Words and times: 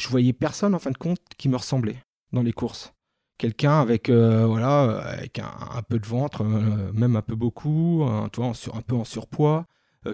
je 0.00 0.08
voyais 0.08 0.32
personne 0.32 0.74
en 0.74 0.78
fin 0.78 0.90
de 0.90 0.98
compte 0.98 1.20
qui 1.36 1.48
me 1.48 1.56
ressemblait 1.56 2.02
dans 2.32 2.42
les 2.42 2.52
courses. 2.52 2.92
Quelqu'un 3.38 3.80
avec 3.80 4.10
euh, 4.10 4.46
voilà 4.46 5.00
avec 5.00 5.38
un, 5.38 5.82
peu 5.88 5.98
de 5.98 6.06
ventre, 6.06 6.42
euh, 6.42 6.92
même 6.92 7.16
un 7.16 7.22
peu 7.22 7.34
beaucoup, 7.34 8.04
un, 8.04 8.24
un 8.24 8.82
peu 8.82 8.94
en 8.94 9.04
surpoids, 9.04 9.66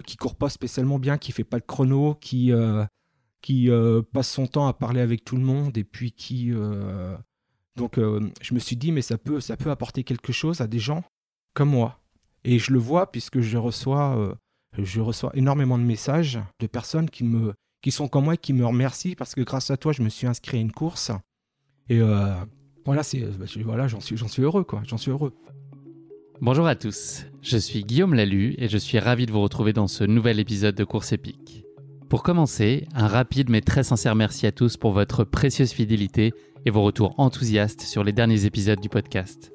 qui 0.05 0.17
court 0.17 0.35
pas 0.35 0.49
spécialement 0.49 0.99
bien, 0.99 1.17
qui 1.17 1.31
fait 1.31 1.43
pas 1.43 1.59
de 1.59 1.65
chrono, 1.65 2.15
qui 2.15 2.51
qui 3.41 3.69
passe 4.13 4.29
son 4.29 4.47
temps 4.47 4.67
à 4.67 4.73
parler 4.73 5.01
avec 5.01 5.23
tout 5.23 5.35
le 5.35 5.43
monde 5.43 5.77
et 5.77 5.83
puis 5.83 6.11
qui 6.11 6.51
donc 7.75 7.97
je 7.97 8.53
me 8.53 8.59
suis 8.59 8.75
dit 8.75 8.91
mais 8.91 9.01
ça 9.01 9.17
peut 9.17 9.39
ça 9.39 9.55
peut 9.57 9.71
apporter 9.71 10.03
quelque 10.03 10.33
chose 10.33 10.61
à 10.61 10.67
des 10.67 10.79
gens 10.79 11.03
comme 11.53 11.69
moi 11.69 11.99
et 12.43 12.59
je 12.59 12.73
le 12.73 12.79
vois 12.79 13.11
puisque 13.11 13.39
je 13.39 13.57
reçois 13.57 14.37
je 14.77 15.01
reçois 15.01 15.31
énormément 15.33 15.77
de 15.77 15.83
messages 15.83 16.39
de 16.59 16.67
personnes 16.67 17.09
qui, 17.09 17.23
me, 17.23 17.53
qui 17.81 17.91
sont 17.91 18.07
comme 18.07 18.25
moi 18.25 18.35
et 18.35 18.37
qui 18.37 18.53
me 18.53 18.65
remercient 18.65 19.15
parce 19.15 19.35
que 19.35 19.41
grâce 19.41 19.71
à 19.71 19.77
toi, 19.77 19.91
je 19.91 20.01
me 20.01 20.09
suis 20.09 20.27
inscrit 20.27 20.57
à 20.57 20.61
une 20.61 20.71
course. 20.71 21.11
Et 21.89 21.99
euh, 21.99 22.33
voilà, 22.85 23.03
c'est, 23.03 23.19
bah, 23.19 23.45
voilà 23.63 23.87
j'en, 23.87 23.99
suis, 23.99 24.17
j'en 24.17 24.27
suis 24.27 24.43
heureux, 24.43 24.63
quoi. 24.63 24.81
J'en 24.85 24.97
suis 24.97 25.11
heureux. 25.11 25.33
Bonjour 26.39 26.67
à 26.67 26.75
tous, 26.75 27.25
je 27.41 27.57
suis 27.57 27.83
Guillaume 27.83 28.13
Lalu 28.13 28.53
et 28.59 28.67
je 28.67 28.77
suis 28.77 28.99
ravi 28.99 29.25
de 29.25 29.31
vous 29.31 29.41
retrouver 29.41 29.73
dans 29.73 29.87
ce 29.87 30.03
nouvel 30.03 30.39
épisode 30.39 30.75
de 30.75 30.83
Course 30.83 31.11
épique. 31.11 31.63
Pour 32.09 32.21
commencer, 32.21 32.87
un 32.93 33.07
rapide 33.07 33.49
mais 33.49 33.61
très 33.61 33.81
sincère 33.81 34.13
merci 34.13 34.45
à 34.45 34.51
tous 34.51 34.77
pour 34.77 34.91
votre 34.91 35.23
précieuse 35.23 35.71
fidélité 35.71 36.33
et 36.65 36.69
vos 36.69 36.83
retours 36.83 37.15
enthousiastes 37.17 37.81
sur 37.81 38.03
les 38.03 38.13
derniers 38.13 38.45
épisodes 38.45 38.79
du 38.79 38.87
podcast. 38.87 39.51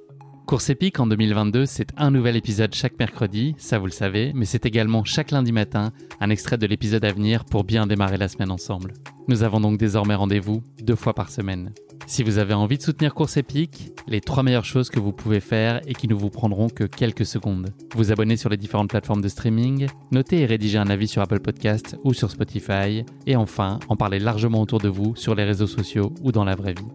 Course 0.46 0.70
épique 0.70 1.00
en 1.00 1.06
2022, 1.06 1.66
c'est 1.66 1.88
un 1.96 2.10
nouvel 2.10 2.36
épisode 2.36 2.74
chaque 2.74 2.98
mercredi, 2.98 3.54
ça 3.58 3.78
vous 3.78 3.86
le 3.86 3.92
savez, 3.92 4.32
mais 4.34 4.44
c'est 4.44 4.66
également 4.66 5.04
chaque 5.04 5.30
lundi 5.30 5.52
matin 5.52 5.92
un 6.20 6.30
extrait 6.30 6.58
de 6.58 6.66
l'épisode 6.66 7.04
à 7.04 7.12
venir 7.12 7.44
pour 7.44 7.64
bien 7.64 7.86
démarrer 7.86 8.18
la 8.18 8.28
semaine 8.28 8.50
ensemble. 8.50 8.92
Nous 9.28 9.44
avons 9.44 9.60
donc 9.60 9.78
désormais 9.78 10.16
rendez-vous 10.16 10.62
deux 10.82 10.96
fois 10.96 11.14
par 11.14 11.30
semaine. 11.30 11.72
Si 12.06 12.22
vous 12.22 12.38
avez 12.38 12.52
envie 12.52 12.76
de 12.76 12.82
soutenir 12.82 13.14
Course 13.14 13.36
épique, 13.36 13.92
les 14.08 14.20
trois 14.20 14.42
meilleures 14.42 14.64
choses 14.64 14.90
que 14.90 15.00
vous 15.00 15.12
pouvez 15.12 15.40
faire 15.40 15.80
et 15.86 15.94
qui 15.94 16.08
ne 16.08 16.14
vous 16.14 16.28
prendront 16.28 16.68
que 16.68 16.84
quelques 16.84 17.24
secondes. 17.24 17.72
Vous 17.94 18.10
abonner 18.10 18.36
sur 18.36 18.50
les 18.50 18.56
différentes 18.56 18.90
plateformes 18.90 19.22
de 19.22 19.28
streaming, 19.28 19.86
noter 20.10 20.40
et 20.40 20.46
rédiger 20.46 20.78
un 20.78 20.90
avis 20.90 21.08
sur 21.08 21.22
Apple 21.22 21.40
Podcast 21.40 21.96
ou 22.04 22.12
sur 22.12 22.30
Spotify, 22.30 23.04
et 23.26 23.36
enfin 23.36 23.78
en 23.88 23.96
parler 23.96 24.18
largement 24.18 24.60
autour 24.60 24.80
de 24.80 24.88
vous 24.88 25.14
sur 25.14 25.34
les 25.34 25.44
réseaux 25.44 25.68
sociaux 25.68 26.12
ou 26.22 26.32
dans 26.32 26.44
la 26.44 26.56
vraie 26.56 26.74
vie. 26.74 26.88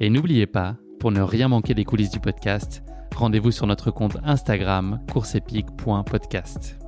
Et 0.00 0.10
n'oubliez 0.10 0.46
pas, 0.46 0.76
pour 1.04 1.12
ne 1.12 1.20
rien 1.20 1.48
manquer 1.48 1.74
des 1.74 1.84
coulisses 1.84 2.08
du 2.08 2.18
podcast, 2.18 2.82
rendez-vous 3.14 3.50
sur 3.50 3.66
notre 3.66 3.90
compte 3.90 4.16
Instagram 4.24 5.00
courseepique.podcast. 5.12 6.83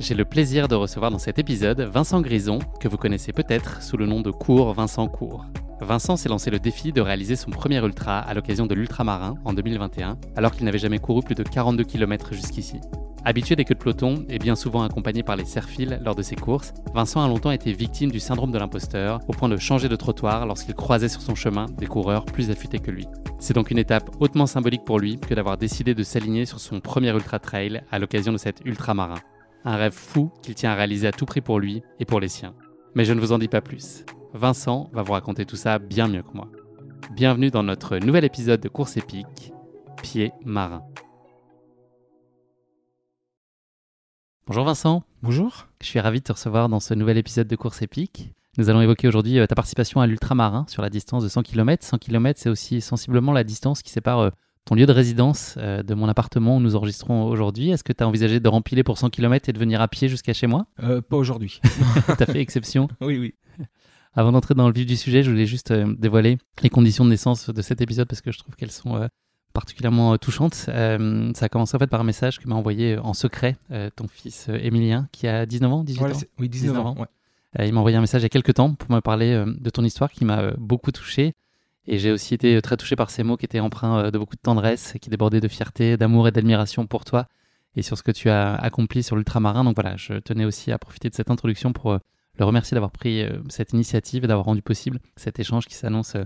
J'ai 0.00 0.14
le 0.14 0.24
plaisir 0.24 0.66
de 0.66 0.74
recevoir 0.74 1.12
dans 1.12 1.18
cet 1.18 1.38
épisode 1.38 1.80
Vincent 1.80 2.20
Grison, 2.20 2.58
que 2.80 2.88
vous 2.88 2.96
connaissez 2.96 3.32
peut-être 3.32 3.80
sous 3.80 3.96
le 3.96 4.06
nom 4.06 4.22
de 4.22 4.32
Cours 4.32 4.72
Vincent 4.74 5.06
Cours. 5.06 5.46
Vincent 5.80 6.16
s'est 6.16 6.28
lancé 6.28 6.50
le 6.50 6.58
défi 6.58 6.92
de 6.92 7.00
réaliser 7.00 7.36
son 7.36 7.50
premier 7.50 7.78
ultra 7.78 8.18
à 8.18 8.34
l'occasion 8.34 8.66
de 8.66 8.74
l'ultramarin 8.74 9.36
en 9.44 9.52
2021, 9.52 10.18
alors 10.34 10.52
qu'il 10.52 10.64
n'avait 10.64 10.78
jamais 10.78 10.98
couru 10.98 11.22
plus 11.22 11.36
de 11.36 11.44
42 11.44 11.84
km 11.84 12.34
jusqu'ici. 12.34 12.80
Habitué 13.24 13.54
des 13.56 13.64
queues 13.64 13.74
de 13.74 13.78
peloton 13.78 14.26
et 14.28 14.38
bien 14.38 14.56
souvent 14.56 14.82
accompagné 14.82 15.22
par 15.22 15.36
les 15.36 15.44
serfils 15.44 15.98
lors 16.02 16.16
de 16.16 16.22
ses 16.22 16.36
courses, 16.36 16.74
Vincent 16.92 17.24
a 17.24 17.28
longtemps 17.28 17.52
été 17.52 17.72
victime 17.72 18.10
du 18.10 18.20
syndrome 18.20 18.50
de 18.50 18.58
l'imposteur, 18.58 19.20
au 19.28 19.32
point 19.32 19.48
de 19.48 19.56
changer 19.56 19.88
de 19.88 19.96
trottoir 19.96 20.44
lorsqu'il 20.44 20.74
croisait 20.74 21.08
sur 21.08 21.22
son 21.22 21.36
chemin 21.36 21.66
des 21.78 21.86
coureurs 21.86 22.24
plus 22.24 22.50
affûtés 22.50 22.80
que 22.80 22.90
lui. 22.90 23.06
C'est 23.38 23.54
donc 23.54 23.70
une 23.70 23.78
étape 23.78 24.10
hautement 24.20 24.46
symbolique 24.46 24.84
pour 24.84 24.98
lui 24.98 25.18
que 25.18 25.34
d'avoir 25.34 25.56
décidé 25.56 25.94
de 25.94 26.02
s'aligner 26.02 26.46
sur 26.46 26.58
son 26.58 26.80
premier 26.80 27.10
ultra 27.10 27.38
trail 27.38 27.82
à 27.90 27.98
l'occasion 27.98 28.32
de 28.32 28.38
cet 28.38 28.60
ultramarin. 28.64 29.20
Un 29.66 29.76
rêve 29.76 29.94
fou 29.94 30.30
qu'il 30.42 30.54
tient 30.54 30.72
à 30.72 30.74
réaliser 30.74 31.06
à 31.06 31.12
tout 31.12 31.24
prix 31.24 31.40
pour 31.40 31.58
lui 31.58 31.82
et 31.98 32.04
pour 32.04 32.20
les 32.20 32.28
siens. 32.28 32.54
Mais 32.94 33.06
je 33.06 33.14
ne 33.14 33.20
vous 33.20 33.32
en 33.32 33.38
dis 33.38 33.48
pas 33.48 33.62
plus. 33.62 34.04
Vincent 34.34 34.90
va 34.92 35.02
vous 35.02 35.14
raconter 35.14 35.46
tout 35.46 35.56
ça 35.56 35.78
bien 35.78 36.06
mieux 36.06 36.22
que 36.22 36.34
moi. 36.34 36.50
Bienvenue 37.12 37.50
dans 37.50 37.62
notre 37.62 37.96
nouvel 37.96 38.24
épisode 38.24 38.60
de 38.60 38.68
Course 38.68 38.98
épique, 38.98 39.54
Pied 40.02 40.32
marin. 40.44 40.82
Bonjour 44.46 44.66
Vincent. 44.66 45.02
Bonjour. 45.22 45.66
Je 45.80 45.86
suis 45.86 46.00
ravi 46.00 46.18
de 46.18 46.24
te 46.24 46.32
recevoir 46.32 46.68
dans 46.68 46.80
ce 46.80 46.92
nouvel 46.92 47.16
épisode 47.16 47.48
de 47.48 47.56
Course 47.56 47.80
épique. 47.80 48.32
Nous 48.58 48.68
allons 48.68 48.82
évoquer 48.82 49.08
aujourd'hui 49.08 49.38
euh, 49.38 49.46
ta 49.46 49.54
participation 49.54 50.02
à 50.02 50.06
l'ultramarin 50.06 50.66
sur 50.68 50.82
la 50.82 50.90
distance 50.90 51.24
de 51.24 51.28
100 51.28 51.42
km. 51.42 51.82
100 51.82 51.96
km, 51.96 52.38
c'est 52.38 52.50
aussi 52.50 52.82
sensiblement 52.82 53.32
la 53.32 53.44
distance 53.44 53.82
qui 53.82 53.90
sépare 53.90 54.18
euh, 54.18 54.30
ton 54.64 54.74
lieu 54.74 54.86
de 54.86 54.92
résidence 54.92 55.56
euh, 55.58 55.82
de 55.82 55.94
mon 55.94 56.08
appartement 56.08 56.56
où 56.56 56.60
nous 56.60 56.76
enregistrons 56.76 57.24
aujourd'hui. 57.24 57.70
Est-ce 57.70 57.84
que 57.84 57.92
tu 57.92 58.02
as 58.02 58.08
envisagé 58.08 58.40
de 58.40 58.48
remplir 58.48 58.82
pour 58.84 58.98
100 58.98 59.10
km 59.10 59.48
et 59.48 59.52
de 59.52 59.58
venir 59.58 59.80
à 59.80 59.88
pied 59.88 60.08
jusqu'à 60.08 60.32
chez 60.32 60.46
moi? 60.46 60.66
Pas 60.78 61.16
aujourd'hui. 61.16 61.60
tu 62.16 62.22
as 62.22 62.26
fait 62.26 62.40
exception 62.40 62.88
Oui, 63.00 63.18
oui. 63.18 63.34
Avant 64.14 64.32
d'entrer 64.32 64.54
dans 64.54 64.68
le 64.68 64.74
vif 64.74 64.86
du 64.86 64.96
sujet, 64.96 65.22
je 65.22 65.30
voulais 65.30 65.46
juste 65.46 65.72
dévoiler 65.72 66.38
les 66.62 66.70
conditions 66.70 67.04
de 67.04 67.10
naissance 67.10 67.50
de 67.50 67.62
cet 67.62 67.80
épisode 67.80 68.06
parce 68.08 68.20
que 68.20 68.30
je 68.30 68.38
trouve 68.38 68.54
qu'elles 68.54 68.70
sont 68.70 69.08
particulièrement 69.54 70.12
euh, 70.12 70.16
touchante. 70.18 70.66
Euh, 70.68 71.32
ça 71.34 71.46
a 71.46 71.48
commencé 71.48 71.74
en 71.74 71.78
fait 71.78 71.86
par 71.86 72.00
un 72.00 72.04
message 72.04 72.38
que 72.38 72.46
m'a 72.46 72.56
envoyé 72.56 72.96
euh, 72.96 73.00
en 73.02 73.14
secret 73.14 73.56
ton 73.96 74.08
fils 74.08 74.48
Émilien, 74.48 75.08
qui 75.12 75.26
a 75.26 75.46
19 75.46 75.72
ans, 75.72 75.84
18 75.84 76.02
ans 76.02 76.08
Oui, 76.38 76.48
19, 76.50 76.76
ans. 76.76 76.96
il 77.58 77.72
m'a 77.72 77.80
envoyé 77.80 77.96
un 77.96 78.02
message 78.02 78.20
il 78.20 78.24
y 78.24 78.26
a 78.26 78.30
quelques 78.30 78.54
temps 78.54 78.74
pour 78.74 78.90
me 78.90 79.00
parler 79.00 79.42
de 79.46 79.70
ton 79.70 79.84
histoire 79.84 80.10
qui 80.10 80.24
m'a 80.24 80.50
beaucoup 80.58 80.90
touché. 80.90 81.32
Et 81.86 81.98
j'ai 81.98 82.10
aussi 82.10 82.34
été 82.34 82.60
très 82.62 82.76
touché 82.76 82.96
par 82.96 83.10
ces 83.10 83.22
mots 83.22 83.36
qui 83.36 83.44
étaient 83.44 83.60
empreints 83.60 84.10
de 84.10 84.18
beaucoup 84.18 84.36
de 84.36 84.40
tendresse, 84.40 84.94
qui 85.00 85.10
débordaient 85.10 85.40
de 85.40 85.48
fierté, 85.48 85.96
d'amour 85.96 86.28
et 86.28 86.32
d'admiration 86.32 86.86
pour 86.86 87.04
toi 87.04 87.26
et 87.76 87.82
sur 87.82 87.98
ce 87.98 88.02
que 88.02 88.12
tu 88.12 88.30
as 88.30 88.54
accompli 88.54 89.02
sur 89.02 89.16
l'ultramarin. 89.16 89.64
Donc 89.64 89.74
voilà, 89.74 89.96
je 89.96 90.14
tenais 90.14 90.44
aussi 90.44 90.72
à 90.72 90.78
profiter 90.78 91.10
de 91.10 91.14
cette 91.14 91.30
introduction 91.30 91.72
pour 91.72 91.98
le 92.38 92.44
remercier 92.44 92.74
d'avoir 92.74 92.90
pris 92.90 93.26
cette 93.48 93.72
initiative 93.72 94.24
et 94.24 94.26
d'avoir 94.26 94.46
rendu 94.46 94.62
possible 94.62 94.98
cet 95.16 95.38
échange 95.40 95.66
qui 95.66 95.74
s'annonce 95.74 96.16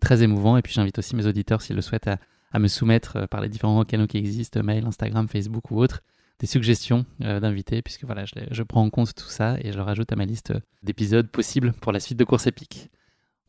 très 0.00 0.22
émouvant. 0.22 0.56
Et 0.56 0.62
puis 0.62 0.72
j'invite 0.72 0.98
aussi 0.98 1.16
mes 1.16 1.26
auditeurs, 1.26 1.62
s'ils 1.62 1.76
le 1.76 1.82
souhaitent, 1.82 2.10
à 2.52 2.58
me 2.58 2.68
soumettre 2.68 3.16
euh, 3.16 3.26
par 3.26 3.40
les 3.40 3.48
différents 3.48 3.84
canaux 3.84 4.06
qui 4.06 4.18
existent, 4.18 4.62
mail, 4.62 4.86
Instagram, 4.86 5.28
Facebook 5.28 5.70
ou 5.70 5.80
autres, 5.80 6.02
des 6.40 6.46
suggestions 6.46 7.04
euh, 7.22 7.40
d'invités, 7.40 7.82
puisque 7.82 8.04
voilà, 8.04 8.24
je, 8.24 8.62
prends 8.62 8.82
en 8.82 8.90
compte 8.90 9.14
tout 9.14 9.28
ça 9.28 9.56
et 9.60 9.72
je 9.72 9.76
le 9.76 9.82
rajoute 9.82 10.12
à 10.12 10.16
ma 10.16 10.24
liste 10.24 10.52
d'épisodes 10.82 11.28
possibles 11.28 11.72
pour 11.80 11.92
la 11.92 12.00
suite 12.00 12.18
de 12.18 12.24
Course 12.24 12.46
épique. 12.46 12.90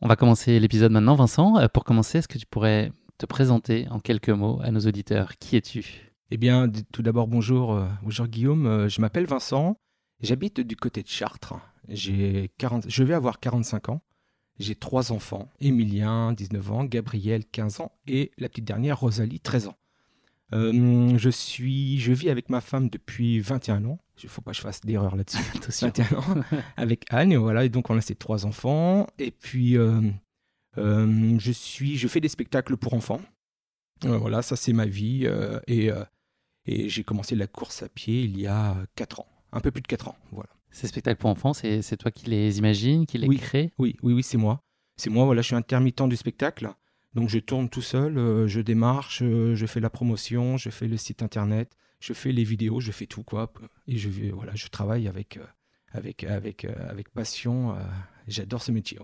On 0.02 0.08
va 0.08 0.16
commencer 0.16 0.58
l'épisode 0.58 0.92
maintenant, 0.92 1.14
Vincent. 1.14 1.58
Euh, 1.58 1.68
pour 1.68 1.84
commencer, 1.84 2.18
est-ce 2.18 2.28
que 2.28 2.38
tu 2.38 2.46
pourrais 2.46 2.90
te 3.18 3.26
présenter 3.26 3.86
en 3.90 4.00
quelques 4.00 4.30
mots 4.30 4.60
à 4.62 4.70
nos 4.70 4.80
auditeurs? 4.80 5.36
Qui 5.38 5.56
es-tu? 5.56 6.12
Eh 6.30 6.36
bien, 6.38 6.70
tout 6.92 7.02
d'abord, 7.02 7.28
bonjour, 7.28 7.78
bonjour 8.02 8.26
Guillaume. 8.26 8.88
Je 8.88 9.00
m'appelle 9.00 9.26
Vincent. 9.26 9.76
J'habite 10.20 10.60
du 10.60 10.76
côté 10.76 11.02
de 11.02 11.08
Chartres. 11.08 11.54
J'ai 11.88 12.50
40... 12.58 12.84
Je 12.88 13.02
vais 13.02 13.14
avoir 13.14 13.40
45 13.40 13.90
ans. 13.90 14.00
J'ai 14.58 14.74
trois 14.74 15.10
enfants, 15.10 15.48
Emilien, 15.60 16.34
19 16.34 16.72
ans, 16.72 16.84
Gabriel, 16.84 17.46
15 17.46 17.80
ans, 17.80 17.92
et 18.06 18.30
la 18.36 18.50
petite 18.50 18.66
dernière, 18.66 19.00
Rosalie, 19.00 19.40
13 19.40 19.68
ans. 19.68 19.76
Euh, 20.52 21.16
je, 21.16 21.30
suis, 21.30 21.98
je 22.00 22.12
vis 22.12 22.28
avec 22.28 22.50
ma 22.50 22.60
femme 22.60 22.88
depuis 22.88 23.40
21 23.40 23.84
ans. 23.84 23.98
Il 24.22 24.26
ne 24.26 24.30
faut 24.30 24.42
pas 24.42 24.50
que 24.50 24.56
je 24.56 24.62
fasse 24.62 24.80
d'erreur 24.80 25.16
là-dessus. 25.16 25.38
21 25.80 26.18
ans, 26.18 26.34
avec 26.76 27.04
Anne, 27.10 27.32
et 27.32 27.36
voilà, 27.36 27.64
et 27.64 27.68
donc 27.68 27.88
on 27.90 27.96
a 27.96 28.00
ces 28.00 28.14
trois 28.14 28.46
enfants. 28.46 29.06
Et 29.18 29.30
puis, 29.30 29.76
euh, 29.76 30.00
euh, 30.78 31.38
je, 31.38 31.52
suis, 31.52 31.96
je 31.96 32.08
fais 32.08 32.20
des 32.20 32.28
spectacles 32.28 32.76
pour 32.76 32.94
enfants. 32.94 33.20
voilà, 34.02 34.42
ça 34.42 34.56
c'est 34.56 34.72
ma 34.72 34.86
vie. 34.86 35.26
et, 35.66 35.90
et 36.66 36.88
j'ai 36.88 37.04
commencé 37.04 37.34
la 37.34 37.46
course 37.46 37.82
à 37.82 37.88
pied 37.88 38.22
il 38.22 38.38
y 38.38 38.46
a 38.46 38.76
4 38.96 39.20
ans, 39.20 39.28
un 39.52 39.60
peu 39.60 39.70
plus 39.70 39.82
de 39.82 39.86
4 39.86 40.08
ans. 40.08 40.16
Voilà. 40.32 40.50
Ces 40.70 40.86
spectacles 40.86 41.18
pour 41.18 41.30
enfants, 41.30 41.52
c'est 41.52 41.96
toi 41.96 42.10
qui 42.10 42.26
les 42.26 42.58
imagines, 42.58 43.06
qui 43.06 43.18
les 43.18 43.26
oui, 43.26 43.38
crée 43.38 43.72
Oui, 43.78 43.96
oui, 44.02 44.12
oui, 44.12 44.22
c'est 44.22 44.36
moi. 44.38 44.62
C'est 44.96 45.10
moi, 45.10 45.24
voilà, 45.24 45.42
je 45.42 45.46
suis 45.46 45.56
intermittent 45.56 46.02
du 46.08 46.16
spectacle. 46.16 46.70
Donc 47.14 47.28
je 47.28 47.38
tourne 47.38 47.68
tout 47.68 47.82
seul, 47.82 48.18
euh, 48.18 48.46
je 48.46 48.60
démarche, 48.60 49.22
euh, 49.22 49.54
je 49.56 49.66
fais 49.66 49.80
la 49.80 49.90
promotion, 49.90 50.56
je 50.56 50.70
fais 50.70 50.86
le 50.86 50.96
site 50.96 51.22
internet, 51.22 51.76
je 51.98 52.12
fais 52.12 52.30
les 52.30 52.44
vidéos, 52.44 52.80
je 52.80 52.92
fais 52.92 53.06
tout 53.06 53.24
quoi. 53.24 53.52
Et 53.88 53.96
je 53.96 54.08
voilà, 54.32 54.54
je 54.54 54.68
travaille 54.68 55.08
avec 55.08 55.36
euh, 55.36 55.44
avec 55.92 56.24
avec 56.24 56.64
avec 56.64 57.10
passion. 57.10 57.76
J'adore 58.28 58.62
ce 58.62 58.70
métier. 58.70 58.98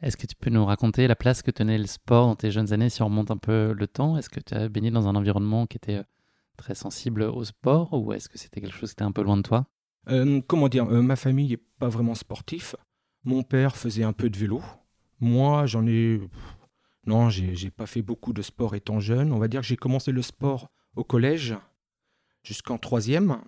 Est-ce 0.00 0.16
que 0.16 0.26
tu 0.26 0.36
peux 0.36 0.50
nous 0.50 0.64
raconter 0.64 1.08
la 1.08 1.16
place 1.16 1.42
que 1.42 1.50
tenait 1.50 1.78
le 1.78 1.86
sport 1.86 2.26
dans 2.26 2.36
tes 2.36 2.52
jeunes 2.52 2.72
années 2.72 2.90
si 2.90 3.02
on 3.02 3.06
remonte 3.06 3.32
un 3.32 3.36
peu 3.36 3.72
le 3.72 3.88
temps? 3.88 4.16
Est-ce 4.16 4.30
que 4.30 4.38
tu 4.38 4.54
as 4.54 4.68
baigné 4.68 4.92
dans 4.92 5.08
un 5.08 5.16
environnement 5.16 5.66
qui 5.66 5.78
était 5.78 6.02
très 6.56 6.76
sensible 6.76 7.22
au 7.22 7.42
sport 7.42 7.92
ou 7.92 8.12
est-ce 8.12 8.28
que 8.28 8.38
c'était 8.38 8.60
quelque 8.60 8.76
chose 8.76 8.90
qui 8.90 8.94
était 8.94 9.02
un 9.02 9.10
peu 9.10 9.22
loin 9.22 9.36
de 9.36 9.42
toi? 9.42 9.66
Comment 10.46 10.68
dire, 10.68 10.86
ma 10.86 11.16
famille 11.16 11.50
n'est 11.50 11.62
pas 11.80 11.88
vraiment 11.88 12.14
sportif. 12.14 12.76
Mon 13.24 13.42
père 13.42 13.76
faisait 13.76 14.04
un 14.04 14.12
peu 14.12 14.30
de 14.30 14.38
vélo. 14.38 14.62
Moi, 15.20 15.66
j'en 15.66 15.84
ai. 15.88 16.20
Non, 17.08 17.30
j'ai 17.30 17.70
pas 17.70 17.86
fait 17.86 18.02
beaucoup 18.02 18.34
de 18.34 18.42
sport 18.42 18.74
étant 18.74 19.00
jeune. 19.00 19.32
On 19.32 19.38
va 19.38 19.48
dire 19.48 19.62
que 19.62 19.66
j'ai 19.66 19.76
commencé 19.76 20.12
le 20.12 20.20
sport 20.20 20.68
au 20.94 21.04
collège 21.04 21.54
jusqu'en 22.42 22.76
troisième, 22.76 23.38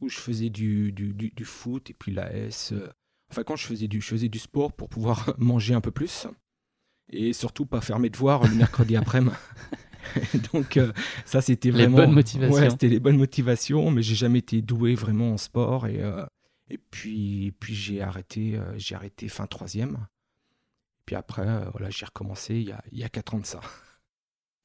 où 0.00 0.08
je 0.08 0.18
faisais 0.18 0.48
du, 0.48 0.92
du, 0.92 1.12
du, 1.12 1.44
foot 1.44 1.90
et 1.90 1.94
puis 1.94 2.10
la 2.10 2.32
S. 2.32 2.72
Enfin, 3.30 3.44
quand 3.44 3.56
je 3.56 3.66
faisais, 3.66 3.86
du, 3.86 4.00
je 4.00 4.06
faisais 4.06 4.28
du 4.28 4.38
sport 4.38 4.72
pour 4.72 4.88
pouvoir 4.88 5.34
manger 5.38 5.74
un 5.74 5.82
peu 5.82 5.90
plus. 5.90 6.26
Et 7.10 7.34
surtout 7.34 7.66
pas 7.66 7.82
faire 7.82 7.98
mes 7.98 8.08
devoirs 8.08 8.44
le 8.44 8.54
mercredi 8.54 8.96
après-midi. 8.96 9.36
Donc 10.52 10.78
euh, 10.78 10.92
ça 11.26 11.40
c'était 11.40 11.70
vraiment 11.70 11.98
les 11.98 12.06
bonnes 12.06 12.14
motivations. 12.14 12.70
c'était 12.70 12.88
les 12.88 13.00
bonnes 13.00 13.18
motivations, 13.18 13.90
mais 13.90 14.02
j'ai 14.02 14.14
jamais 14.14 14.38
été 14.38 14.62
doué 14.62 14.94
vraiment 14.94 15.32
en 15.32 15.36
sport 15.36 15.86
et 15.86 16.02
euh, 16.02 16.24
et 16.70 16.78
puis 16.78 17.52
puis 17.60 17.74
j'ai 17.74 18.00
arrêté 18.00 18.56
euh, 18.56 18.72
j'ai 18.78 18.94
arrêté 18.94 19.28
fin 19.28 19.46
troisième. 19.46 20.06
Puis 21.06 21.16
après, 21.16 21.46
euh, 21.46 21.64
voilà, 21.72 21.90
j'ai 21.90 22.06
recommencé 22.06 22.54
il 22.54 22.68
y, 22.68 22.72
a, 22.72 22.82
il 22.92 22.98
y 22.98 23.04
a 23.04 23.08
4 23.08 23.34
ans 23.34 23.38
de 23.38 23.46
ça. 23.46 23.60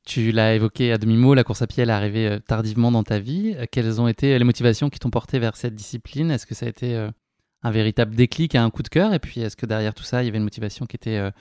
Tu 0.05 0.31
l'as 0.31 0.55
évoqué 0.55 0.93
à 0.93 0.97
demi-mot, 0.97 1.33
la 1.33 1.43
course 1.43 1.61
à 1.61 1.67
pied, 1.67 1.83
elle 1.83 1.89
est 1.89 1.93
arrivée 1.93 2.27
euh, 2.27 2.39
tardivement 2.39 2.91
dans 2.91 3.03
ta 3.03 3.19
vie. 3.19 3.55
Euh, 3.57 3.65
Quelles 3.69 3.99
ont 3.99 4.07
été 4.07 4.37
les 4.37 4.45
motivations 4.45 4.89
qui 4.89 4.99
t'ont 4.99 5.09
porté 5.09 5.39
vers 5.39 5.57
cette 5.57 5.75
discipline? 5.75 6.31
Est-ce 6.31 6.45
que 6.45 6.55
ça 6.55 6.65
a 6.65 6.69
été 6.69 7.09
un 7.63 7.71
véritable 7.71 8.15
déclic, 8.15 8.55
un 8.55 8.69
coup 8.69 8.83
de 8.83 8.87
cœur? 8.87 9.13
Et 9.13 9.19
puis, 9.19 9.41
est-ce 9.41 9.55
que 9.57 9.65
derrière 9.65 9.93
tout 9.93 10.03
ça, 10.03 10.23
il 10.23 10.27
y 10.27 10.29
avait 10.29 10.37
une 10.37 10.43
motivation 10.43 10.85
qui 10.85 10.95
était 10.95 11.31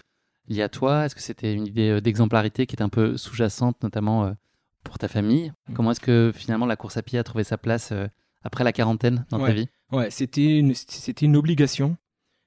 liée 0.49 0.63
à 0.63 0.69
toi? 0.69 1.05
Est-ce 1.05 1.15
que 1.15 1.21
c'était 1.21 1.55
une 1.55 1.67
idée 1.67 2.01
d'exemplarité 2.01 2.67
qui 2.67 2.75
était 2.75 2.83
un 2.83 2.89
peu 2.89 3.17
sous-jacente, 3.17 3.83
notamment 3.83 4.35
pour 4.83 4.99
ta 4.99 5.07
famille? 5.07 5.53
Mm. 5.69 5.75
Comment 5.75 5.91
est-ce 5.93 6.01
que 6.01 6.33
finalement 6.35 6.67
la 6.67 6.77
course 6.77 6.97
à 6.97 7.03
pied 7.03 7.19
a 7.19 7.25
trouvé 7.25 7.45
sa 7.45 7.59
place 7.59 7.93
après 8.43 8.65
la 8.65 8.73
quarantaine 8.73 9.27
dans 9.31 9.39
ta 9.39 9.53
vie? 9.53 9.69
Ouais, 9.93 10.11
c'était 10.11 10.59
une, 10.59 10.75
c'était 10.75 11.27
une 11.27 11.37
obligation. 11.37 11.97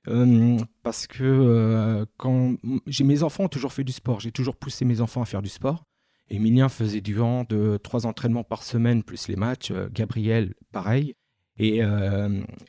Euh, 0.10 0.58
parce 0.84 1.08
que 1.08 1.24
euh, 1.24 2.06
quand 2.18 2.56
j'ai 2.88 3.04
mes 3.04 3.24
enfants 3.24 3.46
ont 3.46 3.50
toujours 3.50 3.74
fait 3.74 3.84
du 3.84 3.92
sport, 3.92 4.20
j'ai 4.20 4.32
toujours 4.32 4.56
poussé 4.56 4.86
mes 4.86 5.02
enfants 5.02 5.22
à 5.22 5.26
faire 5.26 5.42
du 5.42 5.50
sport. 5.50 5.86
Emilien 6.30 6.70
faisait 6.70 7.02
du 7.02 7.20
hand, 7.20 7.52
euh, 7.52 7.78
trois 7.78 8.06
entraînements 8.06 8.44
par 8.44 8.64
semaine 8.64 9.04
plus 9.04 9.28
les 9.28 9.36
matchs. 9.36 9.72
Gabriel, 9.92 10.54
pareil. 10.72 11.16
Et 11.58 11.82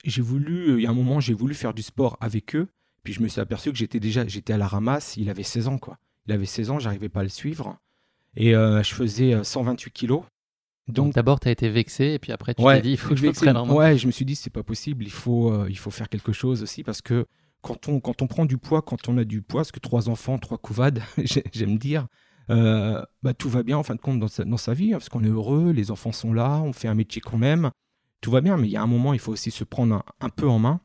j'ai 0.05 0.23
voulu, 0.23 0.79
il 0.79 0.83
y 0.83 0.87
a 0.87 0.91
un 0.91 0.95
moment, 0.95 1.21
j'ai 1.21 1.35
voulu 1.35 1.55
faire 1.55 1.73
du 1.73 1.83
sport 1.83 2.17
avec 2.21 2.57
eux. 2.57 2.67
Puis 3.05 3.13
je 3.13 3.23
me 3.23 3.29
suis 3.29 3.41
aperçu 3.41 3.71
que 3.71 3.79
j'étais 3.79 4.01
déjà, 4.01 4.27
j'étais 4.27 4.53
à 4.53 4.59
la 4.59 4.67
ramasse. 4.67 5.17
Il 5.17 5.31
avait 5.31 5.45
16 5.45 5.69
ans, 5.69 5.79
quoi. 5.79 5.99
Il 6.27 6.33
avait 6.33 6.45
16 6.45 6.71
ans, 6.71 6.79
j'arrivais 6.81 7.09
pas 7.09 7.21
à 7.21 7.23
le 7.23 7.29
suivre. 7.29 7.79
Et 8.37 8.53
je 8.53 8.93
faisais 8.95 9.35
euh, 9.35 9.45
128 9.45 9.91
kilos. 9.93 10.23
Donc, 10.89 11.15
d'abord, 11.15 11.39
tu 11.41 11.49
as 11.49 11.53
été 11.53 11.69
vexé, 11.69 12.15
et 12.15 12.19
puis 12.19 12.33
après, 12.33 12.55
tu 12.55 12.63
Ouais, 12.63 12.77
t'es 12.77 12.83
dit, 12.83 12.91
il 12.93 12.97
faut 12.97 13.11
que 13.11 13.17
je 13.17 13.27
me 13.27 13.33
prenne 13.33 13.57
en 13.57 13.67
main. 13.67 13.75
Ouais, 13.75 13.99
je 13.99 14.07
me 14.07 14.13
suis 14.13 14.25
dit, 14.25 14.35
c'est 14.35 14.51
pas 14.51 14.63
possible, 14.65 15.05
il 15.05 15.11
faut, 15.13 15.53
euh, 15.53 15.67
il 15.69 15.79
faut 15.79 15.91
faire 15.91 16.09
quelque 16.09 16.33
chose 16.33 16.63
aussi 16.63 16.83
parce 16.83 17.01
que 17.01 17.27
quand 17.63 17.89
on, 17.89 18.01
quand 18.01 18.23
on 18.23 18.27
prend 18.27 18.45
du 18.45 18.57
poids, 18.59 18.83
quand 18.83 19.09
on 19.09 19.17
a 19.19 19.25
du 19.25 19.43
poids, 19.43 19.61
parce 19.61 19.71
que 19.73 19.79
trois 19.81 20.09
enfants, 20.09 20.39
trois 20.39 20.59
couvades, 20.59 21.01
j'ai- 21.19 21.45
j'aime 21.53 21.79
dire, 21.79 22.07
euh, 22.51 23.01
bah, 23.23 23.35
tout 23.35 23.49
va 23.49 23.63
bien 23.63 23.79
en 23.79 23.83
fin 23.85 23.95
de 23.95 24.01
compte 24.01 24.19
dans 24.19 24.27
sa, 24.29 24.45
dans 24.45 24.57
sa 24.57 24.75
vie, 24.75 24.89
hein, 24.93 24.99
parce 24.99 25.09
qu'on 25.09 25.23
est 25.23 25.29
heureux, 25.29 25.71
les 25.71 25.91
enfants 25.93 26.11
sont 26.13 26.33
là, 26.33 26.61
on 26.65 26.73
fait 26.73 26.89
un 26.89 26.95
métier 26.95 27.21
qu'on 27.21 27.43
aime, 27.43 27.71
tout 28.21 28.31
va 28.33 28.41
bien, 28.41 28.57
mais 28.57 28.67
il 28.67 28.71
y 28.73 28.77
a 28.77 28.83
un 28.83 28.87
moment, 28.89 29.13
il 29.13 29.21
faut 29.21 29.33
aussi 29.33 29.51
se 29.53 29.63
prendre 29.65 29.95
un, 29.97 30.03
un 30.21 30.29
peu 30.31 30.49
en 30.49 30.59
main. 30.59 30.81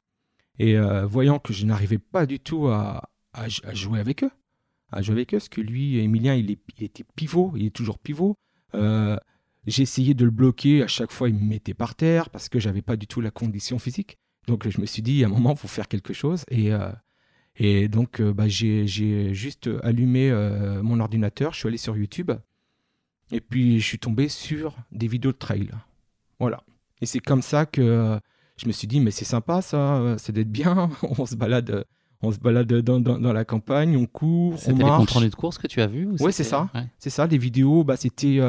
Et 0.59 0.77
euh, 0.77 1.05
voyant 1.05 1.39
que 1.39 1.51
je 1.51 1.65
n'arrivais 1.65 1.97
pas 1.97 2.25
du 2.25 2.39
tout 2.39 2.67
à, 2.67 3.09
à, 3.33 3.45
à 3.63 3.73
jouer 3.73 3.99
avec 3.99 4.23
eux, 4.23 4.31
à 4.91 5.01
jouer 5.01 5.15
avec 5.15 5.33
eux, 5.33 5.37
parce 5.37 5.49
que 5.49 5.61
lui, 5.61 5.97
Emilien, 5.99 6.35
il, 6.35 6.51
est, 6.51 6.59
il 6.77 6.83
était 6.85 7.03
pivot, 7.15 7.53
il 7.55 7.65
est 7.65 7.75
toujours 7.75 7.97
pivot. 7.99 8.35
Euh, 8.75 9.17
j'ai 9.67 9.83
essayé 9.83 10.13
de 10.13 10.25
le 10.25 10.31
bloquer, 10.31 10.83
à 10.83 10.87
chaque 10.87 11.11
fois 11.11 11.29
il 11.29 11.35
me 11.35 11.43
mettait 11.43 11.73
par 11.73 11.95
terre 11.95 12.29
parce 12.29 12.49
que 12.49 12.59
j'avais 12.59 12.81
pas 12.81 12.95
du 12.95 13.07
tout 13.07 13.21
la 13.21 13.31
condition 13.31 13.79
physique. 13.79 14.17
Donc 14.47 14.67
je 14.69 14.79
me 14.79 14.85
suis 14.85 15.01
dit, 15.01 15.23
à 15.23 15.27
un 15.27 15.29
moment, 15.31 15.51
il 15.53 15.57
faut 15.57 15.67
faire 15.67 15.87
quelque 15.87 16.13
chose. 16.13 16.43
Et, 16.51 16.71
euh, 16.71 16.91
et 17.57 17.87
donc 17.87 18.21
euh, 18.21 18.31
bah, 18.33 18.47
j'ai 18.47 18.85
juste 19.33 19.69
allumé 19.83 20.29
euh, 20.29 20.83
mon 20.83 20.99
ordinateur, 20.99 21.53
je 21.53 21.59
suis 21.59 21.67
allé 21.67 21.77
sur 21.77 21.97
YouTube, 21.97 22.31
et 23.31 23.41
puis 23.41 23.79
je 23.79 23.85
suis 23.85 23.99
tombé 23.99 24.29
sur 24.29 24.75
des 24.91 25.07
vidéos 25.07 25.31
de 25.31 25.37
trail. 25.37 25.69
Voilà. 26.39 26.61
Et 27.01 27.05
c'est 27.05 27.19
comme 27.19 27.41
ça 27.41 27.65
que 27.65 28.19
je 28.57 28.67
me 28.67 28.71
suis 28.71 28.87
dit, 28.87 28.99
mais 28.99 29.11
c'est 29.11 29.25
sympa 29.25 29.61
ça, 29.61 30.15
c'est 30.19 30.31
d'être 30.31 30.51
bien, 30.51 30.89
on 31.01 31.25
se 31.25 31.35
balade, 31.35 31.85
on 32.21 32.31
se 32.31 32.37
balade 32.39 32.71
dans, 32.71 32.99
dans- 32.99 33.19
dans 33.19 33.33
la 33.33 33.45
campagne, 33.45 33.97
on 33.97 34.05
court, 34.05 34.53
on 34.53 34.57
C'était 34.57 34.73
les 34.73 34.79
comptes 34.79 34.87
marche. 34.99 35.11
rendus 35.13 35.29
de 35.29 35.35
course 35.35 35.57
que 35.57 35.67
tu 35.67 35.81
as 35.81 35.87
vus 35.87 36.05
ou 36.05 36.23
Ouais, 36.23 36.31
c'est 36.31 36.43
ça. 36.43 36.69
ouais. 36.75 36.85
C'est 36.99 37.09
ça, 37.09 37.25
les 37.25 37.37
vidéos, 37.39 37.83
bah, 37.83 37.97
c'était 37.97 38.39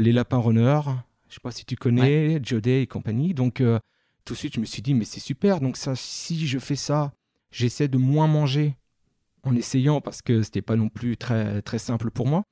les 0.00 0.12
lapins 0.12 0.38
runners. 0.38 0.80
Je 1.28 1.34
sais 1.34 1.40
pas 1.42 1.50
si 1.50 1.64
tu 1.64 1.76
connais, 1.76 2.40
Jodé 2.44 2.80
et 2.82 2.86
compagnie. 2.86 3.32
Donc, 3.34 3.60
euh, 3.60 3.78
tout 4.24 4.34
de 4.34 4.38
suite, 4.38 4.54
je 4.54 4.60
me 4.60 4.64
suis 4.66 4.82
dit, 4.82 4.94
mais 4.94 5.04
c'est 5.04 5.20
super. 5.20 5.60
Donc, 5.60 5.76
ça, 5.76 5.94
si 5.96 6.46
je 6.46 6.58
fais 6.58 6.76
ça, 6.76 7.12
j'essaie 7.50 7.88
de 7.88 7.98
moins 7.98 8.26
manger 8.26 8.76
en 9.42 9.56
essayant 9.56 10.00
parce 10.00 10.22
que 10.22 10.42
c'était 10.42 10.62
pas 10.62 10.76
non 10.76 10.88
plus 10.88 11.16
très, 11.16 11.62
très 11.62 11.78
simple 11.78 12.10
pour 12.10 12.26
moi. 12.26 12.44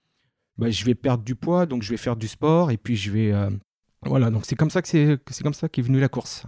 Bah, 0.58 0.70
je 0.70 0.84
vais 0.84 0.94
perdre 0.94 1.22
du 1.24 1.34
poids, 1.36 1.66
donc 1.66 1.82
je 1.82 1.90
vais 1.90 1.96
faire 1.96 2.16
du 2.16 2.28
sport 2.28 2.70
et 2.70 2.76
puis 2.76 2.96
je 2.96 3.10
vais. 3.10 3.32
euh, 3.32 3.50
Voilà, 4.02 4.30
donc 4.30 4.44
c'est 4.46 4.56
comme 4.56 4.70
ça 4.70 4.82
que 4.82 4.88
c'est 4.88 5.42
comme 5.42 5.54
ça 5.54 5.68
qu'est 5.68 5.82
venue 5.82 6.00
la 6.00 6.08
course. 6.08 6.44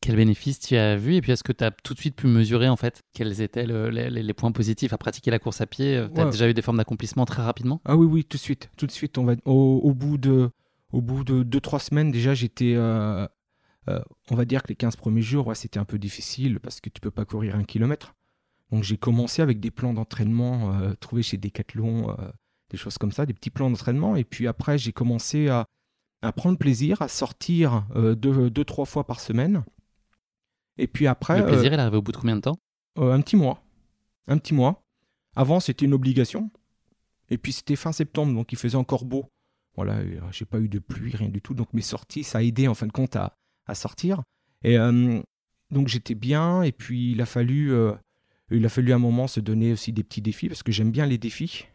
Quel 0.00 0.16
bénéfice 0.16 0.60
tu 0.60 0.76
as 0.76 0.96
vu 0.96 1.14
Et 1.16 1.20
puis, 1.20 1.32
est-ce 1.32 1.42
que 1.42 1.52
tu 1.52 1.64
as 1.64 1.70
tout 1.70 1.92
de 1.94 1.98
suite 1.98 2.14
pu 2.16 2.26
mesurer, 2.28 2.68
en 2.68 2.76
fait, 2.76 3.02
quels 3.12 3.40
étaient 3.40 3.66
le- 3.66 3.88
les, 3.90 4.34
points 4.34 4.52
positifs 4.52 4.92
à 4.92 4.98
pratiquer 4.98 5.30
la 5.30 5.38
course 5.38 5.60
à 5.60 5.66
pied? 5.66 6.00
Tu 6.14 6.20
as 6.20 6.24
Ouais. 6.24 6.30
déjà 6.30 6.48
eu 6.48 6.54
des 6.54 6.62
formes 6.62 6.76
d'accomplissement 6.78 7.24
très 7.24 7.42
rapidement? 7.42 7.80
Ah 7.84 7.96
oui, 7.96 8.06
oui, 8.06 8.24
tout 8.24 8.36
de 8.36 8.42
suite. 8.42 8.70
Tout 8.76 8.86
de 8.86 8.92
suite, 8.92 9.18
on 9.18 9.24
va, 9.24 9.34
au, 9.44 9.80
au 9.82 9.94
bout 9.94 10.16
de 10.18 10.50
au 10.92 11.02
bout 11.02 11.22
de 11.22 11.42
2-3 11.42 11.80
semaines, 11.80 12.10
déjà, 12.10 12.32
j'étais. 12.34 12.72
euh, 12.74 13.26
euh, 13.90 14.00
on 14.30 14.36
va 14.36 14.44
dire 14.46 14.62
que 14.62 14.68
les 14.68 14.74
15 14.76 14.96
premiers 14.96 15.20
jours, 15.22 15.46
ouais, 15.48 15.54
c'était 15.54 15.78
un 15.78 15.84
peu 15.84 15.98
difficile 15.98 16.60
parce 16.60 16.80
que 16.80 16.88
tu 16.88 17.00
peux 17.00 17.10
pas 17.10 17.24
courir 17.26 17.56
un 17.56 17.64
kilomètre. 17.64 18.14
Donc, 18.70 18.84
j'ai 18.84 18.96
commencé 18.96 19.42
avec 19.42 19.60
des 19.60 19.70
plans 19.70 19.92
d'entraînement 19.94 20.74
euh, 20.80 20.94
trouvés 21.00 21.22
chez 21.22 21.36
Decathlon, 21.38 22.10
euh, 22.10 22.14
des 22.70 22.76
choses 22.78 22.96
comme 22.98 23.12
ça, 23.12 23.26
des 23.26 23.34
petits 23.34 23.50
plans 23.50 23.68
d'entraînement. 23.70 24.14
Et 24.16 24.24
puis 24.24 24.46
après, 24.46 24.78
j'ai 24.78 24.92
commencé 24.92 25.48
à, 25.48 25.66
à 26.22 26.32
prendre 26.32 26.56
plaisir, 26.58 27.02
à 27.02 27.08
sortir 27.08 27.86
euh, 27.96 28.14
deux, 28.14 28.48
deux, 28.50 28.64
trois 28.64 28.84
fois 28.86 29.06
par 29.06 29.20
semaine. 29.20 29.64
Et 30.78 30.86
puis 30.86 31.06
après. 31.06 31.38
Le 31.38 31.44
euh, 31.44 31.48
plaisir, 31.48 31.72
il 31.72 31.78
est 31.78 31.82
arrivé 31.82 31.96
au 31.96 32.02
bout 32.02 32.12
de 32.12 32.16
combien 32.16 32.36
de 32.36 32.40
temps? 32.40 32.58
euh, 32.98 33.12
un 33.12 33.20
petit 33.20 33.36
mois. 33.36 33.62
Un 34.26 34.38
petit 34.38 34.54
mois. 34.54 34.82
Avant, 35.36 35.60
c'était 35.60 35.84
une 35.84 35.94
obligation. 35.94 36.50
Et 37.30 37.38
puis, 37.38 37.52
c'était 37.52 37.76
fin 37.76 37.92
septembre, 37.92 38.34
donc 38.34 38.52
il 38.52 38.58
faisait 38.58 38.76
encore 38.76 39.04
beau. 39.04 39.26
Voilà, 39.76 39.98
euh, 39.98 40.20
j'ai 40.32 40.44
pas 40.44 40.58
eu 40.58 40.68
de 40.68 40.78
pluie, 40.78 41.14
rien 41.14 41.28
du 41.28 41.40
tout. 41.40 41.54
Donc, 41.54 41.72
mes 41.72 41.82
sorties, 41.82 42.24
ça 42.24 42.38
a 42.38 42.42
aidé 42.42 42.66
en 42.68 42.74
fin 42.74 42.86
de 42.86 42.92
compte 42.92 43.16
à, 43.16 43.36
à 43.66 43.74
sortir. 43.74 44.22
Et 44.64 44.78
euh, 44.78 45.20
donc, 45.70 45.88
j'étais 45.88 46.14
bien. 46.14 46.62
Et 46.62 46.72
puis, 46.72 47.12
il 47.12 47.20
a 47.20 47.26
fallu, 47.26 47.72
euh, 47.72 47.92
il 48.50 48.64
a 48.64 48.68
fallu 48.68 48.92
un 48.92 48.98
moment 48.98 49.26
se 49.26 49.40
donner 49.40 49.72
aussi 49.72 49.92
des 49.92 50.02
petits 50.02 50.22
défis 50.22 50.48
parce 50.48 50.62
que 50.62 50.72
j'aime 50.72 50.90
bien 50.90 51.06
les 51.06 51.18
défis, 51.18 51.66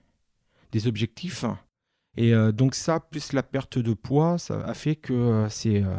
des 0.72 0.88
objectifs. 0.88 1.46
Et 2.18 2.34
euh, 2.34 2.52
donc, 2.52 2.76
ça, 2.76 3.00
plus 3.00 3.32
la 3.32 3.44
perte 3.44 3.78
de 3.78 3.94
poids, 3.94 4.38
ça 4.38 4.62
a 4.66 4.74
fait 4.74 4.96
que 4.96 5.14
euh, 5.14 5.50
c'est, 5.50 5.84
euh, 5.84 5.96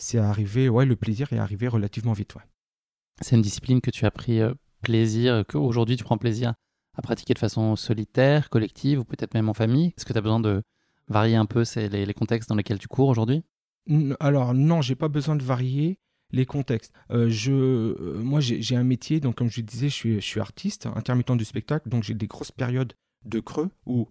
c'est 0.00 0.18
arrivé. 0.18 0.68
Ouais, 0.68 0.86
le 0.86 0.96
plaisir 0.96 1.32
est 1.32 1.38
arrivé 1.38 1.68
relativement 1.68 2.12
vite. 2.12 2.34
Ouais. 2.34 2.42
C'est 3.20 3.36
une 3.36 3.42
discipline 3.42 3.80
que 3.80 3.90
tu 3.90 4.06
as 4.06 4.10
pris 4.10 4.40
euh, 4.40 4.54
plaisir, 4.82 5.44
qu'aujourd'hui 5.48 5.96
tu 5.96 6.04
prends 6.04 6.18
plaisir 6.18 6.54
à 6.96 7.02
pratiquer 7.02 7.34
de 7.34 7.38
façon 7.38 7.76
solitaire, 7.76 8.50
collective 8.50 9.00
ou 9.00 9.04
peut-être 9.04 9.34
même 9.34 9.48
en 9.48 9.54
famille? 9.54 9.94
Est-ce 9.96 10.04
que 10.04 10.12
tu 10.12 10.18
as 10.18 10.22
besoin 10.22 10.40
de 10.40 10.62
varier 11.08 11.36
un 11.36 11.46
peu 11.46 11.64
ces- 11.64 11.88
les, 11.88 12.06
les 12.06 12.14
contextes 12.14 12.48
dans 12.48 12.56
lesquels 12.56 12.78
tu 12.78 12.88
cours 12.88 13.08
aujourd'hui? 13.08 13.42
Alors 14.20 14.54
non, 14.54 14.82
j'ai 14.82 14.94
pas 14.94 15.08
besoin 15.08 15.36
de 15.36 15.42
varier 15.42 15.98
les 16.32 16.46
contextes. 16.46 16.92
Euh, 17.10 17.28
je, 17.28 17.52
euh, 17.52 18.20
moi, 18.22 18.40
j'ai 18.40 18.76
un 18.76 18.84
métier, 18.84 19.18
donc 19.20 19.36
comme 19.36 19.50
je 19.50 19.60
disais, 19.62 19.88
je 19.88 19.94
suis, 19.94 20.14
je 20.16 20.26
suis 20.26 20.40
artiste, 20.40 20.86
intermittent 20.94 21.32
du 21.36 21.44
spectacle, 21.44 21.88
donc 21.88 22.04
j'ai 22.04 22.14
des 22.14 22.26
grosses 22.28 22.52
périodes 22.52 22.92
de 23.24 23.40
creux 23.40 23.70
où 23.86 24.08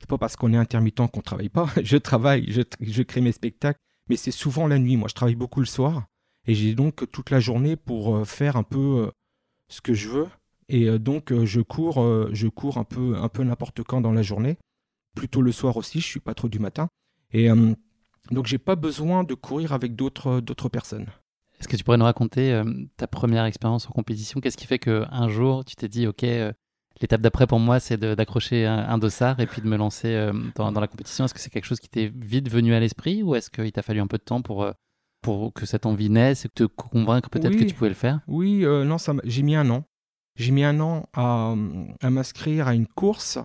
c'est 0.00 0.08
pas 0.08 0.18
parce 0.18 0.34
qu'on 0.36 0.52
est 0.52 0.56
intermittent 0.56 1.06
qu'on 1.12 1.20
travaille 1.20 1.48
pas. 1.48 1.68
je 1.82 1.96
travaille, 1.96 2.50
je, 2.50 2.62
je 2.80 3.02
crée 3.02 3.20
mes 3.20 3.32
spectacles, 3.32 3.78
mais 4.10 4.16
c'est 4.16 4.32
souvent 4.32 4.66
la 4.66 4.78
nuit. 4.78 4.96
Moi, 4.96 5.08
je 5.08 5.14
travaille 5.14 5.36
beaucoup 5.36 5.60
le 5.60 5.66
soir 5.66 6.04
et 6.46 6.54
j'ai 6.54 6.74
donc 6.74 7.08
toute 7.10 7.30
la 7.30 7.38
journée 7.38 7.76
pour 7.76 8.16
euh, 8.16 8.24
faire 8.24 8.56
un 8.56 8.64
peu 8.64 9.06
euh, 9.06 9.10
ce 9.68 9.80
que 9.80 9.94
je 9.94 10.08
veux. 10.08 10.26
Et 10.68 10.88
euh, 10.88 10.98
donc 10.98 11.32
je 11.44 11.60
cours, 11.60 12.04
je 12.32 12.48
cours 12.48 12.76
un 12.76 12.84
peu, 12.84 13.16
un 13.16 13.28
peu 13.28 13.44
n'importe 13.44 13.82
quand 13.84 14.00
dans 14.00 14.12
la 14.12 14.22
journée, 14.22 14.58
plutôt 15.14 15.42
le 15.42 15.52
soir 15.52 15.76
aussi. 15.76 16.00
Je 16.00 16.06
suis 16.06 16.20
pas 16.20 16.34
trop 16.34 16.48
du 16.48 16.58
matin 16.58 16.88
et 17.32 17.48
donc 18.32 18.46
j'ai 18.46 18.58
pas 18.58 18.74
besoin 18.74 19.22
de 19.22 19.34
courir 19.34 19.72
avec 19.72 19.94
d'autres 19.94 20.40
d'autres 20.40 20.68
personnes. 20.68 21.06
Est-ce 21.60 21.68
que 21.68 21.76
tu 21.76 21.84
pourrais 21.84 21.98
nous 21.98 22.04
raconter 22.04 22.60
ta 22.96 23.06
première 23.06 23.44
expérience 23.44 23.86
en 23.88 23.90
compétition? 23.90 24.40
Qu'est-ce 24.40 24.56
qui 24.56 24.66
fait 24.66 24.78
qu'un 24.78 25.28
jour 25.28 25.64
tu 25.64 25.76
t'es 25.76 25.88
dit, 25.88 26.06
OK, 26.06 26.24
l'étape 27.00 27.20
d'après 27.20 27.46
pour 27.46 27.58
moi 27.60 27.80
c'est 27.80 27.96
d'accrocher 27.98 28.66
un, 28.66 28.78
un 28.88 28.98
dossard 28.98 29.40
et 29.40 29.46
puis 29.46 29.62
de 29.62 29.66
me 29.66 29.76
lancer 29.76 30.08
euh, 30.08 30.32
dans, 30.54 30.70
dans 30.72 30.80
la 30.80 30.86
compétition 30.88 31.24
Est-ce 31.24 31.34
que 31.34 31.40
c'est 31.40 31.50
quelque 31.50 31.64
chose 31.64 31.80
qui 31.80 31.88
t'est 31.88 32.12
vite 32.14 32.48
venu 32.50 32.74
à 32.74 32.80
l'esprit 32.80 33.22
ou 33.22 33.34
est-ce 33.34 33.50
qu'il 33.50 33.72
t'a 33.72 33.82
fallu 33.82 34.00
un 34.00 34.06
peu 34.06 34.18
de 34.18 34.22
temps 34.22 34.42
pour, 34.42 34.62
euh, 34.62 34.72
pour 35.22 35.52
que 35.52 35.66
cette 35.66 35.86
envie 35.86 36.10
naisse 36.10 36.44
et 36.44 36.48
te 36.48 36.64
convaincre 36.64 37.30
peut-être 37.30 37.52
Oui. 37.54 37.58
que 37.60 37.64
tu 37.64 37.74
pouvais 37.74 37.88
le 37.90 37.94
faire? 37.94 38.20
Oui, 38.26 38.64
euh, 38.64 38.84
non, 38.84 38.96
j'ai 39.24 39.42
mis 39.42 39.54
un 39.56 39.68
an. 39.70 39.84
J'ai 40.36 40.52
mis 40.52 40.64
un 40.64 40.80
an 40.80 41.06
à, 41.12 41.54
à 42.00 42.10
m'inscrire 42.10 42.68
à 42.68 42.74
une 42.74 42.86
course. 42.86 43.38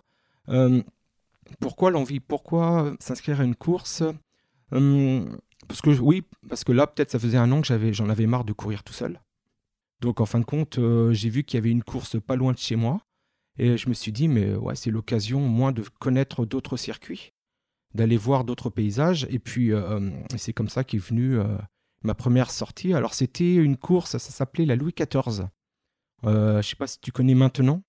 Euh, 0.49 0.81
pourquoi 1.59 1.91
l'envie? 1.91 2.19
Pourquoi 2.19 2.93
s'inscrire 2.99 3.41
à 3.41 3.43
une 3.43 3.55
course? 3.55 4.03
Euh, 4.73 5.25
Parce 5.67 5.81
que 5.81 5.89
oui, 5.99 6.23
parce 6.47 6.63
que 6.63 6.71
là 6.71 6.87
peut-être 6.87 7.11
ça 7.11 7.19
faisait 7.19 7.37
un 7.37 7.51
an 7.51 7.61
que 7.61 7.67
j'avais, 7.67 7.93
j'en 7.93 8.09
avais 8.09 8.25
marre 8.27 8.45
de 8.45 8.53
courir 8.53 8.83
tout 8.83 8.93
seul. 8.93 9.19
Donc 10.01 10.21
en 10.21 10.25
fin 10.25 10.39
de 10.39 10.45
compte, 10.45 10.77
euh, 10.77 11.11
j'ai 11.13 11.29
vu 11.29 11.43
qu'il 11.43 11.57
y 11.57 11.59
avait 11.59 11.71
une 11.71 11.83
course 11.83 12.19
pas 12.21 12.35
loin 12.35 12.53
de 12.53 12.57
chez 12.57 12.75
moi 12.75 12.99
et 13.57 13.77
je 13.77 13.89
me 13.89 13.93
suis 13.93 14.11
dit 14.11 14.27
mais 14.27 14.55
ouais 14.55 14.75
c'est 14.75 14.91
l'occasion 14.91 15.39
moins 15.39 15.71
de 15.71 15.83
connaître 15.99 16.45
d'autres 16.45 16.77
circuits, 16.77 17.33
d'aller 17.93 18.17
voir 18.17 18.43
d'autres 18.43 18.69
paysages 18.69 19.27
et 19.29 19.39
puis 19.39 19.71
euh, 19.71 20.11
c'est 20.37 20.53
comme 20.53 20.69
ça 20.69 20.83
qu'est 20.83 20.97
venue 20.97 21.37
euh, 21.37 21.57
ma 22.03 22.13
première 22.13 22.51
sortie. 22.51 22.93
Alors 22.93 23.13
c'était 23.13 23.55
une 23.55 23.77
course, 23.77 24.11
ça 24.11 24.19
s'appelait 24.19 24.65
la 24.65 24.75
Louis 24.75 24.93
XIV. 24.93 25.47
Euh, 26.23 26.61
je 26.61 26.69
sais 26.69 26.75
pas 26.75 26.87
si 26.87 26.99
tu 26.99 27.11
connais 27.11 27.35
maintenant. 27.35 27.81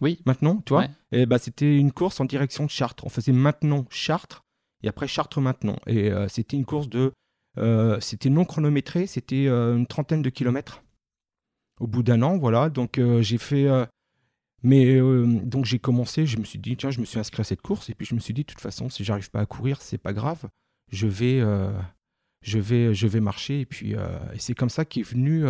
Oui. 0.00 0.20
Maintenant, 0.26 0.60
tu 0.66 0.72
vois. 0.72 0.82
Ouais. 0.82 0.90
Et 1.12 1.26
bah 1.26 1.38
c'était 1.38 1.76
une 1.76 1.92
course 1.92 2.20
en 2.20 2.24
direction 2.24 2.64
de 2.64 2.70
Chartres. 2.70 3.04
On 3.06 3.08
faisait 3.08 3.32
maintenant 3.32 3.86
Chartres 3.90 4.44
et 4.82 4.88
après 4.88 5.06
Chartres 5.06 5.40
maintenant. 5.40 5.76
Et 5.86 6.10
euh, 6.10 6.28
c'était 6.28 6.56
une 6.56 6.64
course 6.64 6.88
de, 6.88 7.12
euh, 7.58 8.00
c'était 8.00 8.30
non 8.30 8.44
chronométré, 8.44 9.06
c'était 9.06 9.46
euh, 9.46 9.76
une 9.76 9.86
trentaine 9.86 10.22
de 10.22 10.30
kilomètres. 10.30 10.82
Au 11.80 11.86
bout 11.86 12.02
d'un 12.02 12.22
an, 12.22 12.38
voilà. 12.38 12.70
Donc 12.70 12.98
euh, 12.98 13.22
j'ai 13.22 13.38
fait. 13.38 13.66
Euh, 14.64 15.26
Mais 15.26 15.40
donc 15.42 15.64
j'ai 15.64 15.78
commencé, 15.78 16.26
je 16.26 16.38
me 16.38 16.44
suis 16.44 16.58
dit, 16.58 16.76
tiens, 16.76 16.90
je 16.90 17.00
me 17.00 17.04
suis 17.04 17.18
inscrit 17.18 17.40
à 17.40 17.44
cette 17.44 17.62
course, 17.62 17.90
et 17.90 17.94
puis 17.94 18.06
je 18.06 18.14
me 18.14 18.20
suis 18.20 18.34
dit, 18.34 18.42
de 18.42 18.46
toute 18.46 18.60
façon, 18.60 18.88
si 18.88 19.04
j'arrive 19.04 19.30
pas 19.30 19.40
à 19.40 19.46
courir, 19.46 19.80
c'est 19.82 19.98
pas 19.98 20.12
grave, 20.12 20.46
je 20.90 21.06
vais, 21.06 21.42
je 22.42 22.58
vais, 22.58 22.94
je 22.94 23.06
vais 23.06 23.20
marcher, 23.20 23.60
et 23.60 23.66
puis 23.66 23.92
et 23.92 24.38
c'est 24.38 24.54
comme 24.54 24.70
ça 24.70 24.84
qu'est 24.84 25.02
venu, 25.02 25.44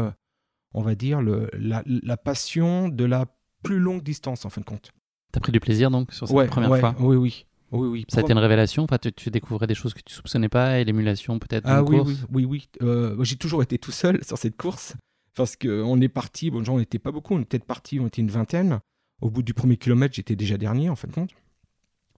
on 0.72 0.82
va 0.82 0.94
dire, 0.94 1.22
le, 1.22 1.48
la, 1.52 1.82
la, 1.86 2.16
passion 2.16 2.88
de 2.88 3.04
la 3.04 3.26
plus 3.62 3.78
longue 3.78 4.02
distance, 4.02 4.44
en 4.44 4.50
fin 4.50 4.60
de 4.60 4.66
compte. 4.66 4.92
T'as 5.32 5.40
pris 5.40 5.52
du 5.52 5.60
plaisir 5.60 5.90
donc 5.90 6.12
sur 6.12 6.28
cette 6.28 6.50
première 6.50 6.78
fois 6.78 6.94
Oui, 7.00 7.16
oui. 7.16 7.46
Oui, 7.72 7.88
oui. 7.88 8.04
Ça 8.08 8.20
a 8.20 8.22
été 8.22 8.32
une 8.32 8.38
révélation 8.38 8.84
enfin, 8.84 8.98
tu, 8.98 9.30
découvrais 9.30 9.66
des 9.66 9.74
choses 9.74 9.94
que 9.94 10.00
tu 10.04 10.14
soupçonnais 10.14 10.48
pas 10.48 10.78
et 10.78 10.84
l'émulation 10.84 11.38
peut-être 11.40 11.64
Ah 11.66 11.82
oui, 11.82 11.98
oui, 11.98 12.16
oui, 12.30 12.44
oui. 12.44 12.68
Euh, 12.82 13.16
j'ai 13.24 13.36
toujours 13.36 13.62
été 13.62 13.78
tout 13.78 13.90
seul 13.90 14.22
sur 14.24 14.38
cette 14.38 14.56
course 14.56 14.94
parce 15.34 15.56
qu'on 15.56 16.00
est 16.00 16.08
parti, 16.08 16.50
bon, 16.50 16.62
genre, 16.62 16.76
on 16.76 16.78
n'était 16.78 17.00
pas 17.00 17.10
beaucoup, 17.10 17.34
on 17.34 17.40
était 17.40 17.58
parti, 17.58 17.98
on 17.98 18.06
était 18.06 18.22
une 18.22 18.30
vingtaine. 18.30 18.78
Au 19.24 19.30
bout 19.30 19.42
du 19.42 19.54
premier 19.54 19.76
kilomètre, 19.76 20.14
j'étais 20.14 20.36
déjà 20.36 20.56
dernier 20.56 20.88
en 20.90 20.96
fin 20.96 21.08
de 21.08 21.12
compte. 21.12 21.30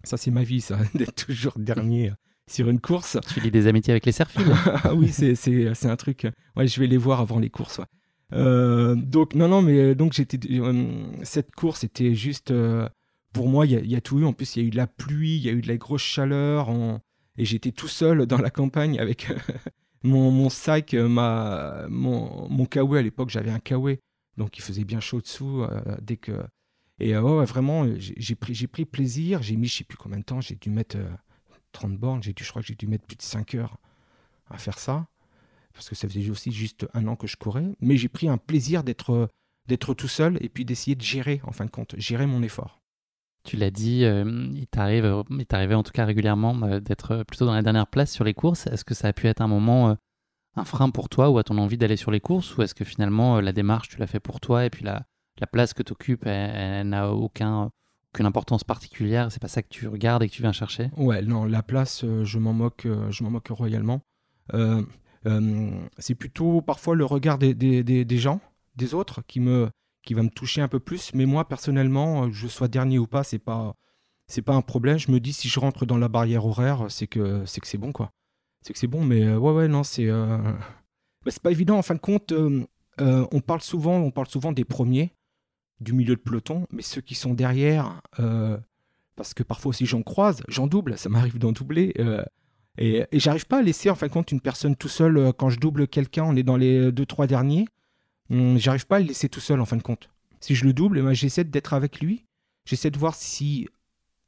Ça, 0.04 0.16
c'est 0.16 0.30
ma 0.30 0.42
vie, 0.42 0.60
ça, 0.60 0.78
d'être 0.94 1.26
toujours 1.26 1.54
dernier 1.56 2.12
sur 2.48 2.68
une 2.68 2.80
course. 2.80 3.16
Tu 3.32 3.40
lis 3.40 3.50
des 3.50 3.66
amitiés 3.66 3.92
avec 3.92 4.04
les 4.04 4.12
surfers 4.12 4.42
Ah 4.84 4.94
oui, 4.94 5.10
c'est 5.10 5.86
un 5.86 5.96
truc. 5.96 6.26
Ouais, 6.56 6.66
je 6.66 6.78
vais 6.78 6.86
les 6.86 6.98
voir 6.98 7.20
avant 7.20 7.38
les 7.38 7.48
courses. 7.48 7.80
Euh, 8.32 8.94
donc, 8.94 9.34
non, 9.34 9.48
non, 9.48 9.62
mais 9.62 9.94
donc, 9.94 10.12
j'étais. 10.12 10.38
Euh, 10.50 11.06
cette 11.22 11.54
course 11.54 11.84
était 11.84 12.14
juste 12.14 12.52
pour 13.32 13.48
moi, 13.48 13.66
il 13.66 13.86
y, 13.86 13.96
a 13.96 14.00
tout 14.00 14.18
eu. 14.18 14.25
En 14.25 14.32
plus, 14.32 14.56
il 14.56 14.62
y 14.62 14.64
a 14.64 14.68
eu 14.68 14.70
de 14.70 14.76
la 14.76 14.86
pluie, 14.86 15.36
il 15.36 15.42
y 15.42 15.48
a 15.48 15.52
eu 15.52 15.60
de 15.60 15.68
la 15.68 15.76
grosse 15.76 16.02
chaleur. 16.02 16.70
Et 17.38 17.44
j'étais 17.44 17.70
tout 17.70 17.88
seul 17.88 18.26
dans 18.26 18.38
la 18.38 18.50
campagne 18.50 18.98
avec 18.98 19.28
mon, 20.02 20.48
sac, 20.48 20.94
euh, 20.94 21.08
ma, 21.08 21.86
mon, 21.88 22.48
mon 22.48 22.64
à 22.64 23.02
l'époque, 23.02 23.30
j'avais 23.30 23.50
un 23.50 23.58
kawaii. 23.58 23.98
Donc 24.36 24.58
il 24.58 24.62
faisait 24.62 24.84
bien 24.84 25.00
chaud 25.00 25.20
dessous 25.20 25.62
euh, 25.62 25.80
dès 26.02 26.16
que. 26.16 26.32
Et 26.99 27.15
euh, 27.15 27.45
vraiment, 27.45 27.87
j'ai 27.99 28.35
pris, 28.35 28.67
pris 28.67 28.85
plaisir. 28.85 29.43
J'ai 29.43 29.57
mis, 29.57 29.67
je 29.67 29.79
sais 29.79 29.85
plus 29.85 29.99
combien 29.99 30.19
de 30.19 30.25
temps, 30.25 30.41
j'ai 30.41 30.57
dû 30.57 30.71
mettre 30.71 30.97
30 31.73 31.97
bornes. 31.99 32.21
Dû, 32.21 32.33
je 32.38 32.49
crois 32.49 32.62
que 32.62 32.69
j'ai 32.69 32.75
dû 32.75 32.87
mettre 32.87 33.07
plus 33.07 33.17
de 33.17 33.23
5 33.23 33.55
heures 33.55 33.76
à 34.49 34.59
faire 34.59 34.79
ça. 34.79 35.07
Parce 35.73 35.88
que 35.88 35.95
ça 35.95 36.09
faisait 36.09 36.31
aussi 36.31 36.53
juste 36.53 36.87
un 36.95 37.07
an 37.07 37.17
que 37.17 37.26
je 37.26 37.37
courais. 37.37 37.67
Mais 37.81 37.97
j'ai 37.97 38.09
pris 38.09 38.29
un 38.29 38.38
plaisir 38.38 38.83
d'être 38.83 39.29
d'être 39.67 39.95
tout 39.95 40.09
seul 40.09 40.38
et 40.41 40.49
puis 40.49 40.65
d'essayer 40.65 40.95
de 40.95 41.03
gérer, 41.03 41.41
en 41.45 41.53
fin 41.53 41.65
de 41.65 41.71
compte, 41.71 41.95
gérer 41.99 42.26
mon 42.26 42.43
effort. 42.43 42.81
Tu 43.45 43.57
l'as 43.57 43.71
dit, 43.71 44.05
euh, 44.05 44.49
il 44.55 44.67
t'arrive, 44.67 45.05
euh, 45.05 45.23
il 45.31 45.47
t'arrivait 45.47 45.75
en 45.75 45.83
tout 45.83 45.93
cas 45.93 46.05
régulièrement 46.05 46.61
euh, 46.62 46.81
d'être 46.81 47.23
plutôt 47.25 47.47
dans 47.47 47.55
la 47.55 47.62
dernière 47.62 47.87
place 47.87 48.12
sur 48.12 48.25
les 48.25 48.35
courses. 48.35 48.67
Est-ce 48.67 48.85
que 48.85 48.95
ça 48.95 49.09
a 49.09 49.12
pu 49.12 49.29
être 49.29 49.41
un 49.41 49.47
moment, 49.47 49.97
un 50.57 50.65
frein 50.65 50.91
pour 50.91 51.09
toi 51.09 51.31
ou 51.31 51.38
à 51.38 51.45
ton 51.45 51.59
envie 51.59 51.79
d'aller 51.79 51.97
sur 51.97 52.11
les 52.11 52.21
courses? 52.21 52.57
Ou 52.57 52.62
est-ce 52.62 52.75
que 52.75 52.85
finalement 52.85 53.41
la 53.41 53.53
démarche, 53.53 53.88
tu 53.88 53.99
l'as 53.99 54.09
fait 54.09 54.21
pour 54.21 54.41
toi 54.41 54.65
et 54.65 54.71
puis 54.71 54.85
la, 54.85 55.07
la 55.38 55.47
place 55.47 55.75
que 55.75 55.83
tu 55.83 55.93
occupes, 55.93 56.26
elle, 56.26 56.88
n'a 56.88 57.11
aucun, 57.11 57.71
aucune 58.12 58.26
importance 58.26 58.64
particulière 58.64 59.31
C'est 59.31 59.40
pas 59.40 59.49
ça 59.49 59.62
que 59.62 59.69
tu 59.69 59.88
regardes 59.88 60.23
et 60.23 60.28
que 60.28 60.35
tu 60.35 60.43
viens 60.43 60.52
chercher 60.52 60.90
Ouais, 60.97 61.23
non, 61.23 61.45
la 61.45 61.62
place, 61.62 62.05
je 62.23 62.38
m'en 62.38 62.52
moque, 62.52 62.87
je 63.11 63.23
m'en 63.23 63.31
moque 63.31 63.49
royalement. 63.49 64.00
c'est 65.99 66.14
plutôt 66.14 66.62
parfois 66.62 66.95
le 66.95 67.05
regard 67.05 67.38
des, 67.38 67.55
des, 67.55 67.83
des 67.83 68.19
gens, 68.19 68.40
des 68.76 68.95
autres, 68.95 69.23
qui 69.26 69.40
me, 69.40 69.69
qui 70.07 70.14
va 70.14 70.23
me 70.23 70.31
toucher 70.31 70.62
un 70.62 70.69
peu 70.69 70.81
plus. 70.81 71.12
Mais 71.12 71.26
moi, 71.26 71.47
personnellement, 71.47 72.25
euh, 72.25 72.28
je 72.33 72.47
sois 72.47 72.69
dernier 72.69 72.99
ou 72.99 73.07
pas, 73.07 73.25
c'est 73.25 73.38
pas 73.38 73.75
c'est 74.28 74.43
pas 74.43 74.55
un 74.55 74.62
problème. 74.62 74.99
Je 74.99 75.12
me 75.12 75.21
dis 75.21 75.35
si 75.35 75.49
je 75.49 75.61
rentre 75.61 75.85
dans 75.85 75.99
la 75.99 76.09
barrière 76.09 76.47
horaire, 76.47 76.87
c'est 76.88 77.07
que 77.07 77.45
c'est 77.45 77.61
que 77.61 77.66
c'est 77.66 77.76
bon 77.76 77.93
quoi. 77.93 78.11
C'est 78.62 78.73
que 78.73 78.78
c'est 78.78 78.87
bon. 78.87 79.05
Mais 79.05 79.25
euh, 79.25 79.37
ouais 79.37 79.52
ouais 79.52 79.69
non 79.69 79.83
c'est 79.83 80.07
euh... 80.07 80.38
c'est 81.26 81.43
pas 81.43 81.50
évident. 81.50 81.76
En 81.76 81.83
fin 81.83 81.95
de 81.95 82.00
compte, 82.00 82.33
euh, 82.33 82.64
on 82.99 83.40
parle 83.40 83.61
souvent 83.61 83.97
on 83.97 84.11
parle 84.11 84.28
souvent 84.28 84.52
des 84.52 84.64
premiers 84.64 85.12
du 85.80 85.92
milieu 85.92 86.16
de 86.16 86.21
peloton, 86.21 86.66
mais 86.73 86.83
ceux 86.83 87.00
qui 87.00 87.14
sont 87.14 87.35
derrière, 87.35 88.00
parce 89.16 89.35
que 89.35 89.42
parfois 89.42 89.71
aussi 89.71 89.87
j'en 89.87 90.02
croise, 90.02 90.42
j'en 90.49 90.66
double, 90.66 90.97
ça 90.97 91.09
m'arrive 91.09 91.38
d'en 91.38 91.52
doubler. 91.52 91.95
et, 92.78 93.04
et 93.11 93.18
j'arrive 93.18 93.47
pas 93.47 93.59
à 93.59 93.62
laisser 93.62 93.90
en 93.90 93.95
fin 93.95 94.06
de 94.06 94.12
compte 94.12 94.33
une 94.33 94.40
personne 94.40 94.76
tout 94.76 94.88
seul 94.88 95.33
quand 95.37 95.50
je 95.50 95.59
double 95.59 95.87
quelqu'un, 95.87 96.25
on 96.25 96.37
est 96.37 96.42
dans 96.42 96.56
les 96.56 96.92
deux 96.92 97.06
trois 97.06 97.26
derniers. 97.26 97.66
Hum, 98.30 98.59
j'arrive 98.59 98.87
pas 98.87 98.97
à 98.97 99.00
le 99.00 99.06
laisser 99.06 99.28
tout 99.28 99.40
seul 99.40 99.61
en 99.61 99.64
fin 99.66 99.76
de 99.76 99.83
compte. 99.83 100.09
Si 100.40 100.54
je 100.54 100.64
le 100.64 100.73
double, 100.73 100.99
eh 100.99 101.02
ben, 101.02 101.12
j'essaie 101.12 101.45
d'être 101.45 101.75
avec 101.75 102.00
lui. 102.00 102.25
J'essaie 102.64 102.90
de 102.90 102.99
voir 102.99 103.14
si 103.14 103.68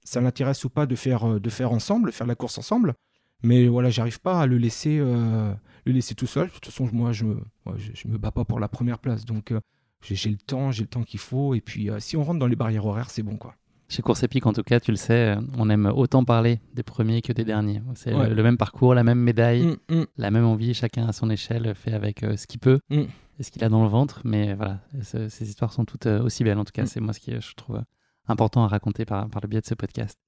ça 0.05 0.21
l'intéresse 0.21 0.65
ou 0.65 0.71
pas 0.71 0.87
de 0.87 0.97
faire, 0.97 1.29
euh, 1.29 1.41
de 1.41 1.51
faire 1.51 1.73
ensemble, 1.73 2.13
faire 2.13 2.27
la 2.27 2.35
course 2.35 2.59
ensemble. 2.59 2.95
Mais 3.43 3.69
voilà, 3.69 3.91
j'arrive 3.91 4.21
pas 4.21 4.41
à 4.41 4.47
le 4.47 4.59
laisser, 4.59 4.99
euh, 4.99 5.53
le 5.85 5.93
laisser 5.93 6.15
tout 6.15 6.27
seul. 6.27 6.49
De 6.49 6.53
toute 6.53 6.67
façon, 6.67 6.89
moi, 6.93 7.13
je 7.13 7.25
me, 7.25 7.41
je, 7.77 8.09
me 8.09 8.19
bats 8.19 8.33
pas 8.33 8.45
pour 8.45 8.59
la 8.59 8.69
première 8.69 8.99
place. 8.99 9.25
Donc, 9.25 9.53
euh, 9.53 9.61
j'ai 10.03 10.31
le 10.31 10.37
temps, 10.37 10.71
j'ai 10.71 10.83
le 10.83 10.89
temps 10.89 11.03
qu'il 11.03 11.21
faut. 11.21 11.55
Et 11.55 11.61
puis, 11.61 11.91
si 11.99 12.17
on 12.17 12.25
rentre 12.25 12.39
dans 12.39 12.47
les 12.47 12.57
barrières 12.57 12.87
horaires, 12.87 13.11
c'est 13.11 13.23
bon, 13.23 13.37
quoi. 13.37 13.55
Chez 13.91 14.03
Course 14.03 14.23
Épique, 14.23 14.45
en 14.45 14.53
tout 14.53 14.63
cas, 14.63 14.81
tu 14.81 14.91
le 14.91 14.99
sais, 14.99 15.37
on 15.57 15.71
aime 15.71 15.87
autant 15.87 16.23
parler 16.23 16.61
des 16.75 16.83
premiers 16.83 17.23
que 17.23 17.33
des 17.33 17.45
derniers. 17.45 17.81
C'est 17.95 18.13
le, 18.13 18.43
même 18.43 18.59
parcours, 18.59 18.95
la 18.95 19.03
même 19.03 19.19
médaille, 19.19 19.63
hum, 19.63 19.77
hum. 19.91 20.07
la 20.19 20.31
même 20.31 20.45
envie, 20.45 20.75
chacun 20.75 21.07
à 21.07 21.13
son 21.13 21.31
échelle 21.31 21.75
fait 21.75 21.95
avec 21.95 22.21
ce 22.21 22.47
qu'il 22.47 22.61
peut. 22.61 22.81
Hum 22.91 23.07
ce 23.43 23.51
qu'il 23.51 23.65
a 23.65 23.69
dans 23.69 23.83
le 23.83 23.89
ventre. 23.89 24.21
Mais 24.25 24.55
voilà, 24.55 24.81
ces 25.01 25.49
histoires 25.49 25.73
sont 25.73 25.85
toutes 25.85 26.07
euh, 26.07 26.23
aussi 26.23 26.45
belles. 26.45 26.59
En 26.59 26.65
tout 26.65 26.73
cas, 26.73 26.85
mm. 26.85 26.87
c'est 26.87 27.01
moi 27.01 27.13
ce 27.13 27.21
qui 27.21 27.33
je 27.33 27.55
trouve 27.55 27.77
euh, 27.77 27.83
important 28.27 28.65
à 28.65 28.69
raconter 28.69 29.05
par, 29.05 29.29
par 29.29 29.41
le 29.43 29.49
biais 29.49 29.61
de 29.61 29.67
ce 29.67 29.75
podcast. 29.75 30.19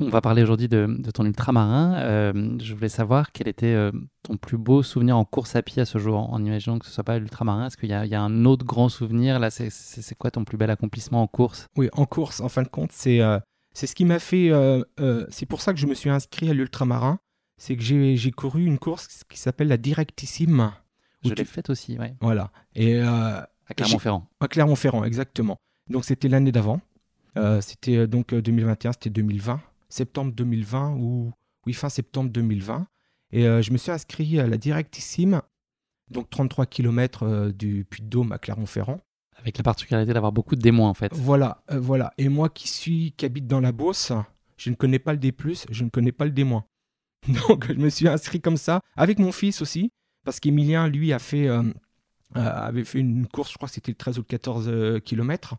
On 0.00 0.08
va 0.08 0.20
parler 0.20 0.42
aujourd'hui 0.42 0.68
de, 0.68 0.86
de, 0.98 1.10
ton 1.10 1.24
ultramarin. 1.24 1.94
Euh, 1.98 2.58
je 2.60 2.74
voulais 2.74 2.88
savoir 2.88 3.32
quel 3.32 3.48
était 3.48 3.76
ton 4.22 4.36
plus 4.36 4.56
beau 4.56 4.82
souvenir 4.82 5.16
en 5.16 5.24
course 5.24 5.56
à 5.56 5.62
pied 5.62 5.82
à 5.82 5.84
ce 5.84 5.98
jour, 5.98 6.32
en 6.32 6.44
imaginant 6.44 6.78
que 6.78 6.86
ce 6.86 6.90
ne 6.90 6.94
soit 6.94 7.04
pas 7.04 7.18
l'ultramarin. 7.18 7.66
Est-ce 7.66 7.76
qu'il 7.76 7.90
y, 7.90 7.92
y, 7.92 8.14
a 8.14 8.22
un 8.22 8.44
autre 8.44 8.64
grand 8.64 8.88
souvenir? 8.88 9.38
Là, 9.38 9.50
c'est 9.50 10.14
quoi 10.18 10.30
ton 10.30 10.44
plus 10.44 10.56
bel 10.56 10.70
accomplissement 10.70 11.22
en 11.22 11.26
course? 11.26 11.66
Oui, 11.76 11.88
en 11.92 12.06
course, 12.06 12.40
en 12.40 12.48
fin 12.48 12.62
de 12.62 12.68
compte, 12.68 12.92
c'est 12.92 13.20
c'est 13.72 13.86
ce 13.86 13.94
qui 13.94 14.04
m'a 14.04 14.18
fait. 14.18 14.50
c'est 15.30 15.46
pour 15.46 15.60
ça 15.60 15.72
que 15.72 15.78
je 15.78 15.86
me 15.86 15.94
suis 15.94 16.10
inscrit 16.10 16.50
à 16.50 16.54
l'ultramarin. 16.54 17.18
C'est 17.58 17.76
que 17.76 17.82
j'ai 17.82 18.30
couru 18.30 18.64
une 18.64 18.78
course 18.78 19.22
qui 19.28 19.38
s'appelle 19.38 19.68
la 19.68 19.76
Directissime 19.76 20.72
je 21.24 21.34
l'ai 21.34 21.44
faite 21.44 21.70
aussi, 21.70 21.96
oui. 21.98 22.06
Voilà. 22.20 22.50
Et, 22.74 22.96
euh, 22.96 23.04
à 23.06 23.74
Clermont-Ferrand. 23.74 24.28
À 24.40 24.48
Clermont-Ferrand, 24.48 25.04
exactement. 25.04 25.58
Donc 25.88 26.04
c'était 26.04 26.28
l'année 26.28 26.52
d'avant. 26.52 26.80
Euh, 27.36 27.60
c'était 27.60 27.96
euh, 27.96 28.06
donc 28.06 28.34
2021, 28.34 28.92
c'était 28.92 29.10
2020, 29.10 29.60
septembre 29.90 30.32
2020 30.32 30.94
ou 30.96 31.32
oui 31.66 31.74
fin 31.74 31.88
septembre 31.88 32.30
2020. 32.30 32.86
Et 33.32 33.42
je 33.42 33.72
me 33.72 33.76
suis 33.76 33.92
inscrit 33.92 34.40
à 34.40 34.46
la 34.48 34.56
Directissime, 34.56 35.42
donc 36.10 36.30
33 36.30 36.66
km 36.66 37.52
du 37.52 37.84
Puy-de-Dôme 37.84 38.32
à 38.32 38.38
Clermont-Ferrand. 38.38 39.00
Avec 39.36 39.56
la 39.56 39.62
particularité 39.62 40.12
d'avoir 40.12 40.32
beaucoup 40.32 40.56
de 40.56 40.60
démoins 40.60 40.88
en 40.88 40.94
fait. 40.94 41.12
Voilà, 41.14 41.62
voilà. 41.68 42.12
Et 42.18 42.28
moi 42.28 42.48
qui 42.48 42.66
suis, 42.66 43.12
qui 43.16 43.24
habite 43.24 43.46
dans 43.46 43.60
la 43.60 43.70
Beauce, 43.70 44.12
je 44.56 44.70
ne 44.70 44.74
connais 44.74 44.98
pas 44.98 45.12
le 45.12 45.18
D+, 45.18 45.32
je 45.70 45.84
ne 45.84 45.90
connais 45.90 46.12
pas 46.12 46.24
le 46.24 46.32
D-. 46.32 46.44
Donc 47.48 47.68
je 47.68 47.74
me 47.74 47.88
suis 47.88 48.08
inscrit 48.08 48.40
comme 48.40 48.56
ça, 48.56 48.80
avec 48.96 49.18
mon 49.18 49.32
fils 49.32 49.62
aussi. 49.62 49.92
Parce 50.24 50.40
qu'Emilien, 50.40 50.88
lui, 50.88 51.12
a 51.12 51.18
fait, 51.18 51.48
euh, 51.48 51.62
euh, 52.36 52.40
avait 52.40 52.84
fait 52.84 52.98
une 52.98 53.26
course, 53.26 53.52
je 53.52 53.56
crois 53.56 53.68
que 53.68 53.74
c'était 53.74 53.92
le 53.92 53.96
13 53.96 54.18
ou 54.18 54.20
le 54.20 54.26
14 54.26 54.68
euh, 54.68 55.00
km. 55.00 55.56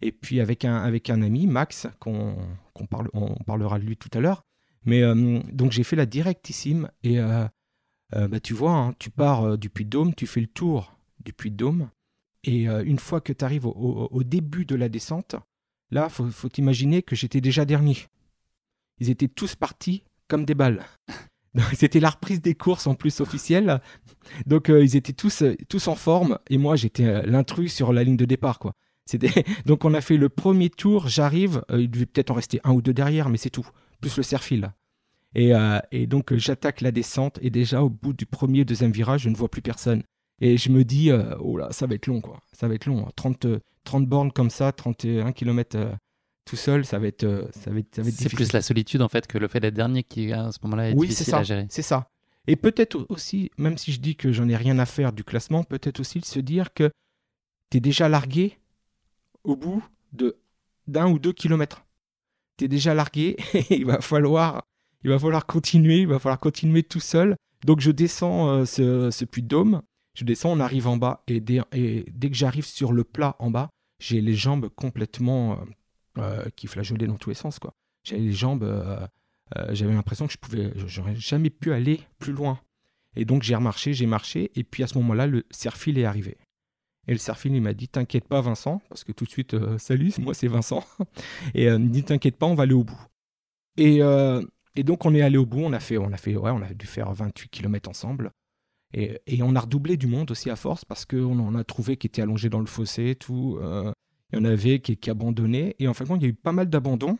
Et 0.00 0.12
puis 0.12 0.40
avec 0.40 0.64
un, 0.64 1.22
ami, 1.22 1.46
Max, 1.46 1.88
qu'on 1.98 2.36
parle, 2.88 3.08
on 3.12 3.34
parlera 3.44 3.78
de 3.78 3.84
lui 3.84 3.96
tout 3.96 4.10
à 4.12 4.20
l'heure. 4.20 4.44
Mais 4.84 5.02
donc 5.52 5.72
j'ai 5.72 5.82
fait 5.82 5.96
la 5.96 6.06
directissime. 6.06 6.90
Et 7.02 7.18
bah, 7.18 8.40
tu 8.42 8.54
vois, 8.54 8.72
hein, 8.72 8.94
tu 8.98 9.10
pars 9.10 9.58
du 9.58 9.70
Puy-de-Dôme, 9.70 10.14
tu 10.14 10.26
fais 10.26 10.40
le 10.40 10.46
tour 10.46 10.96
du 11.24 11.32
Puy-de-Dôme. 11.32 11.90
Et 12.44 12.66
une 12.66 12.98
fois 13.00 13.20
que 13.20 13.32
tu 13.32 13.44
arrives 13.44 13.66
au, 13.66 14.22
début 14.22 14.64
de 14.64 14.76
la 14.76 14.88
descente, 14.88 15.34
là, 15.90 16.08
faut, 16.08 16.30
faut 16.30 16.50
imaginer 16.58 17.02
que 17.02 17.16
j'étais 17.16 17.40
déjà 17.40 17.64
dernier. 17.64 17.96
Ils 19.00 19.10
étaient 19.10 19.28
tous 19.28 19.56
partis 19.56 20.04
comme 20.28 20.44
des 20.44 20.54
balles. 20.54 20.84
C'était 21.74 22.00
la 22.00 22.10
reprise 22.10 22.40
des 22.40 22.54
courses 22.54 22.86
en 22.86 22.94
plus 22.94 23.20
officielle. 23.20 23.80
Donc 24.46 24.68
euh, 24.70 24.84
ils 24.84 24.96
étaient 24.96 25.12
tous, 25.12 25.42
euh, 25.42 25.56
tous 25.68 25.88
en 25.88 25.94
forme 25.94 26.38
et 26.50 26.58
moi 26.58 26.76
j'étais 26.76 27.06
euh, 27.06 27.22
l'intrus 27.22 27.72
sur 27.74 27.92
la 27.92 28.04
ligne 28.04 28.16
de 28.16 28.24
départ. 28.24 28.58
quoi. 28.58 28.72
Donc 29.66 29.84
on 29.84 29.94
a 29.94 30.00
fait 30.00 30.16
le 30.16 30.28
premier 30.28 30.70
tour, 30.70 31.08
j'arrive, 31.08 31.62
il 31.70 31.90
devait 31.90 32.06
peut-être 32.06 32.30
en 32.30 32.34
rester 32.34 32.60
un 32.64 32.72
ou 32.72 32.82
deux 32.82 32.92
derrière, 32.92 33.28
mais 33.28 33.38
c'est 33.38 33.50
tout, 33.50 33.66
plus 34.00 34.16
le 34.16 34.22
serfil. 34.22 34.72
Et, 35.34 35.52
et 35.92 36.06
donc 36.06 36.34
j'attaque 36.34 36.80
la 36.80 36.90
descente 36.90 37.38
et 37.42 37.50
déjà 37.50 37.82
au 37.82 37.90
bout 37.90 38.12
du 38.12 38.26
premier, 38.26 38.64
deuxième 38.64 38.92
virage, 38.92 39.22
je 39.22 39.28
ne 39.28 39.36
vois 39.36 39.50
plus 39.50 39.62
personne. 39.62 40.02
Et 40.40 40.56
je 40.56 40.70
me 40.70 40.84
dis, 40.84 41.10
oh 41.40 41.56
là, 41.56 41.68
ça 41.70 41.86
va 41.86 41.94
être 41.94 42.06
long, 42.06 42.20
quoi. 42.20 42.40
Ça 42.52 42.68
va 42.68 42.74
être 42.74 42.86
long. 42.86 43.08
30, 43.16 43.46
30 43.84 44.06
bornes 44.06 44.32
comme 44.32 44.50
ça, 44.50 44.72
31 44.72 45.32
km 45.32 45.76
tout 46.48 46.56
seul, 46.56 46.84
ça 46.84 46.98
va 46.98 47.06
être, 47.06 47.24
euh, 47.24 47.46
ça 47.52 47.70
va 47.70 47.78
être, 47.78 47.94
ça 47.94 48.02
va 48.02 48.08
être 48.08 48.14
C'est 48.14 48.34
plus 48.34 48.52
la 48.52 48.62
solitude 48.62 49.02
en 49.02 49.08
fait 49.08 49.26
que 49.26 49.36
le 49.38 49.48
fait 49.48 49.60
d'être 49.60 49.74
dernier 49.74 50.02
qui 50.02 50.32
à 50.32 50.50
ce 50.50 50.58
moment-là 50.62 50.90
est 50.90 50.94
oui, 50.94 51.08
difficile 51.08 51.32
ça, 51.32 51.38
à 51.38 51.42
gérer. 51.42 51.66
C'est 51.68 51.82
ça. 51.82 52.08
Et 52.46 52.56
peut-être 52.56 53.04
aussi, 53.10 53.50
même 53.58 53.76
si 53.76 53.92
je 53.92 54.00
dis 54.00 54.16
que 54.16 54.32
j'en 54.32 54.48
ai 54.48 54.56
rien 54.56 54.78
à 54.78 54.86
faire 54.86 55.12
du 55.12 55.22
classement, 55.22 55.62
peut-être 55.62 56.00
aussi 56.00 56.20
de 56.20 56.24
se 56.24 56.40
dire 56.40 56.72
que 56.72 56.90
tu 57.70 57.76
es 57.76 57.80
déjà 57.80 58.08
largué 58.08 58.58
au 59.48 59.56
bout 59.56 59.82
de 60.12 60.36
d'un 60.86 61.10
ou 61.10 61.18
deux 61.18 61.32
kilomètres. 61.32 61.84
Tu 62.56 62.64
es 62.64 62.68
déjà 62.68 62.94
largué 62.94 63.36
il 63.70 63.84
va 63.84 64.00
falloir 64.00 64.62
il 65.04 65.10
va 65.10 65.18
falloir 65.18 65.46
continuer, 65.46 65.98
il 66.00 66.08
va 66.08 66.18
falloir 66.18 66.40
continuer 66.40 66.82
tout 66.82 67.00
seul. 67.00 67.36
Donc 67.64 67.80
je 67.80 67.90
descends 67.90 68.48
euh, 68.48 68.64
ce, 68.64 69.10
ce 69.10 69.24
puits 69.24 69.42
de 69.42 69.56
je 70.14 70.24
descends, 70.24 70.50
on 70.50 70.60
arrive 70.60 70.88
en 70.88 70.96
bas 70.96 71.22
et 71.28 71.40
dès, 71.40 71.60
dès 71.72 72.30
que 72.30 72.36
j'arrive 72.36 72.66
sur 72.66 72.92
le 72.92 73.04
plat 73.04 73.36
en 73.38 73.50
bas, 73.52 73.70
j'ai 74.00 74.20
les 74.20 74.34
jambes 74.34 74.68
complètement 74.68 75.60
euh, 76.18 76.44
qui 76.56 76.66
flageolait 76.66 77.06
dans 77.06 77.16
tous 77.16 77.30
les 77.30 77.36
sens. 77.36 77.60
quoi. 77.60 77.72
J'avais 78.02 78.22
les 78.22 78.32
jambes, 78.32 78.64
j'avais 79.70 79.92
l'impression 79.92 80.26
que 80.26 80.32
je 80.32 80.38
pouvais, 80.38 80.72
j'aurais 80.86 81.14
jamais 81.14 81.50
pu 81.50 81.72
aller 81.72 82.00
plus 82.18 82.32
loin. 82.32 82.58
Et 83.14 83.24
donc 83.24 83.44
j'ai 83.44 83.54
remarché, 83.54 83.94
j'ai 83.94 84.06
marché, 84.06 84.50
et 84.56 84.64
puis 84.64 84.82
à 84.82 84.88
ce 84.88 84.98
moment-là, 84.98 85.28
le 85.28 85.44
Serfil 85.50 85.98
est 85.98 86.04
arrivé. 86.04 86.36
Et 87.08 87.12
le 87.12 87.18
Serfil, 87.18 87.54
il 87.54 87.62
m'a 87.62 87.74
dit 87.74 87.88
T'inquiète 87.88 88.28
pas, 88.28 88.40
Vincent, 88.40 88.80
parce 88.88 89.02
que 89.02 89.12
tout 89.12 89.24
de 89.24 89.30
suite, 89.30 89.56
salut, 89.78 90.12
moi 90.20 90.34
c'est 90.34 90.48
Vincent. 90.48 90.84
Et 91.54 91.64
il 91.64 91.78
me 91.78 91.88
dit 91.88 92.04
T'inquiète 92.04 92.36
pas, 92.36 92.46
on 92.46 92.54
va 92.54 92.64
aller 92.64 92.74
au 92.74 92.84
bout. 92.84 93.00
Et, 93.76 94.00
et, 94.76 94.82
donc 94.82 95.06
on 95.06 95.14
est 95.14 95.22
allé 95.22 95.38
au 95.38 95.46
bout, 95.46 95.60
on 95.60 95.72
a 95.72 95.80
fait, 95.80 95.98
on 95.98 96.12
a 96.12 96.16
fait, 96.16 96.36
ouais, 96.36 96.50
on 96.50 96.62
a 96.62 96.74
dû 96.74 96.86
faire 96.86 97.12
28 97.12 97.48
km 97.48 97.88
ensemble. 97.88 98.32
Et, 98.94 99.42
on 99.42 99.54
a 99.54 99.60
redoublé 99.60 99.96
du 99.96 100.06
monde 100.06 100.30
aussi 100.30 100.50
à 100.50 100.56
force 100.56 100.84
parce 100.84 101.04
qu'on 101.04 101.38
en 101.38 101.54
a 101.54 101.64
trouvé 101.64 101.96
qui 101.96 102.06
était 102.06 102.22
allongé 102.22 102.48
dans 102.48 102.60
le 102.60 102.66
fossé, 102.66 103.14
tout. 103.14 103.58
Euh, 103.60 103.92
il 104.32 104.38
y 104.38 104.42
en 104.42 104.44
avait 104.44 104.80
qui, 104.80 104.96
qui 104.96 105.10
abandonnaient. 105.10 105.74
Et 105.78 105.88
en 105.88 105.94
fin 105.94 106.04
de 106.04 106.08
compte, 106.08 106.20
il 106.20 106.24
y 106.24 106.26
a 106.26 106.30
eu 106.30 106.34
pas 106.34 106.52
mal 106.52 106.68
d'abandons. 106.68 107.18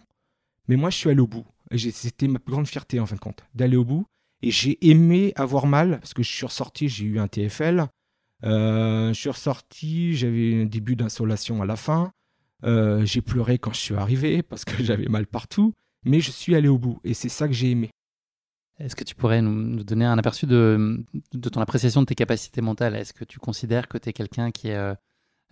Mais 0.69 0.77
moi, 0.77 0.91
je 0.91 0.97
suis 0.97 1.11
allé 1.11 1.21
au 1.21 1.27
bout. 1.27 1.47
Et 1.71 1.79
c'était 1.79 2.29
ma 2.29 2.39
plus 2.39 2.53
grande 2.53 2.67
fierté, 2.67 3.01
en 3.01 3.07
fin 3.07 3.17
de 3.17 3.21
compte, 3.21 3.45
d'aller 3.55 3.77
au 3.77 3.85
bout. 3.85 4.07
Et 4.43 4.51
j'ai 4.51 4.79
aimé 4.89 5.33
avoir 5.37 5.67
mal 5.67 5.99
parce 6.01 6.15
que 6.15 6.23
je 6.23 6.31
suis 6.31 6.47
ressorti, 6.47 6.89
j'ai 6.89 7.05
eu 7.05 7.19
un 7.19 7.29
TFL. 7.29 7.87
Euh, 8.45 9.09
je 9.09 9.19
suis 9.19 9.31
ressorti, 9.31 10.15
j'avais 10.15 10.63
un 10.63 10.67
début 10.67 10.97
d'insolation 10.97 11.63
à 11.63 11.67
la 11.67 11.77
fin. 11.77 12.13
Euh, 12.65 13.05
j'ai 13.05 13.21
pleuré 13.21 13.59
quand 13.59 13.73
je 13.73 13.81
suis 13.81 13.95
arrivé 13.95 14.43
parce 14.43 14.65
que 14.65 14.73
j'avais 14.83 15.07
mal 15.07 15.27
partout. 15.27 15.75
Mais 16.05 16.21
je 16.21 16.31
suis 16.31 16.55
allé 16.55 16.69
au 16.69 16.79
bout. 16.79 17.01
Et 17.05 17.15
c'est 17.15 17.29
ça 17.29 17.49
que 17.49 17.55
j'ai 17.55 17.71
aimé. 17.71 17.91
Est-ce 18.79 18.95
que 18.95 19.03
tu 19.03 19.17
pourrais 19.17 19.43
nous 19.43 19.83
donner 19.83 20.05
un 20.05 20.17
aperçu 20.19 20.47
de, 20.47 21.05
ton 21.51 21.61
appréciation 21.61 22.01
de 22.03 22.07
tes 22.07 22.15
capacités 22.15 22.61
mentales? 22.61 22.95
Est-ce 22.95 23.13
que 23.13 23.25
tu 23.25 23.41
considères 23.41 23.89
que 23.89 23.99
tu 23.99 24.09
es 24.09 24.13
quelqu'un 24.13 24.53
qui 24.53 24.69
est 24.69 24.77
euh, 24.77 24.95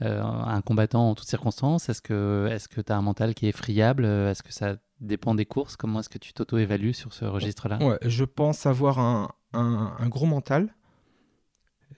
un 0.01 0.61
combattant 0.61 1.11
en 1.11 1.15
toutes 1.17 1.27
circonstances? 1.27 1.89
Est-ce 1.89 2.03
que 2.03 2.81
tu 2.81 2.93
as 2.93 2.97
un 2.97 3.03
mental 3.03 3.35
qui 3.35 3.49
est 3.49 3.53
friable? 3.53 4.05
Est-ce 4.05 4.45
que 4.45 4.53
ça 4.53 4.77
dépend 5.01 5.35
des 5.35 5.45
courses? 5.45 5.77
Comment 5.77 6.01
est-ce 6.01 6.09
que 6.09 6.19
tu 6.19 6.33
t'auto-évalues 6.33 6.95
sur 6.95 7.13
ce 7.13 7.25
registre-là? 7.25 7.79
Ouais, 7.83 7.99
Je 8.03 8.25
pense 8.25 8.65
avoir 8.67 9.01
un, 9.01 9.29
gros 10.09 10.27
mental. 10.27 10.73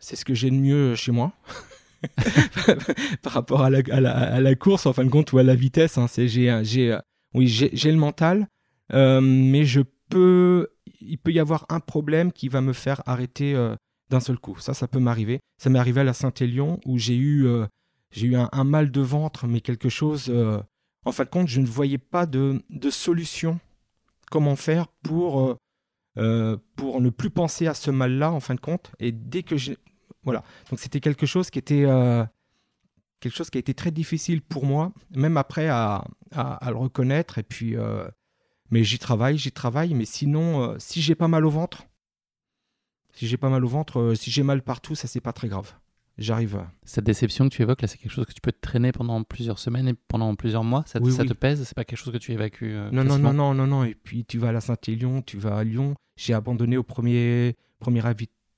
C'est 0.00 0.17
ce 0.17 0.25
que 0.25 0.35
j'ai 0.35 0.50
de 0.50 0.57
mieux 0.57 0.95
chez 0.95 1.12
moi. 1.12 1.33
Par 3.23 3.33
rapport 3.33 3.62
à 3.62 3.71
la, 3.71 4.55
course, 4.55 4.87
en 4.87 4.93
fin 4.93 5.05
de 5.05 5.11
compte, 5.11 5.33
ou 5.33 5.38
à 5.38 5.43
la 5.43 5.55
vitesse. 5.55 5.99
Hein, 5.99 6.07
j'ai, 6.17 6.99
oui, 7.35 7.49
j'ai 7.49 7.90
le 7.90 7.99
mental, 7.99 8.49
euh, 8.93 9.21
mais 9.21 9.64
je 9.64 9.81
peux 10.09 10.69
il 11.00 11.19
peut 11.19 11.33
y 11.33 11.40
avoir 11.40 11.67
un 11.69 11.81
problème 11.81 12.33
qui 12.33 12.49
va 12.49 12.61
me 12.61 12.73
faire 12.73 13.02
arrêter 13.07 13.55
euh, 13.55 13.75
d'un 14.11 14.21
seul 14.21 14.38
coup. 14.38 14.59
Ça, 14.59 14.75
ça 14.75 14.88
peut 14.88 14.99
m'arriver. 14.99 15.40
Ça 15.59 15.71
m'est 15.71 15.78
arrivé 15.78 16.00
à 16.00 16.05
la 16.05 16.12
Saint-Élion 16.12 16.81
où 16.85 16.99
j'ai 16.99 17.17
eu, 17.17 17.47
euh, 17.47 17.67
j'ai 18.11 18.26
eu 18.26 18.37
un, 18.37 18.64
mal 18.64 18.90
de 18.90 19.00
ventre, 19.00 19.47
mais 19.47 19.61
quelque 19.61 19.88
chose. 19.88 20.26
Euh, 20.28 20.61
en 21.05 21.12
fin 21.12 21.25
de 21.25 21.31
compte, 21.31 21.49
je 21.49 21.61
ne 21.61 21.67
voyais 21.67 21.99
pas 21.99 22.26
de, 22.26 22.62
solution. 22.90 23.59
Comment 24.31 24.57
faire 24.57 24.88
pour, 25.02 25.57
pour 26.15 27.00
ne 27.00 27.11
plus 27.11 27.31
penser 27.31 27.67
à 27.67 27.75
ce 27.75 27.91
mal-là, 27.91 28.33
en 28.33 28.41
fin 28.41 28.55
de 28.55 28.61
compte. 28.61 28.93
Et 28.99 29.12
dès 29.12 29.43
que 29.43 29.57
j'ai. 29.57 29.77
Voilà. 30.23 30.43
Donc, 30.71 30.81
c'était 30.81 31.00
quelque 31.00 31.27
chose 31.27 31.50
qui 31.50 31.59
était. 31.59 31.87
quelque 33.21 33.35
chose 33.35 33.50
qui 33.50 33.59
a 33.59 33.61
été 33.61 33.75
très 33.75 33.91
difficile 33.91 34.43
pour 34.43 34.65
moi, 34.65 34.93
même 35.15 35.37
après 35.37 35.69
à, 35.69 36.05
à 36.33 36.71
le 36.71 36.77
reconnaître. 36.77 37.38
Et 37.38 37.43
puis, 37.43 37.77
mais 38.71 38.85
j'y 38.85 38.99
travaille, 38.99 39.38
j'y 39.38 39.53
travaille. 39.53 39.95
Mais 39.95 40.05
sinon, 40.05 40.62
euh, 40.62 40.77
si 40.79 41.00
j'ai 41.00 41.15
pas 41.15 41.29
mal 41.29 41.45
au 41.45 41.50
ventre, 41.50 41.85
si 43.12 43.27
j'ai 43.27 43.37
pas 43.37 43.49
mal 43.49 43.65
au 43.65 43.69
ventre, 43.69 43.99
euh, 44.00 44.15
si 44.15 44.31
j'ai 44.31 44.43
mal 44.43 44.62
partout, 44.62 44.95
ça 44.95 45.09
c'est 45.09 45.21
pas 45.21 45.33
très 45.33 45.49
grave. 45.49 45.75
J'arrive. 46.19 46.65
Cette 46.85 47.05
déception 47.05 47.49
que 47.49 47.55
tu 47.55 47.62
évoques 47.62 47.81
là, 47.81 47.87
c'est 47.87 47.97
quelque 47.97 48.11
chose 48.11 48.27
que 48.27 48.33
tu 48.33 48.41
peux 48.41 48.50
te 48.50 48.61
traîner 48.61 48.91
pendant 48.91 49.23
plusieurs 49.23 49.61
semaines 49.61 49.87
et 49.87 49.95
pendant 49.95 50.35
plusieurs 50.35 50.65
mois? 50.65 50.82
Ça, 50.87 50.99
ça 51.11 51.25
te 51.25 51.32
pèse? 51.32 51.63
C'est 51.63 51.76
pas 51.76 51.85
quelque 51.85 51.99
chose 51.99 52.13
que 52.13 52.19
tu 52.19 52.32
évacues 52.32 52.75
euh, 52.75 52.91
Non, 52.91 53.04
non, 53.04 53.19
non, 53.19 53.32
non, 53.32 53.54
non, 53.54 53.67
non. 53.69 53.85
Et 53.85 53.95
puis 53.95 54.25
tu 54.25 54.39
vas 54.39 54.49
à 54.49 54.52
la 54.52 54.61
Saint-Élion, 54.61 55.23
tu 55.23 55.39
vas 55.39 55.59
à 55.59 55.65
Lyon. 55.65 55.95
J'ai 56.19 56.35
abandonné 56.35 56.76
au 56.76 56.83
premier, 56.83 57.57
premier 57.78 58.02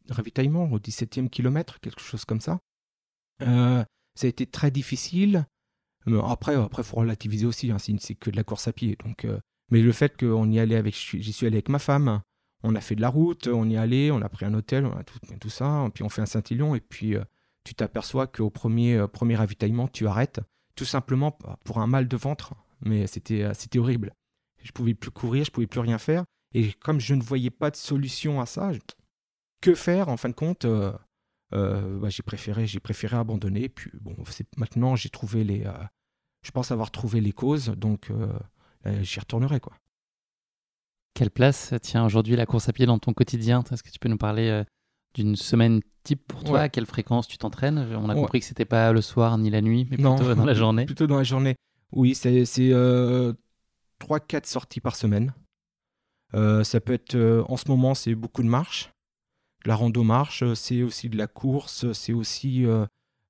ravitaillement, 0.08 0.64
au 0.72 0.80
17e 0.80 1.28
kilomètre, 1.28 1.78
quelque 1.78 2.00
chose 2.00 2.24
comme 2.24 2.40
ça. 2.40 2.58
ça 3.40 3.86
a 4.22 4.26
été 4.26 4.46
très 4.46 4.72
difficile. 4.72 5.46
Après, 6.24 6.56
après, 6.56 6.82
faut 6.82 6.96
relativiser 6.96 7.46
aussi. 7.46 7.70
Hein, 7.70 7.76
c'est 7.78 8.14
que 8.16 8.30
de 8.30 8.36
la 8.36 8.42
course 8.42 8.66
à 8.66 8.72
pied, 8.72 8.96
donc 9.04 9.24
mais 9.70 9.80
le 9.80 9.92
fait 9.92 10.16
qu'on 10.16 10.50
y 10.50 10.58
allait 10.58 10.76
avec, 10.76 10.94
j'y 10.94 11.32
suis 11.32 11.46
allé 11.46 11.56
avec 11.56 11.68
ma 11.68 11.78
femme, 11.78 12.20
on 12.62 12.74
a 12.74 12.80
fait 12.80 12.96
de 12.96 13.00
la 13.00 13.08
route, 13.08 13.46
on 13.46 13.68
y 13.68 13.76
allait, 13.76 14.10
on 14.10 14.20
a 14.20 14.28
pris 14.28 14.44
un 14.44 14.54
hôtel, 14.54 14.88
tout, 15.40 15.48
ça, 15.48 15.88
puis 15.94 16.02
on 16.02 16.08
fait 16.08 16.22
un 16.22 16.26
Saint-Élion, 16.26 16.74
et 16.74 16.80
puis 16.80 17.16
euh, 17.16 17.24
tu 17.64 17.74
t'aperçois 17.74 18.26
qu'au 18.26 18.50
premier, 18.50 18.96
euh, 18.96 19.06
premier 19.06 19.36
ravitaillement, 19.36 19.88
tu 19.88 20.06
arrêtes, 20.06 20.40
tout 20.74 20.84
simplement 20.84 21.38
pour 21.64 21.78
un 21.78 21.86
mal 21.86 22.08
de 22.08 22.16
ventre, 22.16 22.54
mais 22.80 23.06
c'était, 23.06 23.44
euh, 23.44 23.54
c'était 23.54 23.78
horrible. 23.78 24.12
Je 24.62 24.72
pouvais 24.72 24.94
plus 24.94 25.10
courir, 25.10 25.44
je 25.44 25.50
pouvais 25.50 25.68
plus 25.68 25.80
rien 25.80 25.98
faire, 25.98 26.24
et 26.54 26.72
comme 26.74 27.00
je 27.00 27.14
ne 27.14 27.22
voyais 27.22 27.50
pas 27.50 27.70
de 27.70 27.76
solution 27.76 28.40
à 28.40 28.46
ça, 28.46 28.72
que 29.60 29.74
faire 29.74 30.08
en 30.08 30.16
fin 30.16 30.28
de 30.28 30.34
compte 30.34 30.66
bah, 31.52 32.08
j'ai 32.08 32.22
préféré, 32.22 32.66
j'ai 32.66 32.80
préféré 32.80 33.16
abandonner. 33.16 33.68
Puis 33.68 33.90
bon, 34.00 34.16
maintenant 34.56 34.96
j'ai 34.96 35.10
trouvé 35.10 35.44
les, 35.44 35.64
je 36.42 36.50
pense 36.50 36.70
avoir 36.70 36.90
trouvé 36.90 37.20
les 37.20 37.32
causes, 37.32 37.68
donc 37.76 38.10
euh, 38.86 39.02
j'y 39.02 39.20
retournerai. 39.20 39.60
Quoi. 39.60 39.74
Quelle 41.14 41.30
place 41.30 41.74
tient 41.82 42.04
aujourd'hui 42.04 42.36
la 42.36 42.46
course 42.46 42.68
à 42.68 42.72
pied 42.72 42.86
dans 42.86 42.98
ton 42.98 43.12
quotidien? 43.12 43.62
Est-ce 43.70 43.82
que 43.82 43.90
tu 43.90 43.98
peux 43.98 44.08
nous 44.08 44.16
parler 44.16 44.48
euh, 44.48 44.64
d'une 45.14 45.36
semaine 45.36 45.80
type 46.02 46.26
pour 46.26 46.44
toi? 46.44 46.60
À 46.62 46.68
quelle 46.68 46.86
fréquence 46.86 47.28
tu 47.28 47.36
t'entraînes? 47.36 47.78
On 47.78 48.08
a 48.08 48.14
compris 48.14 48.40
que 48.40 48.46
c'était 48.46 48.64
pas 48.64 48.92
le 48.92 49.02
soir 49.02 49.36
ni 49.38 49.50
la 49.50 49.60
nuit, 49.60 49.86
mais 49.90 49.96
plutôt 49.96 50.34
dans 50.34 50.44
la 50.44 50.54
journée. 50.54 50.86
Plutôt 50.86 51.06
dans 51.06 51.18
la 51.18 51.24
journée. 51.24 51.56
Oui, 51.92 52.14
c'est 52.14 52.46
euh, 52.58 53.32
3-4 54.00 54.46
sorties 54.46 54.80
par 54.80 54.96
semaine. 54.96 55.34
Euh, 56.34 56.64
ça 56.64 56.80
peut 56.80 56.92
être, 56.92 57.16
en 57.48 57.56
ce 57.56 57.68
moment, 57.68 57.94
c'est 57.94 58.14
beaucoup 58.14 58.42
de 58.42 58.48
marche. 58.48 58.92
La 59.64 59.74
rando 59.74 60.02
marche, 60.02 60.44
c'est 60.54 60.82
aussi 60.82 61.08
de 61.08 61.18
la 61.18 61.26
course, 61.26 61.92
c'est 61.92 62.12
aussi 62.12 62.64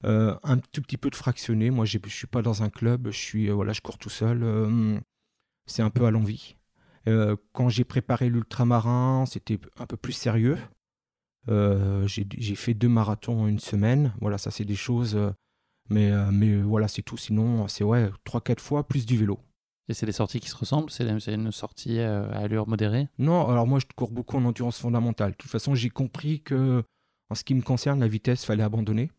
un 0.05 0.59
tout 0.73 0.83
petit 0.83 0.97
peu 0.97 1.11
de 1.11 1.17
fractionné. 1.17 1.71
Moi, 1.71 1.85
je 1.85 1.99
ne 1.99 2.09
suis 2.09 2.27
pas 2.27 2.43
dans 2.43 2.63
un 2.63 2.71
club, 2.71 3.09
je, 3.11 3.19
suis, 3.19 3.49
voilà, 3.49 3.73
je 3.73 3.81
cours 3.81 3.99
tout 3.99 4.11
seul 4.11 4.45
c'est 5.71 5.83
un 5.83 5.91
peu 5.91 6.05
à 6.05 6.11
l'envie. 6.11 6.57
Euh, 7.09 7.37
quand 7.53 7.69
j'ai 7.69 7.85
préparé 7.85 8.29
l'ultramarin, 8.29 9.25
c'était 9.27 9.59
un 9.79 9.87
peu 9.87 9.97
plus 9.97 10.13
sérieux. 10.13 10.59
Euh, 11.49 12.07
j'ai 12.07 12.55
fait 12.55 12.75
deux 12.75 12.89
marathons 12.89 13.43
en 13.43 13.47
une 13.47 13.59
semaine. 13.59 14.13
Voilà, 14.21 14.37
ça 14.37 14.51
c'est 14.51 14.65
des 14.65 14.77
choses. 14.77 15.17
Euh, 15.17 15.31
mais, 15.89 16.13
mais 16.31 16.61
voilà, 16.61 16.87
c'est 16.89 17.03
tout. 17.03 17.17
Sinon, 17.17 17.67
c'est 17.67 17.85
ouais, 17.85 18.11
3-4 18.25 18.61
fois 18.61 18.87
plus 18.87 19.07
du 19.07 19.17
vélo. 19.17 19.41
Et 19.91 19.95
c'est 19.95 20.07
des 20.07 20.13
sorties 20.13 20.41
qui 20.41 20.49
se 20.49 20.57
ressemblent 20.57 20.91
C'est 20.91 21.05
une 21.05 21.53
sortie 21.53 21.99
à 21.99 22.23
allure 22.31 22.69
modérée? 22.69 23.09
Non, 23.19 23.49
alors 23.49 23.67
moi 23.67 23.79
je 23.81 23.87
cours 23.95 24.11
beaucoup 24.11 24.37
en 24.37 24.45
endurance 24.45 24.79
fondamentale. 24.79 25.33
De 25.33 25.37
toute 25.37 25.51
façon, 25.51 25.75
j'ai 25.75 25.91
compris 25.91 26.41
que 26.41 26.83
en 27.29 27.35
ce 27.35 27.45
qui 27.45 27.55
me 27.55 27.63
concerne, 27.63 28.01
la 28.01 28.09
vitesse, 28.09 28.45
fallait 28.45 28.63
abandonner. 28.63 29.11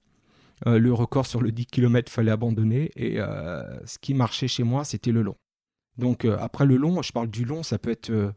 le 0.65 0.91
record 0.91 1.25
sur 1.25 1.41
le 1.41 1.51
10 1.51 1.65
km, 1.67 2.11
fallait 2.11 2.31
abandonner. 2.31 2.91
Et 2.95 3.17
ce 3.17 3.99
qui 3.99 4.13
marchait 4.13 4.47
chez 4.47 4.63
moi, 4.63 4.83
c'était 4.83 5.11
le 5.11 5.21
long. 5.21 5.35
Donc 5.97 6.25
euh, 6.25 6.37
après 6.39 6.65
le 6.65 6.77
long, 6.77 7.01
je 7.01 7.11
parle 7.11 7.29
du 7.29 7.45
long, 7.45 7.63
ça 7.63 7.77
peut 7.77 7.91
être... 7.91 8.09
Euh, 8.09 8.31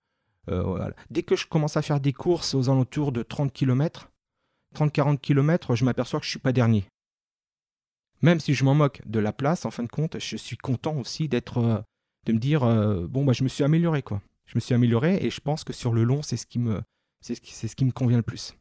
euh, 0.50 0.90
Dès 1.10 1.22
que 1.22 1.36
je 1.36 1.46
commence 1.46 1.76
à 1.76 1.82
faire 1.82 2.00
des 2.00 2.12
courses 2.12 2.54
aux 2.54 2.68
alentours 2.68 3.12
de 3.12 3.22
30 3.22 3.52
km, 3.52 4.10
30-40 4.76 5.18
km, 5.18 5.74
je 5.74 5.84
m'aperçois 5.84 6.20
que 6.20 6.26
je 6.26 6.28
ne 6.28 6.32
suis 6.32 6.40
pas 6.40 6.52
dernier. 6.52 6.84
Même 8.22 8.40
si 8.40 8.54
je 8.54 8.64
m'en 8.64 8.74
moque 8.74 9.00
de 9.06 9.18
la 9.18 9.32
place, 9.32 9.64
en 9.64 9.70
fin 9.70 9.82
de 9.82 9.88
compte, 9.88 10.18
je 10.18 10.36
suis 10.36 10.56
content 10.56 10.96
aussi 10.96 11.28
d'être, 11.28 11.84
de 12.26 12.32
me 12.32 12.38
dire, 12.38 12.60
bon, 13.08 13.24
bah, 13.24 13.32
je 13.32 13.44
me 13.44 13.48
suis 13.48 13.64
amélioré, 13.64 14.02
quoi. 14.02 14.20
Je 14.46 14.56
me 14.56 14.60
suis 14.60 14.74
amélioré 14.74 15.18
et 15.24 15.30
je 15.30 15.40
pense 15.40 15.64
que 15.64 15.72
sur 15.72 15.92
le 15.92 16.04
long, 16.04 16.22
c'est 16.22 16.36
ce 16.36 16.46
qui 16.46 16.58
me, 16.58 16.82
c'est 17.20 17.34
ce, 17.34 17.68
ce 17.68 17.74
qui 17.74 17.84
me 17.84 17.92
convient 17.92 18.18
le 18.18 18.22
plus. 18.22 18.54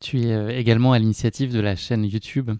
Tu 0.00 0.20
es 0.20 0.60
également 0.60 0.92
à 0.92 0.98
l'initiative 0.98 1.52
de 1.52 1.60
la 1.60 1.76
chaîne 1.76 2.04
YouTube 2.04 2.50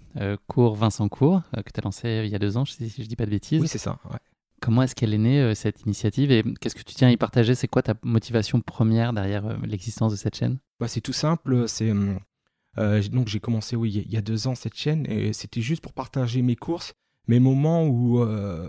Cours 0.46 0.76
Vincent 0.76 1.08
Cours, 1.08 1.42
que 1.54 1.70
tu 1.72 1.80
as 1.80 1.82
lancé 1.82 2.22
il 2.24 2.30
y 2.30 2.34
a 2.34 2.38
deux 2.38 2.56
ans, 2.56 2.64
si 2.64 2.88
je 2.88 3.02
ne 3.02 3.06
dis 3.06 3.16
pas 3.16 3.26
de 3.26 3.30
bêtises. 3.30 3.60
Oui, 3.60 3.68
c'est 3.68 3.78
ça. 3.78 3.98
Ouais. 4.10 4.18
Comment 4.64 4.82
est-ce 4.82 4.94
qu'elle 4.94 5.12
est 5.12 5.18
née, 5.18 5.40
euh, 5.42 5.54
cette 5.54 5.82
initiative 5.82 6.30
Et 6.32 6.42
qu'est-ce 6.58 6.74
que 6.74 6.82
tu 6.82 6.94
tiens 6.94 7.08
à 7.08 7.10
y 7.10 7.18
partager? 7.18 7.54
C'est 7.54 7.68
quoi 7.68 7.82
ta 7.82 7.92
motivation 8.02 8.62
première 8.62 9.12
derrière 9.12 9.44
euh, 9.44 9.56
l'existence 9.66 10.12
de 10.12 10.16
cette 10.16 10.36
chaîne? 10.36 10.56
Bah, 10.80 10.88
C'est 10.88 11.02
tout 11.02 11.12
simple. 11.12 11.68
C'est, 11.68 11.92
euh, 12.78 13.02
donc 13.12 13.28
j'ai 13.28 13.40
commencé 13.40 13.76
oui, 13.76 13.92
il 14.06 14.10
y 14.10 14.16
a 14.16 14.22
deux 14.22 14.46
ans 14.46 14.54
cette 14.54 14.74
chaîne 14.74 15.04
et 15.06 15.34
c'était 15.34 15.60
juste 15.60 15.82
pour 15.82 15.92
partager 15.92 16.40
mes 16.40 16.56
courses, 16.56 16.94
mes 17.28 17.40
moments 17.40 17.86
où 17.86 18.24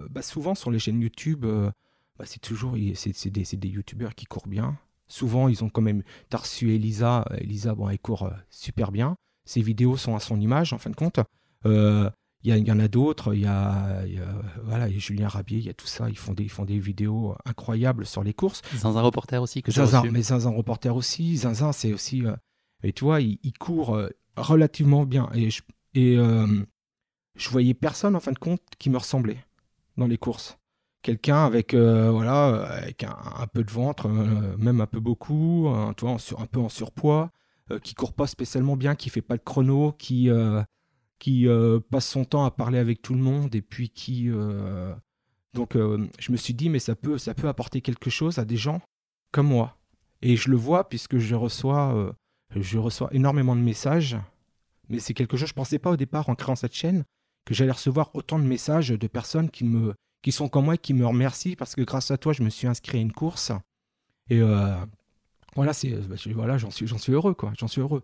bah, 0.09 0.21
souvent 0.21 0.55
sur 0.55 0.71
les 0.71 0.79
chaînes 0.79 1.01
YouTube, 1.01 1.45
bah, 1.45 2.25
c'est 2.25 2.41
toujours 2.41 2.75
c'est, 2.95 3.29
des, 3.29 3.43
des 3.43 3.67
YouTubeurs 3.67 4.15
qui 4.15 4.25
courent 4.25 4.47
bien. 4.47 4.77
Souvent, 5.07 5.47
ils 5.49 5.63
ont 5.63 5.69
quand 5.69 5.81
même. 5.81 6.03
T'as 6.29 6.41
Elisa. 6.61 7.25
Elisa, 7.37 7.75
bon, 7.75 7.89
elle 7.89 7.99
court 7.99 8.29
super 8.49 8.91
bien. 8.91 9.15
Ses 9.45 9.61
vidéos 9.61 9.97
sont 9.97 10.15
à 10.15 10.19
son 10.19 10.39
image, 10.39 10.73
en 10.73 10.77
fin 10.77 10.89
de 10.89 10.95
compte. 10.95 11.19
Il 12.45 12.67
y, 12.67 12.71
en 12.71 12.79
a 12.79 12.87
d'autres, 12.87 13.33
il 13.33 13.41
y 13.41 13.47
a, 13.47 14.03
voilà, 14.63 14.87
y 14.87 14.95
a 14.95 14.99
Julien 14.99 15.27
Rabier, 15.27 15.57
il 15.57 15.65
y 15.65 15.69
a 15.69 15.73
tout 15.73 15.87
ça, 15.87 16.09
ils 16.09 16.17
font, 16.17 16.33
des, 16.33 16.43
ils 16.43 16.49
font 16.49 16.63
des 16.63 16.77
vidéos 16.77 17.35
incroyables 17.43 18.05
sur 18.05 18.23
les 18.23 18.35
courses. 18.35 18.61
Zinzin 18.75 19.01
Reporter 19.01 19.41
aussi 19.41 19.63
que 19.63 19.71
Zinzin, 19.71 20.03
mais 20.11 20.21
Zinzin 20.21 20.51
Reporter 20.51 20.95
aussi, 20.95 21.37
Zinzin 21.37 21.71
c'est 21.71 21.91
aussi, 21.91 22.23
euh, 22.23 22.35
et 22.83 22.93
tu 22.93 23.03
vois, 23.03 23.19
il, 23.19 23.39
court 23.59 23.95
euh, 23.95 24.09
relativement 24.37 25.07
bien. 25.07 25.27
Et, 25.33 25.49
je, 25.49 25.63
et 25.95 26.17
euh, 26.19 26.45
je 27.35 27.49
voyais 27.49 27.73
personne 27.73 28.15
en 28.15 28.19
fin 28.19 28.31
de 28.31 28.39
compte 28.39 28.61
qui 28.79 28.89
me 28.89 28.97
ressemblait 28.97 29.43
dans 29.97 30.07
les 30.07 30.17
courses. 30.17 30.57
quelqu'un 31.01 31.45
avec 31.45 31.73
voilà 31.73 32.65
avec 32.65 33.03
un, 33.03 33.47
peu 33.53 33.63
de 33.63 33.71
ventre, 33.71 34.07
même 34.09 34.81
un 34.81 34.87
peu 34.87 34.99
beaucoup, 34.99 35.67
un, 35.69 35.89
un 35.89 36.45
peu 36.45 36.59
en 36.59 36.69
surpoids, 36.69 37.31
qui 37.83 37.93
court 37.93 38.13
pas 38.13 38.27
spécialement 38.27 38.75
bien, 38.75 38.95
qui 38.95 39.09
fait 39.09 39.21
pas 39.21 39.37
de 39.37 39.43
chrono, 39.43 39.91
qui 39.93 40.29
qui 41.19 41.47
passe 41.91 42.07
son 42.07 42.25
temps 42.25 42.45
à 42.45 42.51
parler 42.51 42.79
avec 42.79 43.01
tout 43.01 43.13
le 43.13 43.21
monde 43.21 43.55
et 43.55 43.61
puis 43.61 43.89
qui 43.89 44.29
donc 45.53 45.75
je 45.75 46.31
me 46.31 46.37
suis 46.37 46.53
dit 46.53 46.69
mais 46.69 46.79
ça 46.79 46.95
peut 46.95 47.17
ça 47.17 47.33
peut 47.33 47.47
apporter 47.47 47.81
quelque 47.81 48.09
chose 48.09 48.39
à 48.39 48.45
des 48.45 48.57
gens 48.57 48.81
comme 49.31 49.47
moi 49.47 49.77
et 50.21 50.35
je 50.35 50.49
le 50.49 50.57
vois 50.57 50.89
puisque 50.89 51.17
je 51.17 51.35
reçois 51.35 52.15
je 52.55 52.77
reçois 52.77 53.09
énormément 53.13 53.55
de 53.55 53.61
messages 53.61 54.17
mais 54.89 54.99
c'est 54.99 55.13
quelque 55.13 55.37
chose 55.37 55.49
je 55.49 55.53
pensais 55.53 55.79
pas 55.79 55.91
au 55.91 55.97
départ 55.97 56.29
en 56.29 56.35
créant 56.35 56.55
cette 56.55 56.73
chaîne 56.73 57.05
que 57.45 57.53
j'allais 57.53 57.71
recevoir 57.71 58.09
autant 58.15 58.39
de 58.39 58.43
messages 58.43 58.89
de 58.89 59.07
personnes 59.07 59.49
qui 59.49 59.63
me 59.63 59.93
qui 60.21 60.31
sont 60.31 60.49
comme 60.49 60.65
moi 60.65 60.73
et 60.73 60.77
qui 60.79 60.95
me 60.95 61.05
remercient 61.05 61.55
parce 61.55 61.75
que 61.75 61.83
grâce 61.83 62.09
à 62.09 62.17
toi, 62.17 62.33
je 62.33 62.41
me 62.41 62.49
suis 62.49 62.67
inscrit 62.67 62.97
à 62.97 63.01
une 63.01 63.11
course. 63.11 63.51
Et 64.31 64.41
euh, 64.41 64.75
voilà, 65.55 65.71
c'est 65.71 65.91
bah, 66.07 66.15
voilà, 66.33 66.57
j'en 66.57 66.71
suis 66.71 66.87
j'en 66.87 66.97
suis 66.97 67.13
heureux 67.13 67.35
quoi, 67.35 67.53
j'en 67.59 67.67
suis 67.67 67.81
heureux. 67.81 68.01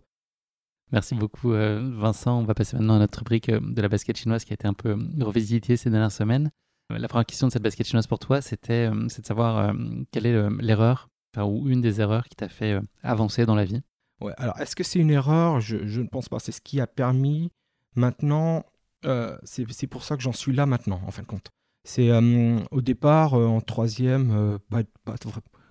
Merci 0.92 1.16
beaucoup 1.16 1.52
euh, 1.52 1.90
Vincent. 1.96 2.38
On 2.38 2.44
va 2.44 2.54
passer 2.54 2.76
maintenant 2.76 2.94
à 2.94 2.98
notre 3.00 3.18
rubrique 3.18 3.48
euh, 3.48 3.60
de 3.60 3.82
la 3.82 3.88
basket 3.88 4.16
chinoise 4.16 4.44
qui 4.44 4.52
a 4.52 4.54
été 4.54 4.68
un 4.68 4.74
peu 4.74 4.96
revisitée 5.20 5.76
ces 5.76 5.90
dernières 5.90 6.12
semaines. 6.12 6.50
La 6.90 7.08
première 7.08 7.26
question 7.26 7.48
de 7.48 7.52
cette 7.52 7.62
basket 7.62 7.86
chinoise 7.86 8.06
pour 8.06 8.18
toi, 8.18 8.42
c'était 8.42 8.90
de 8.90 9.08
savoir 9.08 9.74
quelle 10.10 10.26
est 10.26 10.50
l'erreur 10.60 11.08
ou 11.38 11.66
une 11.70 11.80
des 11.80 12.02
erreurs 12.02 12.28
qui 12.28 12.36
t'a 12.36 12.50
fait 12.50 12.78
avancer 13.02 13.46
dans 13.46 13.54
la 13.54 13.64
vie? 13.64 13.80
Ouais, 14.20 14.34
alors 14.36 14.60
est-ce 14.60 14.76
que 14.76 14.84
c'est 14.84 14.98
une 14.98 15.10
erreur? 15.10 15.62
Je, 15.62 15.86
je, 15.86 16.02
ne 16.02 16.06
pense 16.06 16.28
pas. 16.28 16.38
C'est 16.38 16.52
ce 16.52 16.60
qui 16.60 16.82
a 16.82 16.86
permis 16.86 17.50
maintenant 17.94 18.66
euh, 19.04 19.36
c'est 19.44 19.86
pour 19.86 20.04
ça 20.04 20.16
que 20.16 20.22
j'en 20.22 20.32
suis 20.32 20.52
là 20.52 20.66
maintenant, 20.66 21.00
en 21.06 21.10
fin 21.10 21.22
de 21.22 21.26
compte. 21.26 21.50
C'est 21.84 22.10
euh, 22.10 22.60
au 22.70 22.80
départ, 22.80 23.34
euh, 23.34 23.46
en 23.46 23.60
troisième, 23.60 24.58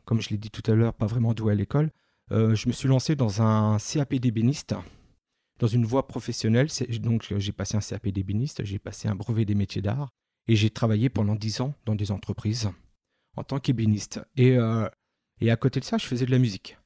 comme 0.06 0.22
je 0.22 0.30
l'ai 0.30 0.38
dit 0.38 0.52
tout 0.52 0.70
à 0.70 0.76
l'heure, 0.76 0.94
pas 0.94 1.06
vraiment 1.06 1.34
doué 1.34 1.54
à 1.54 1.56
l'école. 1.56 1.92
je 2.30 2.68
me 2.68 2.74
suis 2.74 2.88
lancé 2.88 3.16
dans 3.16 3.42
un 3.42 3.78
CAP 3.78 4.16
d'ébéniste, 4.16 4.76
dans 5.60 5.68
une 5.68 5.86
voie 5.86 6.08
professionnelle. 6.08 6.68
Donc 7.00 7.34
j'ai 7.38 7.52
passé 7.52 7.78
un 7.78 7.82
CAP 7.82 8.10
d'ébéniste, 8.10 8.64
j'ai 8.66 8.80
passé 8.80 9.08
un 9.08 9.16
brevet 9.16 9.46
des 9.46 9.56
métiers 9.56 9.82
d'art, 9.82 10.10
et 10.48 10.56
j'ai 10.56 10.70
travaillé 10.70 11.10
pendant 11.10 11.36
dix 11.36 11.62
ans 11.62 11.74
dans 11.86 11.96
des 11.96 12.12
entreprises 12.12 12.70
en 13.38 13.44
tant 13.44 13.60
qu'ébéniste. 13.60 14.20
Et, 14.36 14.58
et 15.40 15.52
à 15.52 15.56
côté 15.56 15.80
de 15.80 15.86
ça, 15.86 15.98
je 15.98 16.06
faisais 16.06 16.26
de 16.26 16.32
la 16.32 16.40
musique. 16.40 16.78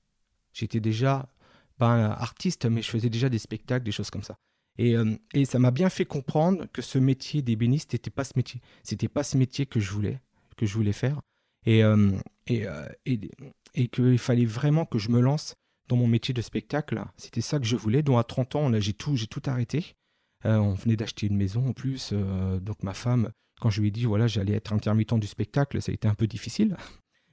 J'étais 0.53 0.79
déjà, 0.79 1.27
pas 1.77 2.05
artiste, 2.11 2.65
mais 2.65 2.81
je 2.81 2.89
faisais 2.89 3.09
déjà 3.09 3.29
des 3.29 3.39
spectacles, 3.39 3.83
des 3.83 3.91
choses 3.91 4.09
comme 4.09 4.23
ça. 4.23 4.37
Euh, 4.79 5.15
et, 5.33 5.45
ça 5.45 5.59
m'a 5.59 5.71
bien 5.71 5.89
fait 5.89 6.05
comprendre 6.05 6.65
que 6.71 6.81
ce 6.81 6.97
métier 6.97 7.41
d'ébéniste 7.41 7.93
n'était 7.93 8.09
pas 8.09 8.23
ce 8.23 8.33
métier. 8.35 8.61
C'était 8.83 9.07
pas 9.07 9.23
ce 9.23 9.37
métier 9.37 9.65
que 9.65 9.79
je 9.79 9.91
voulais, 9.91 10.19
que 10.57 10.65
je 10.65 10.73
voulais 10.73 10.93
faire. 10.93 11.21
Et, 11.65 11.83
euh, 11.83 12.11
euh, 12.51 12.89
et, 13.05 13.19
et, 13.73 13.87
qu'il 13.87 14.19
fallait 14.19 14.45
vraiment 14.45 14.85
que 14.85 14.99
je 14.99 15.09
me 15.09 15.19
lance 15.19 15.55
dans 15.87 15.95
mon 15.95 16.07
métier 16.07 16.33
de 16.33 16.41
spectacle. 16.41 17.03
C'était 17.17 17.41
ça 17.41 17.59
que 17.59 17.65
je 17.65 17.75
voulais. 17.75 18.03
Donc 18.03 18.19
à 18.19 18.23
30 18.23 18.55
ans, 18.55 18.79
j'ai 18.79 18.93
tout, 18.93 19.15
tout 19.29 19.41
arrêté. 19.45 19.95
on 20.43 20.73
venait 20.73 20.95
d'acheter 20.95 21.27
une 21.27 21.37
maison 21.37 21.67
en 21.67 21.73
plus. 21.73 22.13
donc 22.61 22.83
ma 22.83 22.93
femme, 22.93 23.31
quand 23.61 23.69
je 23.69 23.81
lui 23.81 23.87
ai 23.87 23.91
dit 23.91 24.05
voilà, 24.05 24.27
j'allais 24.27 24.53
être 24.53 24.73
intermittent 24.73 25.19
du 25.19 25.27
spectacle, 25.27 25.81
ça 25.81 25.91
a 25.91 25.95
été 25.95 26.07
un 26.07 26.15
peu 26.15 26.27
difficile. 26.27 26.75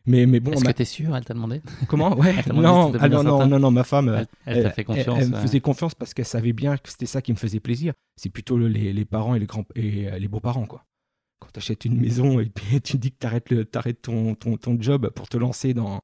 Mais, 0.07 0.27
mais 0.27 0.41
bon. 0.41 0.53
Est-ce 0.53 0.65
que 0.65 0.73
tu 0.73 0.83
es 0.83 0.87
sûr 0.87 1.17
Elle 1.17 1.25
t'a 1.25 1.35
demandé 1.35 1.63
Comment? 1.89 2.17
Ouais. 2.17 2.35
non, 2.53 2.93
ah, 2.99 3.09
non, 3.09 3.23
non, 3.23 3.59
non, 3.59 3.71
ma 3.71 3.85
femme. 3.85 4.27
Elle, 4.47 4.63
t'a 4.63 4.71
fait 4.71 4.85
confiance. 4.85 5.19
Elle, 5.21 5.31
me 5.31 5.37
faisait 5.37 5.61
confiance 5.61 5.95
parce 5.95 6.13
qu'elle 6.15 6.27
savait 6.27 6.53
bien 6.53 6.77
que 6.77 6.89
c'était 6.89 7.07
ça 7.07 7.23
qui 7.23 7.33
me 7.33 7.37
faisait 7.37 7.61
plaisir. 7.61 7.95
C'est 8.17 8.31
plutôt 8.31 8.59
les, 8.59 8.93
les, 8.93 9.05
parents 9.05 9.35
et 9.35 9.39
les 9.39 9.47
grands 9.47 9.65
et 9.75 10.09
euh, 10.09 10.19
les 10.19 10.29
beaux-parents, 10.29 10.67
quoi. 10.67 10.85
Quand 11.41 11.49
tu 11.53 11.59
achètes 11.59 11.85
une 11.85 12.01
maison 12.01 12.41
et 12.41 12.47
puis 12.47 12.81
tu 12.83 12.99
dis 12.99 13.13
que 13.13 13.19
tu 13.21 13.27
arrêtes, 13.27 13.77
arrêtes 13.77 14.03
ton, 14.03 14.35
ton, 14.35 14.57
ton, 14.57 14.81
job 14.81 15.11
pour 15.11 15.29
te 15.29 15.37
lancer 15.37 15.75
dans, 15.75 16.01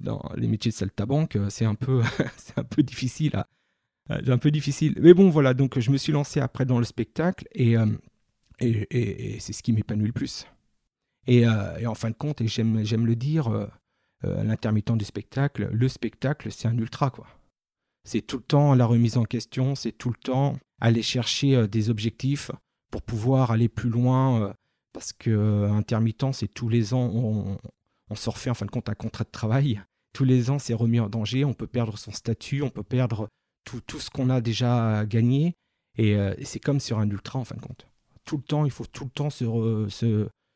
dans 0.00 0.22
les 0.36 0.46
métiers 0.46 0.70
de 0.70 0.76
saltabanque, 0.76 1.36
euh, 1.36 1.50
c'est 1.50 1.64
un 1.64 1.74
peu, 1.74 2.02
c'est 2.36 2.58
un 2.58 2.64
peu 2.64 2.82
difficile. 2.82 3.34
À, 3.34 3.48
un 4.08 4.38
peu 4.38 4.50
difficile. 4.50 4.94
Mais 5.00 5.14
bon, 5.14 5.30
voilà. 5.30 5.54
Donc, 5.54 5.78
je 5.78 5.90
me 5.90 5.96
suis 5.96 6.12
lancé 6.12 6.38
après 6.40 6.64
dans 6.64 6.78
le 6.78 6.84
spectacle 6.84 7.46
et, 7.52 7.76
euh, 7.76 7.86
et, 8.60 8.86
et, 8.90 9.34
et 9.34 9.40
c'est 9.40 9.52
ce 9.52 9.62
qui 9.62 9.72
m'épanouit 9.72 10.06
le 10.06 10.12
plus. 10.12 10.46
Euh, 11.28 11.78
et, 11.78 11.86
en 11.86 11.94
fin 11.94 12.10
de 12.10 12.16
compte, 12.16 12.40
et 12.40 12.48
j'aime 12.48 13.06
le 13.06 13.16
dire, 13.16 13.48
euh, 13.48 13.66
euh, 14.24 14.42
l'intermittent 14.42 14.96
du 14.96 15.04
spectacle, 15.04 15.68
le 15.72 15.88
spectacle, 15.88 16.50
c'est 16.50 16.68
un 16.68 16.76
ultra, 16.76 17.10
quoi. 17.10 17.26
C'est 18.04 18.22
tout 18.22 18.38
le 18.38 18.42
temps 18.42 18.74
la 18.74 18.86
remise 18.86 19.16
en 19.16 19.24
question, 19.24 19.76
c'est 19.76 19.92
tout 19.92 20.08
le 20.08 20.16
temps 20.16 20.58
aller 20.80 21.02
chercher 21.02 21.68
des 21.68 21.88
objectifs 21.88 22.50
pour 22.90 23.02
pouvoir 23.02 23.52
aller 23.52 23.68
plus 23.68 23.90
loin, 23.90 24.52
parce 24.92 25.12
que 25.12 25.68
intermittent, 25.70 26.32
c'est 26.32 26.52
tous 26.52 26.68
les 26.68 26.94
ans, 26.94 27.08
on, 27.14 27.58
on 28.10 28.14
se 28.16 28.28
refait 28.28 28.50
en 28.50 28.54
fin 28.54 28.66
de 28.66 28.72
compte 28.72 28.88
un 28.88 28.94
contrat 28.94 29.22
de 29.22 29.30
travail. 29.30 29.80
Tous 30.12 30.24
les 30.24 30.50
ans, 30.50 30.58
c'est 30.58 30.74
remis 30.74 30.98
en 30.98 31.08
danger, 31.08 31.44
on 31.44 31.54
peut 31.54 31.68
perdre 31.68 31.96
son 31.96 32.10
statut, 32.10 32.62
on 32.62 32.70
peut 32.70 32.82
perdre 32.82 33.28
tout, 33.64 34.00
ce 34.00 34.10
qu'on 34.10 34.30
a 34.30 34.40
déjà 34.40 35.06
gagné, 35.06 35.54
et, 35.96 36.18
c'est 36.42 36.58
comme 36.58 36.80
sur 36.80 36.98
un 36.98 37.08
ultra 37.08 37.38
en 37.38 37.44
fin 37.44 37.54
de 37.54 37.60
compte. 37.60 37.86
Tout 38.24 38.36
le 38.36 38.42
temps, 38.42 38.64
il 38.64 38.72
faut 38.72 38.84
tout 38.84 39.04
le 39.04 39.10
temps 39.10 39.30
se, 39.30 39.44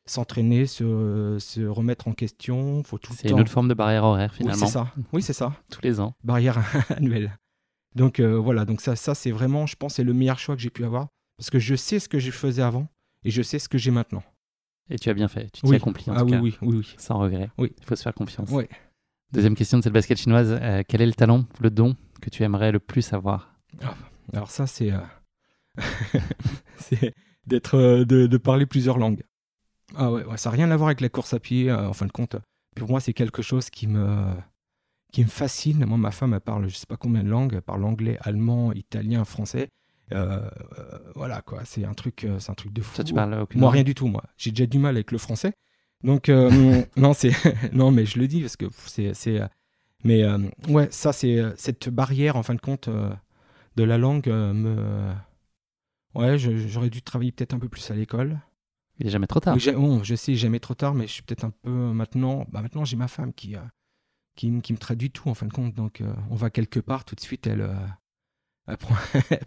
s'entraîner, 0.06 0.66
se, 0.66 1.36
se, 1.40 1.60
remettre 1.62 2.08
en 2.08 2.12
question. 2.12 2.82
Faut 2.84 2.98
tout 2.98 3.12
C'est 3.14 3.30
une 3.30 3.40
autre 3.40 3.50
forme 3.50 3.68
de 3.68 3.74
barrière 3.74 4.04
horaire 4.04 4.32
finalement. 4.34 4.60
Oui, 4.60 4.66
c'est 4.66 4.72
ça. 4.72 4.92
Oui, 5.12 5.22
c'est 5.22 5.32
ça. 5.32 5.52
Tous 5.70 5.82
les 5.82 6.00
ans. 6.00 6.14
Barrière 6.24 6.58
annuelle. 6.90 7.36
Donc 7.94 8.20
euh, 8.20 8.38
voilà, 8.38 8.64
donc 8.64 8.80
ça, 8.80 8.94
ça 8.94 9.14
c'est 9.14 9.30
vraiment, 9.30 9.66
je 9.66 9.74
pense, 9.74 9.94
c'est 9.94 10.04
le 10.04 10.12
meilleur 10.12 10.38
choix 10.38 10.54
que 10.54 10.62
j'ai 10.62 10.70
pu 10.70 10.84
avoir 10.84 11.08
parce 11.38 11.50
que 11.50 11.58
je 11.58 11.74
sais 11.74 11.98
ce 11.98 12.08
que 12.08 12.18
je 12.18 12.30
faisais 12.30 12.62
avant 12.62 12.88
et 13.24 13.30
je 13.30 13.42
sais 13.42 13.58
ce 13.58 13.68
que 13.68 13.78
j'ai 13.78 13.90
maintenant. 13.90 14.22
Et 14.90 14.98
tu 14.98 15.08
as 15.10 15.14
bien 15.14 15.28
fait, 15.28 15.50
tu 15.50 15.62
t'y 15.62 15.74
accompli 15.74 16.08
en 16.10 16.14
ah, 16.14 16.20
tout 16.20 16.26
oui, 16.26 16.32
cas. 16.32 16.40
Oui, 16.40 16.56
oui, 16.62 16.76
oui. 16.78 16.94
Sans 16.98 17.18
regret. 17.18 17.50
Oui. 17.58 17.72
Il 17.78 17.84
faut 17.84 17.96
se 17.96 18.02
faire 18.02 18.14
confiance. 18.14 18.50
Oui. 18.52 18.64
Deuxième 19.32 19.56
question 19.56 19.78
de 19.78 19.82
cette 19.82 19.92
basket 19.92 20.18
chinoise, 20.18 20.56
euh, 20.60 20.82
quel 20.86 21.02
est 21.02 21.06
le 21.06 21.14
talent, 21.14 21.44
le 21.60 21.70
don 21.70 21.96
que 22.20 22.30
tu 22.30 22.44
aimerais 22.44 22.70
le 22.70 22.78
plus 22.78 23.12
avoir? 23.12 23.56
Ah, 23.82 23.94
Alors 24.32 24.50
ça, 24.50 24.66
c'est 24.68 24.92
euh, 24.92 25.00
d'être, 27.46 28.04
de, 28.04 28.26
de, 28.26 28.36
parler 28.36 28.66
plusieurs 28.66 28.98
langues. 28.98 29.24
Ah 29.94 30.10
ouais, 30.10 30.24
ça 30.36 30.50
n'a 30.50 30.56
rien 30.56 30.70
à 30.70 30.76
voir 30.76 30.88
avec 30.88 31.00
la 31.00 31.08
course 31.08 31.34
à 31.34 31.40
pied, 31.40 31.70
euh, 31.70 31.88
en 31.88 31.92
fin 31.92 32.06
de 32.06 32.12
compte. 32.12 32.36
Pour 32.74 32.90
moi, 32.90 33.00
c'est 33.00 33.12
quelque 33.12 33.42
chose 33.42 33.70
qui 33.70 33.86
me, 33.86 34.26
qui 35.12 35.22
me 35.22 35.28
fascine. 35.28 35.84
Moi, 35.84 35.98
ma 35.98 36.10
femme, 36.10 36.34
elle 36.34 36.40
parle 36.40 36.68
je 36.68 36.76
sais 36.76 36.86
pas 36.86 36.96
combien 36.96 37.22
de 37.22 37.28
langues. 37.28 37.54
Elle 37.54 37.62
parle 37.62 37.84
anglais, 37.84 38.18
allemand, 38.20 38.72
italien, 38.72 39.24
français. 39.24 39.68
Euh, 40.12 40.48
euh, 40.78 40.98
voilà, 41.14 41.40
quoi. 41.42 41.62
C'est 41.64 41.84
un, 41.84 41.94
truc, 41.94 42.26
c'est 42.38 42.50
un 42.50 42.54
truc 42.54 42.72
de 42.72 42.82
fou. 42.82 42.96
Ça, 42.96 43.04
tu 43.04 43.14
parles 43.14 43.34
aucune 43.34 43.60
Moi, 43.60 43.70
rien 43.70 43.84
du 43.84 43.94
tout, 43.94 44.08
moi. 44.08 44.24
J'ai 44.36 44.50
déjà 44.50 44.66
du 44.66 44.78
mal 44.78 44.96
avec 44.96 45.12
le 45.12 45.18
français. 45.18 45.54
Donc, 46.02 46.28
non, 46.96 47.12
c'est... 47.14 47.32
non, 47.72 47.90
mais 47.90 48.06
je 48.06 48.18
le 48.18 48.28
dis 48.28 48.40
parce 48.40 48.56
que 48.56 48.66
c'est... 48.86 49.14
c'est 49.14 49.40
mais 50.04 50.24
ouais, 50.68 50.88
ça, 50.90 51.12
c'est 51.12 51.42
cette 51.56 51.88
barrière, 51.88 52.36
en 52.36 52.42
fin 52.42 52.54
de 52.54 52.60
compte, 52.60 52.88
de 52.88 53.82
la 53.82 53.98
langue 53.98 54.28
me... 54.28 55.12
Ouais, 56.14 56.38
j'aurais 56.38 56.90
dû 56.90 57.02
travailler 57.02 57.32
peut-être 57.32 57.54
un 57.54 57.58
peu 57.58 57.68
plus 57.68 57.90
à 57.90 57.94
l'école. 57.94 58.38
Il 58.98 59.06
n'est 59.06 59.12
jamais 59.12 59.26
trop 59.26 59.40
tard. 59.40 59.56
bon, 59.74 60.02
je 60.02 60.14
sais, 60.14 60.34
jamais 60.34 60.60
trop 60.60 60.74
tard, 60.74 60.94
mais 60.94 61.06
je 61.06 61.12
suis 61.12 61.22
peut-être 61.22 61.44
un 61.44 61.50
peu 61.50 61.70
maintenant. 61.70 62.46
Bah 62.48 62.62
maintenant, 62.62 62.84
j'ai 62.84 62.96
ma 62.96 63.08
femme 63.08 63.32
qui, 63.34 63.56
euh, 63.56 63.60
qui, 64.36 64.60
qui, 64.62 64.72
me 64.72 64.78
traduit 64.78 65.10
tout 65.10 65.28
en 65.28 65.34
fin 65.34 65.46
de 65.46 65.52
compte. 65.52 65.74
Donc, 65.74 66.00
euh, 66.00 66.14
on 66.30 66.34
va 66.34 66.48
quelque 66.48 66.80
part, 66.80 67.04
tout 67.04 67.14
de 67.14 67.20
suite, 67.20 67.46
elle, 67.46 67.60
euh, 67.60 67.74
elle, 68.66 68.76
prend, 68.78 68.94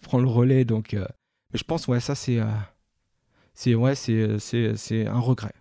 prend, 0.01 0.19
le 0.19 0.27
relais. 0.27 0.65
Donc, 0.65 0.93
mais 0.93 1.57
je 1.57 1.63
pense, 1.63 1.87
ouais, 1.87 1.99
ça, 1.99 2.13
c'est 2.13 2.39
c'est 3.53 3.73
ouais, 3.73 3.95
c'est 3.95 5.07
un 5.07 5.19
regret. 5.19 5.53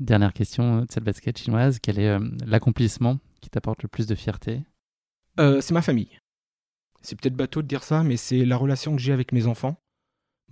Dernière 0.00 0.32
question 0.32 0.80
de 0.80 0.86
cette 0.90 1.04
basket 1.04 1.38
chinoise 1.38 1.78
quel 1.80 1.98
est 2.00 2.18
l'accomplissement 2.46 3.18
qui 3.40 3.50
t'apporte 3.50 3.82
le 3.82 3.88
plus 3.88 4.06
de 4.06 4.14
fierté? 4.14 4.64
C'est 5.36 5.72
ma 5.72 5.82
famille. 5.82 6.18
C'est 7.02 7.20
peut-être 7.20 7.36
bateau 7.36 7.60
de 7.60 7.68
dire 7.68 7.82
ça, 7.82 8.02
mais 8.02 8.16
c'est 8.16 8.46
la 8.46 8.56
relation 8.56 8.96
que 8.96 9.02
j'ai 9.02 9.12
avec 9.12 9.32
mes 9.32 9.46
enfants 9.46 9.83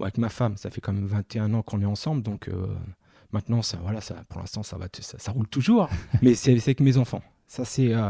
avec 0.00 0.18
ma 0.18 0.28
femme, 0.28 0.56
ça 0.56 0.70
fait 0.70 0.80
quand 0.80 0.92
même 0.92 1.06
21 1.06 1.54
ans 1.54 1.62
qu'on 1.62 1.80
est 1.80 1.86
ensemble, 1.86 2.22
donc 2.22 2.48
euh, 2.48 2.66
maintenant, 3.32 3.62
ça, 3.62 3.78
voilà, 3.82 4.00
ça, 4.00 4.24
pour 4.28 4.40
l'instant, 4.40 4.62
ça, 4.62 4.76
va, 4.76 4.86
ça, 4.92 5.32
roule 5.32 5.48
toujours. 5.48 5.88
mais 6.22 6.34
c'est 6.34 6.52
avec 6.52 6.80
mes 6.80 6.96
enfants. 6.96 7.22
Ça, 7.46 7.64
c'est 7.64 7.94
euh, 7.94 8.08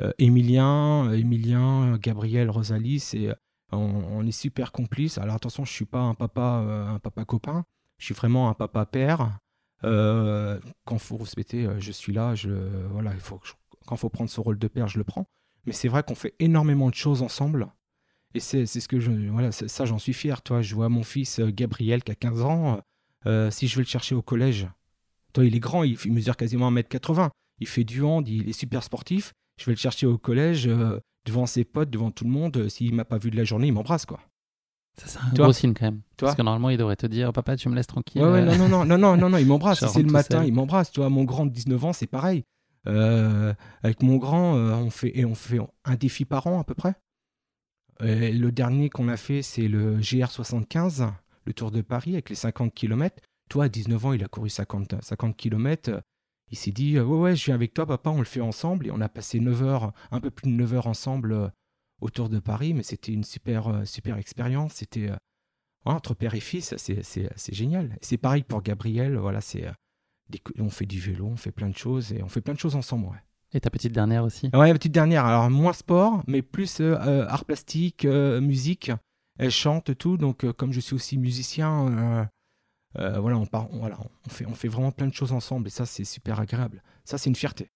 euh, 0.00 0.12
Emilien, 0.18 1.12
Emilien, 1.12 1.96
Gabriel, 1.98 2.50
Rosalie, 2.50 3.00
c'est 3.00 3.28
on, 3.74 4.26
est 4.26 4.32
super 4.32 4.70
complices. 4.70 5.16
Alors 5.16 5.36
attention, 5.36 5.64
je 5.64 5.72
suis 5.72 5.86
pas 5.86 6.00
un 6.00 6.14
papa, 6.14 6.42
un 6.42 6.98
papa 6.98 7.24
copain. 7.24 7.64
Je 7.96 8.04
suis 8.04 8.14
vraiment 8.14 8.50
un 8.50 8.54
papa 8.54 8.84
père. 8.84 9.38
quand 9.80 10.60
il 10.90 10.98
faut 10.98 11.16
respecter, 11.16 11.66
je 11.78 11.92
suis 11.92 12.12
là. 12.12 12.34
Je, 12.34 12.50
voilà, 12.90 13.14
il 13.14 13.20
faut, 13.20 13.40
quand 13.86 13.94
il 13.94 13.98
faut 13.98 14.10
prendre 14.10 14.28
ce 14.28 14.40
rôle 14.40 14.58
de 14.58 14.68
père, 14.68 14.88
je 14.88 14.98
le 14.98 15.04
prends. 15.04 15.26
Mais 15.64 15.72
c'est 15.72 15.88
vrai 15.88 16.02
qu'on 16.02 16.14
fait 16.14 16.34
énormément 16.38 16.90
de 16.90 16.94
choses 16.94 17.22
ensemble. 17.22 17.68
Et 18.34 18.40
c'est 18.40 18.66
ce 18.66 18.88
que 18.88 18.98
je. 18.98 19.10
Voilà, 19.30 19.52
ça, 19.52 19.84
j'en 19.84 19.98
suis 19.98 20.12
fier. 20.12 20.42
Toi, 20.42 20.62
je 20.62 20.74
vois 20.74 20.88
mon 20.88 21.02
fils 21.02 21.38
euh, 21.38 21.50
Gabriel 21.52 22.02
qui 22.02 22.12
a 22.12 22.14
15 22.14 22.42
ans. 22.42 22.80
Euh, 23.26 23.50
si 23.50 23.68
je 23.68 23.76
veux 23.76 23.82
le 23.82 23.86
chercher 23.86 24.14
au 24.14 24.22
collège, 24.22 24.68
toi, 25.32 25.44
il 25.44 25.54
est 25.54 25.60
grand, 25.60 25.84
il, 25.84 25.96
mesure 26.06 26.36
quasiment 26.36 26.70
1m80. 26.72 27.30
Il 27.60 27.66
fait 27.66 27.84
du 27.84 28.02
hand, 28.02 28.26
il 28.28 28.48
est 28.48 28.54
super 28.54 28.82
sportif. 28.82 29.32
Je 29.60 29.66
vais 29.66 29.72
le 29.72 29.78
chercher 29.78 30.06
au 30.06 30.18
collège, 30.18 30.66
euh, 30.66 30.98
devant 31.26 31.46
ses 31.46 31.64
potes, 31.64 31.90
devant 31.90 32.10
tout 32.10 32.24
le 32.24 32.30
monde. 32.30 32.68
S'il 32.68 32.94
m'a 32.94 33.04
pas 33.04 33.18
vu 33.18 33.30
de 33.30 33.36
la 33.36 33.44
journée, 33.44 33.68
il 33.68 33.72
m'embrasse, 33.72 34.06
quoi. 34.06 34.20
Ça, 34.98 35.06
c'est 35.06 35.18
un 35.18 35.32
gros 35.32 35.52
signe 35.52 35.72
quand 35.72 35.86
même. 35.86 36.00
Toi 36.16 36.28
Parce 36.28 36.36
que 36.36 36.42
normalement, 36.42 36.70
il 36.70 36.76
devrait 36.76 36.96
te 36.96 37.06
dire 37.06 37.32
Papa, 37.32 37.56
tu 37.56 37.68
me 37.68 37.74
laisses 37.74 37.86
tranquille. 37.86 38.22
Ouais, 38.22 38.30
ouais, 38.30 38.40
euh, 38.40 38.56
non, 38.56 38.68
non, 38.68 38.84
non, 38.84 38.84
non, 38.84 38.98
non, 38.98 39.16
non, 39.16 39.30
non, 39.30 39.38
il 39.38 39.46
m'embrasse. 39.46 39.86
C'est 39.86 40.02
le 40.02 40.10
matin, 40.10 40.38
seul. 40.38 40.48
il 40.48 40.52
m'embrasse. 40.52 40.96
Mon 40.98 41.24
grand 41.24 41.46
de 41.46 41.50
19 41.50 41.84
ans, 41.84 41.92
c'est 41.92 42.06
pareil. 42.06 42.44
Euh, 42.86 43.54
avec 43.82 44.02
mon 44.02 44.16
grand, 44.16 44.56
euh, 44.56 44.72
on 44.72 44.90
fait 44.90 45.16
et 45.16 45.24
on 45.24 45.34
fait 45.34 45.58
un 45.84 45.94
défi 45.94 46.24
par 46.24 46.46
an 46.46 46.60
à 46.60 46.64
peu 46.64 46.74
près. 46.74 46.94
Et 48.02 48.32
le 48.32 48.50
dernier 48.52 48.90
qu'on 48.90 49.08
a 49.08 49.16
fait, 49.16 49.42
c'est 49.42 49.68
le 49.68 49.98
GR75, 50.00 51.12
le 51.44 51.52
Tour 51.52 51.70
de 51.70 51.82
Paris 51.82 52.12
avec 52.14 52.30
les 52.30 52.36
50 52.36 52.74
km. 52.74 53.16
Toi, 53.48 53.64
à 53.64 53.68
19 53.68 54.06
ans, 54.06 54.12
il 54.12 54.24
a 54.24 54.28
couru 54.28 54.48
50, 54.48 55.02
50 55.02 55.36
km. 55.36 56.00
Il 56.50 56.56
s'est 56.58 56.70
dit 56.72 56.96
euh, 56.96 57.04
Ouais, 57.04 57.18
ouais, 57.18 57.36
je 57.36 57.44
viens 57.46 57.54
avec 57.54 57.74
toi, 57.74 57.86
papa, 57.86 58.10
on 58.10 58.18
le 58.18 58.24
fait 58.24 58.40
ensemble. 58.40 58.86
Et 58.86 58.90
on 58.90 59.00
a 59.00 59.08
passé 59.08 59.40
9 59.40 59.62
heures, 59.62 59.92
un 60.10 60.20
peu 60.20 60.30
plus 60.30 60.50
de 60.50 60.54
9 60.56 60.74
heures 60.74 60.86
ensemble 60.86 61.32
euh, 61.32 61.48
au 62.00 62.10
Tour 62.10 62.28
de 62.28 62.38
Paris. 62.40 62.74
Mais 62.74 62.82
c'était 62.82 63.12
une 63.12 63.24
super, 63.24 63.68
euh, 63.68 63.84
super 63.84 64.16
expérience. 64.16 64.74
C'était 64.74 65.10
euh, 65.10 65.16
entre 65.84 66.14
père 66.14 66.34
et 66.34 66.40
fils, 66.40 66.74
c'est- 66.76 67.54
génial. 67.54 67.96
C'est 68.00 68.16
pareil 68.18 68.42
pour 68.42 68.62
Gabriel. 68.62 69.16
Voilà, 69.16 69.40
c'est. 69.40 69.66
euh, 69.66 69.72
on 70.58 70.70
fait 70.70 70.86
du 70.86 70.98
vélo, 71.00 71.26
on 71.26 71.36
fait 71.36 71.52
plein 71.52 71.68
de 71.68 71.76
choses 71.76 72.12
et 72.12 72.22
on 72.22 72.28
fait 72.28 72.40
plein 72.40 72.54
de 72.54 72.58
choses 72.58 72.76
ensemble. 72.76 73.22
Et 73.54 73.60
ta 73.60 73.70
petite 73.70 73.92
dernière 73.92 74.24
aussi. 74.24 74.48
ouais 74.54 74.68
la 74.68 74.74
petite 74.74 74.92
dernière, 74.92 75.26
alors 75.26 75.50
moins 75.50 75.72
sport, 75.74 76.22
mais 76.26 76.40
plus 76.42 76.80
euh, 76.80 76.96
euh, 77.06 77.26
art 77.28 77.44
plastique, 77.44 78.04
euh, 78.04 78.40
musique. 78.40 78.90
Elle 79.38 79.50
chante 79.50 79.96
tout, 79.98 80.16
donc 80.16 80.44
euh, 80.44 80.52
comme 80.52 80.72
je 80.72 80.80
suis 80.80 80.94
aussi 80.94 81.18
musicien, 81.18 82.28
voilà, 82.94 83.38
on, 83.38 83.46
part, 83.46 83.68
on- 83.72 83.78
voilà, 83.78 83.98
on, 84.26 84.30
fait, 84.30 84.46
on 84.46 84.54
fait 84.54 84.68
vraiment 84.68 84.92
plein 84.92 85.06
de 85.06 85.14
choses 85.14 85.32
ensemble 85.32 85.66
et 85.66 85.70
ça, 85.70 85.86
c'est 85.86 86.04
super 86.04 86.38
agréable. 86.40 86.82
Ça, 87.04 87.16
c'est 87.18 87.30
une 87.30 87.36
fierté. 87.36 87.70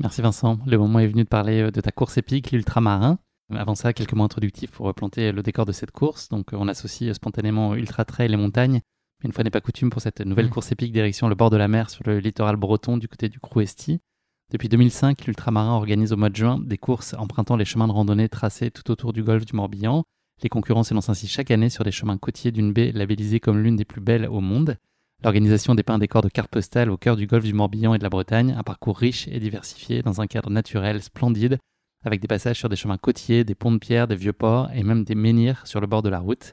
Merci 0.00 0.22
Vincent. 0.22 0.58
Le 0.66 0.78
moment 0.78 0.98
est 1.00 1.06
venu 1.06 1.24
de 1.24 1.28
parler 1.28 1.70
de 1.70 1.80
ta 1.80 1.90
course 1.92 2.16
épique, 2.18 2.50
l'ultramarin. 2.52 3.18
Avant 3.52 3.74
ça, 3.74 3.92
quelques 3.92 4.14
mots 4.14 4.24
introductifs 4.24 4.70
pour 4.70 4.92
planter 4.94 5.30
le 5.30 5.42
décor 5.42 5.66
de 5.66 5.72
cette 5.72 5.90
course. 5.90 6.28
Donc, 6.30 6.48
on 6.52 6.66
associe 6.66 7.12
spontanément 7.14 7.74
ultra 7.74 8.04
trail 8.04 8.32
et 8.32 8.36
montagne. 8.36 8.80
Mais 9.22 9.26
une 9.28 9.32
fois 9.32 9.44
n'est 9.44 9.50
pas 9.50 9.60
coutume 9.60 9.90
pour 9.90 10.00
cette 10.02 10.20
nouvelle 10.20 10.46
Mhm. 10.46 10.50
course 10.52 10.72
épique 10.72 10.92
direction 10.92 11.28
le 11.28 11.34
bord 11.34 11.50
de 11.50 11.56
la 11.56 11.68
mer 11.68 11.90
sur 11.90 12.02
le 12.06 12.18
littoral 12.18 12.56
breton 12.56 12.96
du 12.96 13.06
côté 13.06 13.28
du 13.28 13.38
Crouesti. 13.40 14.00
Depuis 14.50 14.68
2005, 14.68 15.26
l'ultramarin 15.26 15.72
organise 15.72 16.12
au 16.12 16.16
mois 16.16 16.28
de 16.28 16.36
juin 16.36 16.58
des 16.60 16.78
courses 16.78 17.14
empruntant 17.14 17.56
les 17.56 17.64
chemins 17.64 17.88
de 17.88 17.92
randonnée 17.92 18.28
tracés 18.28 18.70
tout 18.70 18.90
autour 18.90 19.12
du 19.12 19.22
golfe 19.22 19.46
du 19.46 19.56
Morbihan. 19.56 20.04
Les 20.42 20.48
concurrents 20.48 20.82
s'élancent 20.82 21.08
ainsi 21.08 21.26
chaque 21.26 21.50
année 21.50 21.70
sur 21.70 21.84
des 21.84 21.90
chemins 21.90 22.18
côtiers 22.18 22.52
d'une 22.52 22.72
baie 22.72 22.92
labellisée 22.92 23.40
comme 23.40 23.58
l'une 23.58 23.76
des 23.76 23.84
plus 23.84 24.00
belles 24.00 24.28
au 24.28 24.40
monde. 24.40 24.76
L'organisation 25.22 25.74
dépeint 25.74 25.94
un 25.94 25.98
décor 25.98 26.22
de 26.22 26.28
cartes 26.28 26.50
postales 26.50 26.90
au 26.90 26.98
cœur 26.98 27.16
du 27.16 27.26
golfe 27.26 27.44
du 27.44 27.54
Morbihan 27.54 27.94
et 27.94 27.98
de 27.98 28.02
la 28.02 28.10
Bretagne, 28.10 28.54
un 28.56 28.62
parcours 28.62 28.98
riche 28.98 29.26
et 29.28 29.40
diversifié 29.40 30.02
dans 30.02 30.20
un 30.20 30.26
cadre 30.26 30.50
naturel 30.50 31.02
splendide, 31.02 31.58
avec 32.04 32.20
des 32.20 32.28
passages 32.28 32.58
sur 32.58 32.68
des 32.68 32.76
chemins 32.76 32.98
côtiers, 32.98 33.44
des 33.44 33.54
ponts 33.54 33.72
de 33.72 33.78
pierre, 33.78 34.06
des 34.06 34.16
vieux 34.16 34.34
ports 34.34 34.70
et 34.74 34.82
même 34.82 35.04
des 35.04 35.14
menhirs 35.14 35.66
sur 35.66 35.80
le 35.80 35.86
bord 35.86 36.02
de 36.02 36.10
la 36.10 36.18
route. 36.18 36.52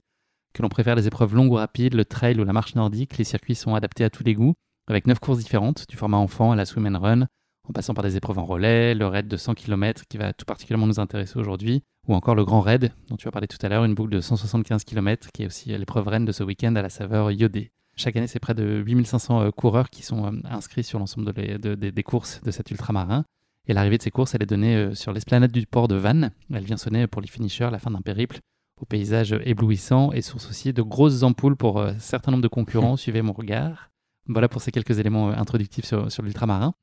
Que 0.53 0.61
l'on 0.61 0.69
préfère 0.69 0.95
les 0.95 1.07
épreuves 1.07 1.35
longues 1.35 1.51
ou 1.51 1.55
rapides, 1.55 1.93
le 1.93 2.05
trail 2.05 2.39
ou 2.39 2.45
la 2.45 2.53
marche 2.53 2.75
nordique, 2.75 3.17
les 3.17 3.25
circuits 3.25 3.55
sont 3.55 3.75
adaptés 3.75 4.05
à 4.05 4.09
tous 4.09 4.23
les 4.23 4.33
goûts, 4.33 4.53
avec 4.87 5.05
neuf 5.05 5.19
courses 5.19 5.39
différentes, 5.39 5.85
du 5.89 5.97
format 5.97 6.17
enfant 6.17 6.51
à 6.51 6.55
la 6.55 6.65
swim 6.65 6.87
and 6.87 6.99
run, 6.99 7.27
en 7.69 7.73
passant 7.73 7.93
par 7.93 8.03
des 8.03 8.17
épreuves 8.17 8.39
en 8.39 8.45
relais, 8.45 8.95
le 8.95 9.05
raid 9.07 9.27
de 9.27 9.37
100 9.37 9.53
km 9.53 10.03
qui 10.09 10.17
va 10.17 10.33
tout 10.33 10.45
particulièrement 10.45 10.87
nous 10.87 10.99
intéresser 10.99 11.37
aujourd'hui, 11.37 11.83
ou 12.07 12.15
encore 12.15 12.35
le 12.35 12.43
grand 12.43 12.61
raid 12.61 12.91
dont 13.09 13.15
tu 13.17 13.27
as 13.27 13.31
parlé 13.31 13.47
tout 13.47 13.57
à 13.61 13.69
l'heure, 13.69 13.85
une 13.85 13.93
boucle 13.93 14.11
de 14.11 14.19
175 14.21 14.83
km 14.83 15.29
qui 15.33 15.43
est 15.43 15.45
aussi 15.45 15.69
l'épreuve 15.69 16.07
reine 16.07 16.25
de 16.25 16.31
ce 16.31 16.43
week-end 16.43 16.75
à 16.75 16.81
la 16.81 16.89
saveur 16.89 17.31
iodée. 17.31 17.71
Chaque 17.97 18.15
année, 18.15 18.27
c'est 18.27 18.39
près 18.39 18.53
de 18.55 18.81
8500 18.85 19.41
euh, 19.41 19.51
coureurs 19.51 19.89
qui 19.89 20.01
sont 20.01 20.25
euh, 20.25 20.31
inscrits 20.49 20.83
sur 20.83 20.97
l'ensemble 20.97 21.31
de 21.33 21.41
les- 21.41 21.57
de- 21.59 21.75
des- 21.75 22.03
courses 22.03 22.41
de 22.41 22.49
cet 22.49 22.71
ultramarin. 22.71 23.25
Et 23.67 23.73
l'arrivée 23.73 23.97
de 23.97 24.01
ces 24.01 24.09
courses, 24.11 24.33
elle 24.33 24.41
est 24.41 24.47
donnée 24.47 24.75
euh, 24.75 24.95
sur 24.95 25.11
l'esplanade 25.13 25.51
du 25.51 25.67
port 25.67 25.87
de 25.87 25.95
Vannes. 25.95 26.31
Elle 26.51 26.63
vient 26.63 26.77
sonner 26.77 27.05
pour 27.05 27.21
les 27.21 27.27
finishers 27.27 27.69
la 27.71 27.77
fin 27.79 27.91
d'un 27.91 28.01
périple 28.01 28.39
au 28.79 28.85
paysage 28.85 29.35
éblouissant 29.43 30.11
et 30.13 30.21
source 30.23 30.49
aussi 30.49 30.73
de 30.73 30.81
grosses 30.81 31.21
ampoules 31.21 31.57
pour 31.57 31.79
euh, 31.79 31.89
un 31.91 31.99
certain 31.99 32.31
nombre 32.31 32.41
de 32.41 32.47
concurrents. 32.47 32.95
Suivez 32.97 33.21
mon 33.21 33.33
regard. 33.33 33.91
Voilà 34.27 34.47
pour 34.47 34.61
ces 34.61 34.71
quelques 34.71 34.97
éléments 34.97 35.29
euh, 35.29 35.35
introductifs 35.35 35.85
sur, 35.85 36.11
sur 36.11 36.23
l'ultramarin. 36.23 36.73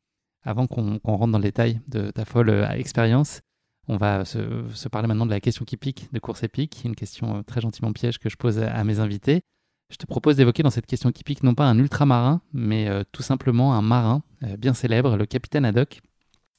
Avant 0.44 0.66
qu'on 0.66 1.00
rentre 1.04 1.32
dans 1.32 1.38
le 1.38 1.42
détail 1.42 1.80
de 1.88 2.10
ta 2.10 2.24
folle 2.24 2.50
euh, 2.50 2.68
expérience, 2.70 3.40
on 3.88 3.96
va 3.96 4.24
se, 4.24 4.88
parler 4.88 5.08
maintenant 5.08 5.26
de 5.26 5.30
la 5.30 5.40
question 5.40 5.64
qui 5.64 5.76
pique 5.76 6.08
de 6.12 6.18
course 6.18 6.42
épique, 6.42 6.82
une 6.84 6.94
question 6.94 7.38
euh, 7.38 7.42
très 7.42 7.60
gentiment 7.60 7.92
piège 7.92 8.18
que 8.18 8.28
je 8.28 8.36
pose 8.36 8.58
à, 8.58 8.84
mes 8.84 9.00
invités. 9.00 9.42
Je 9.90 9.96
te 9.96 10.06
propose 10.06 10.36
d'évoquer 10.36 10.62
dans 10.62 10.70
cette 10.70 10.86
question 10.86 11.10
qui 11.10 11.24
pique 11.24 11.42
non 11.42 11.54
pas 11.54 11.64
un 11.64 11.78
ultramarin, 11.78 12.42
mais 12.52 12.88
euh, 12.88 13.02
tout 13.10 13.22
simplement 13.22 13.74
un 13.74 13.82
marin 13.82 14.22
bien 14.58 14.74
célèbre, 14.74 15.16
le 15.16 15.26
capitaine 15.26 15.64
Haddock. 15.64 16.00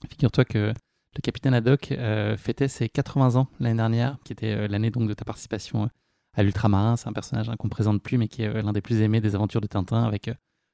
Figure-toi 0.10 0.44
que 0.46 0.74
le 1.16 1.22
capitaine 1.22 1.54
Haddock 1.54 1.94
fêtait 2.38 2.68
ses 2.68 2.90
80 2.90 3.36
ans 3.36 3.48
l'année 3.60 3.78
dernière, 3.78 4.18
qui 4.26 4.34
était 4.34 4.68
l'année 4.68 4.90
donc 4.90 5.08
de 5.08 5.14
ta 5.14 5.24
participation 5.24 5.90
à 6.34 6.44
l'ultramarin. 6.44 6.98
C'est 6.98 7.08
un 7.08 7.14
personnage 7.14 7.48
hein, 7.50 7.56
qu'on 7.58 7.68
ne 7.68 7.72
présente 7.72 8.02
plus, 8.02 8.18
mais 8.18 8.28
qui 8.28 8.42
est 8.42 8.62
l'un 8.62 8.74
des 8.74 8.82
plus 8.82 9.02
aimés 9.02 9.22
des 9.22 9.36
aventures 9.36 9.62
de 9.62 9.68
Tintin, 9.68 10.04
avec 10.04 10.30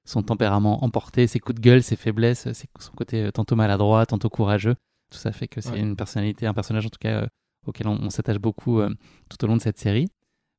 son 0.06 0.22
tempérament 0.24 0.84
emporté, 0.84 1.28
ses 1.28 1.40
coups 1.40 1.56
de 1.60 1.62
gueule, 1.62 1.84
ses 1.84 1.96
faiblesses, 1.96 2.52
ses- 2.54 2.68
son 2.80 2.92
côté 2.94 3.24
euh, 3.24 3.32
tantôt 3.32 3.56
maladroit, 3.56 4.06
tantôt 4.06 4.30
courageux. 4.30 4.76
Tout 5.12 5.18
ça 5.20 5.32
fait 5.32 5.48
que 5.48 5.62
c'est 5.62 5.72
Ouais. 5.72 5.80
une 5.80 5.96
personnalité, 5.96 6.48
un 6.48 6.54
personnage 6.54 6.86
en 6.86 6.90
tout 6.90 7.00
cas 7.00 7.22
euh, 7.24 7.28
auquel 7.68 7.88
on, 7.88 7.98
on 8.02 8.10
s'attache 8.10 8.38
beaucoup 8.38 8.80
euh, 8.80 8.90
tout 9.30 9.44
au 9.44 9.48
long 9.48 9.56
de 9.58 9.62
cette 9.62 9.80
série. 9.80 10.08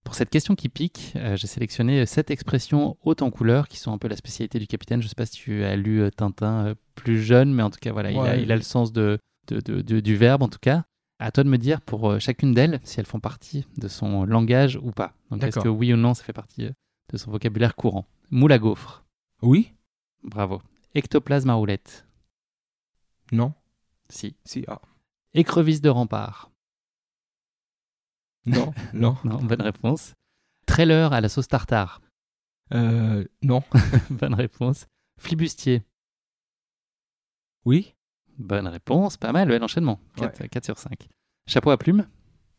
Pour 0.05 0.15
cette 0.15 0.31
question 0.31 0.55
qui 0.55 0.69
pique, 0.69 1.13
euh, 1.17 1.37
j'ai 1.37 1.47
sélectionné 1.49 2.07
sept 2.07 2.31
expressions 2.31 2.97
hautes 3.03 3.23
en 3.23 3.31
couleurs 3.31 3.67
qui 3.67 3.79
sont 3.79 3.93
un 3.93 3.99
peu 3.99 4.07
la 4.09 4.15
spécialité 4.17 4.59
du 4.61 4.67
capitaine. 4.69 5.01
Je 5.01 5.07
ne 5.07 5.09
sais 5.09 5.15
pas 5.17 5.27
si 5.27 5.33
tu 5.37 5.65
as 5.65 5.75
lu 5.77 6.09
Tintin 6.17 6.75
plus 6.95 7.21
jeune, 7.21 7.53
mais 7.53 7.63
en 7.65 7.71
tout 7.71 7.79
cas, 7.81 7.93
voilà, 7.93 8.11
il, 8.13 8.19
a, 8.19 8.23
Ouais. 8.23 8.43
il 8.43 8.53
a 8.53 8.57
le 8.57 8.63
sens 8.63 8.93
de, 8.93 9.19
de- 9.49 9.61
de- 9.61 9.83
de- 9.83 10.01
du 10.01 10.15
verbe 10.17 10.43
en 10.43 10.49
tout 10.49 10.61
cas. 10.61 10.85
À 11.19 11.31
toi 11.33 11.43
de 11.45 11.49
me 11.49 11.57
dire 11.59 11.81
pour 11.81 12.21
chacune 12.21 12.53
d'elles 12.53 12.79
si 12.85 13.01
elles 13.01 13.07
font 13.07 13.21
partie 13.21 13.65
de 13.79 13.89
son 13.89 14.25
langage 14.25 14.79
ou 14.83 14.91
pas. 14.93 15.15
Donc 15.31 15.43
est-ce 15.43 15.59
que 15.61 15.69
oui 15.69 15.93
ou 15.93 15.97
non 15.97 16.13
ça 16.15 16.23
fait 16.23 16.33
partie 16.35 16.69
de 17.13 17.17
son 17.17 17.31
vocabulaire 17.31 17.75
courant? 17.75 18.05
Moule 18.31 18.53
à 18.53 18.59
gaufre. 18.59 19.03
Oui 19.43 19.73
Bravo. 20.23 20.63
Ectoplasme 20.95 21.51
à 21.51 21.55
roulette. 21.55 22.07
Non 23.33 23.53
Si. 24.09 24.37
Si 24.45 24.65
ah. 24.69 24.81
Écrevisse 25.35 25.81
de 25.81 25.89
rempart. 25.89 26.51
Non 28.47 28.73
Non 28.95 29.17
Non, 29.25 29.43
bonne 29.43 29.63
réponse. 29.63 30.15
Trailer 30.67 31.13
à 31.13 31.21
la 31.21 31.29
sauce 31.29 31.49
tartare. 31.49 32.01
Euh, 32.73 33.25
Non 33.43 33.63
bonne 34.11 34.35
réponse. 34.35 34.87
Flibustier. 35.19 35.83
Oui 37.65 37.95
Bonne 38.39 38.69
réponse. 38.69 39.17
Pas 39.17 39.33
mal, 39.33 39.51
ouais, 39.51 39.59
l'enchaînement. 39.59 40.01
4, 40.17 40.65
sur 40.65 40.79
5. 40.79 41.09
Chapeau 41.47 41.71
à 41.71 41.79
plume. 41.79 42.07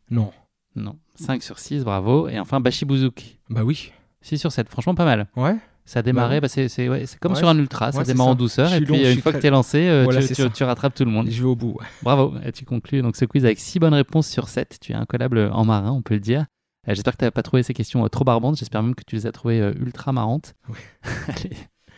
Non 0.09 0.31
Non. 0.75 0.99
5 1.15 1.43
sur 1.43 1.59
6, 1.59 1.83
bravo. 1.83 2.27
Et 2.29 2.39
enfin, 2.39 2.59
Bachibouzouk. 2.59 3.39
Bah 3.49 3.63
oui 3.63 3.91
6 4.21 4.37
sur 4.39 4.51
7, 4.51 4.69
franchement 4.69 4.95
pas 4.95 5.05
mal. 5.05 5.27
Ouais 5.35 5.57
Ça 5.89 5.99
a 5.99 6.01
démarré, 6.03 6.35
ouais. 6.35 6.41
bah, 6.41 6.47
c'est 6.49 6.89
ouais, 6.89 7.05
comme 7.21 7.31
Ouais, 7.31 7.37
sur 7.39 7.47
un 7.47 7.57
ultra, 7.57 7.91
ça 7.93 8.03
démarre 8.03 8.27
en 8.27 8.31
ça. 8.31 8.35
douceur. 8.37 8.73
Et 8.73 8.81
puis 8.81 9.05
euh, 9.05 9.13
une 9.13 9.21
fois 9.21 9.31
que 9.31 9.37
très- 9.37 9.41
tu 9.41 9.47
es 9.47 9.49
lancé, 9.51 9.87
euh, 9.87 10.03
Voilà, 10.03 10.19
tu, 10.19 10.27
c'est 10.27 10.35
tu- 10.35 10.41
ça. 10.43 10.49
tu 10.49 10.63
rattrapes 10.65 10.93
tout 10.93 11.05
le 11.05 11.11
monde. 11.11 11.29
Je 11.29 11.41
vais 11.41 11.47
au 11.47 11.55
bout. 11.55 11.77
Bravo, 12.03 12.33
et 12.45 12.51
tu 12.51 12.65
conclus 12.65 13.01
donc 13.01 13.15
ce 13.15 13.23
quiz 13.25 13.45
avec 13.45 13.57
6 13.57 13.79
bonnes 13.79 13.93
réponses 13.93 14.27
sur 14.27 14.49
7. 14.49 14.77
Tu 14.81 14.91
es 14.91 14.95
incollable 14.95 15.49
en 15.53 15.63
marin, 15.65 15.91
on 15.91 16.01
peut 16.01 16.13
le 16.15 16.19
dire. 16.19 16.41
Euh, 16.89 16.93
J'espère 16.93 17.13
que 17.13 17.19
tu 17.19 17.25
n'as 17.25 17.31
pas 17.31 17.41
trouvé 17.41 17.63
ces 17.63 17.73
questions 17.73 18.03
euh, 18.03 18.09
trop 18.09 18.25
barbantes. 18.25 18.57
J'espère 18.57 18.83
même 18.83 18.95
que 18.95 19.03
tu 19.07 19.15
les 19.15 19.25
as 19.27 19.31
trouvées 19.31 19.61
euh, 19.61 19.73
ultra 19.79 20.11
marrantes. 20.11 20.53
Oui. 20.69 20.77
Allez, 21.29 21.55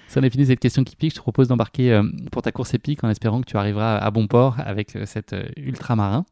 si 0.08 0.18
on 0.20 0.24
a 0.24 0.30
fini 0.30 0.46
cette 0.46 0.60
question 0.60 0.84
qui 0.84 0.96
pique, 0.96 1.12
je 1.12 1.16
te 1.18 1.22
propose 1.22 1.48
d'embarquer 1.48 1.92
euh, 1.94 2.04
pour 2.32 2.42
ta 2.44 2.52
course 2.52 2.74
épique 2.76 3.04
en 3.04 3.10
espérant 3.10 3.42
que 3.42 3.46
tu 3.50 3.58
arriveras 3.58 3.98
à 3.98 4.12
bon 4.12 4.28
port 4.28 4.56
avec 4.60 4.96
euh, 4.96 5.06
cet 5.08 5.34
euh, 5.34 5.44
ultramarin. 5.58 6.26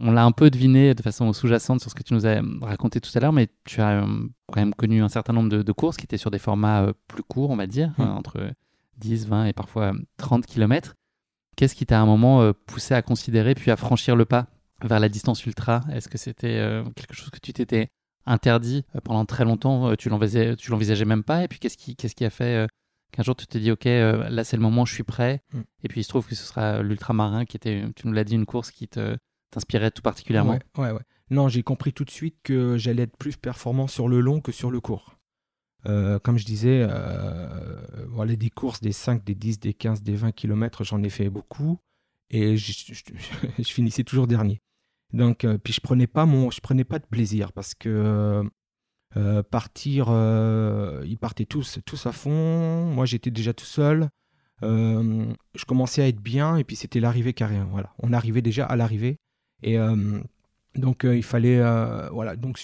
On 0.00 0.10
l'a 0.10 0.24
un 0.24 0.32
peu 0.32 0.50
deviné 0.50 0.94
de 0.94 1.02
façon 1.02 1.32
sous-jacente 1.32 1.80
sur 1.80 1.90
ce 1.90 1.94
que 1.94 2.02
tu 2.02 2.14
nous 2.14 2.26
as 2.26 2.40
euh, 2.40 2.42
raconté 2.62 3.00
tout 3.00 3.10
à 3.14 3.20
l'heure, 3.20 3.32
mais 3.32 3.48
tu 3.64 3.80
as 3.80 4.02
euh, 4.02 4.06
quand 4.52 4.60
même 4.60 4.74
connu 4.74 5.02
un 5.02 5.08
certain 5.08 5.32
nombre 5.32 5.48
de, 5.50 5.62
de 5.62 5.72
courses 5.72 5.96
qui 5.96 6.04
étaient 6.04 6.18
sur 6.18 6.30
des 6.32 6.38
formats 6.40 6.82
euh, 6.82 6.92
plus 7.06 7.22
courts, 7.22 7.50
on 7.50 7.56
va 7.56 7.66
dire, 7.66 7.90
Mm. 7.98 8.02
euh, 8.02 8.06
entre 8.06 8.50
10, 8.98 9.26
20 9.28 9.46
et 9.46 9.52
parfois 9.52 9.92
euh, 9.94 9.98
30 10.16 10.46
km. 10.46 10.94
Qu'est-ce 11.56 11.76
qui 11.76 11.86
t'a 11.86 11.98
à 12.00 12.02
un 12.02 12.06
moment 12.06 12.52
poussé 12.66 12.94
à 12.94 13.02
considérer 13.02 13.54
puis 13.54 13.70
à 13.70 13.76
franchir 13.76 14.16
le 14.16 14.24
pas 14.24 14.48
vers 14.82 14.98
la 14.98 15.08
distance 15.08 15.46
ultra? 15.46 15.82
Est-ce 15.92 16.08
que 16.08 16.18
c'était 16.18 16.82
quelque 16.96 17.14
chose 17.14 17.30
que 17.30 17.38
tu 17.38 17.52
t'étais 17.52 17.90
interdit 18.26 18.84
pendant 19.04 19.24
très 19.24 19.44
longtemps 19.44 19.94
Tu 19.94 20.08
l'envisageais, 20.08 21.04
même 21.04 21.22
pas? 21.22 21.44
Et 21.44 21.48
puis 21.48 21.60
qu'est-ce 21.60 21.76
qui, 21.76 21.94
qu'est-ce 21.94 22.16
qui 22.16 22.24
a 22.24 22.30
fait 22.30 22.66
qu'un 23.12 23.22
jour 23.22 23.36
tu 23.36 23.46
te 23.46 23.56
dis 23.56 23.70
ok 23.70 23.84
là 23.84 24.42
c'est 24.42 24.56
le 24.56 24.62
moment, 24.64 24.84
je 24.84 24.94
suis 24.94 25.04
prêt? 25.04 25.42
Mm. 25.52 25.60
Et 25.84 25.88
puis 25.88 26.00
il 26.00 26.02
se 26.02 26.08
trouve 26.08 26.26
que 26.26 26.34
ce 26.34 26.44
sera 26.44 26.82
l'ultramarin 26.82 27.44
qui 27.44 27.56
était, 27.56 27.84
tu 27.94 28.08
nous 28.08 28.12
l'as 28.12 28.24
dit, 28.24 28.34
une 28.34 28.46
course 28.46 28.72
qui 28.72 28.88
te 28.88 29.16
t'inspirait 29.54 29.90
tout 29.90 30.02
particulièrement? 30.02 30.58
Ouais, 30.76 30.90
ouais. 30.90 31.00
Non, 31.30 31.48
j'ai 31.48 31.62
compris 31.62 31.92
tout 31.92 32.04
de 32.04 32.10
suite 32.10 32.36
que 32.42 32.76
j'allais 32.76 33.04
être 33.04 33.16
plus 33.16 33.36
performant 33.36 33.86
sur 33.86 34.08
le 34.08 34.20
long 34.20 34.40
que 34.40 34.52
sur 34.52 34.70
le 34.70 34.80
court. 34.80 35.16
Euh, 35.86 36.18
comme 36.18 36.38
je 36.38 36.44
disais, 36.44 36.86
euh, 36.88 38.06
voilà, 38.08 38.36
des 38.36 38.50
courses, 38.50 38.80
des 38.80 38.92
5, 38.92 39.24
des 39.24 39.34
10, 39.34 39.60
des 39.60 39.74
15, 39.74 40.02
des 40.02 40.14
20 40.14 40.32
km, 40.32 40.84
j'en 40.84 41.02
ai 41.02 41.10
fait 41.10 41.30
beaucoup. 41.30 41.78
Et 42.30 42.56
je, 42.56 42.72
finissais 43.62 44.04
toujours 44.04 44.26
dernier. 44.26 44.60
Donc, 45.12 45.44
euh, 45.44 45.58
puis 45.58 45.72
je 45.72 45.80
prenais 45.80 46.06
pas 46.06 46.26
mon, 46.26 46.50
je 46.50 46.60
prenais 46.60 46.84
pas 46.84 46.98
de 46.98 47.06
plaisir 47.06 47.52
parce 47.52 47.74
que 47.74 48.44
euh, 49.16 49.42
partir, 49.44 50.06
euh, 50.08 51.04
ils 51.06 51.18
partaient 51.18 51.44
tous, 51.44 51.78
tous 51.86 52.06
à 52.06 52.12
fond. 52.12 52.86
Moi, 52.86 53.06
j'étais 53.06 53.30
déjà 53.30 53.52
tout 53.52 53.64
seul. 53.64 54.08
Euh, 54.62 55.32
je 55.54 55.64
commençais 55.64 56.02
à 56.02 56.08
être 56.08 56.20
bien 56.20 56.56
et 56.56 56.64
puis 56.64 56.76
c'était 56.76 57.00
l'arrivée 57.00 57.32
carré. 57.32 57.58
Voilà, 57.70 57.92
on 57.98 58.12
arrivait 58.12 58.42
déjà 58.42 58.66
à 58.66 58.76
l'arrivée 58.76 59.18
et 59.64 59.78
euh, 59.78 60.20
donc 60.76 61.04
euh, 61.04 61.16
il 61.16 61.22
fallait, 61.22 61.58
euh, 61.58 62.08
voilà, 62.10 62.36
donc 62.36 62.62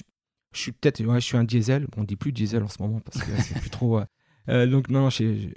Je 0.53 0.61
suis 0.61 0.73
peut-être, 0.73 1.03
ouais, 1.03 1.21
je 1.21 1.27
suis 1.27 1.39
un 1.39 1.45
diesel. 1.45 1.87
Bon, 1.87 2.03
on 2.03 2.05
dit 2.05 2.17
plus 2.17 2.31
diesel 2.31 2.63
en 2.63 2.69
ce 2.69 2.81
moment 2.81 3.01
parce 3.01 3.25
que 3.25 3.41
c'est 3.41 3.59
plus 3.59 3.71
trop. 3.71 4.01
Donc 4.47 4.89
non, 4.89 5.11
je, 5.11 5.49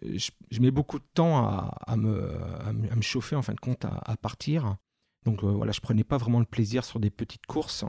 mets 0.61 0.71
beaucoup 0.71 0.99
de 0.99 1.05
temps 1.15 1.37
à, 1.37 1.75
à, 1.87 1.97
me, 1.97 2.39
à, 2.63 2.71
me, 2.71 3.01
chauffer 3.01 3.35
en 3.35 3.41
fin 3.41 3.53
de 3.53 3.59
compte 3.59 3.85
à, 3.85 4.15
partir. 4.17 4.77
Donc 5.25 5.43
voilà, 5.43 5.71
je 5.71 5.81
prenais 5.81 6.03
pas 6.03 6.17
vraiment 6.17 6.39
le 6.39 6.45
plaisir 6.45 6.85
sur 6.85 6.99
des 6.99 7.09
petites 7.09 7.45
courses. 7.47 7.85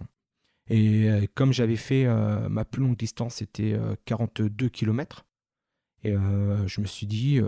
Et 0.68 1.28
comme 1.34 1.52
j'avais 1.52 1.76
fait 1.76 2.06
ma 2.48 2.64
plus 2.64 2.82
longue 2.82 2.96
distance, 2.96 3.34
c'était 3.34 3.78
42 4.06 4.70
km. 4.70 5.26
Et 6.04 6.12
je 6.12 6.80
me 6.80 6.86
suis 6.86 7.06
dit, 7.06 7.38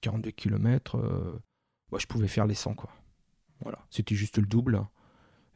42 0.00 0.30
km, 0.30 0.96
moi, 1.90 1.98
je 1.98 2.06
pouvais 2.06 2.28
faire 2.28 2.46
les 2.46 2.54
100. 2.54 2.74
Quoi. 2.74 2.90
Voilà, 3.60 3.78
c'était 3.90 4.14
juste 4.14 4.38
le 4.38 4.46
double 4.46 4.86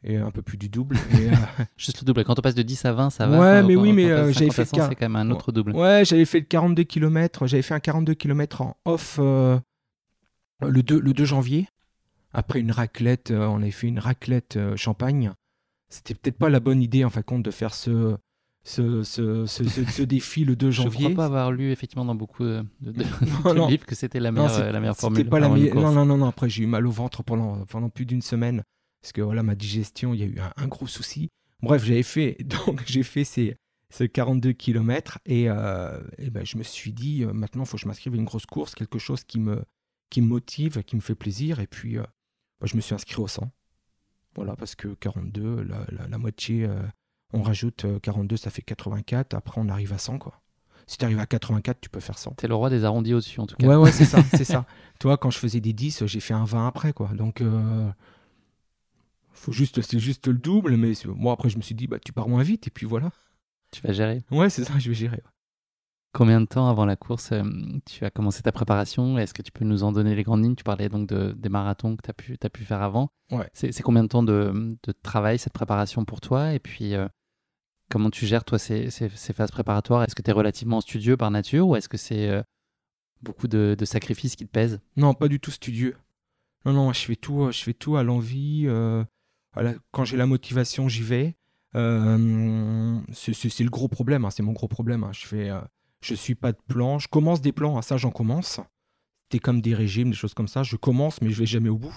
et 0.05 0.17
un 0.17 0.31
peu 0.31 0.41
plus 0.41 0.57
du 0.57 0.69
double. 0.69 0.97
Euh, 1.15 1.33
Juste 1.77 2.01
le 2.01 2.05
double. 2.05 2.23
Quand 2.23 2.37
on 2.37 2.41
passe 2.41 2.55
de 2.55 2.61
10 2.61 2.85
à 2.85 2.93
20, 2.93 3.09
ça 3.09 3.25
va. 3.25 3.39
Ouais, 3.39 3.63
mais 3.63 3.75
oui, 3.75 3.93
mais 3.93 4.11
euh, 4.11 4.31
j'avais 4.31 4.51
fait. 4.51 4.65
C'est 4.65 4.75
quand 4.77 4.95
même 5.01 5.15
un 5.15 5.31
autre 5.31 5.51
double. 5.51 5.71
Ouais, 5.71 6.03
j'avais 6.05 6.25
fait 6.25 6.39
le 6.39 6.45
42 6.45 6.83
km. 6.83 7.47
J'avais 7.47 7.63
fait 7.63 7.73
un 7.73 7.79
42 7.79 8.13
km 8.13 8.61
en 8.61 8.77
off 8.85 9.17
euh, 9.19 9.57
le, 10.61 10.83
2, 10.83 10.99
le 10.99 11.13
2 11.13 11.25
janvier. 11.25 11.67
Après 12.33 12.59
une 12.59 12.71
raclette, 12.71 13.31
on 13.31 13.61
avait 13.61 13.71
fait 13.71 13.87
une 13.87 13.99
raclette 13.99 14.59
champagne. 14.75 15.31
C'était 15.89 16.13
peut-être 16.13 16.37
pas 16.37 16.49
la 16.49 16.59
bonne 16.59 16.81
idée, 16.81 17.05
en 17.05 17.09
fin 17.09 17.21
de 17.21 17.25
compte, 17.25 17.43
de 17.43 17.51
faire 17.51 17.73
ce, 17.73 18.17
ce, 18.63 19.03
ce, 19.03 19.45
ce, 19.45 20.03
défi 20.03 20.43
le 20.43 20.55
2 20.55 20.69
janvier. 20.69 21.09
Je 21.09 21.13
crois 21.13 21.15
pas 21.15 21.25
avoir 21.25 21.51
lu 21.51 21.71
effectivement 21.71 22.05
dans 22.05 22.15
beaucoup 22.15 22.43
de, 22.43 22.65
livres 23.67 23.85
que 23.85 23.95
c'était 23.95 24.19
la 24.19 24.31
meilleure, 24.31 24.71
la 24.71 24.79
meilleure 24.79 24.97
formule. 24.97 25.27
Pas 25.29 25.39
la 25.39 25.47
Non, 25.47 25.91
non, 25.91 26.05
non, 26.05 26.17
non. 26.17 26.27
Après, 26.27 26.49
j'ai 26.49 26.63
eu 26.63 26.67
mal 26.67 26.85
au 26.85 26.91
ventre 26.91 27.23
pendant, 27.23 27.65
pendant 27.65 27.89
plus 27.89 28.05
d'une 28.05 28.21
semaine 28.21 28.63
parce 29.05 29.13
que 29.13 29.21
voilà, 29.21 29.43
ma 29.43 29.53
digestion, 29.53 30.15
il 30.15 30.19
y 30.19 30.23
a 30.23 30.25
eu 30.25 30.39
un, 30.57 30.67
gros 30.67 30.87
souci. 30.87 31.29
Bref, 31.61 31.83
j'avais 31.83 32.01
fait, 32.01 32.37
donc 32.43 32.81
j'ai 32.87 33.03
fait 33.03 33.23
ces, 33.23 33.55
42 34.11 34.53
km 34.53 35.19
et, 35.27 35.47
euh, 35.47 36.01
et 36.17 36.31
ben, 36.31 36.43
je 36.43 36.57
me 36.57 36.63
suis 36.63 36.91
dit, 36.91 37.23
euh, 37.23 37.31
maintenant, 37.31 37.65
il 37.65 37.67
faut 37.67 37.77
que 37.77 37.83
je 37.83 37.87
m'inscrive 37.87 38.13
à 38.13 38.15
une 38.15 38.25
grosse 38.25 38.47
course, 38.47 38.73
quelque 38.73 38.97
chose 38.97 39.23
qui 39.23 39.39
me, 39.39 39.63
qui 40.09 40.21
me 40.21 40.27
motive, 40.27 40.81
qui 40.81 40.95
me 40.95 41.01
fait 41.01 41.13
plaisir. 41.13 41.59
Et 41.59 41.67
puis, 41.67 41.99
euh, 41.99 42.03
ben, 42.59 42.65
je 42.65 42.75
me 42.75 42.81
suis 42.81 42.95
inscrit 42.95 43.21
au 43.21 43.27
100. 43.27 43.51
Voilà, 44.33 44.55
parce 44.55 44.73
que 44.73 44.87
42, 44.95 45.61
la, 45.61 45.85
la, 46.09 46.17
moitié, 46.17 46.67
on 47.31 47.43
rajoute 47.43 47.85
42, 48.01 48.37
ça 48.37 48.49
fait 48.49 48.63
84. 48.63 49.35
Après, 49.35 49.61
on 49.61 49.69
arrive 49.69 49.93
à 49.93 49.99
100, 49.99 50.17
quoi. 50.17 50.41
Si 50.87 50.97
tu 50.97 51.05
arrives 51.05 51.19
à 51.19 51.27
84, 51.27 51.79
tu 51.79 51.89
peux 51.91 51.99
faire 51.99 52.17
100. 52.17 52.31
T'es 52.31 52.47
le 52.47 52.55
roi 52.55 52.71
des 52.71 52.85
arrondis 52.85 53.13
au-dessus, 53.13 53.39
en 53.39 53.45
tout 53.45 53.55
cas. 53.55 53.67
Ouais, 53.67 53.75
ouais, 53.75 53.91
c'est 53.91 54.05
ça, 54.05 54.23
c'est 54.33 54.45
ça. 54.45 54.65
Toi, 54.99 55.17
quand 55.17 55.29
je 55.29 55.37
faisais 55.37 55.61
des 55.61 55.73
10, 55.73 56.07
j'ai 56.07 56.19
fait 56.19 56.33
un 56.33 56.43
20 56.43 56.67
après, 56.67 56.91
quoi. 56.91 57.09
Donc, 57.09 57.43
faut 59.35 59.51
juste, 59.51 59.81
c'est 59.81 59.99
juste 59.99 60.27
le 60.27 60.33
double, 60.33 60.77
mais 60.77 60.93
moi 61.05 61.33
après 61.33 61.49
je 61.49 61.57
me 61.57 61.61
suis 61.61 61.75
dit, 61.75 61.87
bah 61.87 61.99
tu 62.03 62.13
pars 62.13 62.27
moins 62.27 62.43
vite 62.43 62.67
et 62.67 62.71
puis 62.71 62.85
voilà. 62.85 63.11
Tu 63.71 63.81
vas 63.81 63.93
gérer. 63.93 64.23
Ouais, 64.31 64.49
c'est 64.49 64.63
ça, 64.63 64.73
je 64.79 64.89
vais 64.89 64.95
gérer. 64.95 65.21
Combien 66.13 66.39
de 66.39 66.45
temps 66.45 66.69
avant 66.69 66.85
la 66.85 66.95
course 66.95 67.33
euh, 67.33 67.43
tu 67.85 68.05
as 68.05 68.09
commencé 68.09 68.41
ta 68.41 68.53
préparation? 68.53 69.17
Est-ce 69.17 69.33
que 69.33 69.41
tu 69.41 69.51
peux 69.51 69.65
nous 69.65 69.83
en 69.83 69.91
donner 69.91 70.15
les 70.15 70.23
grandes 70.23 70.43
lignes? 70.43 70.55
Tu 70.55 70.63
parlais 70.63 70.87
donc 70.87 71.09
de, 71.09 71.33
des 71.33 71.49
marathons 71.49 71.97
que 71.97 72.03
tu 72.03 72.09
as 72.09 72.13
pu, 72.13 72.37
as 72.41 72.49
pu 72.49 72.63
faire 72.63 72.81
avant. 72.81 73.09
Ouais. 73.31 73.49
C'est 73.51 73.83
combien 73.83 74.03
de 74.03 74.07
temps 74.07 74.23
de, 74.23 74.77
de, 74.81 74.91
travail, 74.93 75.37
cette 75.37 75.51
préparation 75.51 76.05
pour 76.05 76.21
toi? 76.21 76.53
Et 76.53 76.59
puis, 76.59 76.95
euh, 76.95 77.09
comment 77.91 78.09
tu 78.09 78.25
gères, 78.25 78.45
toi, 78.45 78.57
ces, 78.57 78.89
ces, 78.91 79.09
phases 79.09 79.51
préparatoires? 79.51 80.03
Est-ce 80.03 80.15
que 80.15 80.21
tu 80.21 80.29
es 80.29 80.33
relativement 80.33 80.79
studieux 80.79 81.17
par 81.17 81.31
nature 81.31 81.67
ou 81.67 81.75
est-ce 81.75 81.89
que 81.89 81.97
c'est 81.97 82.29
euh, 82.29 82.41
beaucoup 83.21 83.49
de, 83.49 83.75
de, 83.77 83.83
sacrifices 83.83 84.37
qui 84.37 84.45
te 84.45 84.51
pèsent? 84.51 84.79
Non, 84.95 85.13
pas 85.13 85.27
du 85.27 85.41
tout 85.41 85.51
studieux. 85.51 85.97
Non, 86.63 86.71
non, 86.71 86.93
je 86.93 87.01
fais 87.01 87.17
tout, 87.17 87.51
je 87.51 87.61
fais 87.61 87.73
tout 87.73 87.97
à 87.97 88.03
l'envie 88.03 88.67
quand 89.91 90.05
j'ai 90.05 90.17
la 90.17 90.25
motivation, 90.25 90.87
j'y 90.87 91.03
vais. 91.03 91.35
Euh, 91.75 92.99
c'est 93.11 93.63
le 93.63 93.69
gros 93.69 93.87
problème, 93.87 94.25
hein, 94.25 94.29
c'est 94.29 94.43
mon 94.43 94.53
gros 94.53 94.67
problème. 94.67 95.03
Hein. 95.03 95.11
Je 95.13 95.27
fais, 95.27 95.49
euh, 95.49 95.59
je 96.01 96.15
suis 96.15 96.35
pas 96.35 96.51
de 96.51 96.59
plan. 96.67 96.99
Je 96.99 97.07
commence 97.07 97.41
des 97.41 97.51
plans, 97.51 97.77
hein, 97.77 97.81
ça 97.81 97.97
j'en 97.97 98.11
commence. 98.11 98.59
C'était 99.23 99.39
comme 99.39 99.61
des 99.61 99.73
régimes, 99.73 100.09
des 100.09 100.15
choses 100.15 100.33
comme 100.33 100.47
ça. 100.47 100.63
Je 100.63 100.75
commence, 100.75 101.21
mais 101.21 101.29
je 101.29 101.39
vais 101.39 101.45
jamais 101.45 101.69
au 101.69 101.77
bout. 101.77 101.95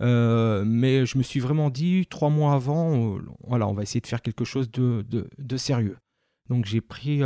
Euh, 0.00 0.64
mais 0.64 1.04
je 1.04 1.18
me 1.18 1.22
suis 1.22 1.40
vraiment 1.40 1.68
dit 1.68 2.06
trois 2.08 2.30
mois 2.30 2.54
avant, 2.54 3.18
voilà, 3.46 3.68
on 3.68 3.74
va 3.74 3.82
essayer 3.82 4.00
de 4.00 4.06
faire 4.06 4.22
quelque 4.22 4.46
chose 4.46 4.70
de, 4.70 5.04
de, 5.10 5.56
sérieux. 5.58 5.98
Donc 6.48 6.64
j'ai 6.64 6.80
pris, 6.80 7.20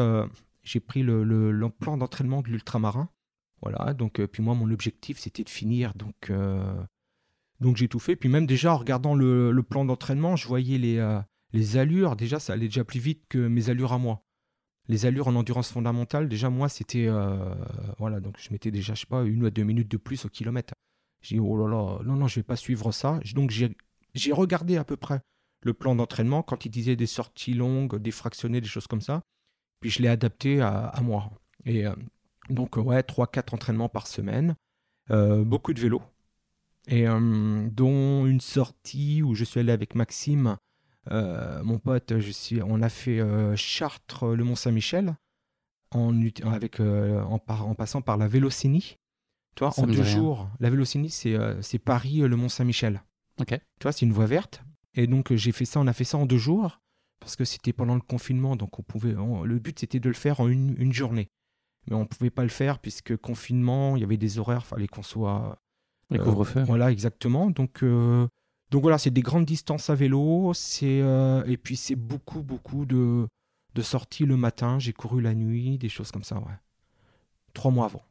j'ai 0.65 0.81
pris 0.81 1.05
le, 1.05 1.23
le, 1.23 1.69
plan 1.71 1.97
d'entraînement 1.97 2.43
de 2.43 2.49
l'ultramarin. 2.49 3.09
Voilà, 3.63 3.95
donc 3.95 4.21
puis 4.27 4.43
moi 4.43 4.55
mon 4.55 4.71
objectif 4.73 5.21
c'était 5.21 5.45
de 5.45 5.49
finir 5.49 5.95
donc 5.95 6.33
donc 7.61 7.77
j'ai 7.77 7.89
tout 7.89 7.99
fait. 7.99 8.17
Puis 8.17 8.29
même 8.29 8.47
déjà 8.47 8.75
en 8.75 8.79
regardant 8.79 9.15
le, 9.15 9.63
plan 9.63 9.85
d'entraînement, 9.85 10.37
je 10.37 10.47
voyais 10.47 10.79
les, 10.79 10.99
euh, 10.99 11.21
les 11.53 11.77
allures. 11.77 12.17
Déjà, 12.17 12.41
ça 12.41 12.53
allait 12.53 12.67
déjà 12.67 12.85
plus 12.85 13.01
vite 13.01 13.25
que 13.29 13.39
mes 13.39 13.71
allures 13.71 13.93
à 13.93 13.99
moi. 13.99 14.23
Les 14.89 15.07
allures 15.07 15.29
en 15.29 15.35
endurance 15.35 15.71
fondamentale, 15.71 16.29
déjà 16.29 16.51
moi, 16.51 16.69
c'était... 16.69 17.07
Euh, 17.07 17.55
voilà, 17.99 18.21
donc 18.21 18.37
je 18.39 18.53
mettais 18.53 18.71
déjà, 18.71 18.95
je 18.95 19.01
sais 19.01 19.07
pas, 19.07 19.23
une 19.23 19.45
ou 19.45 19.51
deux 19.51 19.63
minutes 19.63 19.91
de 19.91 19.97
plus 19.97 20.25
au 20.27 20.29
kilomètre. 20.29 20.75
J'ai 21.23 21.37
dit, 21.37 21.41
oh 21.41 21.57
là 21.57 21.69
là, 21.69 22.03
non, 22.05 22.17
non, 22.17 22.27
je 22.27 22.37
vais 22.37 22.43
pas 22.43 22.57
suivre 22.57 22.93
ça. 22.93 23.19
Donc 23.35 23.51
j'ai 23.51 24.33
regardé 24.33 24.77
à 24.77 24.85
peu 24.85 24.97
près 24.97 25.21
le 25.63 25.73
plan 25.73 25.95
d'entraînement 25.95 26.43
quand 26.43 26.67
il 26.67 26.69
disait 26.69 26.97
des 26.97 27.07
sorties 27.07 27.55
longues, 27.55 27.97
des 27.97 28.11
fractionnés, 28.11 28.61
des 28.61 28.69
choses 28.69 28.87
comme 28.87 29.01
ça. 29.01 29.23
Puis 29.81 29.89
je 29.89 30.03
l'ai 30.03 30.09
adapté 30.09 30.61
à, 30.61 30.93
moi. 31.03 31.31
Et 31.65 31.87
euh, 31.87 31.95
donc, 32.51 32.77
ouais, 32.77 33.01
3-4 33.01 33.55
entraînements 33.55 33.89
par 33.89 34.07
semaine. 34.07 34.55
beaucoup 35.09 35.73
de 35.73 35.81
vélo 35.81 36.03
et 36.87 37.07
euh, 37.09 37.69
dont 37.71 38.27
une 38.27 38.41
sortie 38.41 39.23
où 39.23 39.35
je 39.35 39.45
suis 39.45 39.61
allé 39.61 39.73
avec 39.73 39.95
Maxime, 39.95 40.57
euh, 41.11 41.63
mon 41.63 41.79
pote, 41.79 42.19
je 42.19 42.31
suis, 42.31 42.63
on 42.63 42.83
a 42.83 42.89
fait 42.89 43.21
euh, 43.21 43.57
Chartres, 43.57 44.27
le 44.27 44.45
Mont-Saint-Michel, 44.45 45.17
en, 45.91 46.15
avec, 46.45 46.81
en, 46.81 47.41
en, 47.47 47.75
passant 47.75 48.03
par 48.03 48.17
la 48.17 48.29
Vélocénie. 48.29 48.99
Toi, 49.55 49.73
en 49.77 49.87
deux 49.87 50.03
jours, 50.03 50.51
la 50.59 50.69
Vélocénie, 50.69 51.11
c'est 51.11 51.79
Paris, 51.79 52.19
le 52.19 52.37
Mont-Saint-Michel. 52.37 53.03
Ok. 53.41 53.59
Toi, 53.81 53.93
c'est 53.93 54.05
une 54.05 54.13
voie 54.13 54.27
verte. 54.27 54.63
Et 54.95 55.07
donc, 55.07 55.33
j'ai 55.33 55.53
fait 55.53 55.65
ça, 55.65 55.81
on 55.81 55.87
a 55.87 55.93
fait 55.93 56.05
ça 56.05 56.19
en 56.19 56.27
deux 56.27 56.39
jours, 56.39 56.81
parce 57.21 57.37
que 57.37 57.45
c'était 57.45 57.73
pendant 57.73 57.95
le 57.95 58.01
confinement, 58.01 58.57
donc 58.57 58.79
on 58.79 58.83
pouvait, 58.83 59.13
le 59.13 59.59
but, 59.59 59.79
c'était 59.79 60.01
de 60.01 60.09
le 60.09 60.15
faire 60.15 60.41
en 60.41 60.49
une, 60.49 60.75
une 60.79 60.93
journée. 60.93 61.29
Mais 61.87 61.95
on 61.95 62.01
ne 62.01 62.07
pouvait 62.07 62.31
pas 62.31 62.43
le 62.43 62.49
faire, 62.49 62.81
puisque 62.81 63.17
confinement, 63.17 63.97
il 63.97 64.01
y 64.01 64.05
avait 64.05 64.17
des 64.17 64.39
horaires, 64.39 64.63
il 64.65 64.69
fallait 64.69 64.89
qu'on 64.89 65.03
soit 65.03 65.61
les 66.11 66.19
couvre-feux. 66.19 66.63
voilà, 66.63 66.91
exactement. 66.91 67.51
Donc, 67.51 67.83
euh, 67.83 68.27
donc 68.71 68.83
voilà, 68.83 68.99
c'est 68.99 69.11
des 69.11 69.23
grandes 69.23 69.45
distances 69.45 69.91
à 69.91 69.95
vélo. 69.95 70.53
C'est 70.55 71.01
euh, 71.03 71.45
et 71.47 71.57
puis 71.57 71.77
c'est 71.77 71.97
beaucoup, 71.97 72.43
beaucoup 72.43 72.87
de, 72.87 73.27
de 73.75 73.83
sorties 73.83 74.27
le 74.27 74.37
matin. 74.37 74.79
J'ai 74.79 74.93
couru 74.93 75.21
la 75.21 75.35
nuit, 75.35 75.79
des 75.79 75.89
choses 75.89 76.11
comme 76.11 76.25
ça. 76.25 76.37
Ouais. 76.37 76.59
Trois 77.53 77.71
mois 77.71 77.87
avant. 77.87 78.03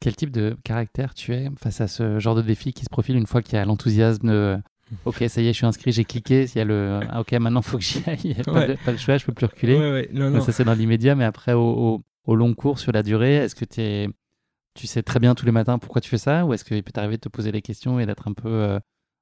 Quel 0.00 0.16
type 0.16 0.30
de 0.30 0.56
caractère 0.64 1.14
tu 1.14 1.32
es 1.32 1.48
face 1.56 1.80
à 1.80 1.88
ce 1.88 2.18
genre 2.18 2.34
de 2.34 2.42
défi 2.42 2.72
qui 2.72 2.84
se 2.84 2.90
profile 2.90 3.16
une 3.16 3.26
fois 3.26 3.42
qu'il 3.42 3.54
y 3.54 3.58
a 3.58 3.64
l'enthousiasme 3.64 4.28
de 4.28 4.58
Ok, 5.04 5.24
ça 5.28 5.40
y 5.40 5.48
est, 5.48 5.52
je 5.52 5.58
suis 5.58 5.66
inscrit, 5.66 5.92
j'ai 5.92 6.04
cliqué. 6.04 6.44
Il 6.44 6.58
y 6.58 6.60
a 6.60 6.64
le 6.64 7.00
ah, 7.10 7.20
Ok, 7.20 7.32
maintenant 7.32 7.60
il 7.60 7.66
faut 7.66 7.78
que 7.78 7.84
j'y 7.84 8.02
aille. 8.06 8.18
Il 8.24 8.34
n'y 8.34 8.40
a 8.40 8.44
pas, 8.44 8.92
le 8.92 8.98
choix, 8.98 9.16
je 9.16 9.24
peux 9.24 9.32
plus 9.32 9.46
reculer. 9.46 9.76
Ouais, 9.76 10.08
non, 10.12 10.30
non. 10.30 10.40
Ça, 10.40 10.52
c'est 10.52 10.64
dans 10.64 10.74
l'immédiat, 10.74 11.14
mais 11.14 11.24
après, 11.24 11.52
au, 11.52 12.02
au, 12.26 12.34
long 12.34 12.54
cours, 12.54 12.78
sur 12.78 12.92
la 12.92 13.02
durée, 13.02 13.36
est-ce 13.36 13.54
que 13.54 13.64
tu 13.64 13.80
es 13.80 14.08
tu 14.74 14.86
sais 14.86 15.02
très 15.02 15.20
bien 15.20 15.34
tous 15.34 15.46
les 15.46 15.52
matins 15.52 15.78
pourquoi 15.78 16.00
tu 16.00 16.10
fais 16.10 16.18
ça 16.18 16.44
Ou 16.44 16.52
est-ce 16.52 16.64
qu'il 16.64 16.82
peut 16.82 16.92
t'arriver 16.92 17.16
de 17.16 17.20
te 17.20 17.28
poser 17.28 17.52
les 17.52 17.62
questions 17.62 18.00
et 18.00 18.06
d'être 18.06 18.28
un 18.28 18.32
peu 18.32 18.48
euh, 18.48 18.80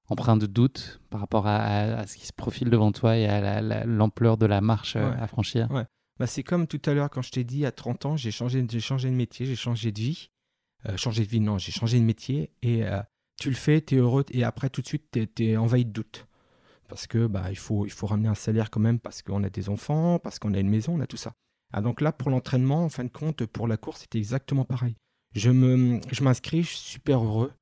empreint 0.08 0.36
de 0.36 0.46
doute 0.46 1.00
par 1.10 1.20
rapport 1.20 1.46
à, 1.46 2.06
ce 2.06 2.16
qui 2.16 2.26
se 2.26 2.32
profile 2.32 2.70
devant 2.70 2.92
toi 2.92 3.16
et 3.16 3.26
à 3.26 3.84
l'ampleur 3.84 4.36
de 4.38 4.46
la 4.46 4.60
marche 4.60 4.96
euh, 4.96 5.12
à 5.18 5.26
franchir? 5.26 5.70
Ouais. 5.70 5.84
bah, 6.18 6.26
C'est 6.26 6.42
comme 6.42 6.66
tout 6.66 6.80
à 6.86 6.94
l'heure 6.94 7.10
quand 7.10 7.22
je 7.22 7.30
t'ai 7.30 7.44
dit, 7.44 7.66
à 7.66 7.72
30 7.72 8.06
ans, 8.06 8.16
j'ai 8.16 8.30
changé, 8.30 8.66
changé 8.80 9.10
de 9.10 9.14
métier, 9.14 9.46
j'ai 9.46 9.56
changé 9.56 9.92
de 9.92 10.00
vie. 10.00 10.30
Euh, 10.88 10.96
changé 10.96 11.24
de 11.24 11.30
vie, 11.30 11.40
non, 11.40 11.58
j'ai 11.58 11.70
changé 11.70 12.00
de 12.00 12.04
métier. 12.04 12.50
Et 12.62 12.82
tu 13.38 13.50
le 13.50 13.56
fais, 13.56 13.80
tu 13.80 13.96
es 13.96 13.98
heureux, 13.98 14.24
et 14.30 14.44
après 14.44 14.70
tout 14.70 14.82
de 14.82 14.86
suite, 14.86 15.18
tu 15.34 15.44
es, 15.44 15.56
envahi 15.56 15.84
de 15.84 15.90
doute. 15.90 16.26
Parce 16.88 17.06
que 17.06 17.26
bah, 17.26 17.46
il, 17.50 17.56
faut, 17.56 17.86
il 17.86 17.92
faut 17.92 18.06
ramener 18.06 18.28
un 18.28 18.34
salaire 18.34 18.70
quand 18.70 18.80
même, 18.80 18.98
parce 18.98 19.22
qu'on 19.22 19.42
a 19.44 19.50
des 19.50 19.68
enfants, 19.68 20.18
parce 20.18 20.38
qu'on 20.38 20.54
a 20.54 20.58
une 20.58 20.68
maison, 20.68 20.94
on 20.96 21.00
a 21.00 21.06
tout 21.06 21.16
ça. 21.16 21.32
Ah, 21.72 21.80
donc 21.80 22.00
là, 22.00 22.12
pour 22.12 22.30
l'entraînement, 22.30 22.84
en 22.84 22.88
fin 22.88 23.04
de 23.04 23.08
compte, 23.08 23.46
pour 23.46 23.66
la 23.66 23.76
course, 23.76 24.02
c'était 24.02 24.18
exactement 24.18 24.64
pareil. 24.64 24.96
Je 25.34 25.50
me, 25.50 26.00
je 26.10 26.22
m'inscris, 26.22 26.62
je 26.62 26.68
suis 26.68 26.78
super 26.78 27.24
heureux. 27.24 27.52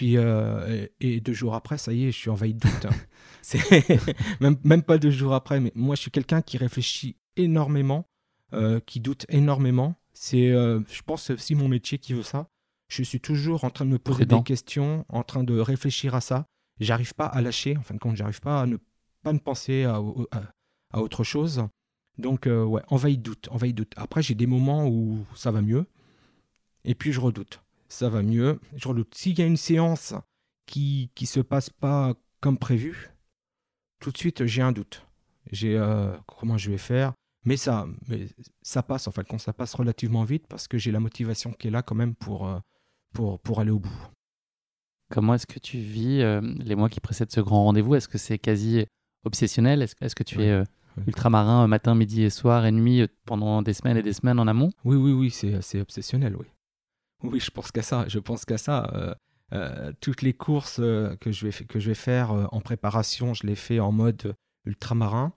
Puis, 0.00 0.16
euh, 0.16 0.86
et, 1.00 1.20
deux 1.20 1.32
jours 1.32 1.54
après, 1.54 1.76
ça 1.76 1.92
y 1.92 2.06
est, 2.06 2.12
je 2.12 2.16
suis 2.16 2.30
envahi 2.30 2.54
de 2.54 2.60
doute. 2.60 2.86
Hein. 2.86 2.94
C'est 3.42 3.60
même, 4.40 4.56
même 4.64 4.82
pas 4.82 4.98
deux 4.98 5.10
jours 5.10 5.34
après, 5.34 5.60
mais 5.60 5.72
moi, 5.74 5.94
je 5.94 6.00
suis 6.00 6.10
quelqu'un 6.10 6.42
qui 6.42 6.56
réfléchit 6.56 7.16
énormément, 7.36 8.06
euh, 8.54 8.80
qui 8.80 9.00
doute 9.00 9.26
énormément. 9.28 9.96
C'est, 10.12 10.50
euh, 10.50 10.80
je 10.88 11.02
pense, 11.02 11.30
aussi 11.30 11.54
mon 11.54 11.68
métier 11.68 11.98
qui 11.98 12.14
veut 12.14 12.22
ça. 12.22 12.48
Je 12.88 13.02
suis 13.02 13.20
toujours 13.20 13.64
en 13.64 13.70
train 13.70 13.84
de 13.84 13.90
me 13.90 13.98
poser 13.98 14.26
des 14.26 14.42
questions, 14.42 15.04
en 15.08 15.22
train 15.22 15.44
de 15.44 15.58
réfléchir 15.58 16.14
à 16.14 16.20
ça. 16.20 16.46
J'arrive 16.80 17.14
pas 17.14 17.26
à 17.26 17.40
lâcher. 17.40 17.76
En 17.76 17.82
fin 17.82 17.94
de 17.94 18.00
compte, 18.00 18.16
j'arrive 18.16 18.40
pas 18.40 18.62
à 18.62 18.66
ne 18.66 18.78
pas 19.22 19.32
ne 19.34 19.38
penser 19.38 19.84
à, 19.84 20.00
à, 20.92 21.00
autre 21.00 21.24
chose. 21.24 21.62
Donc, 22.18 22.46
ouais, 22.46 22.82
envahi 22.88 23.18
de 23.18 23.22
doute, 23.22 23.48
envahi 23.50 23.72
de 23.72 23.84
doute. 23.84 23.92
Après, 23.96 24.22
j'ai 24.22 24.34
des 24.34 24.46
moments 24.46 24.88
où 24.88 25.24
ça 25.36 25.50
va 25.50 25.60
mieux 25.60 25.86
et 26.84 26.94
puis 26.94 27.12
je 27.12 27.20
redoute. 27.20 27.62
Ça 27.88 28.08
va 28.08 28.22
mieux, 28.22 28.60
je 28.76 28.88
redoute. 28.88 29.14
S'il 29.14 29.38
y 29.38 29.42
a 29.42 29.46
une 29.46 29.56
séance 29.56 30.14
qui 30.66 31.10
qui 31.14 31.26
se 31.26 31.40
passe 31.40 31.70
pas 31.70 32.14
comme 32.40 32.58
prévu, 32.58 33.10
tout 34.00 34.12
de 34.12 34.18
suite 34.18 34.46
j'ai 34.46 34.62
un 34.62 34.72
doute. 34.72 35.06
J'ai 35.50 35.76
euh, 35.76 36.16
comment 36.26 36.58
je 36.58 36.70
vais 36.70 36.78
faire? 36.78 37.12
Mais 37.44 37.56
ça, 37.56 37.86
mais 38.06 38.28
ça 38.62 38.82
passe 38.82 39.08
en 39.08 39.12
fait, 39.12 39.26
quand 39.26 39.38
ça 39.38 39.52
passe 39.52 39.74
relativement 39.74 40.24
vite 40.24 40.46
parce 40.46 40.68
que 40.68 40.78
j'ai 40.78 40.92
la 40.92 41.00
motivation 41.00 41.52
qui 41.52 41.68
est 41.68 41.70
là 41.70 41.82
quand 41.82 41.94
même 41.94 42.14
pour, 42.14 42.46
euh, 42.46 42.58
pour, 43.14 43.40
pour 43.40 43.60
aller 43.60 43.70
au 43.70 43.78
bout. 43.78 44.08
Comment 45.10 45.34
est-ce 45.34 45.46
que 45.46 45.58
tu 45.58 45.78
vis 45.78 46.20
euh, 46.20 46.40
les 46.58 46.76
mois 46.76 46.88
qui 46.88 47.00
précèdent 47.00 47.32
ce 47.32 47.40
grand 47.40 47.64
rendez-vous? 47.64 47.94
Est-ce 47.94 48.08
que 48.08 48.18
c'est 48.18 48.38
quasi 48.38 48.86
obsessionnel? 49.24 49.82
Est-ce 49.82 49.94
est 50.00 50.14
que 50.14 50.22
tu 50.22 50.42
es 50.42 50.50
euh, 50.50 50.64
ultramarin 51.06 51.66
matin, 51.66 51.94
midi 51.94 52.22
et 52.22 52.30
soir 52.30 52.66
et 52.66 52.72
nuit 52.72 53.08
pendant 53.24 53.62
des 53.62 53.72
semaines 53.72 53.96
et 53.96 54.02
des 54.02 54.12
semaines 54.12 54.38
en 54.38 54.46
amont? 54.46 54.70
Oui, 54.84 54.96
oui, 54.96 55.12
oui, 55.12 55.30
c'est 55.30 55.62
c'est 55.62 55.80
obsessionnel, 55.80 56.36
oui. 56.36 56.46
Oui, 57.22 57.40
je 57.40 57.50
pense 57.50 57.70
qu'à 57.70 57.82
ça. 57.82 58.06
Je 58.08 58.18
pense 58.18 58.44
qu'à 58.44 58.58
ça. 58.58 58.90
Euh, 58.94 59.14
euh, 59.52 59.92
toutes 60.00 60.22
les 60.22 60.32
courses 60.32 60.78
euh, 60.78 61.16
que, 61.16 61.32
je 61.32 61.48
vais, 61.48 61.64
que 61.64 61.80
je 61.80 61.88
vais 61.88 61.94
faire 61.94 62.30
en 62.30 62.60
préparation, 62.60 63.34
je 63.34 63.46
les 63.46 63.56
fais 63.56 63.80
en 63.80 63.92
mode 63.92 64.34
ultramarin. 64.64 65.32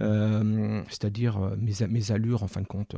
C'est-à-dire 0.00 1.38
mes, 1.58 1.72
mes 1.88 2.10
allures, 2.10 2.42
en 2.42 2.48
fin 2.48 2.60
de 2.60 2.66
compte, 2.66 2.96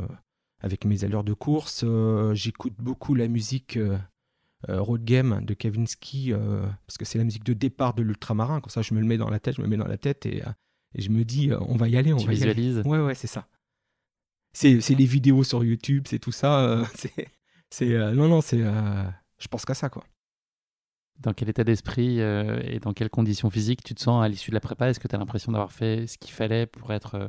avec 0.60 0.84
mes 0.84 1.04
allures 1.04 1.24
de 1.24 1.34
course. 1.34 1.84
J'écoute 2.32 2.74
beaucoup 2.78 3.14
la 3.14 3.28
musique 3.28 3.78
Road 4.66 5.04
Game 5.04 5.44
de 5.44 5.54
Kavinsky, 5.54 6.32
parce 6.86 6.96
que 6.98 7.04
c'est 7.04 7.18
la 7.18 7.24
musique 7.24 7.44
de 7.44 7.52
départ 7.52 7.94
de 7.94 8.02
l'ultramarin. 8.02 8.60
Comme 8.60 8.70
ça, 8.70 8.82
je 8.82 8.94
me 8.94 9.00
le 9.00 9.06
mets 9.06 9.18
dans 9.18 9.30
la 9.30 9.38
tête, 9.38 9.56
je 9.56 9.60
me 9.60 9.66
le 9.66 9.70
mets 9.70 9.76
dans 9.76 9.86
la 9.86 9.98
tête 9.98 10.26
et, 10.26 10.42
et 10.94 11.02
je 11.02 11.10
me 11.10 11.24
dis, 11.24 11.50
on 11.60 11.76
va 11.76 11.88
y 11.88 11.96
aller, 11.96 12.12
on 12.12 12.16
Tu 12.16 12.26
va 12.26 12.32
y 12.32 12.42
aller. 12.42 12.54
visualises? 12.54 12.82
Ouais, 12.86 12.98
ouais, 12.98 13.14
c'est 13.14 13.26
ça. 13.26 13.46
C'est 14.52 14.80
les 14.90 15.04
vidéos 15.04 15.44
sur 15.44 15.62
YouTube, 15.62 16.06
c'est 16.08 16.18
tout 16.18 16.32
ça. 16.32 16.82
c'est, 16.94 17.28
c'est, 17.70 17.92
euh, 17.92 18.12
non, 18.12 18.28
non, 18.28 18.40
c'est. 18.40 18.60
euh, 18.62 19.04
je 19.38 19.48
pense 19.48 19.64
qu'à 19.64 19.74
ça, 19.74 19.88
quoi. 19.88 20.04
Dans 21.18 21.32
quel 21.32 21.48
état 21.48 21.64
d'esprit 21.64 22.20
euh, 22.20 22.60
et 22.64 22.78
dans 22.78 22.92
quelles 22.92 23.08
conditions 23.10 23.48
physiques 23.48 23.82
tu 23.82 23.94
te 23.94 24.00
sens 24.02 24.22
à 24.22 24.28
l'issue 24.28 24.50
de 24.50 24.54
la 24.56 24.60
prépa? 24.60 24.88
Est-ce 24.90 25.00
que 25.00 25.08
tu 25.08 25.14
as 25.14 25.18
l'impression 25.18 25.50
d'avoir 25.52 25.72
fait 25.72 26.06
ce 26.06 26.18
qu'il 26.18 26.32
fallait 26.32 26.66
pour 26.66 26.92
être 26.92 27.14
euh, 27.14 27.28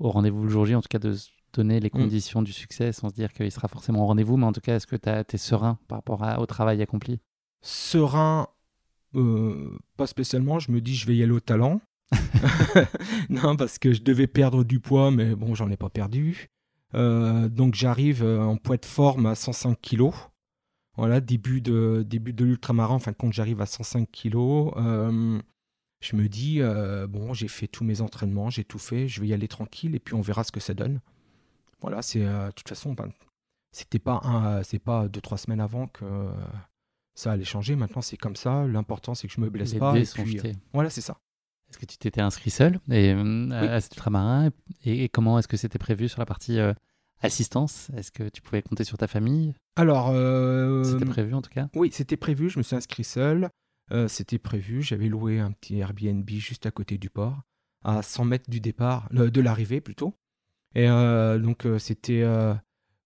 au 0.00 0.10
rendez-vous 0.10 0.42
le 0.42 0.48
jour 0.48 0.66
J 0.66 0.74
En 0.74 0.80
tout 0.82 0.88
cas, 0.90 0.98
de 0.98 1.12
se 1.12 1.28
donner 1.52 1.78
les 1.80 1.88
Mm. 1.88 1.90
conditions 1.90 2.42
du 2.42 2.52
succès 2.52 2.92
sans 2.92 3.08
se 3.10 3.14
dire 3.14 3.32
qu'il 3.32 3.50
sera 3.52 3.68
forcément 3.68 4.02
au 4.02 4.06
rendez-vous. 4.06 4.36
Mais 4.36 4.46
en 4.46 4.52
tout 4.52 4.60
cas, 4.60 4.74
est-ce 4.76 4.86
que 4.88 4.96
tu 4.96 5.08
es 5.08 5.38
serein 5.38 5.78
par 5.88 5.98
rapport 5.98 6.22
à- 6.24 6.40
au 6.40 6.46
travail 6.46 6.82
accompli? 6.82 7.20
Serein, 7.62 8.48
euh, 9.14 9.70
pas 9.96 10.06
spécialement. 10.08 10.58
Je 10.58 10.72
me 10.72 10.80
dis, 10.80 10.96
je 10.96 11.06
vais 11.06 11.14
y 11.16 11.22
aller 11.22 11.32
au 11.32 11.40
talent. 11.40 11.80
non, 13.30 13.56
parce 13.56 13.78
que 13.78 13.92
je 13.92 14.02
devais 14.02 14.26
perdre 14.26 14.64
du 14.64 14.80
poids, 14.80 15.10
mais 15.12 15.34
bon, 15.36 15.54
j'en 15.54 15.70
ai 15.70 15.76
pas 15.76 15.90
perdu. 15.90 16.48
Euh, 16.94 17.48
donc 17.48 17.74
j'arrive 17.74 18.22
euh, 18.22 18.40
en 18.40 18.56
poids 18.56 18.76
de 18.76 18.86
forme 18.86 19.26
à 19.26 19.34
105 19.34 19.80
kilos. 19.80 20.14
Voilà, 20.96 21.20
début 21.20 21.60
de, 21.60 22.04
début 22.06 22.32
de 22.32 22.44
l'ultramarin, 22.44 22.94
en 22.94 22.98
fin 22.98 23.12
de 23.12 23.16
compte, 23.16 23.32
j'arrive 23.32 23.60
à 23.60 23.66
105 23.66 24.10
kilos. 24.10 24.72
Euh, 24.76 25.40
je 26.00 26.16
me 26.16 26.28
dis, 26.28 26.60
euh, 26.60 27.06
bon, 27.06 27.34
j'ai 27.34 27.48
fait 27.48 27.68
tous 27.68 27.84
mes 27.84 28.00
entraînements, 28.00 28.50
j'ai 28.50 28.64
tout 28.64 28.78
fait, 28.78 29.06
je 29.06 29.20
vais 29.20 29.28
y 29.28 29.34
aller 29.34 29.48
tranquille 29.48 29.94
et 29.94 30.00
puis 30.00 30.14
on 30.14 30.20
verra 30.20 30.42
ce 30.42 30.50
que 30.50 30.60
ça 30.60 30.74
donne. 30.74 31.00
Voilà, 31.80 32.02
c'est 32.02 32.20
de 32.20 32.50
toute 32.52 32.68
façon, 32.68 32.94
ben, 32.94 33.10
c'était 33.70 34.00
pas 34.00 34.20
un, 34.24 34.64
c'est 34.64 34.80
pas 34.80 35.06
deux 35.06 35.20
trois 35.20 35.38
semaines 35.38 35.60
avant 35.60 35.86
que 35.86 36.04
ça 37.14 37.32
allait 37.32 37.44
changer. 37.44 37.76
Maintenant, 37.76 38.00
c'est 38.00 38.16
comme 38.16 38.34
ça. 38.34 38.66
L'important, 38.66 39.14
c'est 39.14 39.28
que 39.28 39.34
je 39.34 39.40
me 39.40 39.50
blesse 39.50 39.74
Les 39.74 39.78
pas. 39.78 39.96
et 39.96 40.04
puis, 40.04 40.40
voilà, 40.72 40.90
c'est 40.90 41.00
ça. 41.00 41.20
Est-ce 41.70 41.78
que 41.78 41.86
tu 41.86 41.98
t'étais 41.98 42.20
inscrit 42.20 42.50
seul 42.50 42.80
et, 42.90 43.12
euh, 43.12 43.50
à- 43.50 43.60
Oui. 43.62 43.68
à 43.68 43.80
cet 43.80 43.94
ultramarin 43.94 44.50
et, 44.84 45.04
et 45.04 45.08
comment 45.08 45.38
est-ce 45.38 45.48
que 45.48 45.56
c'était 45.56 45.78
prévu 45.78 46.08
sur 46.08 46.18
la 46.20 46.26
partie 46.26 46.58
euh, 46.58 46.72
assistance? 47.20 47.90
Est-ce 47.96 48.10
que 48.10 48.28
tu 48.28 48.40
pouvais 48.42 48.62
compter 48.62 48.84
sur 48.84 48.96
ta 48.98 49.06
famille? 49.06 49.54
Alors, 49.76 50.10
euh, 50.12 50.82
C'était 50.84 51.04
prévu 51.04 51.34
en 51.34 51.42
tout 51.42 51.50
cas? 51.50 51.68
oui, 51.74 51.90
c'était 51.92 52.16
prévu. 52.16 52.48
Je 52.50 52.58
me 52.58 52.62
suis 52.62 52.76
inscrit 52.76 53.04
seul. 53.04 53.50
Euh, 53.92 54.08
c'était 54.08 54.38
prévu. 54.38 54.82
J'avais 54.82 55.08
loué 55.08 55.38
un 55.40 55.52
petit 55.52 55.78
Airbnb 55.78 56.28
juste 56.30 56.66
à 56.66 56.70
côté 56.70 56.98
du 56.98 57.10
port, 57.10 57.42
à 57.84 58.02
100 58.02 58.24
mètres 58.24 58.50
du 58.50 58.60
départ, 58.60 59.08
de 59.12 59.40
l'arrivée 59.40 59.80
plutôt. 59.80 60.14
Et 60.74 60.88
euh, 60.88 61.38
donc, 61.38 61.64
euh, 61.66 61.78
c'était. 61.78 62.22
euh, 62.22 62.54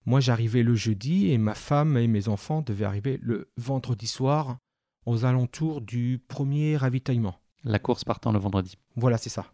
moi, 0.05 0.19
j'arrivais 0.19 0.63
le 0.63 0.75
jeudi 0.75 1.31
et 1.31 1.37
ma 1.37 1.53
femme 1.55 1.95
et 1.95 2.07
mes 2.07 2.27
enfants 2.27 2.61
devaient 2.61 2.83
arriver 2.85 3.17
le 3.21 3.49
vendredi 3.57 4.05
soir 4.07 4.57
aux 5.05 5.23
alentours 5.23 5.79
du 5.81 6.19
premier 6.27 6.75
ravitaillement. 6.75 7.39
La 7.63 7.79
course 7.79 8.03
partant 8.03 8.31
le 8.31 8.39
vendredi. 8.39 8.77
Voilà, 8.95 9.17
c'est 9.17 9.29
ça. 9.29 9.45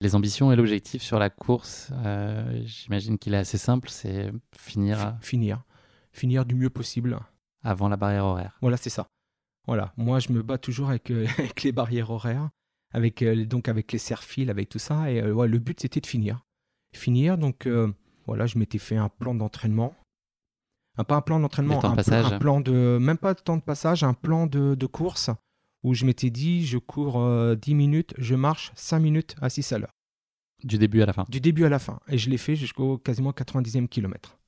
Les 0.00 0.14
ambitions 0.14 0.52
et 0.52 0.56
l'objectif 0.56 1.02
sur 1.02 1.18
la 1.18 1.28
course, 1.30 1.90
euh, 2.04 2.62
j'imagine 2.64 3.18
qu'il 3.18 3.34
est 3.34 3.38
assez 3.38 3.58
simple, 3.58 3.88
c'est 3.88 4.30
finir 4.56 5.00
à- 5.00 5.18
Finir. 5.20 5.64
Finir 6.12 6.44
du 6.44 6.54
mieux 6.54 6.70
possible. 6.70 7.18
avant 7.64 7.88
la 7.88 7.96
barrière 7.96 8.24
horaire. 8.24 8.56
Voilà, 8.62 8.76
c'est 8.76 8.90
ça. 8.90 9.08
Voilà, 9.66 9.92
moi 9.96 10.20
je 10.20 10.32
me 10.32 10.42
bats 10.42 10.58
toujours 10.58 10.90
avec, 10.90 11.10
euh, 11.10 11.26
avec 11.38 11.62
les 11.64 11.72
barrières 11.72 12.10
horaires, 12.10 12.50
avec 12.94 13.20
euh, 13.22 13.44
donc 13.44 13.68
avec 13.68 13.90
les 13.92 13.98
serre-fils, 13.98 14.48
avec 14.48 14.68
tout 14.68 14.78
ça. 14.78 15.10
Et 15.10 15.20
euh, 15.20 15.32
ouais, 15.32 15.48
le 15.48 15.58
but 15.58 15.80
c'était 15.80 16.00
de 16.00 16.06
finir. 16.06 16.40
Finir, 16.96 17.36
donc 17.36 17.68
voilà, 18.26 18.46
je 18.46 18.58
m'étais 18.58 18.78
fait 18.78 18.96
un 18.96 19.08
plan 19.08 19.34
d'entraînement. 19.34 19.94
Un, 20.96 21.04
pas 21.04 21.16
un 21.16 21.20
plan 21.20 21.38
d'entraînement, 21.40 21.84
un, 21.84 21.96
un 21.98 22.38
plan 22.38 22.60
de. 22.60 22.98
Même 23.00 23.18
pas 23.18 23.34
de 23.34 23.40
temps 23.40 23.56
de 23.56 23.62
passage, 23.62 24.04
un 24.04 24.14
plan 24.14 24.46
de, 24.46 24.74
de 24.74 24.86
course 24.86 25.30
où 25.82 25.94
je 25.94 26.04
m'étais 26.04 26.30
dit 26.30 26.66
je 26.66 26.78
cours 26.78 27.20
euh, 27.20 27.54
10 27.54 27.74
minutes, 27.74 28.14
je 28.18 28.34
marche 28.34 28.72
5 28.74 28.98
minutes 28.98 29.36
à 29.40 29.48
6 29.50 29.72
à 29.72 29.78
l'heure. 29.78 29.92
Du 30.64 30.76
début 30.78 31.02
à 31.02 31.06
la 31.06 31.12
fin. 31.12 31.24
Du 31.28 31.40
début 31.40 31.64
à 31.64 31.68
la 31.68 31.78
fin. 31.78 32.00
Et 32.08 32.18
je 32.18 32.30
l'ai 32.30 32.38
fait 32.38 32.56
jusqu'au 32.56 32.98
quasiment 32.98 33.30
90e 33.30 33.86
kilomètre. 33.86 34.38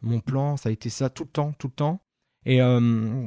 Mon 0.00 0.20
plan, 0.20 0.56
ça 0.56 0.68
a 0.68 0.72
été 0.72 0.88
ça 0.88 1.10
tout 1.10 1.24
le 1.24 1.30
temps, 1.30 1.52
tout 1.58 1.66
le 1.68 1.72
temps. 1.72 2.00
Et, 2.44 2.60
euh, 2.60 3.26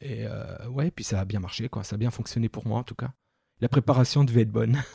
et 0.00 0.26
euh, 0.26 0.68
ouais, 0.68 0.90
puis 0.90 1.04
ça 1.04 1.20
a 1.20 1.24
bien 1.24 1.40
marché, 1.40 1.68
quoi. 1.68 1.84
Ça 1.84 1.94
a 1.94 1.98
bien 1.98 2.10
fonctionné 2.10 2.48
pour 2.48 2.66
moi, 2.66 2.78
en 2.80 2.82
tout 2.84 2.94
cas. 2.94 3.12
La 3.60 3.68
préparation 3.68 4.24
devait 4.24 4.42
être 4.42 4.50
bonne. 4.52 4.80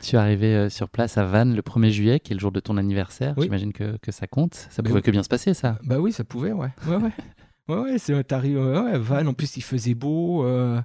Tu 0.00 0.16
es 0.16 0.18
arrivé 0.18 0.54
euh, 0.54 0.70
sur 0.70 0.88
place 0.88 1.18
à 1.18 1.24
Vannes 1.26 1.54
le 1.54 1.60
1er 1.60 1.90
juillet, 1.90 2.18
qui 2.18 2.32
est 2.32 2.34
le 2.34 2.40
jour 2.40 2.50
de 2.50 2.60
ton 2.60 2.78
anniversaire. 2.78 3.34
Oui. 3.36 3.44
J'imagine 3.44 3.74
que, 3.74 3.98
que 3.98 4.10
ça 4.10 4.26
compte. 4.26 4.54
Ça 4.54 4.80
Mais 4.82 4.88
pouvait 4.88 5.02
que 5.02 5.10
bien 5.10 5.22
se 5.22 5.28
passer, 5.28 5.52
ça. 5.52 5.78
bah 5.82 5.98
oui, 5.98 6.12
ça 6.12 6.24
pouvait, 6.24 6.52
ouais. 6.52 6.70
Ouais, 6.86 6.96
ouais. 6.96 7.10
ouais, 7.68 7.76
ouais, 7.76 7.98
c'est, 7.98 8.24
t'arrives, 8.24 8.58
ouais, 8.58 8.98
Vannes, 8.98 9.28
en 9.28 9.34
plus, 9.34 9.56
il 9.56 9.62
faisait 9.62 9.94
beau. 9.94 10.44
euh, 10.44 10.80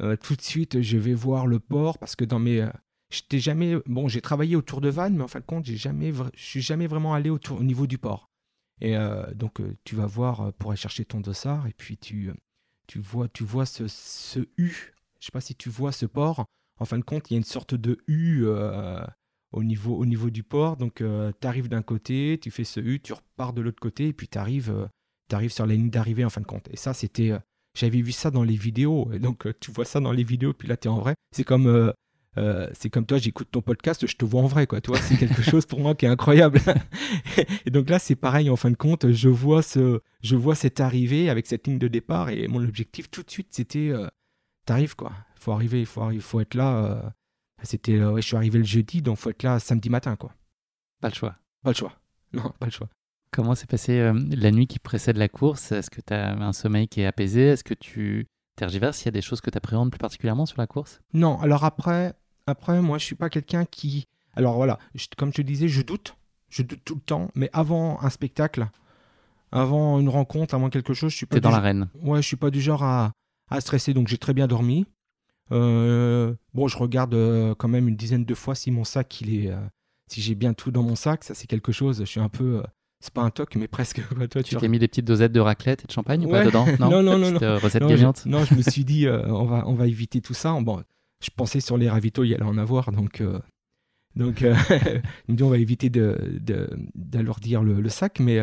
euh, 0.00 0.16
tout 0.16 0.36
de 0.36 0.42
suite, 0.42 0.80
je 0.82 0.96
vais 0.98 1.14
voir 1.14 1.46
le 1.46 1.60
port 1.60 1.98
parce 1.98 2.16
que 2.16 2.24
dans 2.24 2.38
mes. 2.38 2.62
euh, 2.62 2.70
J'étais 3.10 3.40
jamais. 3.40 3.76
Bon, 3.86 4.08
j'ai 4.08 4.20
travaillé 4.20 4.54
autour 4.56 4.80
de 4.80 4.88
Vannes, 4.88 5.16
mais 5.16 5.24
en 5.24 5.28
fin 5.28 5.40
de 5.40 5.44
compte, 5.44 5.64
j'ai 5.66 5.76
jamais, 5.76 6.12
je 6.12 6.44
suis 6.44 6.60
jamais 6.62 6.86
vraiment 6.86 7.12
allé 7.14 7.28
au 7.30 7.38
niveau 7.62 7.86
du 7.88 7.98
port. 7.98 8.30
Et 8.80 8.94
donc, 9.34 9.60
tu 9.84 9.96
vas 9.96 10.06
voir 10.06 10.52
pour 10.54 10.70
aller 10.70 10.78
chercher 10.78 11.04
ton 11.04 11.20
dossard, 11.20 11.66
et 11.66 11.74
puis 11.76 11.98
tu, 11.98 12.30
tu 12.86 13.00
vois, 13.00 13.28
tu 13.28 13.42
vois 13.44 13.66
ce, 13.66 13.88
ce 13.88 14.38
U. 14.58 14.94
Je 15.18 15.26
sais 15.26 15.32
pas 15.32 15.40
si 15.40 15.56
tu 15.56 15.68
vois 15.70 15.90
ce 15.92 16.06
port. 16.06 16.46
En 16.78 16.84
fin 16.84 16.98
de 16.98 17.04
compte, 17.04 17.30
il 17.30 17.34
y 17.34 17.36
a 17.36 17.38
une 17.38 17.44
sorte 17.44 17.74
de 17.74 17.98
U 18.06 18.46
au, 19.52 19.64
niveau, 19.64 19.96
au 19.96 20.06
niveau 20.06 20.30
du 20.30 20.44
port. 20.44 20.76
Donc, 20.76 21.02
tu 21.40 21.46
arrives 21.46 21.68
d'un 21.68 21.82
côté, 21.82 22.38
tu 22.40 22.52
fais 22.52 22.64
ce 22.64 22.78
U, 22.78 23.00
tu 23.00 23.12
repars 23.12 23.52
de 23.52 23.60
l'autre 23.60 23.80
côté, 23.80 24.06
et 24.08 24.12
puis 24.12 24.28
tu 24.28 24.38
arrives, 24.38 24.88
sur 25.48 25.66
la 25.66 25.74
ligne 25.74 25.90
d'arrivée 25.90 26.24
en 26.24 26.30
fin 26.30 26.40
de 26.40 26.46
compte. 26.46 26.68
Et 26.72 26.76
ça, 26.76 26.92
c'était. 26.94 27.30
euh, 27.32 27.38
j'avais 27.78 28.00
vu 28.02 28.12
ça 28.12 28.30
dans 28.30 28.42
les 28.42 28.56
vidéos. 28.56 29.10
Et 29.12 29.18
donc, 29.18 29.46
euh, 29.46 29.52
tu 29.60 29.70
vois 29.70 29.84
ça 29.84 30.00
dans 30.00 30.12
les 30.12 30.24
vidéos, 30.24 30.52
puis 30.52 30.66
là, 30.68 30.76
tu 30.76 30.88
es 30.88 30.90
en 30.90 30.98
vrai. 30.98 31.14
C'est 31.34 31.44
comme. 31.44 31.66
euh, 31.66 32.68
c'est 32.72 32.90
comme 32.90 33.06
toi, 33.06 33.18
j'écoute 33.18 33.48
ton 33.50 33.60
podcast, 33.62 34.06
je 34.06 34.14
te 34.16 34.24
vois 34.24 34.42
en 34.42 34.46
vrai, 34.46 34.66
quoi. 34.66 34.80
Tu 34.80 34.90
vois, 34.90 35.00
c'est 35.00 35.16
quelque 35.16 35.42
chose 35.42 35.66
pour 35.66 35.80
moi 35.80 35.94
qui 35.94 36.06
est 36.06 36.08
incroyable. 36.08 36.60
et 37.66 37.70
donc 37.70 37.90
là, 37.90 37.98
c'est 37.98 38.14
pareil, 38.16 38.48
en 38.50 38.56
fin 38.56 38.70
de 38.70 38.76
compte, 38.76 39.10
je 39.12 39.28
vois, 39.28 39.62
ce, 39.62 40.00
je 40.22 40.36
vois 40.36 40.54
cette 40.54 40.80
arrivée 40.80 41.28
avec 41.30 41.46
cette 41.46 41.66
ligne 41.66 41.78
de 41.78 41.88
départ, 41.88 42.30
et 42.30 42.46
mon 42.48 42.62
objectif 42.62 43.10
tout 43.10 43.22
de 43.22 43.30
suite, 43.30 43.48
c'était, 43.50 43.88
euh, 43.90 44.06
t'arrives, 44.64 44.94
quoi. 44.96 45.12
Il 45.36 45.42
faut 45.42 45.52
arriver, 45.52 45.80
il 45.80 45.86
faut, 45.86 46.02
arri- 46.02 46.20
faut 46.20 46.40
être 46.40 46.54
là. 46.54 46.84
euh, 46.84 47.02
c'était, 47.62 48.02
ouais, 48.02 48.22
je 48.22 48.26
suis 48.26 48.36
arrivé 48.36 48.58
le 48.58 48.64
jeudi, 48.64 49.02
donc 49.02 49.18
faut 49.18 49.30
être 49.30 49.42
là 49.42 49.58
samedi 49.58 49.90
matin, 49.90 50.16
quoi. 50.16 50.32
Pas 51.00 51.08
le 51.08 51.14
choix. 51.14 51.34
Pas 51.62 51.70
le 51.70 51.76
choix. 51.76 51.92
Non, 52.32 52.52
pas 52.58 52.66
le 52.66 52.72
choix. 52.72 52.88
Comment 53.32 53.54
s'est 53.54 53.66
passée 53.66 53.98
euh, 54.00 54.12
la 54.30 54.50
nuit 54.50 54.66
qui 54.66 54.78
précède 54.78 55.16
la 55.16 55.28
course? 55.28 55.70
Est-ce 55.72 55.88
que 55.90 56.00
tu 56.00 56.12
as 56.12 56.32
un 56.36 56.52
sommeil 56.52 56.88
qui 56.88 57.00
est 57.02 57.06
apaisé? 57.06 57.42
Est-ce 57.42 57.62
que 57.64 57.74
tu 57.74 58.26
tergiverses? 58.56 59.02
Il 59.02 59.04
y 59.06 59.08
a 59.08 59.12
des 59.12 59.22
choses 59.22 59.40
que 59.40 59.50
tu 59.50 59.56
appréhendes 59.56 59.90
plus 59.90 59.98
particulièrement 59.98 60.46
sur 60.46 60.58
la 60.60 60.66
course? 60.66 61.00
Non, 61.14 61.38
alors 61.40 61.64
après, 61.64 62.14
après, 62.46 62.82
moi, 62.82 62.98
je 62.98 63.04
suis 63.04 63.14
pas 63.14 63.30
quelqu'un 63.30 63.64
qui. 63.64 64.04
Alors 64.34 64.56
voilà, 64.56 64.78
je- 64.94 65.06
comme 65.16 65.30
je 65.30 65.36
te 65.36 65.42
disais, 65.42 65.68
je 65.68 65.82
doute. 65.82 66.16
Je 66.48 66.62
doute 66.62 66.80
tout 66.84 66.96
le 66.96 67.00
temps. 67.00 67.30
Mais 67.36 67.48
avant 67.52 68.00
un 68.02 68.10
spectacle, 68.10 68.66
avant 69.52 70.00
une 70.00 70.08
rencontre, 70.08 70.54
avant 70.54 70.68
quelque 70.68 70.94
chose, 70.94 71.12
je 71.12 71.18
suis 71.18 71.26
pas. 71.26 71.36
T'es 71.36 71.40
dans 71.40 71.50
l'arène. 71.50 71.88
Ouais, 72.02 72.20
je 72.22 72.26
suis 72.26 72.36
pas 72.36 72.50
du 72.50 72.60
genre 72.60 72.82
à, 72.82 73.12
à 73.48 73.60
stresser, 73.60 73.94
donc 73.94 74.08
j'ai 74.08 74.18
très 74.18 74.34
bien 74.34 74.48
dormi. 74.48 74.86
Euh, 75.52 76.34
bon, 76.54 76.66
je 76.66 76.76
regarde 76.78 77.14
euh, 77.14 77.54
quand 77.56 77.68
même 77.68 77.86
une 77.88 77.96
dizaine 77.96 78.24
de 78.24 78.34
fois 78.34 78.54
si 78.56 78.70
mon 78.72 78.82
sac, 78.84 79.20
il 79.20 79.34
est, 79.44 79.50
euh, 79.50 79.56
si 80.08 80.20
j'ai 80.20 80.34
bien 80.34 80.52
tout 80.52 80.72
dans 80.72 80.82
mon 80.82 80.96
sac. 80.96 81.22
Ça, 81.22 81.34
c'est 81.34 81.46
quelque 81.46 81.70
chose. 81.70 82.00
Je 82.00 82.04
suis 82.04 82.20
un 82.20 82.28
peu. 82.28 82.62
C'est 83.00 83.12
pas 83.14 83.22
un 83.22 83.30
toc, 83.30 83.56
mais 83.56 83.66
presque. 83.68 84.06
quoi, 84.08 84.28
toi, 84.28 84.42
Tu 84.42 84.56
t'es 84.56 84.68
mis 84.68 84.78
des 84.78 84.88
petites 84.88 85.06
dosettes 85.06 85.32
de 85.32 85.40
raclette 85.40 85.84
et 85.84 85.86
de 85.86 85.92
champagne 85.92 86.26
ou 86.26 86.30
pas 86.30 86.44
dedans 86.44 86.66
Non, 86.78 87.02
non, 87.02 87.18
non, 87.18 87.28
Petite, 87.30 87.42
euh, 87.42 87.58
recette 87.58 87.82
non, 87.82 87.88
je, 87.88 87.94
gagnante 87.94 88.26
non, 88.26 88.44
je 88.44 88.54
me 88.54 88.62
suis 88.62 88.84
dit, 88.84 89.06
euh, 89.06 89.26
on, 89.28 89.44
va, 89.46 89.64
on 89.66 89.74
va 89.74 89.86
éviter 89.86 90.20
tout 90.20 90.34
ça. 90.34 90.56
Bon, 90.60 90.82
je 91.22 91.30
pensais 91.34 91.60
sur 91.60 91.76
les 91.78 91.88
ravitaux, 91.88 92.24
il 92.24 92.28
y 92.30 92.34
allait 92.34 92.44
en 92.44 92.58
avoir, 92.58 92.92
donc, 92.92 93.20
euh, 93.20 93.38
donc 94.16 94.42
euh, 94.42 94.54
je 94.70 95.32
me 95.32 95.36
dis, 95.36 95.42
on 95.42 95.48
va 95.50 95.58
éviter 95.58 95.88
de, 95.90 96.38
de- 96.40 96.70
d'alourdir 96.94 97.62
le, 97.62 97.80
le 97.80 97.88
sac, 97.88 98.20
mais 98.20 98.40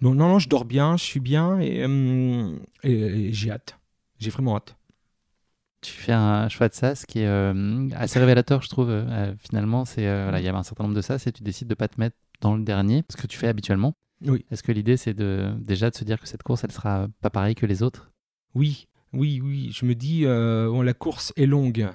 non, 0.00 0.14
non, 0.14 0.28
non, 0.28 0.38
je 0.40 0.48
dors 0.48 0.64
bien, 0.64 0.96
je 0.96 1.04
suis 1.04 1.20
bien 1.20 1.58
et, 1.60 1.84
hum, 1.84 2.58
et- 2.82 3.28
et 3.28 3.32
j'ai 3.32 3.50
hâte. 3.52 3.78
J'ai 4.18 4.30
vraiment 4.30 4.56
hâte. 4.56 4.76
Tu 5.82 5.92
fais 5.92 6.12
un 6.12 6.48
choix 6.50 6.68
de 6.68 6.74
sas 6.74 7.06
qui 7.06 7.20
est 7.20 7.94
assez 7.94 8.18
révélateur, 8.18 8.60
je 8.60 8.68
trouve. 8.68 8.92
Finalement, 9.38 9.86
c'est 9.86 10.02
voilà, 10.02 10.38
il 10.38 10.44
y 10.44 10.48
avait 10.48 10.58
un 10.58 10.62
certain 10.62 10.84
nombre 10.84 10.94
de 10.96 11.00
sas 11.00 11.26
et 11.26 11.32
tu 11.32 11.42
décides 11.42 11.68
de 11.68 11.74
pas 11.74 11.88
te 11.88 11.98
mettre 11.98 12.16
dans 12.40 12.56
le 12.56 12.62
dernier, 12.62 13.04
ce 13.10 13.16
que 13.16 13.26
tu 13.26 13.38
fais 13.38 13.48
habituellement. 13.48 13.94
Oui. 14.22 14.44
Est-ce 14.50 14.62
que 14.62 14.72
l'idée 14.72 14.96
c'est 14.96 15.14
de 15.14 15.54
déjà 15.60 15.90
de 15.90 15.94
se 15.94 16.04
dire 16.04 16.20
que 16.20 16.28
cette 16.28 16.42
course, 16.42 16.64
elle 16.64 16.72
sera 16.72 17.08
pas 17.20 17.30
pareille 17.30 17.54
que 17.54 17.66
les 17.66 17.82
autres? 17.82 18.12
Oui, 18.54 18.88
oui, 19.12 19.40
oui. 19.42 19.70
Je 19.72 19.86
me 19.86 19.94
dis, 19.94 20.24
bon, 20.24 20.82
la 20.82 20.94
course 20.94 21.32
est 21.36 21.46
longue. 21.46 21.88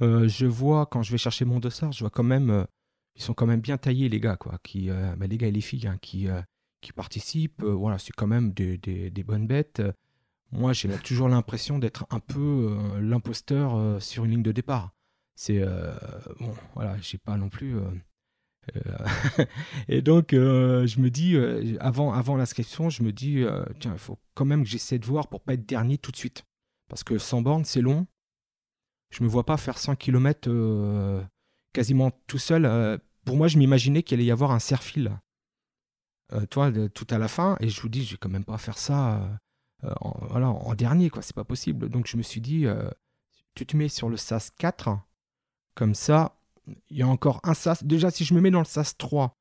je 0.00 0.46
vois 0.46 0.86
quand 0.86 1.02
je 1.02 1.12
vais 1.12 1.18
chercher 1.18 1.44
mon 1.44 1.60
dossard, 1.60 1.92
je 1.92 2.00
vois 2.00 2.10
quand 2.10 2.22
même, 2.22 2.66
ils 3.14 3.22
sont 3.22 3.34
quand 3.34 3.46
même 3.46 3.60
bien 3.60 3.76
taillés 3.76 4.08
les 4.08 4.20
gars, 4.20 4.36
quoi. 4.36 4.58
Qui, 4.62 4.88
bah, 4.88 5.26
les 5.26 5.36
gars 5.36 5.48
et 5.48 5.52
les 5.52 5.60
filles, 5.60 5.86
hein, 5.86 5.98
qui 6.00 6.28
qui 6.80 6.92
participent. 6.92 7.62
voilà, 7.62 7.98
c'est 7.98 8.14
quand 8.14 8.26
même 8.26 8.52
des, 8.52 8.78
des, 8.78 9.10
des 9.10 9.22
bonnes 9.22 9.46
bêtes 9.46 9.82
moi 10.52 10.72
j'ai 10.72 10.88
toujours 10.98 11.28
l'impression 11.28 11.78
d'être 11.78 12.06
un 12.10 12.20
peu 12.20 12.70
euh, 12.70 13.00
l'imposteur 13.00 13.76
euh, 13.76 14.00
sur 14.00 14.24
une 14.24 14.32
ligne 14.32 14.42
de 14.42 14.52
départ. 14.52 14.92
C'est 15.34 15.60
euh, 15.60 15.92
bon, 16.40 16.54
voilà, 16.74 16.96
j'ai 17.00 17.18
pas 17.18 17.36
non 17.36 17.48
plus. 17.48 17.76
et 19.88 20.02
donc 20.02 20.28
je 20.32 21.00
me 21.00 21.10
dis 21.10 21.36
avant 21.80 22.12
avant 22.12 22.36
l'inscription, 22.36 22.90
je 22.90 23.02
me 23.02 23.12
dis 23.12 23.44
tiens, 23.80 23.92
il 23.92 23.98
faut 23.98 24.18
quand 24.34 24.44
même 24.44 24.64
que 24.64 24.68
j'essaie 24.68 24.98
de 24.98 25.06
voir 25.06 25.28
pour 25.28 25.40
pas 25.40 25.54
être 25.54 25.66
dernier 25.66 25.98
tout 25.98 26.10
de 26.10 26.16
suite, 26.16 26.44
parce 26.88 27.04
que 27.04 27.18
100 27.18 27.42
bornes 27.42 27.64
c'est 27.64 27.80
long. 27.80 28.06
Je 29.10 29.22
me 29.22 29.28
vois 29.28 29.46
pas 29.46 29.56
faire 29.56 29.78
100 29.78 29.96
km 29.96 30.50
quasiment 31.72 32.10
tout 32.26 32.38
seul. 32.38 33.00
pour 33.24 33.36
moi, 33.36 33.46
je 33.48 33.58
m'imaginais 33.58 34.02
qu'il 34.02 34.16
allait 34.16 34.26
y 34.26 34.32
avoir 34.32 34.50
un 34.50 34.58
serre-fil. 34.58 35.16
toi, 36.50 36.72
tout 36.88 37.06
à 37.10 37.18
la 37.18 37.28
fin, 37.28 37.56
et 37.60 37.68
je 37.68 37.80
vous 37.80 37.88
dis, 37.88 38.04
je 38.04 38.12
vais 38.12 38.18
quand 38.18 38.28
même 38.28 38.44
pas 38.44 38.58
faire 38.58 38.78
ça 38.78 39.38
euh, 39.84 39.92
en, 40.00 40.26
voilà, 40.28 40.48
en 40.48 40.74
dernier, 40.74 41.10
quoi. 41.10 41.22
C'est 41.22 41.34
pas 41.34 41.44
possible. 41.44 41.88
Donc 41.88 42.06
je 42.06 42.16
me 42.16 42.22
suis 42.22 42.40
dit, 42.40 42.66
euh, 42.66 42.90
tu 43.54 43.66
te 43.66 43.76
mets 43.76 43.88
sur 43.88 44.08
le 44.08 44.16
SAS 44.16 44.50
4, 44.50 44.98
comme 45.74 45.94
ça, 45.94 46.38
il 46.90 46.96
y 46.96 47.02
a 47.02 47.08
encore 47.08 47.40
un 47.44 47.54
SAS. 47.54 47.84
Déjà, 47.84 48.10
si 48.10 48.24
je 48.24 48.34
me 48.34 48.40
mets 48.40 48.50
dans 48.50 48.60
le 48.60 48.64
SAS 48.64 48.96
3, 48.96 49.32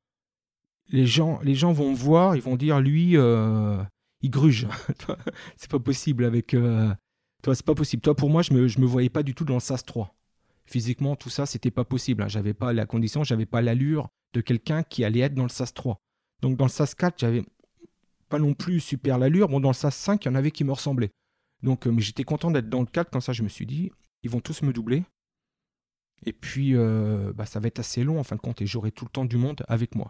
les 0.89 1.05
gens, 1.05 1.39
les 1.43 1.55
gens 1.55 1.73
vont 1.73 1.91
me 1.91 1.95
voir, 1.95 2.35
ils 2.35 2.41
vont 2.41 2.55
dire, 2.55 2.79
lui, 2.79 3.17
euh, 3.17 3.81
il 4.21 4.29
gruge. 4.29 4.67
c'est 5.57 5.69
pas 5.69 5.79
possible 5.79 6.25
avec. 6.25 6.55
toi, 7.41 7.55
c'est 7.55 7.65
pas 7.65 7.75
possible. 7.75 8.01
Toi, 8.01 8.15
pour 8.15 8.29
moi, 8.29 8.41
je 8.41 8.53
me, 8.53 8.61
me 8.61 8.85
voyais 8.85 9.09
pas 9.09 9.23
du 9.23 9.33
tout 9.33 9.45
dans 9.45 9.55
le 9.55 9.59
SAS 9.59 9.83
3. 9.83 10.13
Physiquement, 10.65 11.15
tout 11.15 11.29
ça, 11.29 11.45
c'était 11.45 11.71
pas 11.71 11.85
possible. 11.85 12.23
Hein. 12.23 12.27
J'avais 12.27 12.53
pas 12.53 12.73
la 12.73 12.85
condition, 12.85 13.23
j'avais 13.23 13.45
pas 13.45 13.61
l'allure 13.61 14.09
de 14.33 14.41
quelqu'un 14.41 14.83
qui 14.83 15.03
allait 15.03 15.19
être 15.19 15.35
dans 15.35 15.43
le 15.43 15.49
SAS 15.49 15.73
3. 15.73 15.97
Donc, 16.41 16.57
dans 16.57 16.65
le 16.65 16.69
SAS 16.69 16.95
4, 16.95 17.19
j'avais 17.19 17.43
pas 18.29 18.39
non 18.39 18.53
plus 18.53 18.79
super 18.79 19.17
l'allure. 19.17 19.47
Bon, 19.47 19.59
dans 19.59 19.69
le 19.69 19.75
SAS 19.75 19.95
5, 19.95 20.25
il 20.25 20.27
y 20.27 20.31
en 20.31 20.35
avait 20.35 20.51
qui 20.51 20.63
me 20.63 20.71
ressemblaient. 20.71 21.11
Donc, 21.63 21.87
euh, 21.87 21.91
mais 21.91 22.01
j'étais 22.01 22.23
content 22.23 22.51
d'être 22.51 22.69
dans 22.69 22.81
le 22.81 22.87
4, 22.87 23.09
comme 23.09 23.21
ça, 23.21 23.33
je 23.33 23.43
me 23.43 23.47
suis 23.47 23.65
dit, 23.65 23.91
ils 24.23 24.29
vont 24.29 24.39
tous 24.39 24.61
me 24.63 24.73
doubler. 24.73 25.03
Et 26.25 26.33
puis, 26.33 26.75
euh, 26.75 27.33
bah, 27.33 27.45
ça 27.45 27.59
va 27.59 27.67
être 27.67 27.79
assez 27.79 28.03
long 28.03 28.19
en 28.19 28.23
fin 28.23 28.35
de 28.35 28.41
compte, 28.41 28.61
et 28.61 28.65
j'aurai 28.65 28.91
tout 28.91 29.05
le 29.05 29.11
temps 29.11 29.25
du 29.25 29.37
monde 29.37 29.63
avec 29.67 29.95
moi. 29.95 30.09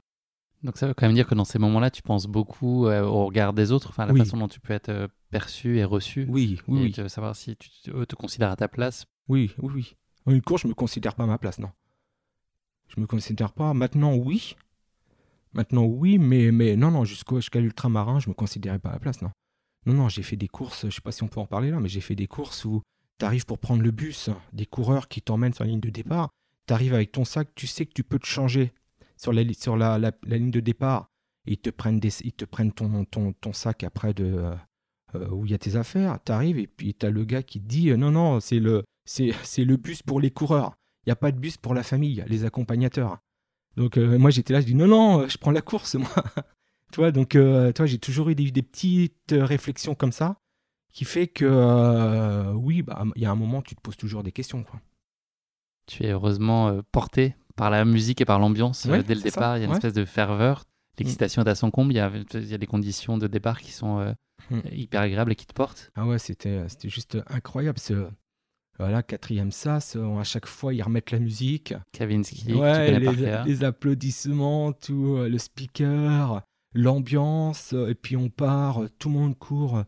Donc 0.64 0.78
ça 0.78 0.88
veut 0.88 0.94
quand 0.94 1.06
même 1.06 1.16
dire 1.16 1.28
que 1.28 1.36
dans 1.36 1.46
ces 1.46 1.60
moments-là, 1.60 1.92
tu 1.92 2.02
penses 2.02 2.26
beaucoup 2.26 2.88
euh, 2.88 3.04
au 3.04 3.26
regard 3.26 3.54
des 3.54 3.72
autres, 3.72 3.90
enfin 3.90 4.06
la 4.06 4.16
façon 4.16 4.38
dont 4.38 4.48
tu 4.48 4.60
peux 4.60 4.74
être 4.74 5.10
perçu 5.30 5.78
et 5.78 5.84
reçu. 5.84 6.26
Oui, 6.30 6.60
oui, 6.68 6.94
et 6.98 7.10
savoir 7.10 7.36
si 7.36 7.56
tu 7.56 7.70
te 7.92 8.16
considères 8.16 8.50
à 8.50 8.56
ta 8.56 8.68
place. 8.68 9.06
Oui, 9.28 9.52
oui, 9.60 9.72
oui. 9.76 9.96
En 10.26 10.32
une 10.32 10.42
course, 10.42 10.64
je 10.64 10.68
me 10.68 10.74
considère 10.74 11.14
pas 11.14 11.24
à 11.24 11.28
ma 11.28 11.38
place, 11.38 11.60
non. 11.60 11.70
Je 12.88 13.00
me 13.00 13.06
considère 13.06 13.52
pas. 13.52 13.74
Maintenant, 13.74 14.16
oui, 14.16 14.56
Maintenant, 15.56 15.86
oui, 15.86 16.18
mais, 16.18 16.52
mais 16.52 16.76
non, 16.76 16.92
non, 16.92 17.06
jusqu'à 17.06 17.62
l'ultramarin, 17.62 18.20
je 18.20 18.28
me 18.28 18.34
considérais 18.34 18.78
pas 18.78 18.90
à 18.90 18.94
la 18.94 19.00
place, 19.00 19.22
non. 19.22 19.32
Non, 19.86 19.94
non, 19.94 20.10
j'ai 20.10 20.22
fait 20.22 20.36
des 20.36 20.50
courses, 20.50 20.86
je 20.90 20.94
sais 20.94 21.02
pas 21.02 21.14
si 21.14 21.24
on 21.24 21.30
peut 21.30 21.40
en 21.40 21.46
parler 21.46 21.72
là, 21.72 21.80
mais 21.80 21.88
j'ai 21.88 22.02
fait 22.02 22.16
des 22.16 22.28
courses 22.28 22.66
où 22.66 22.82
tu 23.20 23.26
arrives 23.26 23.46
pour 23.46 23.60
prendre 23.60 23.82
le 23.82 23.92
bus, 23.92 24.30
des 24.54 24.66
coureurs 24.66 25.08
qui 25.08 25.22
t'emmènent 25.22 25.54
sur 25.54 25.64
la 25.64 25.70
ligne 25.70 25.80
de 25.80 25.90
départ, 25.90 26.30
tu 26.68 26.74
arrives 26.74 26.94
avec 26.94 27.12
ton 27.12 27.26
sac, 27.26 27.50
tu 27.56 27.68
sais 27.68 27.86
que 27.86 27.94
tu 27.94 28.04
peux 28.04 28.20
te 28.20 28.26
changer 28.26 28.74
sur 29.18 29.32
la, 29.32 29.44
sur 29.54 29.78
la, 29.78 29.98
la, 29.98 30.12
ligne 30.24 30.52
de 30.52 30.60
départ, 30.60 31.10
ils 31.46 31.58
te 31.58 31.70
prennent, 31.70 32.00
des, 32.00 32.12
ils 32.24 32.34
te 32.34 32.46
prennent 32.46 32.72
ton, 32.72 33.06
ton, 33.06 33.34
ton 33.34 33.54
sac 33.54 33.84
après 33.84 34.14
de, 34.14 34.26
euh, 34.26 34.56
euh, 35.16 35.30
où 35.30 35.46
il 35.46 35.52
y 35.52 35.56
a 35.56 35.58
tes 35.58 35.76
affaires, 35.76 36.20
tu 36.26 36.32
arrives 36.32 36.58
et 36.58 36.68
puis 36.68 36.94
tu 36.94 37.06
as 37.06 37.10
le 37.10 37.24
gars 37.24 37.44
qui 37.44 37.62
te 37.62 37.68
dit 37.68 37.92
euh, 37.92 37.98
non, 37.98 38.12
non, 38.12 38.40
c'est 38.40 38.60
le, 38.60 38.84
c'est, 39.06 39.32
le 39.58 39.78
bus 39.78 40.02
pour 40.02 40.20
les 40.20 40.32
coureurs, 40.32 40.76
il 41.06 41.10
n'y 41.10 41.14
a 41.14 41.16
pas 41.16 41.32
de 41.32 41.40
bus 41.40 41.58
pour 41.58 41.74
la 41.74 41.84
famille, 41.84 42.24
les 42.28 42.46
accompagnateurs. 42.46 43.20
Donc 43.78 43.98
moi 43.98 44.32
j'étais 44.32 44.54
là, 44.54 44.62
je 44.62 44.66
dis 44.66 44.76
non, 44.76 44.88
non, 44.88 45.28
je 45.28 45.38
prends 45.38 45.52
la 45.52 45.62
course, 45.62 45.96
moi. 45.96 46.10
tu 46.92 46.98
vois, 46.98 47.12
donc 47.12 47.38
toi, 47.76 47.86
j'ai 47.86 48.00
toujours 48.00 48.30
eu 48.30 48.36
des, 48.36 48.62
petites 48.62 49.32
réflexions 49.32 49.96
comme 49.96 50.14
ça 50.14 50.38
qui 50.96 51.06
fait 51.06 51.28
que 51.28 52.52
oui, 52.54 52.82
bah, 52.82 53.04
il 53.16 53.22
y 53.22 53.26
a 53.26 53.32
un 53.32 53.36
moment, 53.36 53.62
tu 53.62 53.76
te 53.76 53.82
poses 53.82 53.98
toujours 53.98 54.24
des 54.24 54.32
questions. 54.32 54.64
Quoi. 54.64 54.80
Tu 55.88 56.04
es 56.04 56.12
heureusement 56.12 56.80
porté 56.92 57.36
par 57.56 57.70
la 57.70 57.86
musique 57.86 58.22
et 58.22 58.26
par 58.26 58.40
l'ambiance 58.40 58.88
dès 58.88 59.16
le 59.16 59.22
départ. 59.22 59.58
Il 59.58 59.62
y 59.62 59.64
a 59.64 59.68
une 59.68 59.74
espèce 59.74 59.94
de 59.94 60.06
ferveur. 60.06 60.64
L'excitation 60.98 61.44
est 61.44 61.50
à 61.50 61.56
son 61.56 61.70
comble. 61.70 61.94
Il 61.94 61.98
y, 61.98 62.00
a, 62.00 62.12
il 62.34 62.48
y 62.48 62.54
a 62.54 62.58
des 62.58 62.66
conditions 62.66 63.18
de 63.18 63.28
départ 63.28 63.60
qui 63.62 63.72
sont 63.72 64.16
mm. 64.50 64.60
hyper 64.72 65.02
agréables 65.02 65.34
et 65.34 65.36
qui 65.36 65.46
te 65.46 65.54
portent. 65.54 65.92
Ah 65.96 66.06
ouais, 66.08 66.18
c'était 66.18 66.66
juste 66.88 67.18
incroyable. 67.28 67.78
Ce, 67.78 68.08
voilà, 68.78 69.04
quatrième 69.04 69.52
sas, 69.52 69.96
à 69.96 70.24
chaque 70.24 70.48
fois 70.48 70.74
ils 70.74 70.82
remettent 70.82 71.12
la 71.12 71.20
musique. 71.20 71.74
Kavinsky, 71.94 72.54
ouais, 72.54 73.00
les, 73.46 73.64
applaudissements, 73.64 74.74
tout, 74.74 75.16
euh, 75.18 75.30
le 75.30 75.38
speaker, 75.38 76.42
l'ambiance, 76.74 77.72
euh, 77.74 77.90
et 77.90 77.96
puis 77.96 78.18
on 78.18 78.30
part, 78.30 78.84
euh, 78.84 78.90
tout 79.00 79.08
le 79.08 79.16
monde 79.16 79.38
court. 79.38 79.84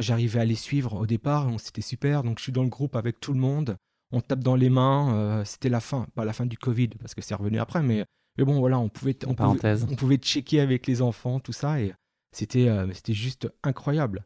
J'arrivais 0.00 0.40
à 0.40 0.44
les 0.44 0.54
suivre 0.54 0.94
au 0.94 1.06
départ, 1.06 1.48
c'était 1.58 1.82
super, 1.82 2.22
donc 2.22 2.38
je 2.38 2.44
suis 2.44 2.52
dans 2.52 2.62
le 2.62 2.68
groupe 2.68 2.96
avec 2.96 3.20
tout 3.20 3.32
le 3.32 3.40
monde, 3.40 3.76
on 4.12 4.20
tape 4.20 4.40
dans 4.40 4.56
les 4.56 4.70
mains, 4.70 5.42
c'était 5.44 5.68
la 5.68 5.80
fin, 5.80 6.06
pas 6.14 6.24
la 6.24 6.32
fin 6.32 6.46
du 6.46 6.58
Covid, 6.58 6.88
parce 7.00 7.14
que 7.14 7.22
c'est 7.22 7.34
revenu 7.34 7.58
après, 7.58 7.82
mais, 7.82 8.04
mais 8.38 8.44
bon 8.44 8.58
voilà, 8.58 8.78
on 8.78 8.88
pouvait, 8.88 9.16
on 9.26 9.34
pouvait, 9.34 9.74
on 9.90 9.96
pouvait 9.96 10.16
checker 10.16 10.60
avec 10.60 10.86
les 10.86 11.02
enfants, 11.02 11.40
tout 11.40 11.52
ça, 11.52 11.80
et 11.80 11.92
c'était 12.32 12.68
c'était 12.92 13.14
juste 13.14 13.48
incroyable. 13.62 14.24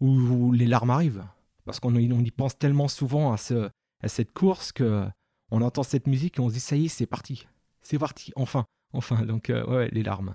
où 0.00 0.52
les 0.52 0.66
larmes 0.66 0.90
arrivent. 0.90 1.24
Parce 1.64 1.80
qu'on 1.80 1.94
y 1.96 2.30
pense 2.30 2.56
tellement 2.56 2.88
souvent 2.88 3.30
à, 3.30 3.36
ce, 3.36 3.68
à 4.02 4.08
cette 4.08 4.32
course 4.32 4.72
que 4.72 5.06
on 5.50 5.60
entend 5.60 5.82
cette 5.82 6.06
musique 6.06 6.38
et 6.38 6.40
on 6.40 6.48
se 6.48 6.54
dit 6.54 6.60
ça 6.60 6.76
y 6.76 6.86
est, 6.86 6.88
c'est 6.88 7.04
parti, 7.06 7.46
c'est 7.82 7.98
parti, 7.98 8.32
enfin, 8.36 8.64
enfin. 8.94 9.26
Donc 9.26 9.50
euh, 9.50 9.66
ouais, 9.66 9.88
les 9.92 10.02
larmes. 10.02 10.34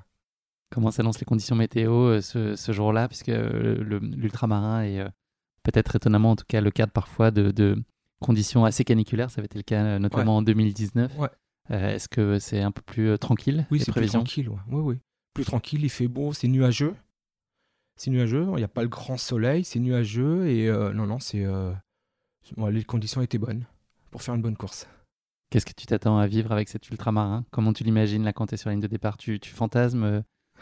Comment 0.74 0.92
s'annoncent 0.92 1.20
les 1.20 1.26
conditions 1.26 1.56
météo 1.56 1.94
euh, 1.94 2.22
ce, 2.22 2.72
jour-là, 2.72 3.08
puisque 3.08 3.30
euh, 3.30 4.00
l'ultramarin 4.02 4.84
est 4.84 5.04
peut-être 5.64 5.96
étonnamment, 5.96 6.32
en 6.32 6.36
tout 6.36 6.46
cas, 6.48 6.62
le 6.62 6.72
cadre 6.72 6.92
parfois 6.92 7.32
de, 7.32 7.76
conditions 8.22 8.66
assez 8.66 8.84
caniculaires. 8.84 9.30
Ça 9.30 9.40
avait 9.40 9.46
été 9.46 9.60
le 9.60 9.64
cas 9.64 10.00
notamment 10.00 10.38
en 10.38 10.42
2019. 10.42 11.12
Ouais. 11.18 11.30
Est-ce 11.70 12.10
que 12.10 12.40
c'est 12.40 12.62
un 12.62 12.72
peu 12.72 12.82
plus 12.82 13.18
tranquille 13.20 13.66
Oui, 13.72 13.80
c'est 13.80 13.92
plus 13.92 14.08
tranquille. 14.08 14.50
Ouais. 14.50 14.60
Oui, 14.70 14.82
oui. 14.82 14.96
Plus 15.34 15.46
tranquille, 15.46 15.84
il 15.84 15.90
fait 15.90 16.08
beau, 16.08 16.34
c'est 16.34 16.48
nuageux 16.48 16.96
c'est 17.96 18.12
nuageux, 18.12 18.46
il 18.54 18.58
n'y 18.58 18.64
a 18.64 18.70
pas 18.70 18.84
le 18.84 18.90
grand 18.90 19.18
soleil, 19.18 19.64
c'est 19.64 19.80
nuageux 19.80 20.48
et 20.48 20.68
euh, 20.68 20.94
non, 20.94 21.06
non, 21.06 21.20
c'est. 21.20 21.44
Euh, 21.46 21.72
les 22.58 22.84
conditions 22.84 23.22
étaient 23.22 23.38
bonnes 23.38 23.66
pour 24.12 24.22
faire 24.22 24.36
une 24.36 24.42
bonne 24.42 24.58
course. 24.58 24.88
Qu'est-ce 25.50 25.66
que 25.66 25.74
tu 25.74 25.86
t'attends 25.86 26.18
à 26.18 26.28
vivre 26.28 26.52
avec 26.52 26.68
cet 26.68 26.90
ultramarin? 26.90 27.46
Comment 27.52 27.74
tu 27.74 27.84
l'imagines 27.84 28.24
là 28.24 28.34
quand 28.34 28.48
tu 28.48 28.56
es 28.56 28.58
sur 28.58 28.70
la 28.70 28.74
ligne 28.74 28.82
de 28.82 28.88
départ? 28.88 29.18
Tu, 29.18 29.40
tu 29.40 29.52
fantasmes 29.52 30.04
euh, 30.04 30.22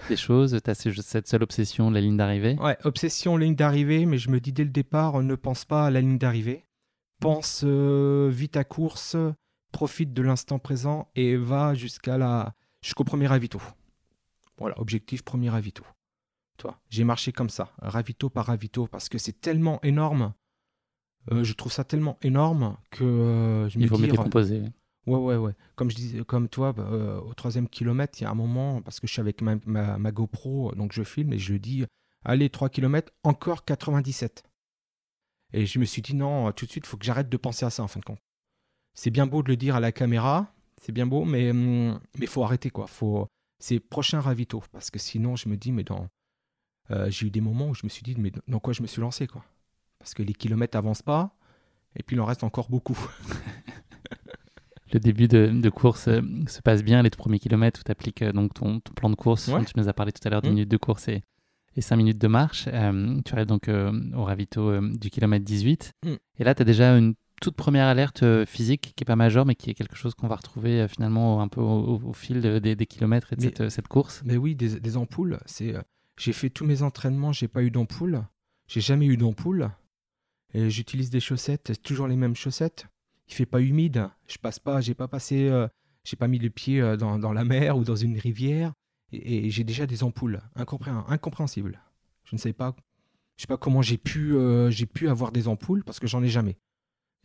des 0.09 0.17
choses 0.17 0.57
Tu 0.63 0.69
as 0.69 0.75
cette 0.75 1.27
seule 1.27 1.43
obsession 1.43 1.89
de 1.89 1.95
la 1.95 2.01
ligne 2.01 2.17
d'arrivée 2.17 2.57
Ouais, 2.59 2.77
obsession 2.83 3.37
ligne 3.37 3.55
d'arrivée, 3.55 4.05
mais 4.05 4.17
je 4.17 4.29
me 4.29 4.39
dis 4.39 4.51
dès 4.51 4.63
le 4.63 4.69
départ, 4.69 5.21
ne 5.21 5.35
pense 5.35 5.65
pas 5.65 5.85
à 5.85 5.91
la 5.91 6.01
ligne 6.01 6.17
d'arrivée. 6.17 6.65
Pense 7.19 7.63
vite 7.63 8.57
à 8.57 8.63
course, 8.63 9.15
profite 9.71 10.13
de 10.13 10.21
l'instant 10.21 10.59
présent 10.59 11.09
et 11.15 11.35
va 11.35 11.75
jusqu'à 11.75 12.17
la 12.17 12.55
jusqu'au 12.81 13.03
premier 13.03 13.27
ravito. 13.27 13.61
Voilà, 14.57 14.79
objectif 14.79 15.23
premier 15.23 15.49
ravito. 15.49 15.83
J'ai 16.89 17.03
marché 17.03 17.31
comme 17.31 17.49
ça, 17.49 17.71
ravito 17.81 18.29
par 18.29 18.47
ravito, 18.47 18.87
parce 18.87 19.09
que 19.09 19.17
c'est 19.17 19.39
tellement 19.39 19.79
énorme. 19.83 20.33
Euh, 21.31 21.43
je 21.43 21.53
trouve 21.53 21.71
ça 21.71 21.83
tellement 21.83 22.17
énorme 22.21 22.77
que 22.89 23.03
euh, 23.03 23.69
je 23.69 23.79
Il 23.79 23.87
faut 23.87 23.97
me 23.97 24.07
décomposer. 24.07 24.63
Ouais, 25.07 25.17
ouais, 25.17 25.35
ouais. 25.37 25.53
Comme 25.75 25.89
je 25.89 25.95
disais, 25.95 26.23
comme 26.23 26.47
toi, 26.47 26.73
bah, 26.73 26.87
euh, 26.91 27.19
au 27.21 27.33
troisième 27.33 27.67
kilomètre, 27.67 28.19
il 28.19 28.23
y 28.23 28.27
a 28.27 28.31
un 28.31 28.35
moment, 28.35 28.81
parce 28.81 28.99
que 28.99 29.07
je 29.07 29.13
suis 29.13 29.19
avec 29.19 29.41
ma, 29.41 30.11
GoPro, 30.11 30.73
donc 30.75 30.93
je 30.93 31.03
filme 31.03 31.33
et 31.33 31.39
je 31.39 31.55
dis, 31.55 31.85
allez, 32.23 32.49
3 32.49 32.69
km, 32.69 33.11
encore 33.23 33.65
97. 33.65 34.43
Et 35.53 35.65
je 35.65 35.79
me 35.79 35.85
suis 35.85 36.01
dit, 36.01 36.15
non, 36.15 36.51
tout 36.51 36.65
de 36.65 36.71
suite, 36.71 36.85
il 36.85 36.87
faut 36.87 36.97
que 36.97 37.05
j'arrête 37.05 37.29
de 37.29 37.37
penser 37.37 37.65
à 37.65 37.69
ça, 37.69 37.83
en 37.83 37.87
fin 37.87 37.99
de 37.99 38.05
compte. 38.05 38.21
C'est 38.93 39.09
bien 39.09 39.25
beau 39.25 39.41
de 39.43 39.49
le 39.49 39.57
dire 39.57 39.75
à 39.75 39.79
la 39.79 39.91
caméra, 39.91 40.53
c'est 40.81 40.91
bien 40.91 41.07
beau, 41.07 41.25
mais 41.25 41.49
il 41.49 41.99
mais 42.19 42.25
faut 42.27 42.43
arrêter, 42.43 42.69
quoi. 42.69 42.87
Faut... 42.87 43.27
C'est 43.59 43.79
prochain 43.79 44.19
ravito, 44.19 44.63
parce 44.71 44.91
que 44.91 44.99
sinon, 44.99 45.35
je 45.35 45.49
me 45.49 45.57
dis, 45.57 45.71
mais 45.71 45.83
dans 45.83 46.07
euh, 46.91 47.09
j'ai 47.09 47.27
eu 47.27 47.31
des 47.31 47.41
moments 47.41 47.69
où 47.69 47.73
je 47.73 47.81
me 47.83 47.89
suis 47.89 48.03
dit, 48.03 48.15
mais 48.17 48.31
dans 48.47 48.59
quoi 48.59 48.73
je 48.73 48.81
me 48.81 48.87
suis 48.87 49.01
lancé 49.01 49.27
quoi 49.27 49.45
Parce 49.99 50.13
que 50.13 50.23
les 50.23 50.33
kilomètres 50.33 50.77
n'avancent 50.77 51.01
pas, 51.01 51.35
et 51.95 52.03
puis 52.03 52.15
il 52.15 52.19
en 52.19 52.25
reste 52.25 52.43
encore 52.43 52.69
beaucoup. 52.69 52.99
le 54.93 54.99
début 54.99 55.27
de, 55.27 55.69
course 55.69 56.07
euh, 56.07 56.21
se 56.47 56.61
passe 56.61 56.83
bien, 56.83 57.01
les 57.01 57.09
tout 57.09 57.17
premiers 57.17 57.39
kilomètres 57.39 57.79
où 57.79 57.83
tu 57.83 57.91
appliques 57.91 58.21
euh, 58.21 58.31
donc 58.31 58.53
ton, 58.53 58.79
ton, 58.79 58.93
plan 58.93 59.09
de 59.09 59.15
course. 59.15 59.45
Tu 59.45 59.73
nous 59.77 59.87
as 59.87 59.93
parlé 59.93 60.11
tout 60.11 60.25
à 60.25 60.29
l'heure, 60.29 60.41
10 60.41 60.49
mmh. 60.49 60.53
minutes 60.53 60.71
de 60.71 60.77
course 60.77 61.07
et, 61.07 61.21
et 61.75 61.81
5 61.81 61.95
minutes 61.95 62.17
de 62.17 62.27
marche. 62.27 62.65
tu 62.65 63.33
arrives 63.33 63.47
donc 63.47 63.69
au 63.69 64.23
ravito 64.23 64.79
du 64.81 65.09
kilomètre 65.09 65.45
18. 65.45 65.93
Mmh. 66.05 66.09
Et 66.39 66.43
là, 66.43 66.55
tu 66.55 66.61
as 66.61 66.65
déjà 66.65 66.97
une 66.97 67.15
toute 67.41 67.55
première 67.55 67.87
alerte 67.87 68.23
physique 68.45 68.93
qui 68.95 69.03
est 69.03 69.05
pas 69.05 69.15
majeure, 69.15 69.45
mais 69.45 69.55
qui 69.55 69.71
est 69.71 69.73
quelque 69.73 69.95
chose 69.95 70.13
qu'on 70.13 70.27
va 70.27 70.35
retrouver 70.35 70.87
finalement 70.87 71.41
un 71.41 71.47
peu 71.47 71.61
au, 71.61 72.13
fil 72.13 72.41
des, 72.41 72.85
kilomètres 72.85 73.33
et 73.33 73.35
de 73.35 73.69
cette, 73.69 73.87
course. 73.87 74.21
Mais 74.25 74.37
oui, 74.37 74.55
des, 74.55 74.97
ampoules. 74.97 75.39
C'est, 75.45 75.73
j'ai 76.17 76.33
fait 76.33 76.49
tous 76.49 76.65
mes 76.65 76.83
entraînements, 76.83 77.31
j'ai 77.31 77.47
pas 77.47 77.63
eu 77.63 77.71
d'ampoule. 77.71 78.23
J'ai 78.67 78.81
jamais 78.81 79.07
eu 79.07 79.17
d'ampoule. 79.17 79.71
Et 80.53 80.69
j'utilise 80.69 81.09
des 81.09 81.19
chaussettes, 81.19 81.81
toujours 81.81 82.07
les 82.07 82.15
mêmes 82.15 82.35
chaussettes. 82.35 82.87
Il 83.31 83.33
fait 83.33 83.45
pas 83.45 83.61
humide. 83.61 84.09
Je 84.27 84.37
passe 84.37 84.59
pas, 84.59 84.81
j'ai 84.81 84.93
pas 84.93 85.07
passé, 85.07 85.49
j'ai 86.03 86.17
pas 86.17 86.27
mis 86.27 86.37
le 86.37 86.49
pied 86.49 86.81
dans, 86.97 87.17
dans, 87.17 87.33
la 87.33 87.45
mer 87.45 87.77
ou 87.77 87.83
dans 87.83 87.95
une 87.95 88.17
rivière. 88.19 88.73
Et, 89.11 89.49
j'ai 89.49 89.63
déjà 89.63 89.87
des 89.87 90.03
ampoules. 90.03 90.41
Incompréhensible. 90.55 91.81
Je 92.25 92.35
ne 92.35 92.39
sais 92.39 92.53
pas 92.53 92.75
je 93.41 93.43
sais 93.43 93.47
pas 93.47 93.57
comment 93.57 93.81
j'ai 93.81 93.97
pu, 93.97 94.35
euh, 94.35 94.69
j'ai 94.69 94.85
pu 94.85 95.09
avoir 95.09 95.31
des 95.31 95.47
ampoules 95.47 95.83
parce 95.83 95.99
que 95.99 96.05
j'en 96.05 96.21
ai 96.21 96.27
jamais. 96.27 96.59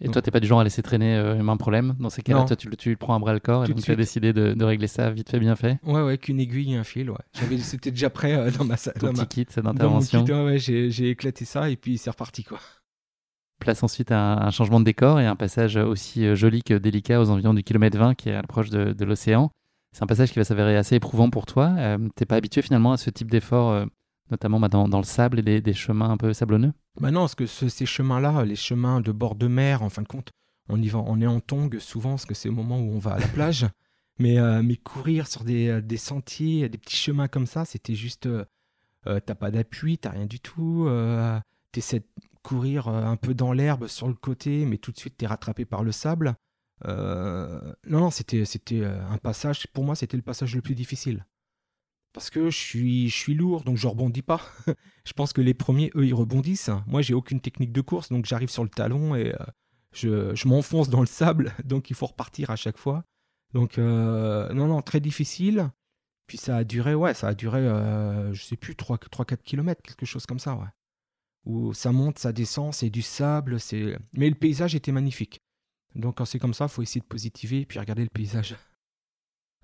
Et 0.00 0.08
toi, 0.08 0.22
tu 0.22 0.28
n'es 0.28 0.32
pas 0.32 0.40
du 0.40 0.46
genre 0.46 0.60
à 0.60 0.64
laisser 0.64 0.82
traîner 0.82 1.14
euh, 1.14 1.46
un 1.46 1.56
problème 1.58 1.94
Dans 1.98 2.08
ces 2.08 2.22
cas-là, 2.22 2.44
toi, 2.44 2.56
tu, 2.56 2.70
tu 2.70 2.96
prends 2.96 3.14
un 3.14 3.20
bras 3.20 3.34
le 3.34 3.38
corps 3.38 3.66
et 3.66 3.68
donc 3.68 3.82
tu 3.82 3.90
as 3.90 3.96
décidé 3.96 4.32
de, 4.32 4.64
régler 4.64 4.86
ça 4.86 5.10
vite 5.10 5.28
fait, 5.28 5.38
bien 5.38 5.56
fait? 5.56 5.78
Ouais, 5.82 6.00
ouais, 6.00 6.16
qu'une 6.16 6.40
aiguille 6.40 6.72
et 6.72 6.76
un 6.76 6.84
fil. 6.84 7.10
Ouais. 7.10 7.18
C'était 7.58 7.90
déjà 7.90 8.08
prêt 8.08 8.32
euh, 8.32 8.50
dans 8.50 8.64
ma 8.64 8.78
salle. 8.78 8.94
Ton 8.94 9.12
petit 9.12 9.44
kit 9.44 9.46
d'intervention. 9.60 10.24
Ouais, 10.24 10.58
j'ai 10.58 11.10
éclaté 11.10 11.44
ça 11.44 11.68
et 11.68 11.76
puis 11.76 11.98
c'est 11.98 12.08
reparti. 12.08 12.44
quoi. 12.44 12.60
Place 13.58 13.82
ensuite 13.82 14.12
un, 14.12 14.38
un, 14.38 14.50
changement 14.50 14.80
de 14.80 14.84
décor 14.84 15.18
et 15.18 15.26
un 15.26 15.36
passage 15.36 15.76
aussi 15.76 16.26
euh, 16.26 16.34
joli 16.34 16.62
que 16.62 16.74
délicat 16.74 17.20
aux 17.20 17.30
environs 17.30 17.54
du 17.54 17.62
kilomètre 17.62 17.98
20 17.98 18.14
qui 18.14 18.28
est 18.28 18.32
à 18.32 18.42
l'approche 18.42 18.70
de, 18.70 18.92
de 18.92 19.04
l'océan. 19.04 19.50
C'est 19.92 20.02
un 20.02 20.06
passage 20.06 20.30
qui 20.30 20.38
va 20.38 20.44
s'avérer 20.44 20.76
assez 20.76 20.96
éprouvant 20.96 21.30
pour 21.30 21.46
toi. 21.46 21.72
Euh, 21.78 21.96
tu 21.96 22.04
n'es 22.20 22.26
pas 22.26 22.36
habitué 22.36 22.60
finalement 22.60 22.92
à 22.92 22.96
ce 22.96 23.08
type 23.10 23.30
d'effort 23.30 23.86
notamment 24.30 24.60
bah, 24.60 24.68
dans, 24.68 24.98
le 24.98 25.04
sable 25.04 25.46
et 25.48 25.60
des, 25.60 25.72
chemins 25.72 26.10
un 26.10 26.16
peu 26.16 26.32
sablonneux? 26.32 26.72
Bah 27.00 27.10
Non, 27.10 27.20
parce 27.20 27.34
que 27.34 27.46
ces 27.46 27.86
chemins-là, 27.86 28.44
les 28.44 28.56
chemins 28.56 29.00
de 29.00 29.12
bord 29.12 29.34
de 29.34 29.46
mer, 29.46 29.82
en 29.82 29.90
fin 29.90 30.02
de 30.02 30.08
compte, 30.08 30.30
on, 30.68 30.80
y 30.80 30.88
va, 30.88 30.98
on 30.98 31.20
est 31.20 31.26
en 31.26 31.40
tongue 31.40 31.78
souvent, 31.78 32.10
parce 32.10 32.26
que 32.26 32.34
c'est 32.34 32.48
le 32.48 32.54
moment 32.54 32.78
où 32.78 32.92
on 32.92 32.98
va 32.98 33.12
à 33.12 33.18
la 33.18 33.28
plage. 33.28 33.66
mais, 34.18 34.38
euh, 34.38 34.62
mais 34.62 34.76
courir 34.76 35.26
sur 35.26 35.44
des, 35.44 35.80
des, 35.82 35.96
sentiers, 35.96 36.68
des 36.68 36.78
petits 36.78 36.96
chemins 36.96 37.28
comme 37.28 37.46
ça, 37.46 37.64
c'était 37.64 37.94
juste. 37.94 38.26
Euh, 38.26 38.44
euh 39.06 39.20
t'as 39.24 39.34
pas 39.34 39.50
d'appui, 39.50 39.98
t'as 39.98 40.10
rien 40.10 40.26
du 40.26 40.40
tout. 40.40 40.86
Euh, 40.88 41.38
T'essaies 41.72 42.04
courir 42.46 42.88
un 42.88 43.16
peu 43.16 43.34
dans 43.34 43.52
l'herbe 43.52 43.86
sur 43.88 44.08
le 44.08 44.14
côté, 44.14 44.64
mais 44.66 44.78
tout 44.78 44.92
de 44.92 44.98
suite 44.98 45.16
t'es 45.16 45.26
rattrapé 45.26 45.64
par 45.64 45.82
le 45.82 45.92
sable. 45.92 46.34
non, 46.84 47.74
non, 47.86 48.10
c'était 48.10 48.84
un 48.84 49.18
passage. 49.18 49.66
Pour 49.68 49.84
moi, 49.84 49.94
c'était 49.94 50.16
le 50.16 50.22
passage 50.22 50.54
le 50.54 50.62
plus 50.62 50.74
difficile 50.74 51.24
parce 52.16 52.30
que 52.30 52.48
je 52.48 52.56
suis, 52.56 53.10
je 53.10 53.14
suis 53.14 53.34
lourd, 53.34 53.62
donc 53.62 53.76
je 53.76 53.86
rebondis 53.86 54.22
pas. 54.22 54.40
je 55.04 55.12
pense 55.12 55.34
que 55.34 55.42
les 55.42 55.52
premiers, 55.52 55.90
eux, 55.96 56.06
ils 56.06 56.14
rebondissent. 56.14 56.70
Moi, 56.86 57.02
j'ai 57.02 57.12
aucune 57.12 57.42
technique 57.42 57.72
de 57.72 57.82
course, 57.82 58.08
donc 58.08 58.24
j'arrive 58.24 58.48
sur 58.48 58.62
le 58.62 58.70
talon 58.70 59.14
et 59.14 59.34
euh, 59.34 59.44
je, 59.92 60.34
je 60.34 60.48
m'enfonce 60.48 60.88
dans 60.88 61.00
le 61.00 61.06
sable, 61.06 61.52
donc 61.64 61.90
il 61.90 61.94
faut 61.94 62.06
repartir 62.06 62.48
à 62.48 62.56
chaque 62.56 62.78
fois. 62.78 63.04
Donc, 63.52 63.76
euh, 63.76 64.50
non, 64.54 64.66
non, 64.66 64.80
très 64.80 64.98
difficile. 64.98 65.68
Puis 66.26 66.38
ça 66.38 66.56
a 66.56 66.64
duré, 66.64 66.94
ouais, 66.94 67.12
ça 67.12 67.28
a 67.28 67.34
duré, 67.34 67.60
euh, 67.60 68.32
je 68.32 68.42
sais 68.42 68.56
plus, 68.56 68.72
3-4 68.72 69.36
km, 69.42 69.82
quelque 69.82 70.06
chose 70.06 70.24
comme 70.24 70.38
ça, 70.38 70.54
ouais. 70.54 70.68
Où 71.46 71.72
ça 71.72 71.92
monte, 71.92 72.18
ça 72.18 72.32
descend, 72.32 72.74
c'est 72.74 72.90
du 72.90 73.02
sable, 73.02 73.60
c'est... 73.60 73.96
Mais 74.12 74.28
le 74.28 74.34
paysage 74.34 74.74
était 74.74 74.92
magnifique. 74.92 75.40
Donc 75.94 76.16
quand 76.18 76.24
c'est 76.24 76.38
comme 76.38 76.54
ça, 76.54 76.66
il 76.66 76.70
faut 76.70 76.82
essayer 76.82 77.00
de 77.00 77.06
positiver 77.06 77.60
et 77.60 77.66
puis 77.66 77.78
regarder 77.78 78.02
le 78.02 78.10
paysage 78.10 78.56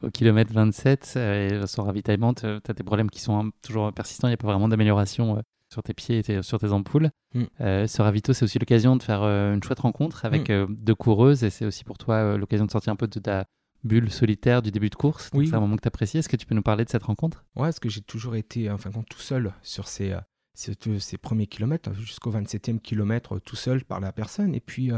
au 0.02 0.10
kilomètre 0.10 0.52
27, 0.52 1.14
euh, 1.16 1.66
son 1.66 1.84
ravitaillement, 1.84 2.34
tu 2.34 2.46
as 2.46 2.72
des 2.74 2.82
problèmes 2.82 3.10
qui 3.10 3.20
sont 3.20 3.52
toujours 3.62 3.92
persistants, 3.92 4.28
il 4.28 4.30
n'y 4.30 4.34
a 4.34 4.38
pas 4.38 4.48
vraiment 4.48 4.68
d'amélioration 4.68 5.38
euh, 5.38 5.40
sur 5.72 5.82
tes 5.82 5.94
pieds 5.94 6.22
et 6.28 6.42
sur 6.42 6.58
tes 6.58 6.72
ampoules. 6.72 7.10
Mm. 7.34 7.42
Euh, 7.60 7.86
ce 7.86 8.02
ravito, 8.02 8.32
c'est 8.32 8.44
aussi 8.44 8.58
l'occasion 8.58 8.96
de 8.96 9.02
faire 9.02 9.22
une 9.22 9.62
chouette 9.62 9.80
rencontre 9.80 10.24
avec 10.24 10.50
mm. 10.50 10.74
deux 10.76 10.94
coureuses, 10.94 11.44
et 11.44 11.50
c'est 11.50 11.64
aussi 11.64 11.84
pour 11.84 11.98
toi 11.98 12.36
l'occasion 12.36 12.66
de 12.66 12.70
sortir 12.70 12.92
un 12.92 12.96
peu 12.96 13.06
de 13.06 13.18
ta 13.18 13.46
bulle 13.84 14.10
solitaire 14.10 14.62
du 14.62 14.70
début 14.70 14.90
de 14.90 14.94
course. 14.94 15.30
Oui. 15.34 15.48
C'est 15.48 15.54
un 15.54 15.60
moment 15.60 15.76
que 15.76 15.82
tu 15.82 15.88
apprécies. 15.88 16.18
Est-ce 16.18 16.28
que 16.28 16.36
tu 16.36 16.46
peux 16.46 16.54
nous 16.54 16.62
parler 16.62 16.84
de 16.84 16.90
cette 16.90 17.02
rencontre? 17.02 17.44
Ouais, 17.56 17.62
parce 17.64 17.80
que 17.80 17.88
j'ai 17.88 18.00
toujours 18.00 18.36
été, 18.36 18.70
enfin, 18.70 18.90
tout 19.08 19.18
seul 19.18 19.52
sur 19.62 19.88
ces, 19.88 20.14
ces, 20.54 21.18
premiers 21.18 21.46
kilomètres, 21.46 21.94
jusqu'au 21.94 22.30
27e 22.30 22.78
kilomètre, 22.78 23.38
tout 23.38 23.56
seul 23.56 23.84
par 23.84 24.00
la 24.00 24.12
personne. 24.12 24.54
Et 24.54 24.60
puis, 24.60 24.90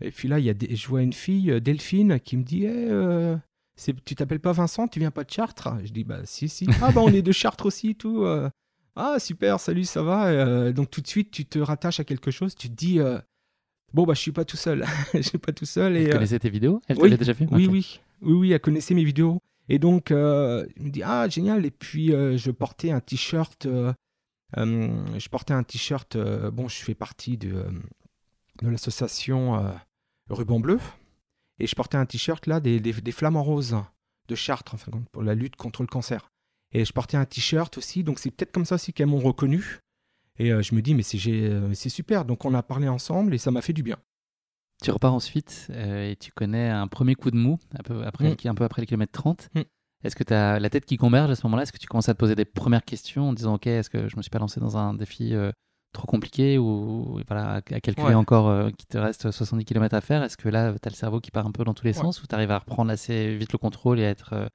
et 0.00 0.10
puis 0.10 0.28
là, 0.28 0.38
y 0.38 0.50
a 0.50 0.54
des, 0.54 0.74
je 0.74 0.88
vois 0.88 1.02
une 1.02 1.12
fille, 1.12 1.60
Delphine, 1.60 2.20
qui 2.20 2.36
me 2.36 2.42
dit 2.42 2.64
hey, 2.64 3.38
tu 4.04 4.14
t'appelles 4.14 4.40
pas 4.40 4.52
Vincent, 4.52 4.88
tu 4.88 4.98
viens 4.98 5.10
pas 5.10 5.24
de 5.24 5.30
Chartres? 5.30 5.68
Je 5.84 5.92
dis 5.92 6.04
bah 6.04 6.20
si 6.24 6.48
si. 6.48 6.66
Ah 6.80 6.92
bah 6.92 7.02
on 7.04 7.12
est 7.12 7.22
de 7.22 7.32
Chartres 7.32 7.66
aussi 7.66 7.94
tout. 7.94 8.24
Euh. 8.24 8.48
Ah 8.94 9.18
super, 9.18 9.60
salut, 9.60 9.84
ça 9.84 10.02
va. 10.02 10.26
Euh, 10.28 10.72
donc 10.72 10.90
tout 10.90 11.02
de 11.02 11.06
suite 11.06 11.30
tu 11.30 11.44
te 11.44 11.58
rattaches 11.58 12.00
à 12.00 12.04
quelque 12.04 12.30
chose, 12.30 12.54
tu 12.54 12.68
te 12.70 12.74
dis 12.74 13.00
euh, 13.00 13.18
bon 13.92 14.04
bah 14.04 14.14
je 14.14 14.20
suis 14.20 14.32
pas 14.32 14.44
tout 14.44 14.56
seul, 14.56 14.84
je 15.14 15.20
suis 15.20 15.38
pas 15.38 15.52
tout 15.52 15.66
seul. 15.66 15.96
Elle 15.96 16.10
connaissait 16.10 16.38
tes 16.38 16.50
vidéos? 16.50 16.80
Elle 16.88 16.98
oui, 16.98 17.16
déjà 17.16 17.34
fait? 17.34 17.46
Oui 17.50 17.68
oui 17.70 18.00
oui 18.22 18.32
oui, 18.32 18.52
elle 18.52 18.60
connaissait 18.60 18.94
mes 18.94 19.04
vidéos. 19.04 19.42
Et 19.68 19.78
donc 19.78 20.08
il 20.10 20.16
me 20.16 20.88
dit 20.88 21.02
ah 21.04 21.28
génial 21.28 21.66
et 21.66 21.70
puis 21.70 22.08
je 22.08 22.50
portais 22.50 22.90
un 22.90 23.00
t-shirt. 23.00 23.68
Je 24.54 25.28
portais 25.28 25.54
un 25.54 25.62
t-shirt. 25.62 26.16
bon 26.16 26.68
je 26.68 26.76
fais 26.76 26.94
partie 26.94 27.36
de 27.36 27.66
de 28.62 28.68
l'association 28.68 29.72
Ruban 30.30 30.60
Bleu. 30.60 30.78
Et 31.58 31.66
je 31.66 31.74
portais 31.74 31.96
un 31.96 32.06
t-shirt 32.06 32.46
là, 32.46 32.60
des, 32.60 32.80
des, 32.80 33.12
flamants 33.12 33.42
roses 33.42 33.76
de 34.28 34.34
Chartres, 34.34 34.74
enfin, 34.74 34.92
pour 35.12 35.22
la 35.22 35.34
lutte 35.34 35.56
contre 35.56 35.82
le 35.82 35.88
cancer. 35.88 36.30
Et 36.72 36.84
je 36.84 36.92
portais 36.92 37.16
un 37.16 37.24
t-shirt 37.24 37.78
aussi, 37.78 38.04
donc 38.04 38.18
c'est 38.18 38.30
peut-être 38.30 38.52
comme 38.52 38.64
ça 38.64 38.74
aussi 38.74 38.92
qu'elles 38.92 39.06
m'ont 39.06 39.20
reconnu. 39.20 39.80
Et 40.38 40.52
euh, 40.52 40.62
je 40.62 40.74
me 40.74 40.82
dis, 40.82 40.94
mais 40.94 41.02
euh, 41.26 41.72
c'est 41.74 41.88
super. 41.88 42.24
Donc 42.24 42.44
on 42.44 42.52
a 42.52 42.62
parlé 42.62 42.88
ensemble 42.88 43.34
et 43.34 43.38
ça 43.38 43.50
m'a 43.50 43.62
fait 43.62 43.72
du 43.72 43.82
bien. 43.82 43.96
Tu 44.82 44.90
repars 44.90 45.14
ensuite 45.14 45.68
euh, 45.70 46.10
et 46.10 46.16
tu 46.16 46.32
connais 46.32 46.68
un 46.68 46.86
premier 46.86 47.14
coup 47.14 47.30
de 47.30 47.36
mou, 47.36 47.58
un 47.78 47.82
peu 47.82 48.04
après, 48.04 48.30
mm. 48.30 48.48
un 48.48 48.54
peu 48.54 48.64
après 48.64 48.82
le 48.82 48.86
kilomètre 48.86 49.12
30. 49.12 49.48
Mm. 49.54 49.60
Est-ce 50.04 50.16
que 50.16 50.24
tu 50.24 50.34
as 50.34 50.60
la 50.60 50.70
tête 50.70 50.84
qui 50.84 50.96
converge 50.96 51.30
à 51.30 51.36
ce 51.36 51.46
moment-là? 51.46 51.64
Est-ce 51.64 51.72
que 51.72 51.78
tu 51.78 51.86
commences 51.86 52.08
à 52.08 52.14
te 52.14 52.18
poser 52.18 52.34
des 52.34 52.44
premières 52.44 52.84
questions 52.84 53.30
en 53.30 53.32
disant, 53.32 53.54
OK, 53.54 53.66
est-ce 53.66 53.90
que 53.90 54.08
je 54.08 54.16
me 54.16 54.22
suis 54.22 54.30
pas 54.30 54.38
lancé 54.38 54.60
dans 54.60 54.76
un 54.76 54.94
défi 54.94 55.34
trop 55.96 56.06
compliqué 56.06 56.58
ou 56.58 57.20
voilà, 57.26 57.54
à 57.54 57.62
calculer 57.62 58.14
encore 58.14 58.48
euh, 58.48 58.70
qu'il 58.70 58.86
te 58.86 58.98
reste 58.98 59.30
70 59.30 59.64
km 59.64 59.94
à 59.94 60.00
faire? 60.00 60.22
Est-ce 60.22 60.36
que 60.36 60.48
là, 60.48 60.72
tu 60.72 60.86
as 60.86 60.90
le 60.90 60.96
cerveau 60.96 61.20
qui 61.20 61.30
part 61.30 61.46
un 61.46 61.52
peu 61.52 61.64
dans 61.64 61.74
tous 61.74 61.86
les 61.86 61.92
sens 61.92 62.22
ou 62.22 62.26
tu 62.26 62.34
arrives 62.34 62.50
à 62.50 62.58
reprendre 62.58 62.90
assez 62.90 63.36
vite 63.36 63.52
le 63.52 63.58
contrôle 63.58 63.98
et 63.98 64.06
à 64.06 64.10
être 64.10 64.34
euh, 64.34 64.46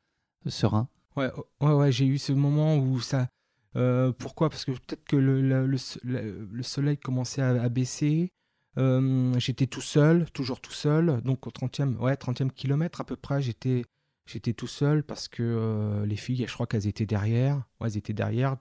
serein? 0.47 0.87
Ouais, 1.17 1.31
ouais, 1.59 1.73
ouais 1.73 1.91
j'ai 1.91 2.05
eu 2.05 2.17
ce 2.17 2.31
moment 2.31 2.77
où 2.77 3.01
ça. 3.01 3.27
Euh, 3.75 4.11
pourquoi? 4.11 4.49
Parce 4.49 4.65
que 4.65 4.71
peut-être 4.71 5.03
que 5.03 5.15
le, 5.15 5.41
le, 5.41 5.65
le, 6.03 6.63
soleil 6.63 6.97
commençait 6.97 7.41
à, 7.41 7.69
baisser. 7.69 8.31
j'étais 8.77 9.67
tout 9.67 9.81
seul, 9.81 10.29
toujours 10.31 10.61
tout 10.61 10.71
seul. 10.71 11.21
Donc 11.21 11.47
au 11.47 11.49
30e, 11.49 11.97
ouais, 11.97 12.13
30e 12.13 12.51
kilomètre 12.51 13.01
à 13.01 13.03
peu 13.03 13.15
près, 13.15 13.41
j'étais, 13.41 13.83
j'étais 14.31 14.53
tout 14.53 14.67
seul 14.67 15.03
parce 15.03 15.27
que 15.27 16.03
les 16.05 16.15
filles, 16.15 16.45
je 16.47 16.53
crois 16.53 16.67
qu'elles 16.67 16.87
étaient 16.87 17.05
derrière. 17.05 17.57
Ouais, 17.79 17.87
elles 17.87 17.97
étaient 17.97 18.13
derrière. 18.13 18.57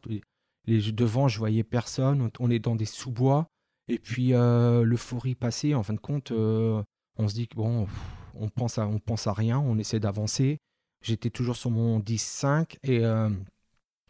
Devant, 0.66 1.28
je 1.28 1.38
voyais 1.38 1.64
personne. 1.64 2.30
On 2.38 2.50
est 2.50 2.58
dans 2.58 2.76
des 2.76 2.84
sous-bois. 2.84 3.46
Et 3.90 3.98
puis 3.98 4.34
euh, 4.34 4.84
l'euphorie 4.84 5.34
passée, 5.34 5.74
en 5.74 5.82
fin 5.82 5.94
de 5.94 5.98
compte, 5.98 6.30
euh, 6.30 6.80
on 7.16 7.26
se 7.26 7.34
dit 7.34 7.48
que 7.48 7.56
bon, 7.56 7.88
on 8.36 8.48
pense 8.48 8.78
à, 8.78 8.88
pense 9.04 9.26
à 9.26 9.32
rien, 9.32 9.58
on 9.58 9.78
essaie 9.78 9.98
d'avancer. 9.98 10.58
J'étais 11.02 11.30
toujours 11.30 11.56
sur 11.56 11.72
mon 11.72 11.98
10-5 11.98 12.76
euh, 12.88 13.28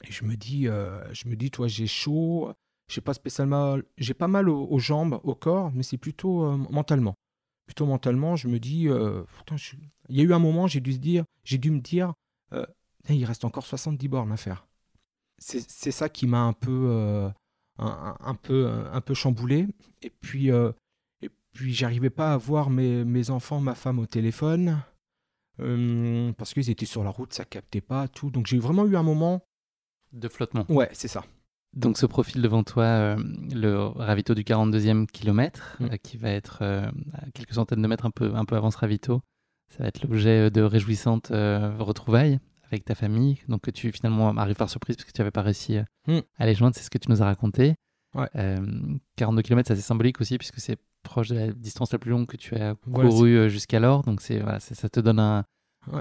et, 0.05 0.13
je 0.13 0.25
me 0.25 0.37
dis, 0.37 0.65
je 0.65 1.29
me 1.29 1.35
dis, 1.35 1.51
toi, 1.51 1.67
j'ai 1.67 1.87
chaud. 1.87 2.53
J'ai 2.89 3.01
pas 3.01 3.15
spécialement, 3.15 3.79
j'ai 3.97 4.15
pas 4.15 4.29
mal 4.29 4.49
aux, 4.49 4.79
jambes, 4.79 5.21
au 5.23 5.35
corps, 5.35 5.71
mais 5.73 5.83
c'est 5.83 5.97
plutôt 5.97 6.51
mentalement. 6.71 7.15
Plutôt 7.71 7.87
mentalement, 7.87 8.35
je 8.35 8.49
me 8.49 8.59
dis, 8.59 8.89
il 8.89 10.17
y 10.17 10.21
a 10.21 10.25
eu 10.25 10.33
un 10.33 10.41
moment, 10.41 10.67
j'ai 10.67 10.81
dû 10.81 10.93
se 10.93 10.99
dire, 10.99 11.25
j'ai 11.45 11.57
dû 11.57 11.71
me 11.71 11.79
dire, 11.79 12.15
il 13.09 13.25
reste 13.25 13.45
encore 13.45 13.65
70 13.65 14.09
bornes 14.09 14.33
à 14.33 14.37
faire 14.37 14.67
c'est 15.41 15.91
ça 15.91 16.09
qui 16.09 16.27
m'a 16.27 16.43
un 16.43 16.53
peu, 16.53 16.87
euh, 16.89 17.31
un, 17.79 18.35
peu, 18.35 18.69
un 18.93 19.01
peu 19.01 19.15
chamboulé. 19.15 19.67
Et 20.03 20.11
puis, 20.11 20.51
euh, 20.51 20.73
et 21.23 21.31
puis 21.53 21.73
j'arrivais 21.73 22.11
pas 22.11 22.35
à 22.35 22.37
voir 22.37 22.71
mes, 22.71 23.05
mes, 23.05 23.31
enfants, 23.31 23.61
ma 23.61 23.75
femme 23.75 23.99
au 23.99 24.07
téléphone. 24.07 24.83
Euh, 25.61 26.33
parce 26.35 26.55
qu'ils 26.55 26.71
étaient 26.71 26.87
sur 26.87 27.05
la 27.05 27.11
route, 27.11 27.33
ça 27.33 27.45
captait 27.45 27.81
pas, 27.81 28.09
tout. 28.09 28.31
Donc 28.31 28.47
j'ai 28.47 28.59
vraiment 28.59 28.87
eu 28.87 28.97
un 28.97 29.03
moment. 29.03 29.43
De 30.13 30.29
flottement. 30.29 30.65
Ouais, 30.69 30.89
c'est 30.93 31.09
ça. 31.09 31.25
Donc 31.73 31.99
ce 31.99 32.07
profil 32.07 32.43
devant 32.43 32.65
toi, 32.65 33.17
le 33.17 33.77
ravito 33.77 34.35
du 34.35 34.43
42e 34.43 35.07
kilomètre, 35.07 35.77
mm. 35.81 35.99
qui 36.03 36.17
va 36.17 36.31
être 36.31 36.63
à 36.63 37.31
quelques 37.33 37.55
centaines 37.55 37.83
de 37.83 37.87
mètres 37.87 38.07
un 38.07 38.11
peu, 38.11 38.35
un 38.35 38.45
peu 38.45 38.57
avant 38.57 38.71
ce 38.71 38.79
ravito, 38.79 39.23
ça 39.69 39.85
va 39.85 39.89
être 39.89 40.03
l'objet 40.03 40.51
de 40.51 40.63
réjouissantes 40.63 41.29
retrouvailles 41.29 42.41
avec 42.71 42.85
ta 42.85 42.95
famille, 42.95 43.39
donc 43.49 43.63
que 43.63 43.71
tu 43.71 43.91
finalement 43.93 44.31
arrives 44.37 44.57
par 44.57 44.71
surprise 44.71 44.97
parce 44.97 45.05
que 45.05 45.13
tu 45.13 45.21
n'avais 45.21 45.31
pas 45.31 45.43
réussi 45.43 45.79
euh, 45.79 45.83
hmm. 46.07 46.21
à 46.39 46.47
les 46.47 46.55
joindre, 46.55 46.77
c'est 46.77 46.85
ce 46.85 46.91
que 46.91 46.99
tu 46.99 47.11
nous 47.11 47.23
as 47.23 47.27
raconté. 47.27 47.75
42 49.17 49.43
km, 49.43 49.67
c'est 49.69 49.75
assez 49.75 49.83
symbolique 49.83 50.21
aussi 50.21 50.37
puisque 50.39 50.59
c'est 50.59 50.79
proche 51.03 51.29
de 51.29 51.35
la 51.37 51.53
distance 51.53 51.93
la 51.93 51.99
plus 51.99 52.11
longue 52.11 52.27
que 52.27 52.37
tu 52.37 52.55
as 52.57 52.75
couru 52.75 53.37
euh, 53.37 53.49
jusqu'alors, 53.49 54.03
donc 54.03 54.21
voilà, 54.23 54.61
ça 54.61 54.89
te 54.89 55.01
donne 55.01 55.19
un, 55.19 55.45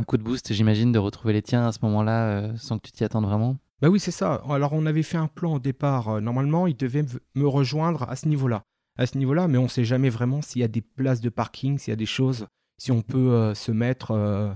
coup 0.08 0.18
de 0.18 0.24
boost, 0.24 0.54
j'imagine, 0.54 0.92
de 0.92 1.00
retrouver 1.00 1.34
les 1.34 1.42
tiens 1.42 1.68
à 1.68 1.72
ce 1.72 1.80
moment-là 1.84 2.28
euh, 2.28 2.58
sans 2.58 2.78
que 2.78 2.84
tu 2.86 2.92
t'y 2.92 3.04
attendes 3.04 3.26
vraiment. 3.26 3.58
Bah 3.82 3.90
oui, 3.90 4.00
c'est 4.00 4.12
ça. 4.12 4.42
Alors 4.50 4.74
on 4.74 4.86
avait 4.86 5.04
fait 5.04 5.18
un 5.18 5.28
plan 5.28 5.56
au 5.56 5.60
départ. 5.60 6.22
normalement, 6.22 6.68
il 6.68 6.76
devait 6.76 7.06
me 7.36 7.48
rejoindre 7.48 8.04
à 8.10 8.16
ce 8.16 8.28
niveau-là. 8.28 8.64
à 8.98 9.06
ce 9.06 9.18
niveau-là, 9.18 9.48
mais 9.48 9.58
on 9.58 9.64
ne 9.64 9.68
sait 9.70 9.86
jamais 9.86 10.10
vraiment 10.10 10.42
s'il 10.42 10.60
y 10.62 10.66
a 10.66 10.68
des 10.68 10.82
places 10.82 11.22
de 11.22 11.30
parking, 11.30 11.78
s'il 11.78 11.92
y 11.92 11.94
a 11.94 11.98
des 11.98 12.06
choses, 12.06 12.48
si 12.78 12.92
on 12.92 13.02
peut 13.02 13.32
euh, 13.34 13.54
se 13.56 13.72
mettre. 13.72 14.12
euh, 14.12 14.52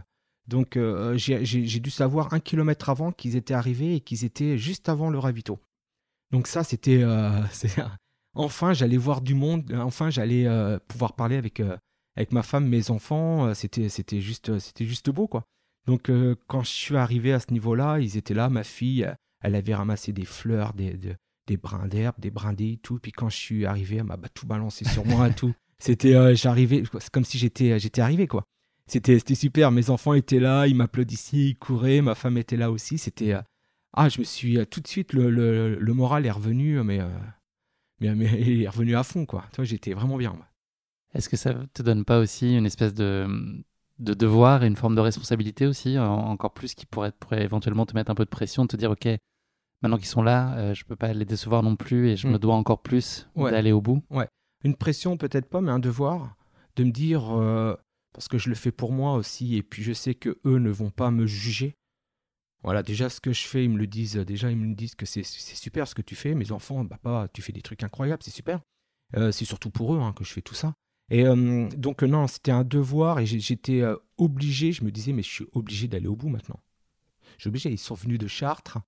donc 0.48 0.76
euh, 0.76 1.16
j'ai 1.18 1.80
dû 1.80 1.90
savoir 1.90 2.34
un 2.34 2.42
kilomètre 2.42 2.90
avant 2.90 3.14
qu'ils 3.14 3.38
étaient 3.38 3.54
arrivés 3.54 3.96
et 3.96 4.00
qu'ils 4.02 4.26
étaient 4.26 4.58
juste 4.58 4.90
avant 4.90 5.10
le 5.10 5.18
ravito. 5.20 5.60
Donc 6.32 6.48
ça, 6.48 6.64
c'était... 6.66 7.02
euh, 7.04 7.42
enfin, 8.34 8.74
j'allais 8.74 8.98
voir 8.98 9.22
du 9.22 9.36
monde, 9.36 9.72
enfin, 9.78 10.10
j'allais 10.10 10.46
euh, 10.48 10.80
pouvoir 10.90 11.14
parler 11.14 11.38
avec, 11.38 11.62
euh, 11.62 11.78
avec 12.18 12.34
ma 12.34 12.44
femme, 12.44 12.68
mes 12.68 12.92
enfants. 12.92 13.46
euh, 13.48 13.54
C'était 13.54 14.20
juste, 14.20 14.60
c'était 14.60 14.86
juste 14.86 15.10
beau, 15.10 15.28
quoi. 15.28 15.46
Donc 15.88 16.10
euh, 16.10 16.36
quand 16.48 16.64
je 16.64 16.70
suis 16.72 16.96
arrivé 16.96 17.34
à 17.34 17.40
ce 17.40 17.52
niveau-là, 17.52 18.00
ils 18.00 18.18
étaient 18.18 18.34
là, 18.34 18.50
ma 18.50 18.64
fille, 18.64 19.04
euh, 19.04 19.14
elle 19.42 19.56
avait 19.56 19.76
ramassé 19.76 20.14
des 20.14 20.26
fleurs, 20.26 20.74
des, 20.74 20.94
de- 20.94 21.16
des 21.48 21.58
brins 21.58 21.88
d'herbe, 21.88 22.16
des 22.20 22.32
brindilles, 22.32 22.78
tout. 22.80 23.00
Puis 23.00 23.12
quand 23.12 23.30
je 23.30 23.36
suis 23.36 23.66
arrivé, 23.66 23.98
elle 23.98 24.06
m'a 24.06 24.16
bah, 24.18 24.30
tout 24.34 24.48
balancé 24.48 24.86
sur 24.86 25.06
moi 25.06 25.28
et 25.30 25.34
tout. 25.34 25.54
C'était, 25.80 26.16
euh, 26.16 26.34
j'arrivais, 26.36 26.84
c'est 27.00 27.10
comme 27.10 27.26
si 27.26 27.38
j'étais, 27.38 27.78
j'étais 27.80 28.00
arrivé 28.02 28.28
quoi. 28.28 28.44
C'était, 28.88 29.18
c'était 29.20 29.36
super. 29.36 29.72
Mes 29.72 29.90
enfants 29.90 30.14
étaient 30.14 30.40
là, 30.40 30.66
ils 30.68 30.76
m'applaudissaient, 30.76 31.38
ils 31.38 31.56
couraient. 31.58 32.02
Ma 32.02 32.16
femme 32.16 32.38
était 32.38 32.56
là 32.58 32.72
aussi. 32.72 32.98
C'était, 32.98 33.34
euh, 33.34 33.42
ah, 33.92 34.08
je 34.08 34.20
me 34.20 34.24
suis 34.24 34.58
euh, 34.58 34.66
tout 34.66 34.80
de 34.80 34.88
suite 34.88 35.12
le, 35.12 35.30
le, 35.30 35.76
le 35.76 35.94
moral 35.94 36.26
est 36.26 36.32
revenu, 36.32 36.82
mais, 36.84 37.02
euh, 37.02 37.10
mais, 38.00 38.16
mais 38.16 38.32
il 38.42 38.62
est 38.62 38.70
revenu 38.70 38.96
à 38.96 39.04
fond 39.04 39.26
quoi. 39.26 39.44
Toi, 39.54 39.66
j'étais 39.66 39.94
vraiment 39.94 40.16
bien. 40.18 40.32
moi. 40.32 40.48
Est-ce 41.14 41.28
que 41.28 41.36
ça 41.38 41.54
te 41.74 41.82
donne 41.84 42.06
pas 42.06 42.20
aussi 42.20 42.56
une 42.58 42.66
espèce 42.66 42.94
de, 42.94 43.28
de 44.00 44.14
devoir 44.14 44.64
et 44.64 44.68
une 44.68 44.76
forme 44.76 44.96
de 44.96 45.02
responsabilité 45.02 45.66
aussi, 45.68 45.98
en- 46.00 46.06
encore 46.30 46.54
plus 46.54 46.74
qui 46.76 46.86
pourrait, 46.86 47.12
pourrait 47.12 47.44
éventuellement 47.44 47.86
te 47.86 47.94
mettre 47.94 48.12
un 48.12 48.16
peu 48.16 48.26
de 48.26 48.30
pression, 48.30 48.64
de 48.64 48.68
te 48.68 48.76
dire, 48.78 48.92
OK, 48.92 49.08
maintenant 49.82 49.98
qu'ils 49.98 50.08
sont 50.08 50.24
là, 50.24 50.56
euh, 50.58 50.74
je 50.74 50.84
peux 50.86 50.96
pas 50.96 51.14
les 51.14 51.26
décevoir 51.26 51.62
non 51.64 51.76
plus 51.76 52.10
et 52.10 52.16
je 52.18 52.28
Mm. 52.28 52.32
me 52.32 52.40
dois 52.40 52.56
encore 52.56 52.82
plus 52.82 53.28
Ouais. 53.36 53.52
d'aller 53.52 53.72
au 53.72 53.82
bout 53.82 54.02
une 54.66 54.76
pression 54.78 55.18
peut-être 55.18 55.50
pas, 55.50 55.60
mais 55.60 55.72
un 55.72 55.80
devoir 55.80 56.38
de 56.78 56.86
me 56.86 56.92
dire 56.92 57.38
euh, 57.38 57.76
parce 58.14 58.30
que 58.30 58.38
je 58.38 58.48
le 58.48 58.56
fais 58.56 58.72
pour 58.72 58.94
moi 58.94 59.16
aussi, 59.16 59.58
et 59.58 59.62
puis 59.64 59.84
je 59.84 59.92
sais 59.92 60.16
que 60.16 60.40
eux 60.46 60.58
ne 60.58 60.70
vont 60.70 60.90
pas 60.90 61.12
me 61.12 61.26
juger. 61.26 61.76
Voilà, 62.64 62.82
déjà 62.82 63.10
ce 63.10 63.20
que 63.20 63.34
je 63.34 63.46
fais, 63.46 63.66
ils 63.66 63.70
me 63.70 63.78
le 63.78 63.88
disent. 63.88 64.16
Déjà, 64.16 64.50
ils 64.50 64.56
me 64.58 64.74
disent 64.74 64.96
que 64.96 65.06
c'est 65.06 65.24
c'est 65.24 65.56
super 65.58 65.86
ce 65.86 65.94
que 65.96 66.02
tu 66.02 66.16
fais. 66.16 66.34
Mes 66.34 66.54
enfants, 66.54 66.86
papa, 66.86 67.28
tu 67.34 67.42
fais 67.42 67.52
des 67.52 67.62
trucs 67.62 67.84
incroyables, 67.84 68.24
c'est 68.24 68.32
super. 68.32 68.62
Euh, 69.18 69.34
c'est 69.34 69.44
surtout 69.44 69.70
pour 69.70 69.94
eux 69.96 70.00
hein, 70.00 70.14
que 70.14 70.24
je 70.24 70.32
fais 70.32 70.42
tout 70.42 70.56
ça. 70.56 70.74
Et 71.10 71.26
euh, 71.26 71.68
donc 71.78 72.04
euh, 72.04 72.08
non, 72.08 72.28
c'était 72.28 72.52
un 72.52 72.64
devoir 72.64 73.20
et 73.20 73.26
j'étais 73.26 73.82
euh, 73.82 73.96
obligé. 74.18 74.72
Je 74.72 74.84
me 74.84 74.92
disais, 74.92 75.14
mais 75.14 75.24
je 75.24 75.30
suis 75.30 75.46
obligé 75.54 75.88
d'aller 75.88 76.08
au 76.08 76.16
bout 76.16 76.30
maintenant. 76.30 76.60
Je 77.38 77.44
suis 77.44 77.48
obligé. 77.50 77.72
Ils 77.72 77.78
sont 77.78 77.96
venus 77.96 78.20
de 78.20 78.28
Chartres. 78.28 78.80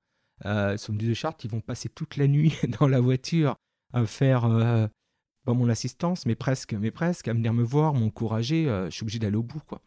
Ils 0.43 0.77
sont 0.77 0.93
venus 0.93 1.09
de 1.09 1.13
Chartres. 1.13 1.45
Ils 1.45 1.51
vont 1.51 1.61
passer 1.61 1.89
toute 1.89 2.17
la 2.17 2.27
nuit 2.27 2.53
dans 2.79 2.87
la 2.87 2.99
voiture 2.99 3.55
à 3.93 4.05
faire 4.05 4.89
pas 5.45 5.53
mon 5.53 5.69
assistance, 5.69 6.25
mais 6.25 6.35
presque, 6.35 6.73
mais 6.73 6.91
presque, 6.91 7.27
à 7.27 7.33
venir 7.33 7.53
me 7.53 7.63
voir, 7.63 7.93
m'encourager. 7.93 8.65
je 8.65 8.89
suis 8.89 9.03
obligé 9.03 9.19
d'aller 9.19 9.37
au 9.37 9.43
bout, 9.43 9.61
quoi. 9.65 9.81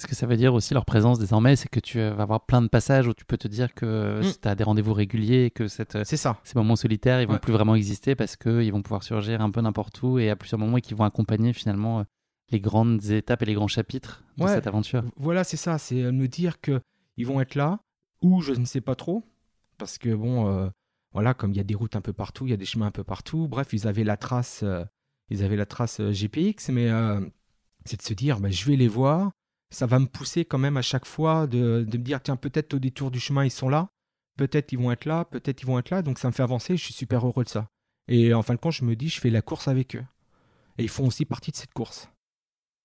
Ce 0.00 0.06
que 0.06 0.14
ça 0.14 0.26
veut 0.26 0.36
dire 0.36 0.54
aussi, 0.54 0.74
leur 0.74 0.84
présence 0.84 1.18
désormais, 1.18 1.56
c'est 1.56 1.68
que 1.68 1.80
tu 1.80 1.98
vas 1.98 2.22
avoir 2.22 2.46
plein 2.46 2.62
de 2.62 2.68
passages 2.68 3.08
où 3.08 3.14
tu 3.14 3.24
peux 3.24 3.36
te 3.36 3.48
dire 3.48 3.74
que 3.74 4.20
Mm. 4.22 4.32
tu 4.40 4.48
as 4.48 4.54
des 4.54 4.62
rendez-vous 4.62 4.94
réguliers 4.94 5.46
et 5.46 5.50
que 5.50 5.66
cette, 5.66 6.04
ça. 6.06 6.40
ces 6.44 6.54
moments 6.56 6.76
solitaires, 6.76 7.20
ils 7.20 7.26
vont 7.26 7.32
Ouais. 7.34 7.38
plus 7.40 7.52
vraiment 7.52 7.74
exister 7.74 8.14
parce 8.14 8.36
qu'ils 8.36 8.70
vont 8.72 8.80
pouvoir 8.82 9.02
surgir 9.02 9.40
un 9.40 9.50
peu 9.50 9.60
n'importe 9.60 10.00
où 10.02 10.18
et 10.20 10.30
à 10.30 10.36
plusieurs 10.36 10.60
moments 10.60 10.76
et 10.76 10.80
qui 10.80 10.94
vont 10.94 11.02
accompagner 11.04 11.52
finalement 11.52 11.98
euh, 12.00 12.04
les 12.50 12.60
grandes 12.60 13.04
étapes 13.10 13.42
et 13.42 13.46
les 13.46 13.54
grands 13.54 13.66
chapitres 13.66 14.22
de 14.36 14.44
Ouais. 14.44 14.54
cette 14.54 14.68
aventure. 14.68 15.02
Voilà, 15.16 15.42
c'est 15.42 15.56
ça. 15.56 15.78
C'est 15.78 16.02
euh, 16.04 16.12
me 16.12 16.28
dire 16.28 16.60
que 16.60 16.80
ils 17.16 17.26
vont 17.26 17.40
être 17.40 17.56
là, 17.56 17.80
ou 18.22 18.40
je 18.40 18.52
ne 18.52 18.64
sais 18.66 18.80
pas 18.80 18.94
trop, 18.94 19.24
parce 19.78 19.98
que 19.98 20.14
bon, 20.14 20.46
euh, 20.48 20.68
voilà, 21.12 21.34
comme 21.34 21.50
il 21.50 21.56
y 21.56 21.60
a 21.60 21.64
des 21.64 21.74
routes 21.74 21.96
un 21.96 22.00
peu 22.00 22.12
partout, 22.12 22.46
il 22.46 22.50
y 22.50 22.54
a 22.54 22.56
des 22.56 22.64
chemins 22.66 22.86
un 22.86 22.90
peu 22.92 23.02
partout. 23.02 23.48
Bref, 23.48 23.72
ils 23.72 23.88
avaient 23.88 24.04
la 24.04 24.16
trace, 24.16 24.60
euh, 24.62 24.84
ils 25.28 25.42
avaient 25.42 25.56
la 25.56 25.66
trace 25.66 25.98
euh, 25.98 26.12
GPX, 26.12 26.70
mais 26.70 26.88
euh, 26.88 27.20
c'est 27.84 27.96
de 27.98 28.02
se 28.02 28.14
dire, 28.14 28.38
bah, 28.38 28.50
je 28.50 28.64
vais 28.64 28.76
les 28.76 28.86
voir. 28.86 29.32
Ça 29.70 29.86
va 29.86 29.98
me 29.98 30.06
pousser 30.06 30.44
quand 30.44 30.58
même 30.58 30.76
à 30.76 30.82
chaque 30.82 31.04
fois 31.04 31.46
de, 31.46 31.84
de 31.86 31.98
me 31.98 32.02
dire, 32.02 32.22
tiens, 32.22 32.36
peut-être 32.36 32.74
au 32.74 32.78
détour 32.78 33.10
du 33.10 33.20
chemin, 33.20 33.44
ils 33.44 33.50
sont 33.50 33.68
là. 33.68 33.88
Peut-être 34.38 34.72
ils 34.72 34.78
vont 34.78 34.92
être 34.92 35.04
là, 35.04 35.24
peut-être 35.24 35.62
ils 35.62 35.66
vont 35.66 35.78
être 35.78 35.90
là. 35.90 36.02
Donc 36.02 36.18
ça 36.18 36.28
me 36.28 36.32
fait 36.32 36.42
avancer. 36.42 36.76
Je 36.76 36.84
suis 36.84 36.94
super 36.94 37.26
heureux 37.26 37.44
de 37.44 37.48
ça. 37.48 37.68
Et 38.08 38.32
en 38.32 38.42
fin 38.42 38.54
de 38.54 38.58
compte, 38.60 38.72
je 38.72 38.84
me 38.84 38.96
dis, 38.96 39.08
je 39.08 39.20
fais 39.20 39.30
la 39.30 39.42
course 39.42 39.68
avec 39.68 39.96
eux. 39.96 40.04
Et 40.78 40.84
ils 40.84 40.88
font 40.88 41.06
aussi 41.06 41.24
partie 41.24 41.50
de 41.50 41.56
cette 41.56 41.72
course. 41.74 42.08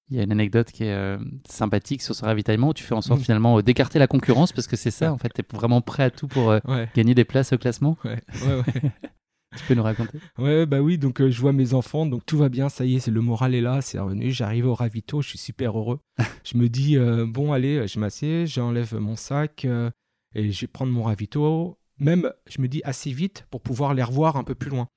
Il 0.09 0.17
y 0.17 0.19
a 0.19 0.23
une 0.23 0.31
anecdote 0.33 0.69
qui 0.71 0.83
est 0.83 0.91
euh, 0.93 1.17
sympathique 1.47 2.01
sur 2.01 2.13
ce 2.15 2.25
ravitaillement 2.25 2.69
où 2.69 2.73
tu 2.73 2.83
fais 2.83 2.93
en 2.95 3.01
sorte 3.01 3.21
Mm. 3.21 3.23
finalement 3.23 3.57
euh, 3.59 3.63
d'écarter 3.63 3.99
la 3.99 4.07
concurrence 4.07 4.51
parce 4.51 4.67
que 4.67 4.75
c'est 4.75 4.91
ça, 4.91 5.13
en 5.13 5.17
fait, 5.17 5.29
tu 5.33 5.41
es 5.41 5.45
vraiment 5.55 5.79
prêt 5.81 6.03
à 6.03 6.11
tout 6.11 6.27
pour 6.27 6.49
euh, 6.51 6.59
Ouais, 6.65 6.89
gagner 6.93 7.15
des 7.15 7.23
places 7.23 7.53
au 7.53 7.57
classement. 7.57 7.97
ouais, 8.03 8.19
ouais. 8.45 8.63
Tu 9.57 9.65
peux 9.65 9.73
nous 9.75 9.83
raconter? 9.83 10.19
Ouais, 10.37 10.65
bah 10.65 10.81
oui, 10.81 10.97
donc 10.97 11.21
euh, 11.21 11.29
je 11.29 11.39
vois 11.39 11.53
mes 11.53 11.73
enfants, 11.73 12.05
donc 12.05 12.25
tout 12.25 12.37
va 12.37 12.49
bien, 12.49 12.69
ça 12.69 12.85
y 12.85 12.95
est, 12.95 12.99
c'est 12.99 13.11
le 13.11 13.21
moral 13.21 13.53
est 13.55 13.61
là, 13.61 13.81
c'est 13.81 13.99
revenu, 13.99 14.31
j'arrive 14.31 14.67
au 14.67 14.73
ravito, 14.73 15.21
je 15.21 15.29
suis 15.29 15.37
super 15.37 15.77
heureux. 15.77 15.99
je 16.43 16.57
me 16.57 16.69
dis, 16.69 16.97
euh, 16.97 17.25
bon, 17.27 17.53
allez, 17.53 17.87
je 17.87 17.99
m'assieds, 17.99 18.47
j'enlève 18.47 18.95
mon 18.95 19.15
sac 19.15 19.65
euh, 19.65 19.91
et 20.35 20.51
je 20.51 20.61
vais 20.61 20.67
prendre 20.67 20.91
mon 20.91 21.03
ravito. 21.03 21.77
Même, 21.99 22.31
je 22.47 22.61
me 22.61 22.67
dis 22.67 22.81
assez 22.83 23.11
vite 23.11 23.45
pour 23.51 23.61
pouvoir 23.61 23.93
les 23.93 24.03
revoir 24.03 24.35
un 24.35 24.43
peu 24.43 24.55
plus 24.55 24.69
loin. 24.69 24.87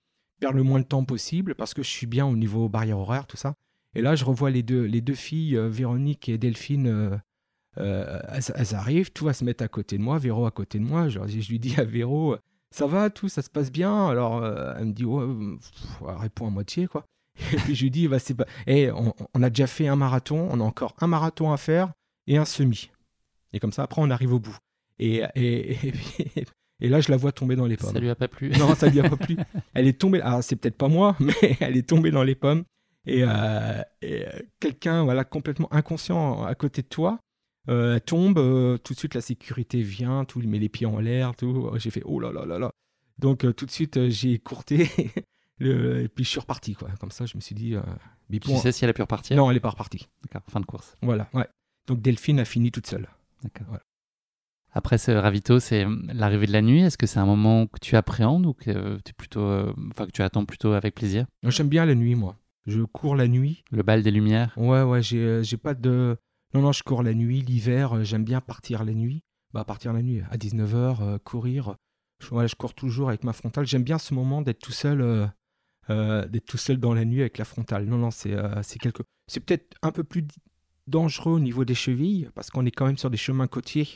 Perdre 0.40 0.57
le 0.57 0.62
moins 0.62 0.80
de 0.80 0.84
temps 0.84 1.04
possible 1.04 1.54
parce 1.54 1.74
que 1.74 1.82
je 1.82 1.88
suis 1.88 2.07
bien 2.07 2.26
au 2.26 2.36
niveau 2.36 2.68
barrière 2.68 2.98
horaire, 2.98 3.26
tout 3.26 3.36
ça. 3.36 3.54
Et 3.94 4.02
là, 4.02 4.16
je 4.16 4.24
revois 4.24 4.50
les 4.50 4.62
deux, 4.62 4.84
les 4.84 5.00
deux 5.00 5.14
filles, 5.14 5.59
Véronique 5.70 6.28
et 6.28 6.36
Delphine. 6.36 7.20
elles, 7.76 8.42
elles 8.54 8.74
arrivent, 8.74 9.12
tout 9.12 9.24
va 9.24 9.32
se 9.32 9.44
mettre 9.44 9.64
à 9.64 9.68
côté 9.68 9.96
de 9.96 10.02
moi, 10.02 10.18
Véro 10.18 10.46
à 10.46 10.50
côté 10.50 10.78
de 10.78 10.84
moi. 10.84 11.09
Je, 11.09 11.18
je 11.26 11.48
lui 11.48 11.59
dis 11.59 11.74
à 11.78 11.84
Véro, 11.84 12.36
ça 12.76 12.86
va, 12.86 13.10
tout, 13.10 13.28
ça 13.28 13.42
se 13.42 13.50
passe 13.50 13.72
bien. 13.72 14.08
Alors, 14.08 14.42
euh, 14.42 14.74
elle 14.78 14.86
me 14.86 14.92
dit, 14.92 15.04
ouais, 15.04 15.24
pff, 15.58 16.02
elle 16.08 16.16
répond 16.16 16.46
à 16.46 16.50
moitié, 16.50 16.86
quoi. 16.86 17.04
Et 17.52 17.56
puis 17.56 17.74
je 17.74 17.82
lui 17.84 17.90
dis, 17.90 18.08
bah, 18.08 18.18
c'est 18.18 18.34
pas. 18.34 18.46
Eh, 18.66 18.90
on, 18.92 19.14
on 19.34 19.42
a 19.42 19.50
déjà 19.50 19.66
fait 19.66 19.88
un 19.88 19.96
marathon, 19.96 20.48
on 20.50 20.60
a 20.60 20.64
encore 20.64 20.94
un 21.00 21.06
marathon 21.06 21.52
à 21.52 21.56
faire 21.56 21.92
et 22.26 22.36
un 22.36 22.44
semi. 22.44 22.90
Et 23.52 23.58
comme 23.60 23.72
ça, 23.72 23.82
après, 23.82 24.02
on 24.02 24.10
arrive 24.10 24.32
au 24.34 24.38
bout. 24.40 24.56
Et, 24.98 25.22
et, 25.34 25.72
et, 25.88 25.92
puis- 25.92 26.24
et 26.80 26.88
là, 26.88 27.00
je 27.00 27.10
la 27.10 27.16
vois 27.16 27.32
tomber 27.32 27.56
dans 27.56 27.66
les 27.66 27.76
pommes. 27.76 27.92
Ça 27.92 27.98
lui 28.00 28.10
a 28.10 28.14
pas 28.14 28.28
plu. 28.28 28.50
Non, 28.58 28.74
ça 28.74 28.88
lui 28.88 29.00
a 29.00 29.08
pas 29.08 29.16
plu. 29.16 29.36
Elle 29.74 29.86
est 29.86 29.98
tombée. 29.98 30.20
Ah, 30.22 30.40
c'est 30.42 30.56
peut-être 30.56 30.76
pas 30.76 30.88
moi, 30.88 31.16
mais 31.20 31.34
elle 31.60 31.76
est 31.76 31.88
tombée 31.88 32.10
dans 32.10 32.22
les 32.22 32.34
pommes. 32.34 32.64
Et, 33.06 33.22
euh, 33.22 33.82
et, 34.02 34.26
euh, 34.26 34.30
quelqu'un, 34.60 35.04
voilà, 35.04 35.24
complètement 35.24 35.72
inconscient 35.72 36.42
à 36.44 36.54
côté 36.56 36.82
de 36.82 36.88
toi, 36.88 37.18
elle 37.68 38.00
tombe. 38.00 38.38
euh, 38.38 38.78
tout 38.78 38.94
de 38.94 38.98
suite, 38.98 39.14
la 39.14 39.20
sécurité 39.20 39.82
vient, 39.82 40.24
tout, 40.24 40.40
il 40.40 40.48
met 40.48 40.58
les 40.58 40.68
pieds 40.68 40.86
en 40.86 40.98
l'air, 41.00 41.34
tout. 41.36 41.70
J'ai 41.76 41.90
fait 41.90 42.02
oh 42.04 42.20
là 42.20 42.32
là 42.32 42.44
là 42.46 42.58
là. 42.58 42.70
Donc 43.18 43.44
euh, 43.44 43.52
tout 43.52 43.66
de 43.66 43.70
suite, 43.70 43.96
euh, 43.96 44.10
j'ai 44.10 44.38
courté. 44.38 44.88
le, 45.58 46.02
et 46.02 46.08
puis 46.08 46.24
je 46.24 46.30
suis 46.30 46.40
reparti, 46.40 46.74
quoi. 46.74 46.88
Comme 47.00 47.10
ça, 47.10 47.26
je 47.26 47.36
me 47.36 47.40
suis 47.40 47.54
dit. 47.54 47.74
euh, 47.74 47.80
mais 48.28 48.38
Tu 48.40 48.54
sais 48.56 48.72
si 48.72 48.84
elle 48.84 48.90
a 48.90 48.92
pu 48.94 49.02
repartir? 49.02 49.36
Non, 49.36 49.50
elle 49.50 49.56
est 49.56 49.60
pas 49.60 49.70
repartie. 49.70 50.08
D'accord, 50.22 50.42
fin 50.50 50.60
de 50.60 50.66
course. 50.66 50.94
Voilà, 51.02 51.28
ouais. 51.32 51.46
Donc 51.86 52.00
Delphine 52.02 52.40
a 52.40 52.44
fini 52.44 52.70
toute 52.70 52.86
seule. 52.86 53.08
D'accord. 53.42 53.66
Voilà. 53.68 53.82
Après 54.72 54.98
ce 54.98 55.10
ravito, 55.12 55.58
c'est 55.58 55.86
euh, 55.86 55.96
l'arrivée 56.12 56.46
de 56.46 56.52
la 56.52 56.60
nuit. 56.60 56.82
Est-ce 56.82 56.98
que 56.98 57.06
c'est 57.06 57.18
un 57.20 57.24
moment 57.26 57.66
que 57.66 57.78
tu 57.80 57.96
appréhendes 57.96 58.44
ou 58.44 58.52
que, 58.52 58.70
euh, 58.70 58.98
tu 59.04 59.14
plutôt, 59.14 59.40
euh, 59.40 59.72
enfin, 59.90 60.04
que 60.06 60.10
tu 60.10 60.22
attends 60.22 60.44
plutôt 60.44 60.72
avec 60.72 60.94
plaisir? 60.94 61.26
J'aime 61.44 61.68
bien 61.68 61.86
la 61.86 61.94
nuit, 61.94 62.14
moi. 62.14 62.36
Je 62.66 62.82
cours 62.82 63.16
la 63.16 63.28
nuit. 63.28 63.64
Le 63.70 63.82
bal 63.82 64.02
des 64.02 64.10
lumières? 64.10 64.52
Ouais, 64.58 64.82
ouais, 64.82 65.00
j'ai 65.02 65.18
euh, 65.20 65.42
j'ai 65.42 65.56
pas 65.56 65.72
de. 65.72 66.16
Non, 66.55 66.62
non, 66.62 66.72
je 66.72 66.82
cours 66.82 67.03
la 67.03 67.14
nuit, 67.14 67.40
l'hiver, 67.42 67.97
euh, 67.97 68.05
j'aime 68.05 68.24
bien 68.24 68.40
partir 68.40 68.84
la 68.84 68.92
nuit. 68.92 69.22
Bah, 69.53 69.64
partir 69.64 69.92
la 69.92 70.03
nuit, 70.03 70.22
à 70.30 70.36
19h, 70.36 71.18
courir. 71.20 71.76
Je, 72.22 72.28
voilà, 72.28 72.47
je 72.47 72.55
cours 72.55 72.74
toujours 72.74 73.09
avec 73.09 73.24
ma 73.24 73.32
frontale. 73.32 73.66
J'aime 73.66 73.84
bien 73.84 73.99
ce 73.99 74.12
moment 74.14 74.42
d'être 74.42 74.59
tout 74.59 74.72
seul, 74.72 75.01
euh, 75.01 75.26
euh, 75.90 76.26
d'être 76.26 76.47
tout 76.47 76.57
seul 76.59 76.78
dans 76.78 76.94
la 76.94 77.05
nuit 77.05 77.20
avec 77.20 77.38
la 77.38 77.44
frontale. 77.44 77.84
Non, 77.86 77.97
non, 77.99 78.11
c'est 78.11 78.32
euh, 78.34 78.62
c'est 78.62 78.78
quelque. 78.78 79.03
C'est 79.28 79.40
peut-être 79.40 79.76
un 79.82 79.92
peu 79.92 80.05
plus 80.05 80.24
dangereux 80.86 81.32
au 81.34 81.40
niveau 81.40 81.64
des 81.64 81.74
chevilles, 81.74 82.28
parce 82.34 82.51
qu'on 82.51 82.64
est 82.66 82.70
quand 82.70 82.86
même 82.86 82.99
sur 82.99 83.11
des 83.11 83.16
chemins 83.16 83.47
côtiers. 83.47 83.88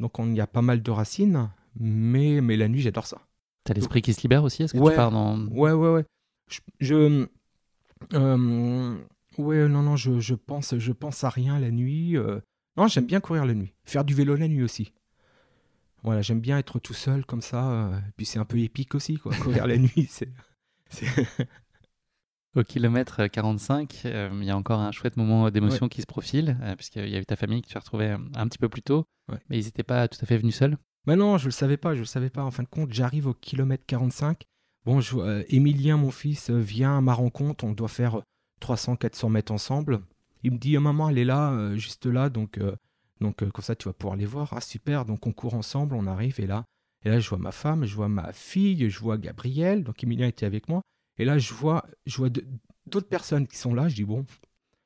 Donc, 0.00 0.18
on- 0.18 0.30
il 0.30 0.36
y 0.36 0.40
a 0.40 0.46
pas 0.46 0.62
mal 0.62 0.82
de 0.82 0.90
racines. 0.90 1.50
Mais, 1.78 2.40
mais 2.40 2.56
la 2.56 2.68
nuit, 2.68 2.80
j'adore 2.82 3.06
ça. 3.06 3.18
T'as 3.64 3.74
l'esprit 3.74 4.02
qui 4.02 4.12
se 4.12 4.22
libère 4.22 4.44
aussi? 4.44 4.62
Est-ce 4.62 4.72
que 4.74 4.78
Ouais. 4.78 4.92
tu 4.92 4.96
pars 4.96 5.10
dans... 5.10 5.38
Ouais, 5.48 5.72
ouais, 5.72 5.92
ouais. 5.92 6.04
Je. 6.50 6.60
je- 6.80 7.26
euh, 8.14 8.98
ouais, 9.38 9.68
non, 9.68 9.82
non, 9.82 9.96
je, 9.96 10.20
je, 10.20 10.34
pense, 10.34 10.76
je 10.78 10.92
pense 10.92 11.24
à 11.24 11.28
rien 11.30 11.58
la 11.58 11.70
nuit. 11.70 12.16
euh. 12.16 12.40
Non, 12.76 12.86
j'aime 12.88 13.06
bien 13.06 13.20
courir 13.20 13.44
la 13.44 13.54
nuit. 13.54 13.74
Faire 13.84 14.04
du 14.04 14.14
vélo 14.14 14.34
la 14.36 14.48
nuit 14.48 14.62
aussi. 14.62 14.92
Voilà, 16.02 16.22
j'aime 16.22 16.40
bien 16.40 16.58
être 16.58 16.78
tout 16.78 16.94
seul 16.94 17.24
comme 17.24 17.42
ça. 17.42 17.70
euh, 17.70 17.98
Puis 18.16 18.26
c'est 18.26 18.38
un 18.38 18.44
peu 18.44 18.58
épique 18.58 18.94
aussi, 18.94 19.16
quoi. 19.18 19.32
Courir 19.42 19.66
la 19.66 19.76
nuit, 19.78 20.08
c'est. 20.08 20.28
Au 22.54 22.62
kilomètre 22.64 23.26
45, 23.28 24.02
euh, 24.04 24.28
il 24.34 24.44
y 24.44 24.50
a 24.50 24.56
encore 24.56 24.80
un 24.80 24.92
chouette 24.92 25.16
moment 25.16 25.50
d'émotion 25.50 25.88
qui 25.88 26.02
se 26.02 26.06
profile, 26.06 26.58
euh, 26.60 26.76
puisqu'il 26.76 27.08
y 27.08 27.16
avait 27.16 27.24
ta 27.24 27.36
famille 27.36 27.62
que 27.62 27.68
tu 27.68 27.76
as 27.78 27.80
retrouvée 27.80 28.10
euh, 28.10 28.18
un 28.34 28.46
petit 28.46 28.58
peu 28.58 28.68
plus 28.68 28.82
tôt, 28.82 29.06
Ouais. 29.30 29.38
mais 29.48 29.58
ils 29.58 29.64
n'étaient 29.64 29.82
pas 29.84 30.06
tout 30.08 30.18
à 30.20 30.26
fait 30.26 30.36
venus 30.36 30.56
seuls? 30.56 30.76
Mais 31.06 31.16
non, 31.16 31.38
je 31.38 31.46
le 31.46 31.50
savais 31.50 31.78
pas, 31.78 31.94
je 31.94 32.00
le 32.00 32.04
savais 32.04 32.28
pas. 32.28 32.44
En 32.44 32.50
fin 32.50 32.62
de 32.62 32.68
compte, 32.68 32.92
j'arrive 32.92 33.26
au 33.26 33.32
kilomètre 33.34 33.84
45. 33.86 34.42
Bon, 34.84 35.00
je, 35.00 35.16
euh, 35.16 35.44
Émilien, 35.48 35.96
mon 35.96 36.10
fils, 36.10 36.50
euh, 36.50 36.58
vient 36.58 36.98
à 36.98 37.00
ma 37.00 37.14
rencontre. 37.14 37.64
On 37.64 37.72
doit 37.72 37.88
faire 37.88 38.20
300-400 38.62 39.30
mètres 39.30 39.52
ensemble. 39.52 40.02
Il 40.42 40.52
me 40.52 40.58
dit, 40.58 40.76
maman, 40.78 41.08
elle 41.08 41.18
est 41.18 41.24
là, 41.24 41.52
euh, 41.52 41.76
juste 41.76 42.06
là, 42.06 42.28
donc, 42.28 42.58
euh, 42.58 42.74
donc 43.20 43.42
euh, 43.42 43.50
comme 43.50 43.64
ça, 43.64 43.76
tu 43.76 43.88
vas 43.88 43.92
pouvoir 43.92 44.16
les 44.16 44.26
voir. 44.26 44.52
Ah, 44.52 44.60
super, 44.60 45.04
donc 45.04 45.26
on 45.26 45.32
court 45.32 45.54
ensemble, 45.54 45.94
on 45.94 46.06
arrive, 46.06 46.40
et 46.40 46.46
là, 46.46 46.64
et 47.04 47.10
là, 47.10 47.20
je 47.20 47.28
vois 47.28 47.38
ma 47.38 47.52
femme, 47.52 47.84
je 47.84 47.94
vois 47.94 48.08
ma 48.08 48.32
fille, 48.32 48.88
je 48.88 49.00
vois 49.00 49.18
Gabriel, 49.18 49.84
donc 49.84 50.02
Émilien 50.02 50.28
était 50.28 50.46
avec 50.46 50.68
moi. 50.68 50.82
Et 51.18 51.24
là, 51.24 51.38
je 51.38 51.52
vois, 51.52 51.84
je 52.06 52.16
vois 52.16 52.30
d'autres 52.86 53.08
personnes 53.08 53.46
qui 53.46 53.56
sont 53.56 53.74
là. 53.74 53.88
Je 53.88 53.96
dis, 53.96 54.04
bon, 54.04 54.24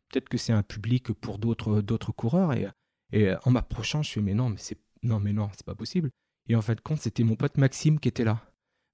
peut-être 0.08 0.28
que 0.28 0.38
c'est 0.38 0.52
un 0.52 0.62
public 0.62 1.12
pour 1.12 1.38
d'autres, 1.38 1.82
d'autres 1.82 2.12
coureurs. 2.12 2.54
Et, 2.54 2.68
et 3.12 3.34
en 3.44 3.50
m'approchant, 3.50 4.02
je 4.02 4.12
fais, 4.12 4.22
mais 4.22 4.34
non, 4.34 4.48
mais 4.48 4.58
c'est, 4.58 4.78
non, 5.02 5.20
mais 5.20 5.32
non, 5.32 5.50
c'est 5.52 5.66
pas 5.66 5.74
possible. 5.74 6.10
Et 6.48 6.56
en 6.56 6.62
fait, 6.62 6.80
compte, 6.80 7.00
c'était 7.00 7.22
mon 7.22 7.36
pote 7.36 7.58
Maxime 7.58 8.00
qui 8.00 8.08
était 8.08 8.24
là. 8.24 8.42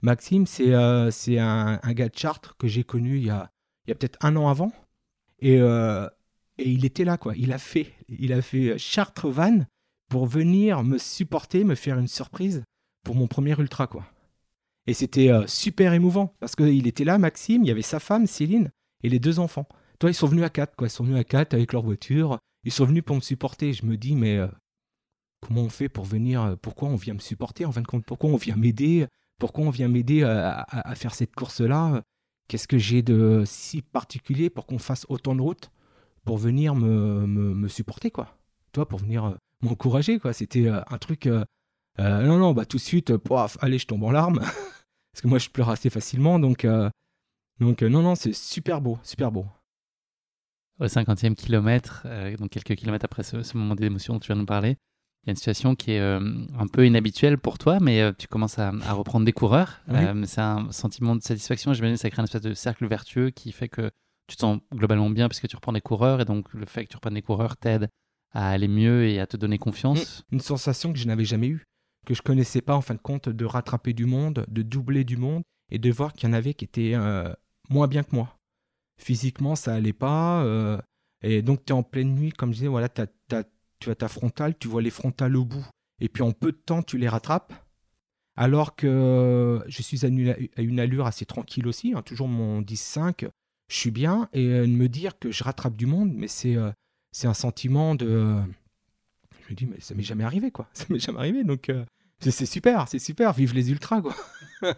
Maxime, 0.02 0.46
c'est, 0.46 0.72
c'est 1.12 1.38
un, 1.38 1.78
gars 1.92 2.08
de 2.08 2.18
Chartres 2.18 2.56
que 2.56 2.66
j'ai 2.66 2.82
connu 2.82 3.18
il 3.18 3.24
y 3.26 3.30
a, 3.30 3.51
il 3.86 3.90
y 3.90 3.92
a 3.92 3.94
peut-être 3.94 4.18
un 4.24 4.36
an 4.36 4.48
avant. 4.48 4.72
Et, 5.40 5.58
euh, 5.60 6.08
et 6.58 6.70
il 6.70 6.84
était 6.84 7.04
là, 7.04 7.16
quoi. 7.16 7.34
Il 7.36 7.52
a 7.52 7.58
fait, 7.58 7.92
il 8.08 8.32
a 8.32 8.42
fait 8.42 8.78
Chartres-Vannes 8.78 9.66
pour 10.08 10.26
venir 10.26 10.84
me 10.84 10.98
supporter, 10.98 11.64
me 11.64 11.74
faire 11.74 11.98
une 11.98 12.08
surprise 12.08 12.62
pour 13.04 13.14
mon 13.14 13.26
premier 13.26 13.58
ultra, 13.58 13.86
quoi. 13.86 14.06
Et 14.86 14.94
c'était 14.94 15.30
euh, 15.30 15.46
super 15.46 15.92
émouvant 15.92 16.34
parce 16.40 16.56
qu'il 16.56 16.86
était 16.86 17.04
là, 17.04 17.18
Maxime, 17.18 17.62
il 17.62 17.68
y 17.68 17.70
avait 17.70 17.82
sa 17.82 18.00
femme, 18.00 18.26
Céline, 18.26 18.70
et 19.02 19.08
les 19.08 19.18
deux 19.18 19.38
enfants. 19.38 19.66
Toi, 19.98 20.10
ils 20.10 20.14
sont 20.14 20.26
venus 20.26 20.44
à 20.44 20.50
quatre, 20.50 20.76
quoi. 20.76 20.88
Ils 20.88 20.90
sont 20.90 21.04
venus 21.04 21.18
à 21.18 21.24
quatre 21.24 21.54
avec 21.54 21.72
leur 21.72 21.82
voiture. 21.82 22.38
Ils 22.64 22.72
sont 22.72 22.84
venus 22.84 23.04
pour 23.04 23.16
me 23.16 23.20
supporter. 23.20 23.72
Je 23.72 23.86
me 23.86 23.96
dis, 23.96 24.14
mais 24.14 24.36
euh, 24.36 24.48
comment 25.40 25.62
on 25.62 25.68
fait 25.68 25.88
pour 25.88 26.04
venir 26.04 26.56
Pourquoi 26.62 26.88
on 26.88 26.96
vient 26.96 27.14
me 27.14 27.20
supporter 27.20 27.64
en 27.64 27.72
fin 27.72 27.80
de 27.80 27.86
compte? 27.86 28.04
Pourquoi 28.04 28.30
on 28.30 28.36
vient 28.36 28.56
m'aider? 28.56 29.06
Pourquoi 29.38 29.64
on 29.64 29.70
vient 29.70 29.88
m'aider 29.88 30.22
à, 30.22 30.94
faire 30.94 31.14
cette 31.14 31.34
course-là? 31.34 32.02
Qu'est-ce 32.48 32.68
que 32.68 32.78
j'ai 32.78 33.02
de 33.02 33.44
si 33.46 33.82
particulier 33.82 34.50
pour 34.50 34.66
qu'on 34.66 34.78
fasse 34.78 35.06
autant 35.08 35.34
de 35.34 35.40
routes 35.40 35.70
pour 36.24 36.38
venir 36.38 36.74
me, 36.74 37.26
me, 37.26 37.68
supporter, 37.68 38.10
quoi 38.10 38.36
Toi, 38.72 38.86
pour 38.86 39.00
venir 39.00 39.38
m'encourager, 39.60 40.18
quoi. 40.18 40.32
C'était 40.32 40.68
un 40.68 40.98
truc 40.98 41.28
euh, 42.00 42.22
non, 42.22 42.38
non, 42.38 42.52
bah 42.52 42.64
tout 42.64 42.78
de 42.78 42.82
suite, 42.82 43.10
euh, 43.10 43.18
pof, 43.18 43.58
allez, 43.60 43.78
je 43.78 43.86
tombe 43.86 44.02
en 44.04 44.10
larmes. 44.10 44.38
Parce 45.12 45.22
que 45.22 45.28
moi, 45.28 45.38
je 45.38 45.50
pleure 45.50 45.68
assez 45.68 45.90
facilement. 45.90 46.38
Donc, 46.38 46.64
euh, 46.64 46.88
donc 47.60 47.82
non, 47.82 48.02
non, 48.02 48.14
c'est 48.14 48.32
super 48.32 48.80
beau, 48.80 48.98
super 49.02 49.30
beau. 49.30 49.46
Au 50.80 50.86
50e 50.86 51.34
kilomètre, 51.34 52.06
donc 52.38 52.50
quelques 52.50 52.74
kilomètres 52.74 53.04
après 53.04 53.22
ce, 53.22 53.56
moment 53.56 53.76
d'émotion 53.76 54.14
dont 54.14 54.20
tu 54.20 54.28
viens 54.28 54.36
de 54.36 54.40
nous 54.40 54.46
parler, 54.46 54.78
il 55.24 55.28
y 55.28 55.30
a 55.30 55.32
une 55.32 55.36
situation 55.36 55.74
qui 55.74 55.92
est 55.92 56.00
un 56.00 56.66
peu 56.72 56.86
inhabituelle 56.86 57.38
pour 57.38 57.58
toi, 57.58 57.78
mais 57.80 58.12
tu 58.14 58.26
commences 58.26 58.58
à, 58.58 58.70
reprendre 58.92 59.24
des 59.24 59.32
coureurs. 59.32 59.80
c'est 60.24 60.40
un 60.40 60.70
sentiment 60.72 61.14
de 61.14 61.22
satisfaction. 61.22 61.72
J'imagine 61.72 61.94
que 61.94 62.00
ça 62.00 62.10
crée 62.10 62.22
un 62.22 62.24
espèce 62.24 62.42
de 62.42 62.54
cercle 62.54 62.86
vertueux 62.86 63.30
qui 63.30 63.52
fait 63.52 63.68
que 63.68 63.90
tu 64.26 64.36
te 64.36 64.40
sens 64.40 64.58
globalement 64.74 65.10
bien 65.10 65.28
puisque 65.28 65.46
tu 65.46 65.54
reprends 65.54 65.72
des 65.72 65.80
coureurs. 65.80 66.20
Et 66.20 66.24
donc, 66.24 66.52
le 66.52 66.66
fait 66.66 66.84
que 66.84 66.90
tu 66.90 66.96
reprennes 66.96 67.14
des 67.14 67.22
coureurs 67.22 67.56
t'aide 67.56 67.88
à 68.32 68.50
aller 68.50 68.68
mieux 68.68 69.06
et 69.06 69.20
à 69.20 69.26
te 69.26 69.36
donner 69.36 69.58
confiance. 69.58 70.24
Une 70.32 70.40
sensation 70.40 70.92
que 70.92 70.98
je 70.98 71.06
n'avais 71.06 71.24
jamais 71.24 71.48
eue 71.48 71.64
que 72.06 72.14
je 72.14 72.22
connaissais 72.22 72.60
pas 72.60 72.74
en 72.74 72.80
fin 72.80 72.94
de 72.94 73.00
compte, 73.00 73.28
de 73.28 73.44
rattraper 73.44 73.92
du 73.92 74.06
monde, 74.06 74.44
de 74.48 74.62
doubler 74.62 75.04
du 75.04 75.16
monde 75.16 75.42
et 75.70 75.78
de 75.78 75.90
voir 75.90 76.12
qu'il 76.12 76.28
y 76.28 76.32
en 76.32 76.34
avait 76.34 76.54
qui 76.54 76.64
étaient 76.64 76.92
euh, 76.94 77.32
moins 77.70 77.88
bien 77.88 78.02
que 78.02 78.14
moi. 78.14 78.36
Physiquement, 79.00 79.56
ça 79.56 79.74
allait 79.74 79.92
pas. 79.92 80.42
Euh, 80.44 80.78
et 81.22 81.42
donc, 81.42 81.64
tu 81.64 81.72
es 81.72 81.76
en 81.76 81.82
pleine 81.82 82.14
nuit, 82.14 82.32
comme 82.32 82.50
je 82.50 82.58
disais, 82.58 82.68
voilà, 82.68 82.88
tu 82.88 83.00
as 83.00 83.06
ta 83.90 84.08
frontale, 84.08 84.56
tu 84.58 84.68
vois 84.68 84.82
les 84.82 84.90
frontales 84.90 85.36
au 85.36 85.44
bout. 85.44 85.66
Et 86.00 86.08
puis, 86.08 86.22
en 86.22 86.32
peu 86.32 86.52
de 86.52 86.56
temps, 86.56 86.82
tu 86.82 86.98
les 86.98 87.08
rattrapes. 87.08 87.52
Alors 88.34 88.76
que 88.76 89.62
je 89.66 89.82
suis 89.82 90.06
à 90.06 90.08
une 90.08 90.80
allure 90.80 91.06
assez 91.06 91.26
tranquille 91.26 91.66
aussi, 91.66 91.92
hein, 91.94 92.00
toujours 92.02 92.28
mon 92.28 92.62
10-5, 92.62 93.28
je 93.68 93.76
suis 93.76 93.90
bien. 93.90 94.28
Et 94.32 94.46
euh, 94.46 94.66
me 94.66 94.88
dire 94.88 95.18
que 95.18 95.30
je 95.30 95.44
rattrape 95.44 95.76
du 95.76 95.86
monde, 95.86 96.12
mais 96.14 96.28
c'est 96.28 96.56
c'est 97.10 97.26
un 97.26 97.34
sentiment 97.34 97.94
de 97.94 98.42
me 99.52 99.56
dis, 99.56 99.66
mais 99.66 99.80
ça 99.80 99.94
m'est 99.94 100.02
jamais 100.02 100.24
arrivé, 100.24 100.50
quoi. 100.50 100.68
Ça 100.74 100.86
m'est 100.88 100.98
jamais 100.98 101.18
arrivé. 101.18 101.44
Donc, 101.44 101.68
euh, 101.68 101.84
c'est 102.20 102.46
super, 102.46 102.88
c'est 102.88 102.98
super. 102.98 103.32
Vive 103.32 103.54
les 103.54 103.70
ultras, 103.70 104.00
quoi. 104.00 104.14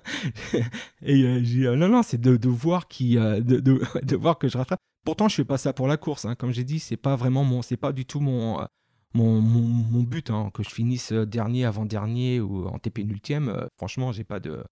et 1.03 1.23
euh, 1.23 1.41
j'ai 1.43 1.67
euh, 1.67 1.77
non, 1.77 1.89
non, 1.89 2.03
c'est 2.03 2.21
de, 2.21 2.37
de, 2.37 2.49
voir 2.49 2.89
qui, 2.89 3.17
de, 3.17 3.41
de, 3.41 4.35
que 4.41 4.49
je 4.49 4.59
rattrape. 4.59 4.81
Pourtant, 5.05 5.29
je 5.29 5.37
fais 5.37 5.45
pas 5.45 5.59
ça 5.59 5.73
pour 5.73 5.87
la 5.87 5.97
course. 5.97 6.25
Hein. 6.25 6.35
Comme 6.35 6.53
j'ai 6.53 6.65
dit, 6.65 6.79
c'est 6.79 6.97
pas 6.97 7.17
vraiment 7.17 7.45
mon, 7.45 7.63
c'est 7.63 7.77
pas 7.77 7.93
du 7.93 8.07
tout 8.07 8.21
mon, 8.21 8.67
mon, 9.15 9.41
mon, 9.41 10.03
but. 10.03 10.31
Hein. 10.31 10.51
Que 10.53 10.63
je 10.63 10.71
finisse 10.71 11.13
dernier, 11.13 11.65
avant-dernier 11.65 12.41
ou 12.41 12.67
en 12.67 12.79
TP 12.79 12.99
nultième, 12.99 13.69
franchement, 13.77 14.13
j'ai 14.13 14.25
pas 14.25 14.41
de, 14.41 14.65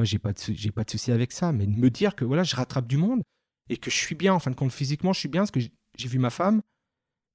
j'ai 0.00 0.18
pas 0.18 0.32
de, 0.32 0.38
j'ai 0.38 0.70
pas 0.70 0.84
de 0.84 0.90
souci 0.90 1.12
avec 1.12 1.32
ça. 1.32 1.52
Mais 1.52 1.66
de 1.66 1.78
me 1.78 1.90
dire 1.90 2.16
que 2.16 2.24
voilà, 2.24 2.42
je 2.42 2.56
rattrape 2.56 2.86
du 2.86 2.96
monde 2.96 3.22
et 3.68 3.76
que 3.76 3.90
je 3.90 3.96
suis 3.96 4.14
bien, 4.14 4.34
en 4.34 4.38
fin 4.38 4.50
de 4.50 4.56
compte, 4.56 4.72
physiquement, 4.72 5.12
je 5.12 5.20
suis 5.20 5.28
bien 5.28 5.42
parce 5.42 5.50
que 5.50 5.60
j'ai 5.60 6.08
vu 6.08 6.18
ma 6.18 6.30
femme, 6.30 6.62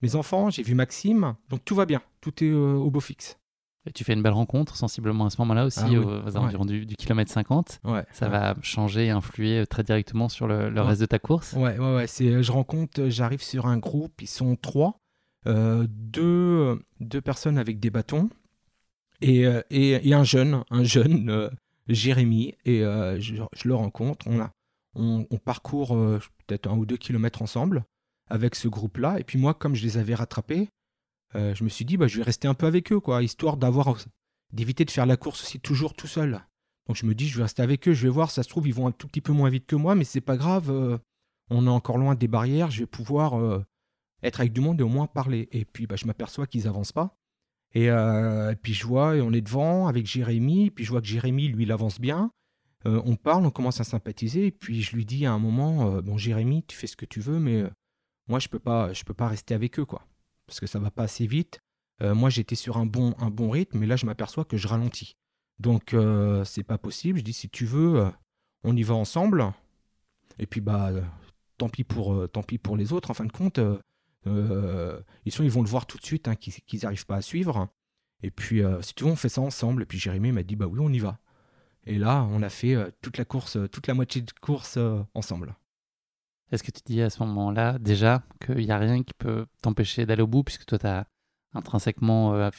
mes 0.02 0.16
enfants, 0.16 0.50
j'ai 0.50 0.64
vu 0.64 0.76
Maxime, 0.76 1.36
donc 1.50 1.64
tout 1.66 1.76
va 1.76 1.86
bien, 1.86 2.02
tout 2.22 2.44
est 2.44 2.50
euh, 2.50 2.74
au 2.74 2.90
beau 2.92 3.00
fixe. 3.00 3.38
Et 3.86 3.92
tu 3.92 4.04
fais 4.04 4.14
une 4.14 4.22
belle 4.22 4.34
rencontre 4.34 4.76
sensiblement 4.76 5.26
à 5.26 5.30
ce 5.30 5.38
moment-là 5.40 5.66
aussi, 5.66 5.80
ah 5.96 6.00
aux, 6.00 6.38
environs 6.38 6.66
du, 6.66 6.86
kilomètre 6.86 7.32
50. 7.32 7.80
Ouais, 7.86 8.06
ça 8.12 8.28
va 8.28 8.56
changer 8.62 9.06
et 9.06 9.10
influer 9.10 9.60
euh, 9.60 9.66
très 9.66 9.84
directement 9.84 10.30
sur 10.30 10.48
le, 10.48 10.82
reste 10.82 11.02
de 11.02 11.06
ta 11.06 11.18
course? 11.18 11.54
Ouais, 11.54 11.78
ouais, 11.78 11.96
ouais. 11.96 12.08
C'est, 12.08 12.28
euh, 12.28 12.42
je 12.42 12.52
rencontre, 12.52 13.08
j'arrive 13.08 13.42
sur 13.42 13.68
un 13.68 13.78
groupe, 13.78 14.22
ils 14.22 14.28
sont 14.28 14.56
trois, 14.58 15.00
deux, 15.88 16.80
deux 17.00 17.22
personnes 17.22 17.58
avec 17.58 17.80
des 17.80 17.90
bâtons 17.90 18.30
et, 19.22 19.46
et, 19.70 20.14
un 20.14 20.24
jeune, 20.24 20.64
un 20.70 20.84
jeune, 20.84 21.50
Jérémy, 21.88 22.56
et 22.66 22.80
je, 22.80 23.44
le 23.66 23.76
rencontre. 23.76 24.28
On, 24.28 24.40
a, 24.40 24.52
on, 24.96 25.38
parcourt 25.44 25.90
peut-être 26.46 26.68
un 26.68 26.78
ou 26.78 26.86
deux 26.86 26.98
kilomètres 26.98 27.42
ensemble 27.42 27.84
avec 28.30 28.56
ce 28.56 28.68
groupe-là. 28.68 29.20
Et 29.20 29.24
puis 29.24 29.38
moi, 29.40 29.54
comme 29.54 29.76
je 29.76 29.84
les 29.84 29.98
avais 29.98 30.16
rattrapés, 30.16 30.70
euh, 31.36 31.54
je 31.56 31.64
me 31.64 31.70
suis 31.70 31.86
dit, 31.86 31.98
bah, 31.98 32.08
je 32.08 32.18
vais 32.18 32.24
rester 32.24 32.48
un 32.48 32.54
peu 32.54 32.66
avec 32.66 32.92
eux, 32.92 33.00
quoi, 33.00 33.22
histoire 33.24 33.58
d'avoir 33.58 33.98
d'éviter 34.52 34.86
de 34.86 34.92
faire 34.92 35.06
la 35.06 35.18
course 35.18 35.44
aussi 35.44 35.60
toujours 35.60 35.94
tout 35.94 36.08
seul. 36.08 36.42
Donc 36.88 36.96
je 36.96 37.06
me 37.06 37.14
dis, 37.14 37.28
je 37.28 37.38
vais 37.38 37.44
rester 37.44 37.62
avec 37.62 37.88
eux, 37.88 37.94
je 37.94 38.04
vais 38.04 38.14
voir, 38.14 38.32
ça 38.32 38.42
se 38.42 38.50
trouve, 38.50 38.68
ils 38.68 38.74
vont 38.74 38.88
un 38.88 38.92
tout 38.92 39.08
petit 39.08 39.22
peu 39.22 39.32
moins 39.32 39.50
vite 39.50 39.68
que 39.68 39.76
moi, 39.76 39.94
mais 39.94 40.06
c'est 40.06 40.22
pas 40.22 40.38
grave, 40.38 40.72
euh, 40.72 40.98
on 41.52 41.68
est 41.68 41.70
encore 41.70 41.98
loin 42.00 42.16
des 42.16 42.28
barrières, 42.28 42.72
je 42.72 42.80
vais 42.80 42.88
pouvoir 42.88 43.40
euh, 43.40 43.64
être 44.24 44.40
avec 44.40 44.54
du 44.54 44.62
monde 44.62 44.80
et 44.80 44.84
au 44.84 44.90
moins 44.90 45.08
parler. 45.08 45.50
Et 45.52 45.66
puis 45.66 45.88
bah, 45.88 45.96
je 45.96 46.06
m'aperçois 46.06 46.48
qu'ils 46.48 46.68
avancent 46.68 46.92
pas. 46.92 47.18
Et, 47.76 47.90
puis 48.64 48.74
je 48.74 48.88
vois, 48.88 49.16
et 49.16 49.22
on 49.22 49.32
est 49.32 49.42
devant 49.42 49.88
avec 49.88 50.08
Jérémy, 50.08 50.72
puis 50.72 50.86
je 50.86 50.90
vois 50.90 51.02
que 51.02 51.08
Jérémy, 51.08 51.50
lui, 51.50 51.64
il 51.64 51.72
avance 51.72 52.00
bien. 52.00 52.32
on 52.84 53.16
parle, 53.16 53.46
on 53.46 53.52
commence 53.52 53.80
à 53.80 53.84
sympathiser, 53.84 54.48
et 54.48 54.52
puis 54.52 54.82
je 54.82 54.96
lui 54.96 55.06
dis 55.06 55.28
à 55.28 55.34
un 55.34 55.38
moment, 55.38 56.02
bon 56.02 56.18
Jérémy, 56.18 56.64
tu 56.64 56.76
fais 56.76 56.88
ce 56.88 56.96
que 56.98 57.06
tu 57.06 57.20
veux, 57.20 57.40
mais 57.40 57.64
moi 58.30 58.40
je 58.40 58.48
peux 58.48 58.60
pas 58.60 58.94
je 58.94 59.04
peux 59.04 59.14
pas 59.14 59.28
rester 59.28 59.54
avec 59.54 59.78
eux 59.80 59.86
quoi. 59.86 60.08
Parce 60.46 60.62
que 60.62 60.68
ça 60.68 60.80
va 60.80 60.92
pas 60.92 61.04
assez 61.04 61.28
vite. 61.28 61.60
Euh, 62.02 62.16
moi 62.16 62.30
j'étais 62.30 62.56
sur 62.56 62.78
un 62.78 62.86
bon 62.86 63.14
un 63.20 63.30
bon 63.30 63.50
rythme 63.50 63.80
mais 63.80 63.88
là 63.88 63.98
je 63.98 64.06
m'aperçois 64.06 64.46
que 64.46 64.56
je 64.56 64.68
ralentis. 64.68 65.18
Donc 65.60 65.94
euh, 65.94 66.46
c'est 66.46 66.64
pas 66.64 66.78
possible. 66.78 67.20
Je 67.20 67.24
dis 67.26 67.34
si 67.34 67.50
tu 67.50 67.66
veux 67.66 68.00
euh, 68.00 68.10
on 68.64 68.76
y 68.78 68.84
va 68.84 68.94
ensemble. 68.94 69.52
Et 70.38 70.46
puis 70.46 70.62
bah 70.62 70.92
tant 71.58 71.68
pis 71.68 71.84
pour 71.84 72.30
tant 72.30 72.44
pis 72.44 72.58
pour 72.58 72.78
les 72.78 72.94
autres 72.94 73.12
en 73.12 73.14
fin 73.14 73.26
de 73.26 73.32
compte 73.32 73.60
ils 74.26 75.32
sont 75.32 75.44
ils 75.44 75.52
vont 75.52 75.64
le 75.64 75.70
voir 75.70 75.86
tout 75.86 75.98
de 75.98 76.06
suite 76.06 76.28
hein, 76.28 76.36
qu'ils 76.36 76.80
n'arrivent 76.84 77.06
pas 77.06 77.18
à 77.18 77.22
suivre. 77.22 77.68
Et 78.22 78.32
puis 78.32 78.62
si 78.82 78.94
tu 78.94 79.04
veux 79.06 79.12
on 79.12 79.16
fait 79.16 79.30
ça 79.30 79.42
ensemble. 79.42 79.84
Et 79.84 79.86
puis 79.86 79.98
Jérémy 80.00 80.32
m'a 80.32 80.44
dit 80.44 80.56
bah 80.56 80.68
oui 80.68 80.80
on 80.82 80.92
y 80.92 81.00
va. 81.00 81.20
Et 81.86 81.98
là 81.98 82.28
on 82.32 82.44
a 82.44 82.50
fait 82.50 82.76
toute 83.02 83.18
la 83.18 83.26
course 83.26 83.58
toute 83.72 83.88
la 83.88 83.94
moitié 83.94 84.22
de 84.22 84.32
course 84.42 84.78
ensemble. 85.14 85.56
Est-ce 86.52 86.64
que 86.64 86.72
tu 86.72 86.82
dis 86.86 87.02
à 87.02 87.10
ce 87.10 87.22
moment-là 87.24 87.78
déjà 87.80 88.24
qu'il 88.44 88.66
n'y 88.66 88.72
a 88.72 88.78
rien 88.78 89.04
qui 89.04 89.14
peut 89.14 89.46
t'empêcher 89.62 90.06
d'aller 90.06 90.24
au 90.24 90.28
bout 90.28 90.44
puisque 90.44 90.66
toi, 90.66 90.80
tu 90.80 90.88
as 90.88 91.06
intrinsèquement, 91.54 92.34
euh, 92.36 92.50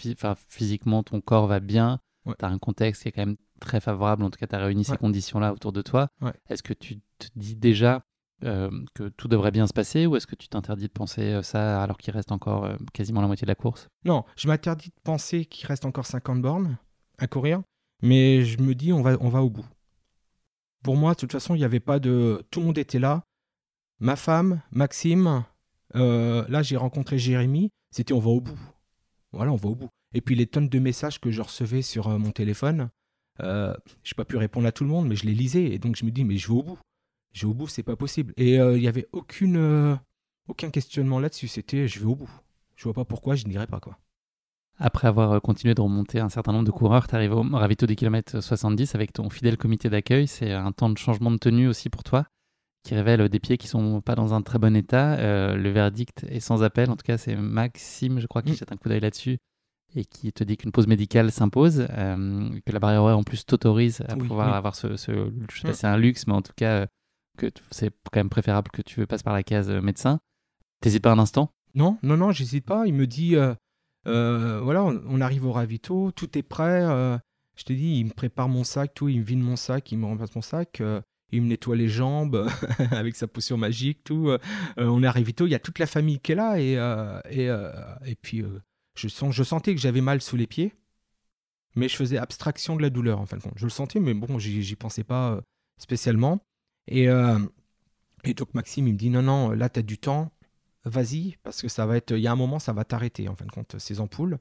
physiquement, 0.49 1.03
ton 1.03 1.21
corps 1.21 1.47
va 1.47 1.61
bien, 1.61 2.01
tu 2.27 2.45
as 2.45 2.49
un 2.49 2.59
contexte 2.59 3.03
qui 3.03 3.09
est 3.09 3.13
quand 3.13 3.27
même 3.27 3.37
très 3.61 3.81
favorable, 3.81 4.25
en 4.25 4.31
tout 4.31 4.39
cas, 4.39 4.47
tu 4.47 4.55
as 4.55 4.59
réuni 4.59 4.85
ces 4.85 4.97
conditions-là 4.97 5.53
autour 5.53 5.73
de 5.73 5.83
toi. 5.83 6.09
Est-ce 6.49 6.63
que 6.63 6.73
tu 6.73 7.01
te 7.19 7.27
dis 7.37 7.57
déjà 7.57 8.05
euh, 8.45 8.71
que 8.95 9.09
tout 9.09 9.29
devrait 9.29 9.51
bien 9.51 9.67
se 9.67 9.73
passer 9.73 10.07
ou 10.07 10.17
est-ce 10.17 10.27
que 10.27 10.35
tu 10.35 10.49
t'interdis 10.49 10.87
de 10.87 10.93
penser 10.93 11.23
euh, 11.23 11.43
ça 11.43 11.83
alors 11.83 11.99
qu'il 11.99 12.13
reste 12.13 12.33
encore 12.33 12.69
quasiment 12.93 13.21
la 13.21 13.27
moitié 13.27 13.45
de 13.45 13.51
la 13.51 13.55
course? 13.55 13.89
Non, 14.05 14.25
je 14.37 14.49
m'interdis 14.49 14.89
de 14.89 15.01
penser 15.03 15.45
qu'il 15.45 15.67
reste 15.67 15.85
encore 15.85 16.07
50 16.07 16.41
bornes 16.41 16.77
à 17.19 17.27
courir, 17.27 17.63
mais 18.03 18.43
je 18.43 18.61
me 18.61 18.75
dis 18.75 18.93
on 18.93 19.03
va, 19.03 19.17
on 19.21 19.29
va 19.29 19.43
au 19.43 19.51
bout. 19.51 19.67
Pour 20.83 20.97
moi, 20.97 21.13
de 21.13 21.19
toute 21.19 21.33
façon, 21.33 21.55
il 21.55 21.59
n'y 21.59 21.65
avait 21.65 21.81
pas 21.81 21.99
de. 21.99 22.43
Tout 22.51 22.61
le 22.61 22.67
monde 22.67 22.79
était 22.79 22.99
là 22.99 23.23
ma 24.01 24.17
femme, 24.17 24.63
Maxime, 24.73 25.45
euh, 25.95 26.45
là 26.49 26.63
j'ai 26.63 26.77
rencontré 26.77 27.19
Jérémy, 27.19 27.71
c'était 27.91 28.15
on 28.15 28.19
va 28.19 28.31
au 28.31 28.41
bout. 28.41 28.59
Voilà, 29.33 29.53
on 29.53 29.57
va 29.57 29.69
au 29.69 29.75
bout. 29.75 29.91
Et 30.13 30.21
puis 30.21 30.35
les 30.35 30.47
tonnes 30.47 30.69
de 30.69 30.79
messages 30.81 31.21
que 31.21 31.31
je 31.31 31.41
recevais 31.41 31.83
sur 31.83 32.09
euh, 32.09 32.19
mon 32.19 32.33
téléphone, 32.33 32.91
euh, 33.41 33.75
je 34.03 34.13
n'ai 34.13 34.17
pas 34.17 34.25
pu 34.25 34.37
répondre 34.37 34.67
à 34.67 34.73
tout 34.73 34.83
le 34.83 34.91
monde, 34.91 35.07
mais 35.07 35.15
je 35.15 35.27
les 35.27 35.35
lisais. 35.35 35.65
Et 35.65 35.79
donc 35.79 35.97
je 35.97 36.05
me 36.05 36.11
dis, 36.11 36.25
mais 36.25 36.37
je 36.37 36.49
vais 36.49 36.55
au 36.55 36.63
bout. 36.63 36.79
Je 37.33 37.47
vais 37.47 37.51
au 37.51 37.55
bout, 37.55 37.69
c'est 37.69 37.83
pas 37.83 37.97
possible. 37.97 38.35
Et 38.37 38.55
il 38.55 38.81
n'y 38.81 38.89
avait 38.89 39.07
aucune, 39.13 39.99
aucun 40.49 40.71
questionnement 40.71 41.21
là-dessus. 41.21 41.49
C'était, 41.49 41.87
je 41.87 42.01
vais 42.01 42.07
au 42.07 42.17
bout. 42.17 42.31
Je 42.77 42.85
vois 42.85 42.95
pas 42.95 43.05
pourquoi 43.05 43.35
je 43.35 43.47
n'irai 43.47 43.67
pas. 43.67 43.79
quoi. 43.79 43.99
Après 44.79 45.07
avoir 45.07 45.41
continué 45.43 45.75
de 45.75 45.81
remonter 45.83 46.19
un 46.19 46.31
certain 46.31 46.53
nombre 46.53 46.65
de 46.65 46.71
coureurs, 46.71 47.07
tu 47.07 47.15
arrives 47.15 47.35
au 47.35 47.43
ravito 47.43 47.87
des 47.87 47.97
kilomètres 47.97 48.43
70 48.43 48.95
avec 48.95 49.13
ton 49.13 49.29
fidèle 49.29 49.59
comité 49.59 49.91
d'accueil. 49.91 50.27
C'est 50.27 50.53
un 50.53 50.73
temps 50.73 50.89
de 50.89 50.97
changement 50.97 51.31
de 51.31 51.37
tenue 51.37 51.69
aussi 51.69 51.91
pour 51.91 52.03
toi 52.03 52.25
qui 52.83 52.95
révèle 52.95 53.29
des 53.29 53.41
pieds 53.41 53.59
qui 53.59 53.69
sont 53.69 54.01
pas 54.01 54.15
dans 54.15 54.33
un 54.33 54.43
très 54.43 54.59
bon 54.59 54.75
état. 54.75 55.19
Euh, 55.19 55.55
le 55.55 55.71
verdict 55.71 56.25
est 56.29 56.41
sans 56.41 56.63
appel. 56.63 56.91
En 56.91 56.97
tout 56.97 57.05
cas, 57.05 57.19
c'est 57.19 57.37
Maxime, 57.37 58.21
je 58.21 58.27
crois, 58.27 58.43
qui 58.43 58.53
mm. 58.53 58.57
jette 58.57 58.73
un 58.73 58.77
coup 58.77 58.89
d'œil 58.89 59.01
là-dessus 59.01 59.39
et 59.95 60.05
qui 60.05 60.33
te 60.33 60.45
dit 60.45 60.57
qu'une 60.57 60.73
pause 60.73 60.87
médicale 60.87 61.33
s'impose, 61.33 61.87
euh, 61.91 62.49
que 62.65 62.73
la 62.73 62.79
barrière 62.79 63.03
horaire 63.03 63.19
en 63.19 63.25
plus 63.25 63.45
t'autorise 63.45 64.03
à 64.09 64.17
pouvoir 64.17 64.55
avoir 64.55 64.77
ce, 64.77 64.97
je 64.97 64.97
sais 64.97 65.63
pas 65.63 65.71
mm. 65.71 65.75
c'est 65.75 65.87
un 65.89 65.99
luxe, 65.99 66.27
mais 66.27 66.33
en 66.33 66.43
tout 66.43 66.53
cas 66.55 66.87
c'est 67.71 67.91
quand 68.13 68.21
même 68.21 68.31
préférable 68.31 68.71
que 68.71 68.83
tu 68.83 69.07
passes 69.07 69.23
par 69.23 69.35
la 69.35 69.43
case 69.43 69.71
médecin. 69.71 70.21
T'hésites 70.81 71.03
pas 71.03 71.13
un 71.13 71.19
instant? 71.19 71.53
Non, 71.75 71.99
non, 72.03 72.17
non, 72.17 72.33
j'hésite 72.33 72.65
pas. 72.65 72.87
Il 72.87 72.95
me 72.95 73.07
dit, 73.07 73.37
voilà, 74.05 74.85
on, 74.85 75.21
arrive 75.21 75.47
au 75.47 75.53
ravito, 75.53 76.11
tout 76.13 76.37
est 76.39 76.43
prêt. 76.43 76.83
je 77.57 77.65
te 77.65 77.73
dis, 77.73 77.99
il 77.99 78.07
me 78.07 78.11
prépare 78.11 78.49
mon 78.49 78.65
sac, 78.65 78.95
tout, 78.95 79.09
il 79.09 79.21
me 79.21 79.25
vide 79.25 79.41
mon 79.41 79.57
sac, 79.57 79.91
il 79.93 79.99
me 79.99 80.07
remplace 80.07 80.35
mon 80.35 80.43
sac 80.43 80.83
il 81.33 81.43
me 81.43 81.47
nettoie 81.47 81.77
les 81.77 81.87
jambes 81.87 82.51
avec 82.91 83.15
sa 83.15 83.29
potion 83.29 83.57
magique, 83.57 84.03
tout. 84.03 84.37
on 84.77 85.03
est 85.05 85.07
à 85.07 85.15
il 85.17 85.49
y 85.49 85.55
a 85.55 85.61
toute 85.61 85.79
la 85.79 85.87
famille 85.87 86.19
qui 86.19 86.33
est 86.33 86.35
là 86.35 86.59
et, 86.59 86.73
et, 87.31 87.47
et 88.05 88.15
puis 88.17 88.43
je, 88.97 89.07
sens, 89.07 89.33
je 89.33 89.45
sentais 89.45 89.73
que 89.73 89.81
j'avais 89.81 90.01
mal 90.01 90.21
sous 90.21 90.37
les 90.37 90.49
pieds 90.49 90.75
mais 91.77 91.89
je 91.89 91.97
faisais 91.97 92.19
abstraction 92.19 92.77
de 92.77 92.83
la 92.83 92.91
douleur 92.91 93.21
en 93.21 93.27
fin 93.27 93.37
de 93.37 93.43
compte. 93.43 93.55
Je 93.57 93.65
le 93.65 93.71
sentais, 93.71 94.01
mais 94.01 94.15
bon, 94.15 94.39
j'y 94.39 94.77
pensais 94.77 95.05
pas 95.05 95.33
euh, 95.33 95.41
spécialement. 95.79 96.41
Et, 96.91 97.09
euh, 97.09 97.39
et 98.25 98.35
donc 98.35 98.53
Maxime, 98.55 98.87
il 98.89 98.95
me 98.95 98.99
dit 98.99 99.11
non, 99.11 99.23
non, 99.23 99.51
là, 99.51 99.69
tu 99.69 99.81
as 99.81 99.83
du 99.83 99.99
temps, 99.99 100.31
vas-y, 100.85 101.37
parce 101.43 101.63
que 101.63 101.69
ça 101.69 101.87
va 101.87 101.97
être, 101.97 102.13
il 102.13 102.21
y 102.21 102.27
a 102.27 102.33
un 102.33 102.37
moment, 102.37 102.59
ça 102.59 102.73
va 102.73 102.85
t'arrêter 102.85 103.29
en 103.29 103.37
fin 103.37 103.47
de 103.47 103.51
compte, 103.51 103.79
ces 103.79 104.01
ampoules. 104.01 104.39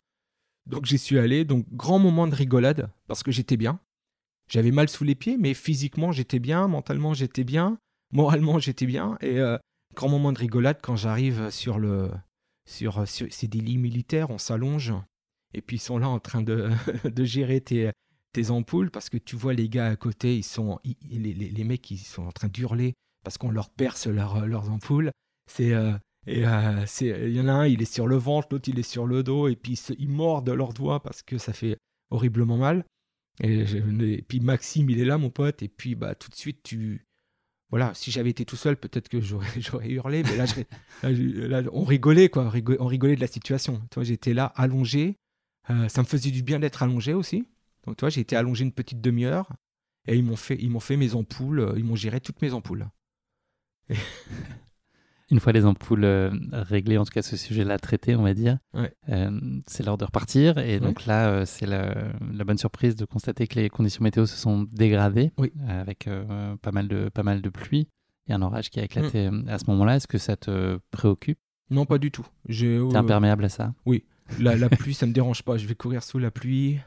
Donc 0.65 0.85
j'y 0.85 0.97
suis 0.97 1.17
allé, 1.17 1.45
donc 1.45 1.65
grand 1.71 1.99
moment 1.99 2.27
de 2.27 2.35
rigolade, 2.35 2.89
parce 3.07 3.23
que 3.23 3.31
j'étais 3.31 3.57
bien. 3.57 3.79
J'avais 4.49 4.71
mal 4.71 4.89
sous 4.89 5.03
les 5.03 5.15
pieds, 5.15 5.37
mais 5.37 5.53
physiquement, 5.53 6.11
j'étais 6.11 6.39
bien, 6.39 6.67
mentalement, 6.67 7.13
j'étais 7.13 7.43
bien, 7.43 7.77
moralement, 8.11 8.59
j'étais 8.59 8.85
bien. 8.85 9.17
Et 9.21 9.39
euh, 9.39 9.57
grand 9.95 10.09
moment 10.09 10.33
de 10.33 10.39
rigolade 10.39 10.79
quand 10.81 10.95
j'arrive 10.95 11.49
sur 11.49 11.79
le. 11.79 12.11
Sur, 12.65 13.07
sur 13.07 13.25
c'est 13.31 13.47
des 13.47 13.61
lits 13.61 13.79
militaires, 13.79 14.29
on 14.29 14.37
s'allonge 14.37 14.93
et 15.53 15.61
puis 15.61 15.77
ils 15.77 15.81
sont 15.81 15.97
là 15.97 16.07
en 16.07 16.19
train 16.19 16.41
de, 16.41 16.69
de 17.03 17.23
gérer 17.23 17.61
tes, 17.61 17.91
tes, 18.33 18.49
ampoules 18.49 18.91
parce 18.91 19.09
que 19.09 19.17
tu 19.17 19.35
vois 19.35 19.53
les 19.53 19.69
gars 19.69 19.87
à 19.87 19.95
côté, 19.95 20.37
ils 20.37 20.43
sont, 20.43 20.79
les, 20.83 21.19
les, 21.19 21.33
les, 21.33 21.63
mecs, 21.63 21.89
ils 21.91 21.97
sont 21.97 22.23
en 22.23 22.31
train 22.31 22.47
d'hurler 22.47 22.93
parce 23.23 23.37
qu'on 23.37 23.51
leur 23.51 23.69
perce 23.69 24.07
leur, 24.07 24.45
leurs 24.45 24.69
ampoules. 24.69 25.11
C'est 25.51 25.73
euh, 25.73 25.93
euh, 26.27 26.85
il 27.01 27.35
y 27.35 27.41
en 27.41 27.47
a 27.47 27.53
un, 27.53 27.67
il 27.67 27.81
est 27.81 27.91
sur 27.91 28.07
le 28.07 28.17
ventre, 28.17 28.49
l'autre 28.51 28.69
il 28.69 28.79
est 28.79 28.83
sur 28.83 29.05
le 29.05 29.23
dos 29.23 29.47
et 29.47 29.55
puis 29.55 29.79
ils, 29.97 30.09
mordent 30.09 30.49
leurs 30.49 30.73
doigts 30.73 31.01
parce 31.01 31.21
que 31.21 31.37
ça 31.37 31.53
fait 31.53 31.77
horriblement 32.11 32.57
mal. 32.57 32.85
Et, 33.41 33.61
et, 33.61 34.21
puis 34.21 34.39
Maxime, 34.39 34.89
il 34.89 34.99
est 34.99 35.05
là, 35.05 35.17
mon 35.17 35.29
pote, 35.29 35.63
et 35.63 35.69
puis 35.69 35.95
bah 35.95 36.13
tout 36.13 36.29
de 36.29 36.35
suite 36.35 36.61
tu 36.63 37.05
voilà, 37.69 37.93
si 37.93 38.09
j'avais 38.09 38.31
été 38.31 38.45
tout 38.45 38.55
seul, 38.55 38.77
peut-être 38.77 39.09
que 39.09 39.21
j'aurais 39.21 39.47
hurlé, 39.89 40.23
mais 40.23 40.35
là, 40.35 40.45
là, 41.03 41.69
on 41.71 41.83
rigolait 41.83 42.29
quoi, 42.29 42.51
on 42.79 42.87
rigolait 42.87 43.15
de 43.15 43.21
la 43.21 43.27
situation. 43.27 43.81
Toi, 43.91 44.03
j'étais 44.03 44.33
là 44.33 44.45
allongé, 44.55 45.17
euh, 45.69 45.87
ça 45.87 46.01
me 46.01 46.07
faisait 46.07 46.31
du 46.31 46.41
bien 46.41 46.59
d'être 46.59 46.81
allongé 46.81 47.13
aussi. 47.13 47.45
Donc, 47.89 47.97
toi, 47.97 48.09
j'ai 48.09 48.21
été 48.21 48.35
allongé 48.35 48.63
une 48.63 48.71
petite 48.71 49.01
demi-heure 49.01 49.51
et 50.07 50.15
ils 50.15 50.23
m'ont 50.23 50.35
fait, 50.35 50.55
ils 50.61 50.69
m'ont 50.69 50.79
fait 50.79 50.95
mes 50.95 51.15
ampoules, 51.15 51.59
euh, 51.59 51.73
ils 51.75 51.83
m'ont 51.83 51.95
géré 51.95 52.21
toutes 52.21 52.39
mes 52.43 52.53
ampoules. 52.53 52.87
une 55.31 55.39
fois 55.39 55.53
les 55.53 55.65
ampoules 55.65 56.03
euh, 56.03 56.29
réglées, 56.51 56.99
en 56.99 57.05
tout 57.05 57.11
cas 57.11 57.23
ce 57.23 57.35
sujet-là 57.35 57.79
traité, 57.79 58.15
on 58.15 58.21
va 58.21 58.35
dire, 58.35 58.59
c'est 59.65 59.83
l'heure 59.83 59.97
de 59.97 60.05
repartir. 60.05 60.59
Et 60.59 60.79
donc 60.79 61.07
là, 61.07 61.47
c'est 61.47 61.65
la, 61.65 62.13
bonne 62.45 62.59
surprise 62.59 62.95
de 62.95 63.05
constater 63.05 63.47
que 63.47 63.55
les 63.55 63.69
conditions 63.71 64.03
météo 64.03 64.27
se 64.27 64.37
sont 64.37 64.67
dégradées 64.71 65.31
avec 65.67 66.07
pas, 66.61 66.71
mal 66.71 66.87
de, 66.87 67.09
pas 67.09 67.23
mal 67.23 67.41
de 67.41 67.49
pluie. 67.49 67.87
A 68.29 68.35
un 68.35 68.43
orage 68.43 68.69
qui 68.69 68.79
a 68.79 68.83
éclaté 68.83 69.31
mm. 69.31 69.45
à 69.49 69.57
ce 69.57 69.65
moment-là. 69.71 69.95
Est-ce 69.95 70.05
que 70.05 70.19
ça 70.19 70.35
te 70.35 70.77
préoccupe? 70.91 71.39
Non, 71.71 71.87
pas 71.87 71.97
du 71.97 72.11
tout. 72.11 72.27
T'es 72.47 72.95
imperméable 72.95 73.45
à 73.45 73.49
ça? 73.49 73.73
Oui. 73.87 74.05
La, 74.39 74.69
pluie, 74.69 74.93
ça 74.93 75.07
me 75.07 75.13
dérange 75.13 75.41
pas. 75.41 75.57
Je 75.57 75.65
vais 75.65 75.73
courir 75.73 76.03
sous 76.03 76.19
la 76.19 76.29
pluie. 76.29 76.77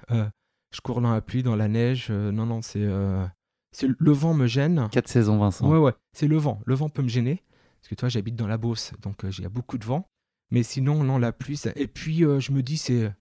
Euh, 0.73 0.77
je 0.77 0.81
cours 0.81 1.01
dans 1.01 1.13
la 1.13 1.21
pluie, 1.21 1.43
dans 1.43 1.57
la 1.57 1.69
neige. 1.69 2.09
Euh, 2.11 2.33
non, 2.33 2.47
non, 2.47 2.63
c'est. 2.63 2.83
Euh, 2.83 3.27
c'est 3.73 3.89
le 3.99 4.13
vent 4.13 4.35
me 4.35 4.47
gêne. 4.47 4.89
Quatre 4.91 5.09
saisons, 5.09 5.39
Vincent. 5.39 5.69
Ouais, 5.69 5.79
ouais. 5.79 5.93
C'est 6.13 6.29
le 6.29 6.37
vent. 6.37 6.61
Le 6.67 6.75
vent 6.75 6.89
peut 6.89 7.03
me 7.03 7.09
gêner. 7.09 7.43
Parce 7.81 7.89
que 7.89 7.95
toi, 7.95 8.09
j'habite 8.09 8.37
dans 8.37 8.47
la 8.47 8.59
Beauce, 8.59 8.93
donc 9.01 9.25
il 9.25 9.43
y 9.43 9.47
a 9.47 9.49
beaucoup 9.49 9.79
de 9.79 9.85
vent. 9.85 10.07
Mais 10.51 10.63
sinon, 10.63 11.03
non, 11.03 11.19
la 11.19 11.33
pluie. 11.33 11.61
Et 11.75 11.89
puis, 11.89 12.19
je 12.19 12.53
me 12.53 12.63
dis, 12.63 12.77
c'est. 12.77 13.13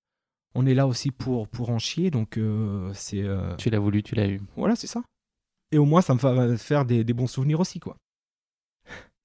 On 0.53 0.65
est 0.65 0.73
là 0.73 0.85
aussi 0.85 1.11
pour, 1.11 1.47
pour 1.47 1.69
en 1.69 1.79
chier, 1.79 2.11
donc 2.11 2.37
c'est. 2.93 3.25
Tu 3.57 3.69
l'as 3.69 3.79
voulu, 3.79 4.03
tu 4.03 4.15
l'as 4.15 4.27
eu. 4.27 4.41
Voilà, 4.57 4.75
c'est 4.75 4.87
ça. 4.87 5.01
Et 5.71 5.77
au 5.77 5.85
moins, 5.85 6.01
ça 6.01 6.13
me 6.13 6.19
va 6.19 6.57
faire 6.57 6.85
des, 6.85 7.05
des 7.05 7.13
bons 7.13 7.27
souvenirs 7.27 7.61
aussi, 7.61 7.79
quoi. 7.79 7.95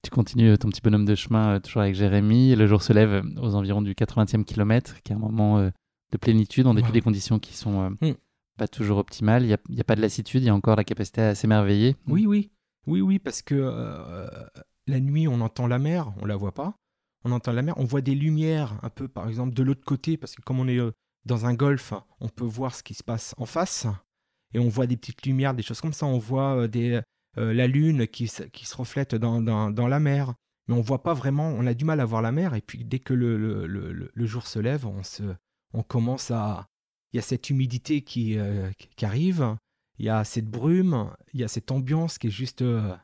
Tu 0.07 0.11
continues 0.11 0.57
ton 0.57 0.69
petit 0.69 0.81
bonhomme 0.81 1.03
de 1.03 1.15
chemin 1.15 1.55
euh, 1.55 1.59
toujours 1.59 1.81
avec 1.81 1.95
Jérémy. 1.95 2.55
Le 2.55 2.65
jour 2.67 2.81
se 2.81 2.93
lève 2.93 3.11
euh, 3.11 3.41
aux 3.41 3.55
environs 3.55 3.81
du 3.81 3.93
80e 3.93 4.45
kilomètre, 4.45 5.01
qui 5.03 5.11
est 5.11 5.15
un 5.15 5.19
moment 5.19 5.57
euh, 5.59 5.69
de 6.11 6.17
plénitude 6.17 6.67
en 6.67 6.73
dépit 6.73 6.91
des 6.91 7.01
conditions 7.01 7.39
qui 7.39 7.55
sont 7.55 7.89
hmm. 8.01 8.13
pas 8.57 8.67
toujours 8.67 8.97
optimales. 8.97 9.43
Il 9.43 9.57
n'y 9.69 9.81
a, 9.81 9.83
pas 9.83 9.95
de 9.95 10.01
lassitude, 10.01 10.43
il 10.43 10.47
y 10.47 10.49
a 10.49 10.55
encore 10.55 10.75
la 10.75 10.83
capacité 10.83 11.21
à 11.21 11.35
s'émerveiller. 11.35 11.95
Oui, 12.07 12.25
oui. 12.25 12.51
Oui, 12.85 13.01
oui, 13.01 13.19
parce 13.19 13.41
que 13.41 13.55
la 14.87 14.99
nuit, 14.99 15.27
on 15.27 15.41
entend 15.41 15.67
la 15.67 15.79
mer, 15.79 16.13
on 16.21 16.25
la 16.25 16.35
voit 16.35 16.53
pas. 16.53 16.75
On 17.25 17.31
entend 17.31 17.51
la 17.51 17.61
mer, 17.61 17.73
on 17.77 17.83
voit 17.83 18.01
des 18.01 18.15
lumières 18.15 18.79
un 18.83 18.89
peu, 18.89 19.09
par 19.09 19.27
exemple, 19.27 19.53
de 19.53 19.63
l'autre 19.63 19.83
côté, 19.83 20.15
parce 20.15 20.35
que 20.35 20.41
comme 20.41 20.59
on 20.59 20.67
est 20.67 20.79
dans 21.25 21.45
un 21.45 21.53
golfe, 21.53 21.93
on 22.21 22.29
peut 22.29 22.45
voir 22.45 22.73
ce 22.73 22.83
qui 22.83 22.93
se 22.93 23.03
passe 23.03 23.35
en 23.37 23.45
face. 23.45 23.85
Et 24.53 24.59
on 24.59 24.69
voit 24.69 24.87
des 24.87 24.95
petites 24.95 25.25
lumières, 25.25 25.53
des 25.53 25.63
choses 25.63 25.81
comme 25.81 25.93
ça. 25.93 26.05
On 26.05 26.19
voit 26.19 26.67
des, 26.67 27.01
euh, 27.37 27.53
la 27.53 27.67
lune 27.67 28.07
qui, 28.07 28.27
se 28.27 28.75
reflète 28.75 29.15
dans, 29.15 29.87
la 29.87 29.99
mer. 29.99 30.33
Mais 30.67 30.75
on 30.75 30.81
voit 30.81 31.03
pas 31.03 31.13
vraiment, 31.13 31.49
on 31.49 31.65
a 31.65 31.73
du 31.73 31.85
mal 31.85 31.99
à 31.99 32.05
voir 32.05 32.21
la 32.21 32.31
mer. 32.31 32.55
Et 32.55 32.61
puis 32.61 32.83
dès 32.83 32.99
que 32.99 33.13
le, 33.13 34.25
jour 34.25 34.47
se 34.47 34.59
lève, 34.59 34.85
on, 34.85 35.03
se, 35.03 35.23
on 35.73 35.83
commence 35.83 36.31
à... 36.31 36.67
Il 37.13 37.17
y 37.17 37.19
a 37.19 37.23
cette 37.23 37.49
humidité 37.49 38.01
qui, 38.01 38.37
euh, 38.37 38.69
qui 38.95 39.05
arrive, 39.05 39.55
il 39.97 40.05
y 40.05 40.09
a 40.09 40.23
cette 40.23 40.49
brume, 40.49 41.09
il 41.33 41.39
y 41.39 41.43
a 41.43 41.47
cette 41.47 41.71
ambiance 41.71 42.17
qui 42.17 42.27
est 42.27 42.31
juste... 42.31 42.61
Euh, 42.61 42.95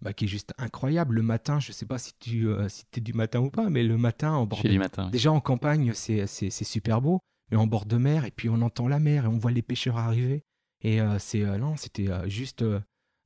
bah, 0.00 0.12
qui 0.12 0.24
est 0.24 0.28
juste 0.28 0.52
incroyable. 0.58 1.14
Le 1.14 1.22
matin, 1.22 1.60
je 1.60 1.70
ne 1.70 1.72
sais 1.72 1.86
pas 1.86 1.98
si 1.98 2.12
tu 2.18 2.46
si 2.68 2.84
es 2.94 3.00
du 3.00 3.14
matin 3.14 3.40
ou 3.40 3.48
pas, 3.48 3.70
mais 3.70 3.82
le 3.82 3.96
matin, 3.96 4.32
en 4.32 4.44
bord 4.44 4.62
de... 4.62 4.76
matin, 4.76 5.08
déjà 5.08 5.32
en 5.32 5.40
campagne, 5.40 5.94
c'est 5.94 6.26
super 6.50 7.00
beau, 7.00 7.20
mais 7.50 7.56
en 7.56 7.66
bord 7.66 7.86
de 7.86 7.96
mer, 7.96 8.26
et 8.26 8.30
puis 8.30 8.50
on 8.50 8.60
entend 8.60 8.86
la 8.86 8.98
mer 8.98 9.24
et 9.24 9.28
on 9.28 9.38
voit 9.38 9.52
les 9.52 9.62
pêcheurs 9.62 9.96
arriver. 9.96 10.42
Et 10.82 10.98
c'est 11.18 11.42
non, 11.58 11.76
c'était 11.76 12.10
juste 12.28 12.62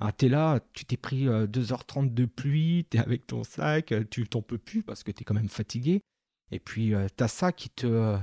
ah, 0.01 0.13
t'es 0.13 0.29
là, 0.29 0.61
tu 0.75 0.85
t'es 0.85 0.97
pris 0.97 1.27
2h30 1.27 2.07
euh, 2.07 2.11
de 2.11 2.25
pluie, 2.25 2.87
t'es 2.91 2.99
avec 2.99 3.27
ton 3.27 3.43
sac, 3.43 3.93
euh, 3.93 4.05
tu 4.09 4.27
t'en 4.29 4.43
peux 4.43 4.59
plus 4.59 4.83
parce 4.83 5.03
que 5.03 5.11
t'es 5.11 5.25
quand 5.25 5.35
même 5.35 5.49
fatigué. 5.49 6.03
Et 6.51 6.61
puis, 6.61 6.95
euh, 6.95 7.09
t'as 7.15 7.29
ça 7.29 7.53
qui 7.53 7.69
te. 7.69 8.17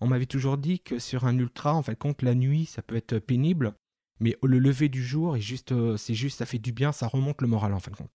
On 0.00 0.06
m'avait 0.06 0.26
toujours 0.26 0.58
dit 0.58 0.80
que 0.80 0.98
sur 0.98 1.24
un 1.24 1.36
ultra, 1.38 1.74
en 1.74 1.82
fait, 1.82 1.96
compte 1.96 2.22
la 2.22 2.34
nuit, 2.34 2.66
ça 2.66 2.82
peut 2.82 2.96
être 2.96 3.18
pénible, 3.18 3.74
mais 4.20 4.36
le 4.42 4.58
lever 4.58 4.88
du 4.88 5.04
jour, 5.04 5.36
est 5.36 5.40
juste, 5.40 5.74
c'est 5.96 6.14
juste, 6.14 6.38
ça 6.38 6.46
fait 6.46 6.58
du 6.58 6.72
bien, 6.72 6.92
ça 6.92 7.06
remonte 7.06 7.40
le 7.42 7.48
moral, 7.48 7.74
en 7.74 7.80
fin 7.80 7.90
de 7.90 7.96
compte. 7.96 8.10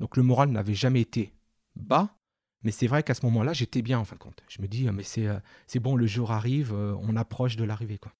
Donc, 0.00 0.16
le 0.16 0.22
moral 0.22 0.50
n'avait 0.50 0.74
jamais 0.74 1.00
été 1.00 1.32
bas, 1.76 2.16
mais 2.62 2.70
c'est 2.70 2.86
vrai 2.86 3.02
qu'à 3.02 3.14
ce 3.14 3.24
moment-là, 3.26 3.52
j'étais 3.52 3.82
bien, 3.82 3.98
en 3.98 4.04
fin 4.04 4.16
de 4.16 4.20
compte. 4.20 4.42
Je 4.48 4.60
me 4.62 4.68
dis, 4.68 4.88
mais 4.90 5.02
c'est, 5.02 5.28
c'est 5.66 5.80
bon, 5.80 5.96
le 5.96 6.06
jour 6.06 6.32
arrive, 6.32 6.72
on 6.72 7.16
approche 7.16 7.56
de 7.56 7.64
l'arrivée, 7.64 7.98
quoi 7.98 8.12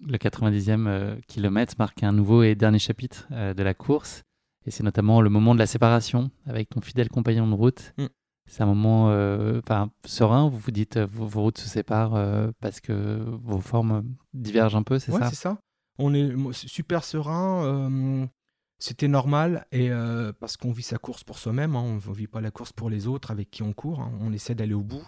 le 0.00 0.18
90e 0.18 0.86
euh, 0.86 1.16
kilomètre 1.26 1.74
marque 1.78 2.02
un 2.02 2.12
nouveau 2.12 2.42
et 2.42 2.54
dernier 2.54 2.78
chapitre 2.78 3.26
euh, 3.32 3.54
de 3.54 3.62
la 3.62 3.74
course. 3.74 4.22
Et 4.66 4.70
c'est 4.70 4.82
notamment 4.82 5.20
le 5.20 5.30
moment 5.30 5.54
de 5.54 5.58
la 5.58 5.66
séparation 5.66 6.30
avec 6.46 6.70
ton 6.70 6.80
fidèle 6.80 7.08
compagnon 7.08 7.46
de 7.46 7.54
route. 7.54 7.92
Mm. 7.98 8.06
C'est 8.46 8.62
un 8.62 8.66
moment 8.66 9.10
euh, 9.10 9.60
serein, 10.04 10.48
vous 10.48 10.58
vous 10.58 10.70
dites 10.70 10.98
vos, 10.98 11.40
routes 11.40 11.58
se 11.58 11.68
séparent 11.68 12.52
parce 12.60 12.80
que 12.80 13.24
vos 13.42 13.60
formes 13.60 14.04
divergent 14.32 14.76
un 14.76 14.82
peu, 14.82 14.98
c'est 14.98 15.12
ouais, 15.12 15.20
ça 15.20 15.30
c'est 15.30 15.36
ça. 15.36 15.58
On 15.98 16.12
est 16.12 16.30
super 16.52 17.04
serein, 17.04 18.28
c'était 18.78 19.08
normal, 19.08 19.66
et 19.72 19.90
parce 20.40 20.56
qu'on 20.56 20.72
vit 20.72 20.82
sa 20.82 20.98
course 20.98 21.24
pour 21.24 21.38
soi-même, 21.38 21.74
hein. 21.74 21.80
on 21.80 21.94
ne 21.94 22.14
vit 22.14 22.26
pas 22.26 22.42
la 22.42 22.50
course 22.50 22.72
pour 22.72 22.90
les 22.90 23.06
autres 23.06 23.30
avec 23.30 23.50
qui 23.50 23.62
on 23.62 23.72
court, 23.72 24.00
hein. 24.00 24.12
on 24.20 24.32
essaie 24.32 24.54
d'aller 24.54 24.74
au 24.74 24.82
bout. 24.82 25.06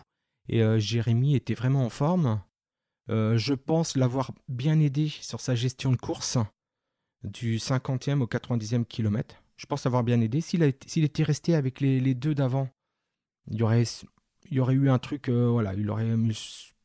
Et 0.49 0.63
Jérémy 0.81 1.35
était 1.35 1.55
vraiment 1.55 1.85
en 1.85 1.91
forme, 1.91 2.41
euh, 3.09 3.37
je 3.39 3.55
pense 3.55 3.97
l'avoir 3.97 4.33
bien 4.49 4.81
aidé 4.81 5.09
sur 5.09 5.41
sa 5.41 5.55
gestion 5.55 5.93
de 5.93 5.97
course 5.97 6.39
du 7.23 7.59
50e 7.59 8.21
au 8.21 8.27
90e 8.27 8.85
kilomètre. 8.85 9.43
Je 9.57 9.67
pense 9.67 9.85
l'avoir 9.85 10.05
bien 10.05 10.21
aidé. 10.21 10.41
S'il 10.41 10.63
était 10.63 11.23
resté 11.23 11.55
avec 11.55 11.81
les, 11.81 12.15
deux 12.15 12.35
d'avant, 12.35 12.69
il 13.51 13.59
y 13.59 13.63
aurait, 14.61 14.75
eu 14.75 14.91
un 14.91 14.99
truc, 14.99 15.29
euh, 15.29 15.49
voilà, 15.49 15.75
il 15.75 15.89
aurait 15.91 16.17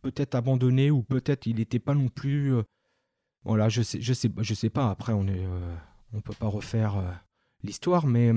peut-être 0.02 0.36
abandonné 0.36 0.92
ou 0.92 1.04
peut-être 1.04 1.48
il 1.48 1.58
n'était 1.58 1.80
pas 1.80 1.94
non 1.94 2.08
plus. 2.08 2.54
Euh, 2.54 2.64
voilà, 3.44 3.70
je 3.70 3.82
sais, 3.82 4.02
je 4.02 4.14
sais, 4.14 4.30
je 4.40 4.54
sais 4.54 4.70
pas. 4.70 4.90
Après, 4.90 5.14
on 5.14 5.28
est, 5.28 5.48
on 6.14 6.22
peut 6.22 6.36
pas 6.38 6.48
refaire 6.48 7.02
l'histoire, 7.64 8.06
mais, 8.06 8.32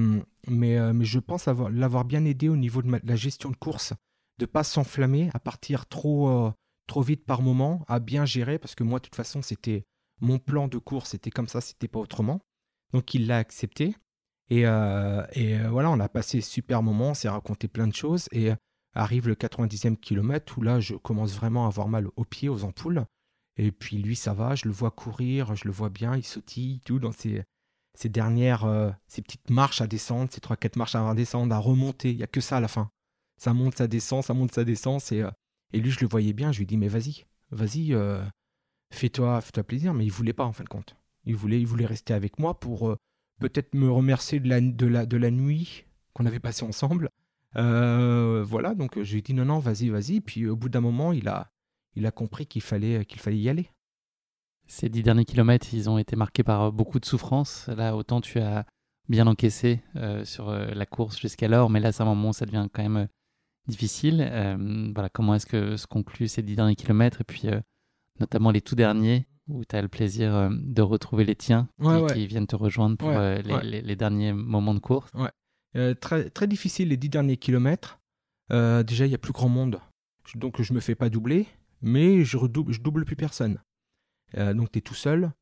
mais, 0.49 0.93
mais 0.95 1.05
je 1.05 1.19
pense 1.19 1.47
l'avoir 1.47 2.07
bien 2.07 2.25
aidé 2.25 2.49
au 2.49 2.57
niveau 2.57 2.81
de, 2.81 3.01
la 3.03 3.17
gestion 3.17 3.51
de 3.51 3.57
course, 3.57 3.93
de 4.39 4.47
pas 4.47 4.65
s'enflammer 4.65 5.29
à 5.35 5.41
partir 5.41 5.87
trop 5.87 6.55
trop 6.87 7.03
vite 7.03 7.25
par 7.25 7.43
moment, 7.43 7.85
à 7.89 7.99
bien 7.99 8.25
gérer, 8.25 8.59
parce 8.59 8.75
que 8.75 8.85
moi, 8.85 8.99
de 8.99 9.05
toute 9.05 9.15
façon, 9.15 9.43
c'était 9.43 9.85
mon 10.21 10.39
plan 10.39 10.69
de 10.69 10.79
course, 10.79 11.11
c'était 11.11 11.31
comme 11.31 11.49
ça, 11.49 11.61
c'était 11.61 11.89
pas 11.89 11.99
autrement. 11.99 12.41
Donc 12.93 13.15
il 13.15 13.27
l'a 13.27 13.39
accepté. 13.39 13.95
Et, 14.51 14.67
euh, 14.67 15.23
euh, 15.37 15.69
voilà, 15.71 15.91
on 15.91 16.01
a 16.01 16.09
passé 16.09 16.41
super 16.41 16.83
moment, 16.83 17.11
on 17.11 17.15
s'est 17.15 17.29
raconté 17.29 17.69
plein 17.69 17.87
de 17.87 17.95
choses. 17.95 18.29
Et 18.33 18.51
euh, 18.51 18.57
arrive 18.95 19.29
le 19.29 19.35
90e 19.35 19.97
kilomètre 19.97 20.59
où 20.59 20.63
là, 20.63 20.81
je 20.81 20.95
commence 20.95 21.35
vraiment 21.35 21.65
à 21.65 21.69
avoir 21.69 21.89
mal 21.89 22.09
aux 22.17 22.25
pieds, 22.25 22.49
aux 22.49 22.65
ampoules. 22.65 23.05
Et 23.57 23.73
puis 23.73 23.99
lui, 23.99 24.17
ça 24.17 24.35
va, 24.35 24.55
je 24.55 24.67
le 24.67 24.73
vois 24.73 24.91
courir, 24.91 25.55
je 25.55 25.65
le 25.67 25.73
vois 25.73 25.89
bien, 25.89 26.17
il 26.17 26.25
sautille, 26.25 26.81
tout 26.81 26.99
dans 26.99 27.13
ses, 27.13 27.45
dernières, 28.05 28.65
euh, 28.65 28.91
ces 29.07 29.23
petites 29.23 29.51
marches 29.51 29.81
à 29.81 29.87
descendre, 29.87 30.31
ces 30.33 30.41
trois 30.41 30.57
quatre 30.57 30.77
marches 30.77 30.97
à 30.97 31.15
descendre, 31.15 31.55
à 31.55 31.59
remonter. 31.59 32.11
Il 32.11 32.19
y 32.19 32.25
a 32.25 32.29
que 32.29 32.41
ça 32.41 32.57
à 32.57 32.61
la 32.61 32.69
fin. 32.69 32.91
Ça 33.37 33.55
monte, 33.55 33.77
ça 33.77 33.87
descend, 33.87 34.23
ça 34.23 34.35
monte, 34.35 34.53
ça 34.53 34.65
descend. 34.65 35.01
Et, 35.13 35.25
et 35.73 35.81
lui, 35.81 35.91
je 35.91 36.01
le 36.01 36.09
voyais 36.09 36.33
bien. 36.33 36.53
Je 36.53 36.59
lui 36.59 36.67
dis 36.67 36.77
mais 36.77 36.89
vas-y, 36.89 37.25
vas-y, 37.51 37.95
fais-toi, 38.93 39.41
fais-toi 39.41 39.65
plaisir. 39.65 39.95
Mais 39.95 40.05
il 40.05 40.13
voulait 40.13 40.33
pas 40.33 40.45
en 40.45 40.53
fin 40.53 40.65
de 40.65 40.69
compte. 40.69 40.97
Il 41.25 41.37
voulait, 41.37 41.61
il 41.61 41.67
voulait 41.67 41.87
rester 41.87 42.13
avec 42.13 42.39
moi 42.39 42.59
pour 42.59 42.97
peut-être 43.41 43.75
me 43.75 43.91
remercier 43.91 44.41
de 44.41 44.49
la, 44.49 44.61
de 44.61 44.87
la, 44.87 45.07
de 45.07 45.17
la 45.17 45.31
nuit 45.31 45.85
qu'on 46.13 46.27
avait 46.27 46.41
passée 46.41 46.65
ensemble. 46.65 47.11
voilà, 47.55 48.75
donc 48.75 49.03
je 49.03 49.13
lui 49.13 49.19
ai 49.19 49.23
dit 49.23 49.35
non, 49.35 49.45
non, 49.45 49.59
vas-y, 49.59 49.89
vas-y. 49.89 50.21
Puis 50.21 50.47
au 50.47 50.57
bout 50.57 50.69
d'un 50.69 50.81
moment, 50.81 51.13
il 51.13 51.29
a, 51.29 51.51
il 51.97 52.07
a 52.07 52.11
compris 52.11 52.47
qu'il 52.47 52.63
fallait, 52.63 53.05
qu'il 53.05 53.21
fallait 53.21 53.39
y 53.39 53.49
aller. 53.49 53.71
Ces 54.67 54.89
dix 54.89 55.03
derniers 55.03 55.25
kilomètres, 55.25 55.69
ils 55.73 55.91
ont 55.91 55.99
été 55.99 56.17
marqués 56.17 56.43
par 56.43 56.73
beaucoup 56.73 56.99
de 56.99 57.05
souffrance. 57.05 57.69
Là, 57.69 57.97
autant 57.97 58.21
tu 58.21 58.39
as 58.41 58.67
bien 59.09 59.27
encaissé 59.27 59.83
euh, 59.97 60.25
sur 60.25 60.49
euh, 60.49 60.67
la 60.75 60.87
course 60.87 61.19
jusqu'alors, 61.21 61.69
mais 61.71 61.81
là, 61.81 61.93
c'est 61.93 62.03
un 62.03 62.07
moment 62.07 62.31
où 62.31 62.33
ça 62.33 62.47
devient 62.47 62.67
quand 62.73 62.83
même 62.83 62.97
euh, 62.97 63.07
difficile. 63.67 64.19
voilà, 64.95 65.09
comment 65.09 65.35
est-ce 65.35 65.47
que 65.47 65.77
se 65.77 65.87
concluent 65.87 66.29
ces 66.29 66.43
dix 66.43 66.57
derniers 66.57 66.77
kilomètres? 66.77 67.21
Et 67.23 67.25
puis 67.25 67.49
notamment 68.21 68.51
les 68.51 68.61
tout 68.61 68.75
derniers 68.75 69.27
où 69.49 69.65
tu 69.65 69.77
as 69.77 69.83
le 69.83 69.89
plaisir 69.89 70.51
de 70.51 70.83
retrouver 70.83 71.25
les 71.25 71.37
tiens 71.37 71.69
qui, 72.13 72.27
viennent 72.27 72.47
te 72.47 72.57
rejoindre 72.57 72.97
pour 72.97 73.11
les, 73.11 73.97
derniers 73.97 74.33
moments 74.33 74.75
de 74.75 74.81
course 74.81 75.11
très, 76.01 76.31
très 76.31 76.47
difficile 76.47 76.89
les 76.89 76.97
dix 76.97 77.09
derniers 77.09 77.37
kilomètres. 77.37 77.99
déjà, 78.51 79.07
il 79.07 79.11
y 79.11 79.15
a 79.15 79.19
plus 79.19 79.33
grand 79.33 79.49
monde, 79.49 79.81
donc 80.35 80.61
je 80.63 80.73
me 80.73 80.81
fais 80.81 80.95
pas 80.95 81.11
doubler, 81.11 81.47
mais 81.83 82.25
je 82.25 82.37
redouble, 82.37 82.73
je 82.73 82.81
double 82.81 83.05
plus 83.05 83.17
personne. 83.17 83.61
Euh, 84.37 84.55
donc 84.55 84.73
tu 84.73 84.79
es 84.79 84.83
tout 84.83 84.95
seul. 84.95 85.33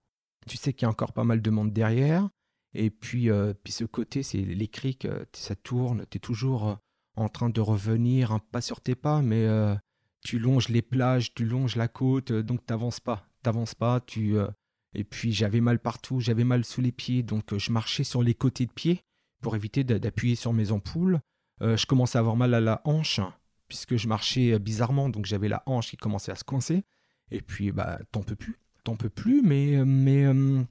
Tu 0.47 0.57
sais 0.57 0.73
qu'il 0.73 0.87
y 0.87 0.87
a 0.87 0.91
encore 0.91 1.13
pas 1.13 1.25
mal 1.25 1.41
de 1.41 1.51
monde 1.51 1.73
derrière. 1.73 2.29
Et 2.75 2.91
puis, 2.91 3.31
euh, 3.31 3.55
puis 3.63 3.73
ce 3.73 3.85
côté, 3.85 4.23
c'est 4.23 4.39
les 4.39 4.69
criques, 4.69 5.05
euh, 5.05 5.25
ça 5.33 5.55
tourne. 5.55 6.05
Tu 6.11 6.17
es 6.17 6.21
toujours 6.21 6.79
en 7.17 7.29
train 7.29 7.51
de 7.51 7.61
revenir, 7.61 8.41
pas 8.51 8.61
sur 8.61 8.81
tes 8.81 8.95
pas, 8.95 9.23
mais 9.23 9.47
tu 10.25 10.39
longes 10.39 10.71
les 10.71 10.81
plages, 10.81 11.35
tu 11.35 11.45
longes 11.45 11.77
la 11.77 11.87
côte, 11.87 12.33
donc 12.33 12.65
t'avances 12.65 13.01
pas. 13.01 13.29
T'avances 13.43 13.75
pas, 13.75 14.01
tu. 14.01 14.37
Et 14.95 15.05
puis 15.05 15.33
j'avais 15.33 15.61
mal 15.61 15.79
partout, 15.79 16.21
j'avais 16.21 16.45
mal 16.45 16.65
sous 16.65 16.81
les 16.81 16.93
pieds, 16.93 17.23
donc 17.23 17.57
je 17.57 17.73
marchais 17.73 18.05
sur 18.05 18.23
les 18.23 18.35
côtés 18.35 18.67
de 18.67 18.73
pied 18.73 19.03
pour 19.41 19.57
éviter 19.57 19.85
d'appuyer 19.85 20.35
sur 20.35 20.53
mes 20.53 20.71
ampoules. 20.71 21.21
je 21.61 21.87
commençais 21.87 22.19
à 22.19 22.21
avoir 22.21 22.37
mal 22.37 22.55
à 22.55 22.61
la 22.61 22.83
hanche, 22.85 23.21
puisque 23.69 23.97
je 23.97 24.07
marchais 24.07 24.59
bizarrement, 24.59 25.09
donc 25.09 25.27
j'avais 25.27 25.49
la 25.49 25.63
hanche 25.67 25.91
qui 25.91 25.97
commençait 25.97 26.33
à 26.33 26.37
se 26.37 26.45
coincer. 26.45 26.85
Et 27.31 27.41
puis, 27.41 27.73
bah, 27.73 27.99
t'en 28.13 28.23
peux 28.23 28.37
plus 28.37 28.59
t'en 28.85 28.97
peux 28.97 29.09
plus, 29.09 29.43
mais, 29.43 29.85
mais, 29.85 30.25
euh, 30.25 30.63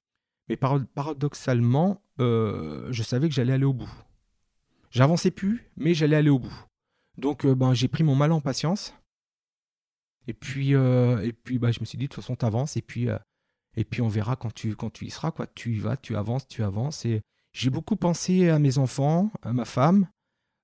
mais 0.49 0.57
paradoxalement, 0.57 2.01
euh, 2.19 2.87
je 2.91 3.03
savais 3.03 3.29
que 3.29 3.35
j'allais 3.35 3.53
aller 3.53 3.65
au 3.65 3.73
bout. 3.73 3.91
J'avançais 4.89 5.31
plus, 5.31 5.69
mais 5.77 5.93
j'allais 5.93 6.17
aller 6.17 6.29
au 6.29 6.39
bout. 6.39 6.65
Donc 7.17 7.45
euh, 7.45 7.55
ben, 7.55 7.73
j'ai 7.73 7.87
pris 7.87 8.03
mon 8.03 8.15
mal 8.15 8.31
en 8.31 8.41
patience. 8.41 8.93
Et 10.27 10.33
puis, 10.33 10.71
et 10.71 11.33
puis 11.43 11.59
bah, 11.59 11.71
je 11.71 11.79
me 11.79 11.85
suis 11.85 11.97
dit, 11.97 12.05
de 12.05 12.09
toute 12.09 12.23
façon, 12.23 12.35
t'avances, 12.35 12.77
et 12.77 12.81
puis, 12.81 13.07
et 13.75 13.83
puis 13.83 14.01
on 14.01 14.07
verra 14.07 14.35
quand 14.35 14.53
tu, 14.53 14.75
quand 14.75 14.89
tu 14.91 15.05
y 15.05 15.09
seras. 15.09 15.31
Quoi. 15.31 15.47
Tu 15.47 15.75
y 15.75 15.79
vas, 15.79 15.97
tu 15.97 16.15
avances, 16.15 16.47
tu 16.47 16.63
avances. 16.63 17.05
Et 17.05 17.21
j'ai 17.53 17.69
beaucoup 17.69 17.95
pensé 17.95 18.49
à 18.49 18.59
mes 18.59 18.77
enfants, 18.77 19.31
à 19.41 19.53
ma 19.53 19.65
femme, 19.65 20.07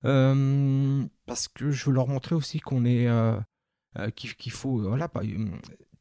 parce 0.01 1.47
que 1.47 1.71
je 1.71 1.85
veux 1.85 1.93
leur 1.93 2.07
montrer 2.07 2.35
aussi 2.35 2.59
qu'on 2.59 2.85
est... 2.85 3.07
qu'il 4.15 4.51
faut... 4.51 4.79
Voilà, 4.79 5.09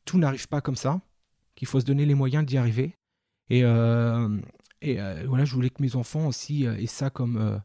tout 0.04 0.18
n'arrive 0.18 0.48
pas 0.48 0.60
comme 0.60 0.76
ça 0.76 1.00
qu'il 1.56 1.66
faut 1.66 1.80
se 1.80 1.86
donner 1.86 2.06
les 2.06 2.14
moyens 2.14 2.44
d'y 2.44 2.58
arriver. 2.58 2.96
Et, 3.48 3.64
euh, 3.64 4.40
et 4.82 5.00
euh, 5.00 5.24
voilà, 5.26 5.44
je 5.44 5.54
voulais 5.54 5.70
que 5.70 5.82
mes 5.82 5.96
enfants 5.96 6.26
aussi 6.26 6.66
euh, 6.66 6.76
aient 6.76 6.86
ça 6.86 7.10
comme, 7.10 7.60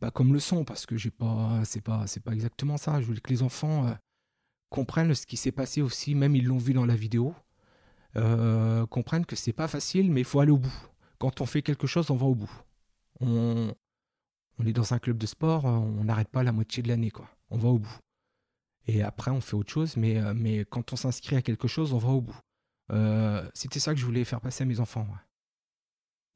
bah, 0.00 0.10
comme 0.10 0.32
leçon, 0.32 0.64
parce 0.64 0.86
que 0.86 0.96
j'ai 0.96 1.10
pas, 1.10 1.62
c'est 1.64 1.80
pas, 1.80 2.04
pas 2.24 2.32
exactement 2.32 2.76
ça. 2.76 3.00
Je 3.00 3.06
voulais 3.06 3.20
que 3.20 3.30
les 3.30 3.42
enfants 3.42 3.96
comprennent 4.68 5.14
ce 5.14 5.26
qui 5.26 5.36
s'est 5.36 5.52
passé 5.52 5.82
aussi, 5.82 6.14
même 6.14 6.36
ils 6.36 6.44
l'ont 6.44 6.58
vu 6.58 6.72
dans 6.72 6.86
la 6.86 6.96
vidéo, 6.96 7.34
comprennent 8.90 9.26
que 9.26 9.36
c'est 9.36 9.52
pas 9.52 9.68
facile, 9.68 10.10
mais 10.10 10.22
il 10.22 10.24
faut 10.24 10.40
aller 10.40 10.52
au 10.52 10.58
bout. 10.58 10.88
Quand 11.18 11.40
on 11.40 11.46
fait 11.46 11.62
quelque 11.62 11.86
chose, 11.86 12.10
on 12.10 12.16
va 12.16 12.26
au 12.26 12.34
bout. 12.34 12.50
On, 13.20 13.72
on 14.58 14.66
est 14.66 14.72
dans 14.72 14.94
un 14.94 14.98
club 14.98 15.18
de 15.18 15.26
sport, 15.26 15.64
on 15.64 16.04
n'arrête 16.04 16.28
pas 16.28 16.42
la 16.42 16.52
moitié 16.52 16.82
de 16.82 16.88
l'année, 16.88 17.10
quoi. 17.10 17.28
On 17.50 17.58
va 17.58 17.68
au 17.68 17.78
bout. 17.78 17.98
Et 18.86 19.02
après, 19.02 19.30
on 19.30 19.40
fait 19.40 19.54
autre 19.54 19.72
chose, 19.72 19.96
mais, 19.96 20.20
mais 20.34 20.64
quand 20.64 20.92
on 20.92 20.96
s'inscrit 20.96 21.36
à 21.36 21.42
quelque 21.42 21.68
chose, 21.68 21.92
on 21.92 21.98
va 21.98 22.08
au 22.08 22.20
bout. 22.20 22.38
Euh, 22.92 23.48
c'était 23.54 23.80
ça 23.80 23.94
que 23.94 24.00
je 24.00 24.06
voulais 24.06 24.24
faire 24.24 24.40
passer 24.40 24.62
à 24.62 24.66
mes 24.66 24.80
enfants. 24.80 25.06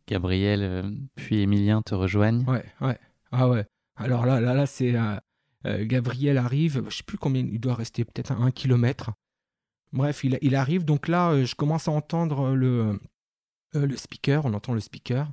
Gabriel 0.07 0.62
euh, 0.62 0.91
puis 1.14 1.43
Emilien 1.43 1.83
te 1.83 1.95
rejoignent. 1.95 2.45
Ouais, 2.47 2.64
ouais. 2.81 2.99
Ah 3.31 3.49
ouais. 3.49 3.64
Alors 3.97 4.26
là, 4.26 4.41
là, 4.41 4.55
là, 4.55 4.66
c'est 4.66 4.97
euh, 4.97 5.16
Gabriel 5.65 6.39
arrive. 6.39 6.85
Je 6.89 6.97
sais 6.97 7.03
plus 7.03 7.19
combien. 7.19 7.43
Il 7.43 7.61
doit 7.61 7.75
rester 7.75 8.05
peut-être 8.05 8.33
un, 8.33 8.51
kilomètre. 8.51 9.13
Bref, 9.93 10.25
il, 10.25 10.55
arrive. 10.55 10.85
Donc 10.85 11.07
là, 11.09 11.45
je 11.45 11.55
commence 11.55 11.89
à 11.89 11.91
entendre 11.93 12.55
le 12.55 12.99
le 13.75 13.97
speaker. 13.97 14.45
On 14.47 14.55
entend 14.55 14.73
le 14.73 14.81
speaker. 14.81 15.31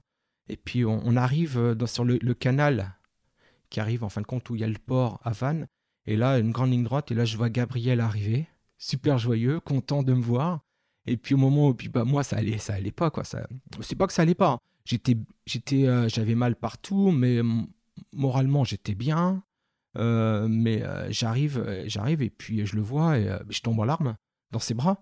Et 0.50 0.58
puis 0.58 0.86
on, 0.86 1.16
arrive 1.16 1.76
sur 1.86 2.06
le, 2.06 2.34
canal 2.34 2.98
qui 3.70 3.80
arrive 3.80 4.04
en 4.04 4.10
fin 4.10 4.22
de 4.22 4.26
compte 4.26 4.50
où 4.50 4.56
il 4.56 4.62
y 4.62 4.64
a 4.64 4.68
le 4.68 4.78
port 4.78 5.20
à 5.24 5.32
Vannes. 5.32 5.68
Et 6.06 6.16
là, 6.16 6.40
une 6.40 6.52
grande 6.52 6.72
ligne 6.72 6.84
droite. 6.84 7.12
Et 7.12 7.16
là, 7.16 7.26
je 7.26 7.36
vois 7.36 7.50
Gabriel 7.50 8.00
arriver, 8.00 8.48
super 8.78 9.18
joyeux, 9.18 9.60
content 9.60 10.04
de 10.04 10.14
me 10.14 10.22
voir. 10.22 10.62
Et 11.06 11.18
puis 11.18 11.36
au 11.36 11.38
moment 11.38 11.70
où 11.70 11.74
puis 11.74 11.88
bah, 11.90 12.04
moi 12.04 12.22
ça 12.22 12.36
allait 12.36 12.58
ça 12.58 12.74
allait 12.74 12.92
pas 12.92 13.10
quoi 13.10 13.24
ça 13.24 13.48
c'est 13.80 13.96
pas 13.96 14.08
que 14.08 14.14
ça 14.14 14.24
allait 14.24 14.36
pas 14.36 14.52
hein. 14.52 14.60
j'étais 14.84 15.16
j'étais 15.46 15.88
euh, 15.88 16.10
j'avais 16.10 16.36
mal 16.36 16.58
partout 16.58 17.12
mais 17.12 17.40
moralement 18.12 18.66
j'étais 18.66 18.94
bien 18.94 19.42
euh, 19.98 20.48
mais 20.50 20.84
euh, 20.84 21.12
j'arrive 21.12 21.84
j'arrive 21.86 22.22
et 22.22 22.30
puis 22.30 22.66
je 22.66 22.76
le 22.76 22.82
vois 22.82 23.18
et 23.18 23.30
je 23.50 23.62
tombe 23.62 23.80
en 23.80 23.84
larmes 23.84 24.16
dans 24.52 24.60
ses 24.60 24.74
bras 24.74 25.02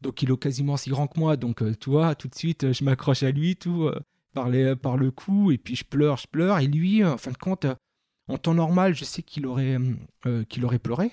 donc 0.00 0.22
il 0.22 0.30
est 0.30 0.38
quasiment 0.38 0.76
si 0.76 0.90
grand 0.90 1.06
que 1.06 1.18
moi 1.18 1.36
donc 1.36 1.62
tu 1.78 1.90
vois 1.90 2.14
tout 2.14 2.28
de 2.28 2.34
suite 2.34 2.72
je 2.72 2.84
m'accroche 2.84 3.22
à 3.22 3.30
lui 3.30 3.56
tout 3.56 3.90
par, 4.32 4.48
par 4.80 4.96
le 4.96 5.10
cou 5.10 5.52
et 5.52 5.58
puis 5.58 5.76
je 5.76 5.84
pleure 5.84 6.16
je 6.16 6.26
pleure 6.26 6.58
et 6.58 6.66
lui 6.66 7.04
en 7.04 7.16
fin 7.18 7.30
de 7.30 7.36
compte 7.36 7.66
en 8.28 8.38
temps 8.38 8.54
normal 8.54 8.94
je 8.94 9.04
sais 9.04 9.22
qu'il 9.22 9.46
aurait 9.46 9.78
qu'il 10.48 10.64
aurait 10.64 10.78
pleuré 10.78 11.12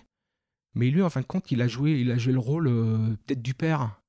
mais 0.73 0.89
lui 0.89 1.01
en 1.01 1.09
fin 1.09 1.21
de 1.21 1.25
compte 1.25 1.51
il 1.51 1.61
a 1.61 1.67
joué 1.67 1.99
il 1.99 2.11
a 2.11 2.17
joué 2.17 2.33
le 2.33 2.39
rôle 2.39 2.65
peut-être 3.25 3.41
du 3.41 3.53
père 3.53 4.01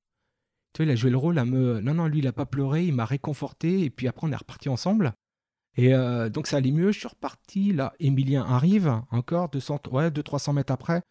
tu 0.73 0.81
vois, 0.81 0.91
il 0.91 0.91
a 0.91 0.95
joué 0.95 1.11
le 1.11 1.17
rôle 1.17 1.37
à 1.37 1.45
me. 1.45 1.79
Non, 1.81 1.93
non, 1.93 2.07
lui, 2.07 2.19
il 2.19 2.25
n'a 2.25 2.33
pas 2.33 2.47
pleuré, 2.47 2.85
il 2.85 2.93
m'a 2.93 3.05
réconforté, 3.05 3.83
et 3.83 3.89
puis 3.91 4.07
après, 4.07 4.27
on 4.27 4.31
est 4.31 4.35
reparti 4.35 4.69
ensemble. 4.69 5.13
Et 5.75 5.93
euh, 5.93 6.29
donc, 6.29 6.47
ça 6.47 6.57
allait 6.57 6.71
mieux, 6.71 6.91
je 6.91 6.99
suis 6.99 7.07
reparti. 7.07 7.73
Là, 7.73 7.93
Emilien 7.99 8.43
arrive, 8.43 9.01
encore, 9.11 9.49
200, 9.49 9.81
ouais, 9.91 10.09
200-300 10.09 10.53
mètres 10.53 10.73
après. 10.73 11.01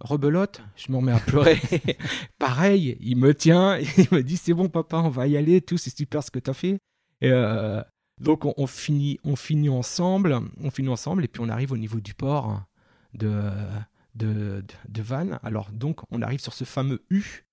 Rebelote, 0.00 0.62
je 0.74 0.90
me 0.90 0.96
remets 0.96 1.12
à 1.12 1.20
pleurer. 1.20 1.60
Pareil, 2.38 2.96
il 3.00 3.16
me 3.16 3.34
tient, 3.34 3.78
il 3.98 4.08
me 4.10 4.22
dit 4.22 4.36
C'est 4.36 4.54
bon, 4.54 4.68
papa, 4.68 4.96
on 4.98 5.10
va 5.10 5.28
y 5.28 5.36
aller, 5.36 5.60
tout, 5.60 5.78
c'est 5.78 5.96
super 5.96 6.22
ce 6.24 6.30
que 6.30 6.40
tu 6.40 6.50
as 6.50 6.54
fait. 6.54 6.78
Et 7.20 7.30
euh, 7.30 7.80
donc, 8.20 8.44
on, 8.44 8.66
finit, 8.66 9.20
on 9.22 9.36
finit 9.36 9.68
ensemble, 9.68 10.40
on 10.60 10.70
finit 10.70 10.88
ensemble, 10.88 11.24
et 11.24 11.28
puis 11.28 11.40
on 11.40 11.48
arrive 11.48 11.70
au 11.70 11.76
niveau 11.76 12.00
du 12.00 12.14
port 12.14 12.62
de, 13.14 13.50
de, 14.16 14.64
de, 14.88 15.02
Vannes. 15.02 15.38
Alors, 15.44 15.70
donc, 15.70 16.00
on 16.10 16.22
arrive 16.22 16.40
sur 16.40 16.54
ce 16.54 16.64
fameux 16.64 17.04
U 17.10 17.44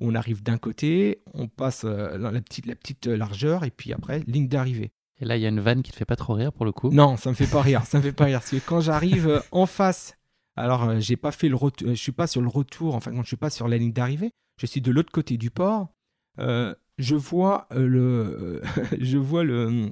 on 0.00 0.14
arrive 0.14 0.42
d'un 0.42 0.58
côté, 0.58 1.22
on 1.34 1.46
passe 1.48 1.84
euh, 1.84 2.18
la 2.18 2.40
petite, 2.40 2.66
la 2.66 2.74
petite 2.74 3.06
largeur, 3.06 3.64
et 3.64 3.70
puis 3.70 3.92
après, 3.92 4.20
ligne 4.26 4.48
d'arrivée. 4.48 4.92
Et 5.20 5.24
là, 5.24 5.36
il 5.36 5.42
y 5.42 5.46
a 5.46 5.48
une 5.48 5.60
vanne 5.60 5.82
qui 5.82 5.92
te 5.92 5.96
fait 5.96 6.04
pas 6.04 6.16
trop 6.16 6.34
rire 6.34 6.52
pour 6.52 6.64
le 6.64 6.72
coup 6.72 6.90
Non, 6.90 7.16
ça 7.16 7.30
me 7.30 7.34
fait 7.34 7.46
pas 7.46 7.62
rire, 7.62 7.84
ça 7.86 7.98
me 7.98 8.02
fait 8.02 8.12
pas 8.12 8.24
rire. 8.24 8.40
Parce 8.40 8.50
que 8.50 8.56
quand 8.56 8.80
j'arrive 8.80 9.28
euh, 9.28 9.40
en 9.52 9.66
face, 9.66 10.16
alors 10.56 10.84
euh, 10.84 11.00
j'ai 11.00 11.16
pas 11.16 11.32
fait 11.32 11.48
le 11.48 11.56
retour, 11.56 11.88
je 11.88 11.94
suis 11.94 12.12
pas 12.12 12.26
sur 12.26 12.40
le 12.40 12.48
retour, 12.48 12.94
enfin 12.94 13.12
quand 13.12 13.22
je 13.22 13.28
suis 13.28 13.36
pas 13.36 13.50
sur 13.50 13.68
la 13.68 13.78
ligne 13.78 13.92
d'arrivée, 13.92 14.32
je 14.60 14.66
suis 14.66 14.80
de 14.80 14.90
l'autre 14.90 15.12
côté 15.12 15.36
du 15.36 15.50
port. 15.50 15.88
je 16.38 17.14
vois 17.14 17.68
le, 17.70 18.60
je 18.98 19.18
vois 19.18 19.44
le 19.44 19.90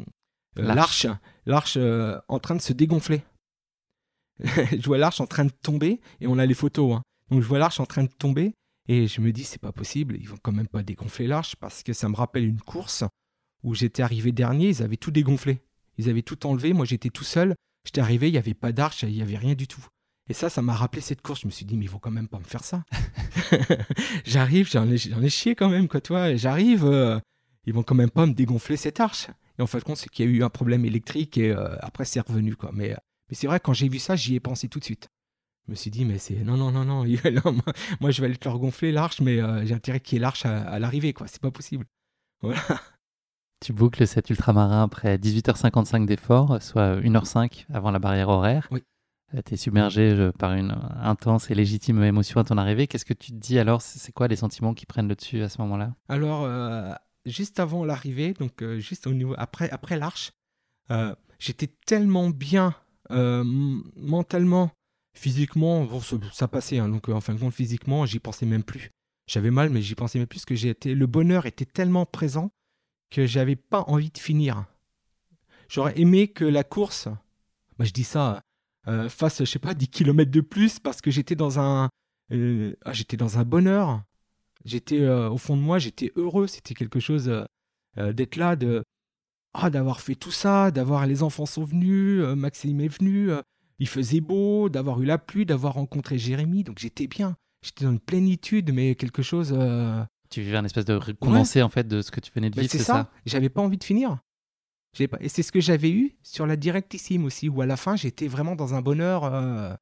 l'arche, 0.56 1.06
l'arche 1.46 1.78
en 2.28 2.38
train 2.40 2.56
de 2.56 2.60
se 2.60 2.72
dégonfler. 2.72 3.22
je 4.44 4.84
vois 4.84 4.98
l'arche 4.98 5.20
en 5.20 5.26
train 5.26 5.44
de 5.44 5.52
tomber 5.52 6.00
et 6.20 6.26
on 6.26 6.38
a 6.38 6.46
les 6.46 6.54
photos. 6.54 6.96
Hein. 6.96 7.02
Donc 7.30 7.42
je 7.42 7.46
vois 7.46 7.58
l'arche 7.58 7.80
en 7.80 7.86
train 7.86 8.02
de 8.02 8.10
tomber 8.10 8.54
et 8.88 9.06
je 9.06 9.20
me 9.20 9.32
dis, 9.32 9.44
c'est 9.44 9.60
pas 9.60 9.72
possible, 9.72 10.16
ils 10.18 10.28
vont 10.28 10.38
quand 10.42 10.52
même 10.52 10.66
pas 10.66 10.82
dégonfler 10.82 11.26
l'arche 11.26 11.54
parce 11.56 11.82
que 11.82 11.92
ça 11.92 12.08
me 12.08 12.16
rappelle 12.16 12.44
une 12.44 12.60
course 12.60 13.04
où 13.62 13.74
j'étais 13.74 14.02
arrivé 14.02 14.32
dernier, 14.32 14.68
ils 14.68 14.82
avaient 14.82 14.97
tout 14.97 15.10
dégonflé. 15.10 15.60
Ils 15.98 16.09
avaient 16.09 16.22
tout 16.22 16.47
enlevé, 16.47 16.72
moi 16.72 16.86
j'étais 16.86 17.10
tout 17.10 17.24
seul, 17.24 17.55
j'étais 17.84 18.01
arrivé, 18.01 18.28
il 18.28 18.32
n'y 18.32 18.39
avait 18.39 18.55
pas 18.55 18.72
d'arche, 18.72 19.02
il 19.02 19.12
n'y 19.12 19.22
avait 19.22 19.36
rien 19.36 19.55
du 19.55 19.66
tout. 19.66 19.84
Et 20.28 20.34
ça, 20.34 20.48
ça 20.48 20.62
m'a 20.62 20.74
rappelé 20.74 21.02
cette 21.02 21.20
course. 21.20 21.43
Je 21.43 21.47
me 21.47 21.51
suis 21.51 21.64
dit, 21.64 21.76
mais 21.76 21.84
ils 21.84 21.90
vont 21.90 21.98
quand 21.98 22.10
même 22.10 22.28
pas 22.28 22.39
me 22.39 22.44
faire 22.44 22.64
ça. 22.64 22.84
J'arrive, 24.24 24.70
j'en 24.70 24.89
ai, 24.89 25.28
chié 25.28 25.55
quand 25.55 25.68
même, 25.68 25.89
quoi, 25.89 26.01
toi. 26.01 26.36
J'arrive, 26.36 26.84
euh, 26.84 27.18
ils 27.66 27.74
vont 27.74 27.82
quand 27.82 27.94
même 27.94 28.10
pas 28.10 28.26
me 28.26 28.32
dégonfler 28.32 28.76
cette 28.76 29.01
arche. 29.01 29.28
Et 29.59 29.62
en 29.62 29.66
fait, 29.66 29.82
compte, 29.82 29.97
c'est 29.97 30.09
qu'il 30.09 30.24
y 30.24 30.28
a 30.28 30.30
eu 30.30 30.44
un 30.44 30.48
problème 30.48 30.84
électrique 30.84 31.39
et 31.39 31.51
euh, 31.51 31.76
après, 31.80 32.05
c'est 32.05 32.20
revenu, 32.20 32.55
quoi. 32.55 32.70
Mais, 32.72 32.90
mais 33.28 33.34
c'est 33.34 33.47
vrai, 33.47 33.60
quand 33.60 33.72
j'ai 33.72 33.89
vu 33.89 33.98
ça, 33.98 34.16
j'y 34.16 34.34
ai 34.36 34.40
pensé 34.40 34.68
tout 34.68 34.78
de 34.78 34.84
suite. 34.84 35.09
Je 35.66 35.72
me 35.72 35.76
suis 35.76 35.90
dit, 35.90 36.05
mais 36.05 36.18
c'est. 36.18 36.36
Non, 36.36 36.56
non, 36.56 36.70
non, 36.70 36.84
non. 36.84 37.05
moi, 38.01 38.10
je 38.10 38.20
vais 38.20 38.26
aller 38.26 38.36
te 38.36 38.48
leur 38.48 38.59
gonfler 38.59 38.93
l'arche, 38.93 39.20
mais 39.20 39.40
euh, 39.40 39.64
j'ai 39.66 39.74
intérêt 39.74 40.01
qu'il 40.01 40.16
y 40.16 40.18
ait 40.18 40.22
l'arche 40.22 40.47
à, 40.47 40.78
l'arrivée, 40.78 41.12
quoi. 41.12 41.26
C'est 41.26 41.40
pas 41.40 41.51
possible. 41.51 41.86
Voilà. 42.40 42.60
Tu 43.62 43.72
boucles 43.72 44.06
cet 44.06 44.30
ultramarin 44.30 44.82
après 44.82 45.16
18h55 45.16 46.05
d'effort, 46.06 46.60
soit 46.60 46.97
1h05 47.01 47.66
avant 47.72 47.90
la 47.90 47.98
barrière 47.98 48.28
horaire. 48.28 48.68
Oui. 48.70 48.82
tu 49.47 49.55
es 49.55 49.56
submergé 49.56 50.30
par 50.39 50.55
une 50.55 50.76
intense 51.01 51.51
et 51.51 51.55
légitime 51.55 52.02
émotion 52.02 52.40
à 52.40 52.44
ton 52.44 52.59
arrivée. 52.59 52.86
Qu'est-ce 52.86 53.05
que 53.05 53.14
tu 53.14 53.32
te 53.32 53.36
dis 53.36 53.59
alors? 53.59 53.80
C'est 53.80 54.12
quoi 54.12 54.28
les 54.28 54.36
sentiments 54.36 54.74
qui 54.74 54.84
prennent 54.84 55.09
le 55.09 55.14
dessus 55.14 55.43
à 55.43 55.48
ce 55.48 55.60
moment-là? 55.62 55.94
Alors, 56.09 56.48
juste 57.24 57.60
avant 57.60 57.84
l'arrivée, 57.84 58.34
donc 58.34 58.64
juste 58.78 59.06
au 59.06 59.12
niveau 59.12 59.34
après 59.39 59.70
après 59.70 59.97
l'arche, 59.97 60.32
j'étais 61.39 61.70
tellement 61.86 62.30
bien 62.30 62.74
mentalement 63.09 64.72
Physiquement, 65.14 65.89
ça, 66.32 66.48
passait. 66.48 66.78
Hein, 66.78 66.89
donc, 66.89 67.09
euh, 67.09 67.12
en 67.12 67.20
fin 67.20 67.34
de 67.34 67.39
compte, 67.39 67.52
physiquement, 67.52 68.06
j'y 68.06 68.18
pensais 68.18 68.47
même 68.47 68.62
plus. 68.62 68.90
J'avais 69.26 69.51
mal, 69.51 69.70
mais 69.70 69.82
j'y 69.82 69.94
pensais 69.94 70.18
même 70.18 70.26
plus 70.26 70.44
que 70.44 70.55
j'étais. 70.55 70.94
Le 70.94 71.06
bonheur 71.06 71.47
était 71.47 71.66
tellement 71.66 72.06
présent 72.06 72.51
que 73.12 73.26
j'avais 73.26 73.56
pas 73.56 73.84
envie 73.89 74.10
de 74.10 74.18
finir. 74.18 74.64
J'aurais 75.68 75.98
aimé 75.98 76.28
que 76.28 76.44
la 76.44 76.64
course, 76.64 77.09
bah, 77.78 77.84
je 77.84 77.93
dis 77.93 78.05
ça, 78.05 78.40
euh, 78.89 79.09
fasse, 79.09 79.40
je 79.40 79.44
sais 79.44 79.59
pas, 79.59 79.74
10 79.74 79.89
km 79.89 80.30
de 80.30 80.40
plus 80.40 80.78
parce 80.78 81.01
que 81.01 81.10
j'étais 81.10 81.36
dans 81.36 81.59
un, 81.59 81.89
euh, 82.32 82.74
ah, 82.84 83.44
bonheur. 83.44 84.02
J'étais 84.64 85.09
au 85.09 85.39
fond 85.39 85.56
de 85.56 85.62
moi, 85.62 85.78
j'étais 85.78 86.12
heureux. 86.14 86.47
C'était 86.47 86.74
quelque 86.74 87.01
chose 87.01 87.30
d'être 87.97 88.36
là, 88.36 88.55
de, 88.55 88.84
ah, 89.55 89.70
d'avoir 89.70 90.01
fait 90.01 90.14
tout 90.14 90.30
ça, 90.30 90.70
d'avoir 90.70 91.06
les 91.06 91.22
enfants 91.22 91.47
sont 91.47 91.64
venus, 91.64 92.22
Maxime 92.36 92.80
est 92.80 92.97
venu, 92.97 93.30
il 93.80 93.89
faisait 93.89 94.20
beau, 94.20 94.68
d'avoir 94.68 95.02
eu 95.02 95.05
la 95.05 95.18
pluie, 95.18 95.44
d'avoir 95.44 95.74
rencontré 95.74 96.16
Jérémy, 96.16 96.62
donc 96.62 96.78
j'étais 96.78 97.09
bien. 97.09 97.36
J'étais 97.62 97.84
dans 97.84 97.90
une 97.90 98.01
plénitude, 98.01 98.72
mais 98.72 98.94
quelque 98.94 99.22
chose. 99.22 99.52
Euh, 99.56 100.05
tu 100.32 100.42
vivais 100.42 100.56
un 100.56 100.64
espèce 100.64 100.84
de 100.84 100.98
condensé 101.20 101.62
en 101.62 101.68
fait 101.68 101.86
de 101.86 102.02
ce 102.02 102.10
que 102.10 102.20
tu 102.20 102.30
venais 102.34 102.50
de 102.50 102.60
vivre, 102.60 102.70
c'est 102.70 102.78
ça, 102.78 103.10
J'avais 103.26 103.48
pas 103.48 103.62
envie 103.62 103.78
de 103.78 103.84
finir. 103.84 104.18
Pas... 104.98 105.18
Et 105.20 105.28
c'est 105.28 105.42
ce 105.42 105.52
que 105.52 105.60
j'avais 105.60 105.90
eu 105.90 106.16
sur 106.22 106.46
la 106.46 106.56
directissime 106.56 107.24
aussi, 107.24 107.48
où 107.48 107.62
à 107.62 107.66
la 107.66 107.76
fin 107.76 107.96
j'étais 107.96 108.28
vraiment 108.28 108.56
dans 108.56 108.74
un 108.74 108.82
bonheur 108.82 109.24
euh, 109.24 109.74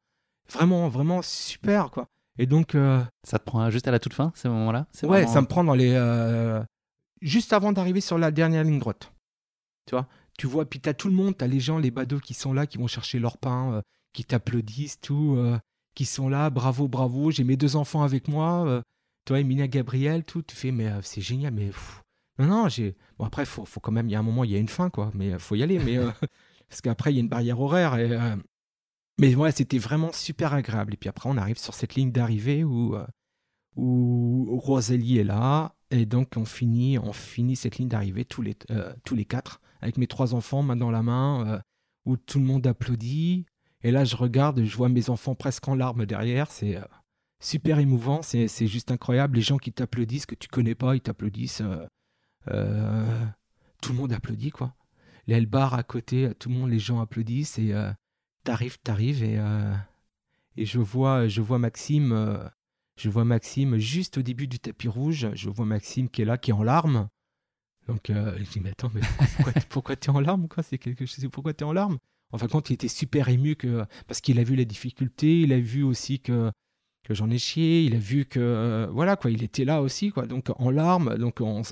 vraiment, 0.48 0.88
vraiment 0.88 1.20
super 1.22 1.90
quoi. 1.90 2.06
Et 2.38 2.46
donc. 2.46 2.74
Euh, 2.74 3.02
ça 3.24 3.38
te 3.38 3.44
prend 3.44 3.68
juste 3.70 3.88
à 3.88 3.90
la 3.90 3.98
toute 3.98 4.14
fin, 4.14 4.32
ces 4.34 4.48
moments-là? 4.48 4.86
Ouais, 5.02 5.26
ça 5.26 5.40
me 5.40 5.46
prend 5.46 5.64
dans 5.64 5.74
les. 5.74 5.94
Juste 7.22 7.52
avant 7.52 7.72
d'arriver 7.72 8.00
sur 8.00 8.18
la 8.18 8.30
dernière 8.30 8.64
ligne 8.64 8.78
droite. 8.78 9.12
Tu 9.86 9.94
vois? 9.94 10.06
Tu 10.38 10.46
vois, 10.46 10.64
puis 10.64 10.80
t'as 10.80 10.94
tout 10.94 11.08
le 11.08 11.14
monde, 11.14 11.36
t'as 11.36 11.46
les 11.46 11.60
gens, 11.60 11.78
les 11.78 11.90
badauds 11.90 12.20
qui 12.20 12.32
sont 12.32 12.54
là, 12.54 12.66
qui 12.66 12.78
vont 12.78 12.86
chercher 12.86 13.18
leur 13.18 13.36
pain, 13.36 13.74
euh, 13.74 13.82
qui 14.14 14.24
t'applaudissent, 14.24 14.98
tout, 15.00 15.34
euh, 15.36 15.58
qui 15.94 16.06
sont 16.06 16.30
là, 16.30 16.48
bravo, 16.48 16.88
bravo, 16.88 17.30
j'ai 17.30 17.44
mes 17.44 17.56
deux 17.56 17.76
enfants 17.76 18.02
avec 18.02 18.26
moi, 18.26 18.64
euh, 18.66 18.80
toi, 19.24 19.40
Emilia 19.40 19.68
Gabriel, 19.68 20.24
tout, 20.24 20.42
tu 20.42 20.56
fais, 20.56 20.72
mais 20.72 20.90
c'est 21.02 21.20
génial, 21.20 21.52
mais 21.52 21.70
non, 22.38 22.46
non, 22.46 22.68
j'ai. 22.68 22.96
Bon, 23.18 23.26
après, 23.26 23.44
faut, 23.44 23.64
faut 23.64 23.80
quand 23.80 23.92
même, 23.92 24.08
il 24.08 24.12
y 24.12 24.14
a 24.14 24.18
un 24.18 24.22
moment, 24.22 24.44
il 24.44 24.50
y 24.50 24.56
a 24.56 24.58
une 24.58 24.68
fin, 24.68 24.90
quoi, 24.90 25.10
mais 25.14 25.38
faut 25.38 25.54
y 25.54 25.62
aller, 25.62 25.78
mais. 25.78 25.98
parce 26.68 26.80
qu'après, 26.80 27.12
il 27.12 27.16
y 27.16 27.18
a 27.18 27.20
une 27.20 27.28
barrière 27.28 27.60
horaire, 27.60 27.96
et. 27.98 28.18
mais 29.18 29.34
ouais, 29.34 29.52
c'était 29.52 29.78
vraiment 29.78 30.12
super 30.12 30.54
agréable. 30.54 30.94
Et 30.94 30.96
puis 30.96 31.08
après, 31.08 31.28
on 31.28 31.36
arrive 31.36 31.58
sur 31.58 31.74
cette 31.74 31.94
ligne 31.94 32.12
d'arrivée 32.12 32.64
où, 32.64 32.96
où 33.76 34.58
Rosalie 34.58 35.18
est 35.18 35.24
là, 35.24 35.74
et 35.90 36.06
donc 36.06 36.34
on 36.36 36.44
finit, 36.44 36.98
on 36.98 37.12
finit 37.12 37.56
cette 37.56 37.78
ligne 37.78 37.88
d'arrivée 37.88 38.24
tous 38.24 38.42
les, 38.42 38.56
tous 39.04 39.14
les 39.14 39.24
quatre 39.24 39.60
avec 39.80 39.98
mes 39.98 40.06
trois 40.06 40.34
enfants, 40.34 40.62
main 40.62 40.76
dans 40.76 40.90
la 40.90 41.02
main, 41.02 41.46
euh, 41.46 41.58
où 42.04 42.16
tout 42.16 42.38
le 42.38 42.44
monde 42.44 42.66
applaudit. 42.66 43.46
Et 43.82 43.90
là, 43.90 44.04
je 44.04 44.16
regarde, 44.16 44.62
je 44.62 44.76
vois 44.76 44.88
mes 44.88 45.10
enfants 45.10 45.34
presque 45.34 45.66
en 45.68 45.74
larmes 45.74 46.06
derrière. 46.06 46.50
C'est 46.50 46.76
euh, 46.76 46.82
super 47.40 47.78
émouvant, 47.78 48.22
c'est 48.22 48.66
juste 48.66 48.90
incroyable. 48.90 49.36
Les 49.36 49.42
gens 49.42 49.58
qui 49.58 49.72
t'applaudissent, 49.72 50.26
que 50.26 50.34
tu 50.34 50.48
connais 50.48 50.74
pas, 50.74 50.94
ils 50.94 51.00
t'applaudissent. 51.00 51.62
Euh, 52.48 53.28
tout 53.82 53.92
le 53.92 53.98
monde 53.98 54.12
applaudit, 54.12 54.50
quoi. 54.50 54.74
Les 55.26 55.44
bar 55.46 55.74
à 55.74 55.82
côté, 55.82 56.32
tout 56.38 56.48
le 56.48 56.54
monde, 56.54 56.70
les 56.70 56.78
gens 56.78 57.00
applaudissent 57.00 57.58
et 57.58 57.74
t'arrives, 58.44 58.78
t'arrives 58.80 59.22
et, 59.22 59.38
et 60.56 60.66
je 60.66 60.78
vois, 60.78 61.28
je 61.28 61.40
vois 61.40 61.58
Maxime, 61.58 62.50
je 63.00 63.08
vois 63.08 63.24
Maxime 63.24 63.78
juste 63.78 64.18
au 64.18 64.22
début 64.22 64.46
du 64.46 64.58
tapis 64.58 64.88
rouge. 64.88 65.30
Je 65.34 65.48
vois 65.48 65.64
Maxime 65.64 66.10
qui 66.10 66.20
est 66.20 66.26
là, 66.26 66.36
qui 66.36 66.50
est 66.50 66.54
en 66.54 66.62
larmes. 66.62 67.08
Donc, 67.88 68.10
euh, 68.10 68.36
je 68.38 68.50
dis, 68.50 68.60
mais 68.60 68.70
attends, 68.70 68.90
pourquoi, 69.70 69.96
tu 69.96 70.10
es 70.10 70.10
en 70.10 70.20
larmes 70.20 70.48
quoi? 70.48 70.62
C'est 70.62 70.78
quelque 70.78 71.06
chose. 71.06 71.26
Pourquoi 71.32 71.54
tu 71.54 71.64
es 71.64 71.66
en 71.66 71.72
larmes 71.72 71.98
Enfin, 72.30 72.46
quand 72.46 72.70
il 72.70 72.74
était 72.74 72.88
super 72.88 73.28
ému 73.28 73.56
que, 73.56 73.84
parce 74.06 74.20
qu'il 74.20 74.38
a 74.38 74.44
vu 74.44 74.54
la 74.54 74.64
difficulté, 74.64 75.40
il 75.40 75.52
a 75.52 75.58
vu 75.58 75.82
aussi 75.82 76.20
que, 76.20 76.52
que 77.02 77.14
j'en 77.14 77.30
ai 77.30 77.38
chié, 77.38 77.82
il 77.82 77.94
a 77.94 77.98
vu 77.98 78.26
que, 78.26 78.40
euh, 78.40 78.86
voilà, 78.92 79.16
quoi, 79.16 79.30
il 79.30 79.42
était 79.42 79.64
là 79.64 79.82
aussi, 79.82 80.10
quoi. 80.10 80.26
Donc, 80.26 80.50
en 80.56 80.70
larmes, 80.70 81.16
donc 81.16 81.40
on, 81.40 81.62
se 81.62 81.70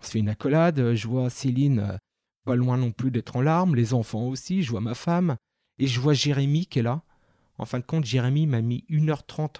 fait 0.00 0.18
une 0.18 0.28
accolade. 0.28 0.94
Je 0.94 1.08
vois 1.08 1.30
Céline 1.30 1.80
euh, 1.80 1.96
pas 2.44 2.56
loin 2.56 2.76
non 2.76 2.90
plus 2.90 3.10
d'être 3.10 3.36
en 3.36 3.40
larmes, 3.40 3.74
les 3.74 3.94
enfants 3.94 4.26
aussi, 4.26 4.62
je 4.62 4.70
vois 4.70 4.80
ma 4.80 4.94
femme, 4.94 5.36
et 5.78 5.86
je 5.86 6.00
vois 6.00 6.14
Jérémy 6.14 6.66
qui 6.66 6.80
est 6.80 6.82
là. 6.82 7.02
En 7.58 7.66
fin 7.66 7.78
de 7.78 7.84
compte, 7.84 8.04
Jérémy 8.04 8.46
m'a 8.46 8.62
mis 8.62 8.84
1h30 8.88 9.56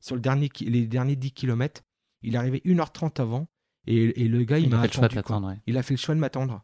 sur 0.00 0.16
le 0.16 0.20
dernier, 0.20 0.50
les 0.60 0.86
derniers 0.86 1.16
10 1.16 1.32
km. 1.32 1.82
Il 2.22 2.34
est 2.34 2.38
arrivé 2.38 2.60
1h30 2.64 3.20
avant. 3.20 3.46
Et, 3.86 4.28
le 4.28 4.44
gars, 4.44 4.58
il, 4.58 4.70
m'a 4.70 4.80
attendu. 4.80 5.16
Il 5.66 5.76
a 5.76 5.82
fait 5.82 5.94
le 5.94 5.98
choix 5.98 6.14
de 6.14 6.20
m'attendre. 6.20 6.62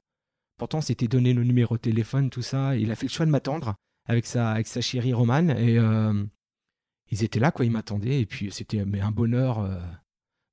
Pourtant, 0.57 0.81
c'était 0.81 1.09
donné 1.09 1.33
le 1.33 1.45
numéro 1.45 1.77
de 1.77 1.81
téléphone, 1.81 2.31
tout 2.31 2.43
ça. 2.43 2.77
Il 2.77 2.91
a 2.91 2.97
fait 2.97 3.07
le 3.07 3.13
choix 3.13 3.27
de 3.27 3.31
m'attendre 3.31 3.75
avec 4.07 4.27
sa, 4.27 4.51
avec 4.51 4.67
sa 4.67 4.81
chérie 4.81 5.13
Romane. 5.13 5.51
Et 5.51 5.79
euh, 5.79 6.25
ils 7.11 7.25
étaient 7.25 7.41
là, 7.41 7.51
quoi. 7.51 7.65
Ils 7.65 7.71
m'attendaient. 7.71 8.21
Et 8.21 8.27
puis, 8.27 8.51
c'était 8.51 8.85
mais 8.85 9.01
un 9.01 9.11
bonheur, 9.11 9.61
euh, 9.61 9.81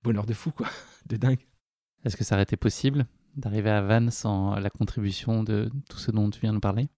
bonheur 0.03 0.25
de 0.25 0.33
fou, 0.33 0.51
quoi. 0.51 0.67
De 1.05 1.17
dingue. 1.17 1.45
Est-ce 2.03 2.17
que 2.17 2.23
ça 2.23 2.35
aurait 2.35 2.43
été 2.43 2.57
possible 2.57 3.05
d'arriver 3.35 3.69
à 3.69 3.81
Vannes 3.81 4.09
sans 4.09 4.55
la 4.55 4.69
contribution 4.69 5.43
de 5.43 5.71
tout 5.89 5.97
ce 5.97 6.09
dont 6.09 6.29
tu 6.29 6.39
viens 6.39 6.53
de 6.53 6.59
parler? 6.59 6.89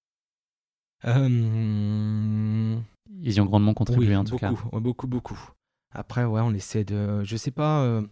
Euh... 1.05 2.79
Ils 3.21 3.33
y 3.33 3.41
ont 3.41 3.45
grandement 3.45 3.73
contribué, 3.73 4.15
en 4.15 4.23
tout 4.23 4.37
cas. 4.37 4.53
Beaucoup, 4.71 5.07
beaucoup. 5.07 5.39
Après, 5.91 6.23
ouais, 6.23 6.41
on 6.41 6.53
essaie 6.53 6.83
de. 6.83 7.23
Je 7.23 7.35
sais 7.35 7.51
pas. 7.51 7.83
Euh, 7.83 8.05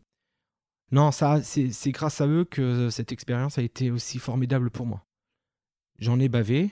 non, 0.92 1.12
ça, 1.12 1.42
c'est 1.44 1.92
grâce 1.92 2.22
à 2.22 2.28
eux 2.28 2.46
que 2.46 2.90
cette 2.90 3.12
expérience 3.12 3.58
a 3.58 3.62
été 3.62 3.92
aussi 3.92 4.20
formidable 4.20 4.70
pour 4.70 4.86
moi. 4.86 5.06
J'en 6.00 6.20
ai 6.20 6.30
bavé, 6.30 6.72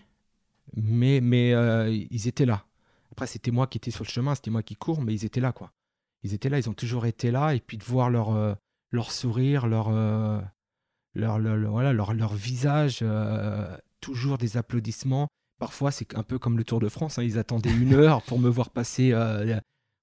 mais, 0.76 1.20
mais 1.22 1.54
euh, 1.54 1.90
ils 1.90 2.28
étaient 2.28 2.46
là. 2.46 2.66
Après, 3.14 3.28
c'était 3.28 3.52
moi 3.52 3.68
qui 3.68 3.78
étais 3.78 3.92
sur 3.92 4.04
le 4.04 4.10
chemin, 4.10 4.36
c'était 4.36 4.52
moi 4.52 4.64
qui 4.64 4.76
cours, 4.76 5.02
mais 5.02 5.14
ils 5.14 5.26
étaient 5.26 5.40
là, 5.40 5.52
quoi. 5.52 5.72
Ils 6.24 6.34
étaient 6.34 6.50
là, 6.50 6.58
ils 6.58 6.70
ont 6.70 6.74
toujours 6.74 7.06
été 7.06 7.32
là, 7.32 7.56
et 7.56 7.60
puis 7.60 7.78
de 7.78 7.84
voir 7.84 8.10
leur, 8.10 8.36
euh, 8.36 8.54
leur 8.92 9.12
sourire, 9.12 9.68
leur, 9.68 9.88
euh, 9.90 10.42
leur, 11.14 11.40
voilà, 11.40 11.94
leur, 11.94 12.14
leur 12.14 12.34
visage, 12.34 13.04
toujours 14.02 14.38
des 14.38 14.58
applaudissements. 14.58 15.28
Parfois, 15.60 15.92
c'est 15.92 16.18
un 16.18 16.24
peu 16.24 16.40
comme 16.40 16.58
le 16.58 16.64
Tour 16.64 16.80
de 16.80 16.90
France, 16.90 17.20
hein, 17.20 17.24
ils 17.24 17.38
attendaient 17.38 17.74
une 17.74 17.94
heure 17.94 18.22
pour 18.24 18.40
me 18.40 18.50
voir 18.50 18.70
passer 18.70 19.14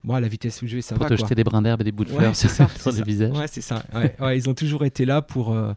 moi, 0.02 0.16
à 0.16 0.20
la 0.20 0.28
vitesse 0.28 0.62
où 0.62 0.66
je 0.66 0.76
vais, 0.76 0.82
ça 0.82 0.94
pour 0.94 1.04
va. 1.04 1.08
Pour 1.08 1.16
te 1.16 1.22
jeter 1.22 1.34
des 1.34 1.44
brins 1.44 1.62
d'herbe 1.62 1.82
et 1.82 1.84
des 1.84 1.92
bouts 1.92 2.04
de 2.04 2.10
fleurs 2.10 2.34
c'est 2.34 2.48
ça, 2.48 2.68
sur 2.68 2.92
le 2.92 3.04
visage. 3.04 3.36
Ouais, 3.36 3.46
c'est 3.46 3.60
ça. 3.60 3.84
Ouais, 3.92 4.38
ils 4.38 4.48
ont 4.48 4.54
toujours 4.54 4.84
été 4.84 5.04
là 5.04 5.22
pour, 5.22 5.52
euh, 5.52 5.72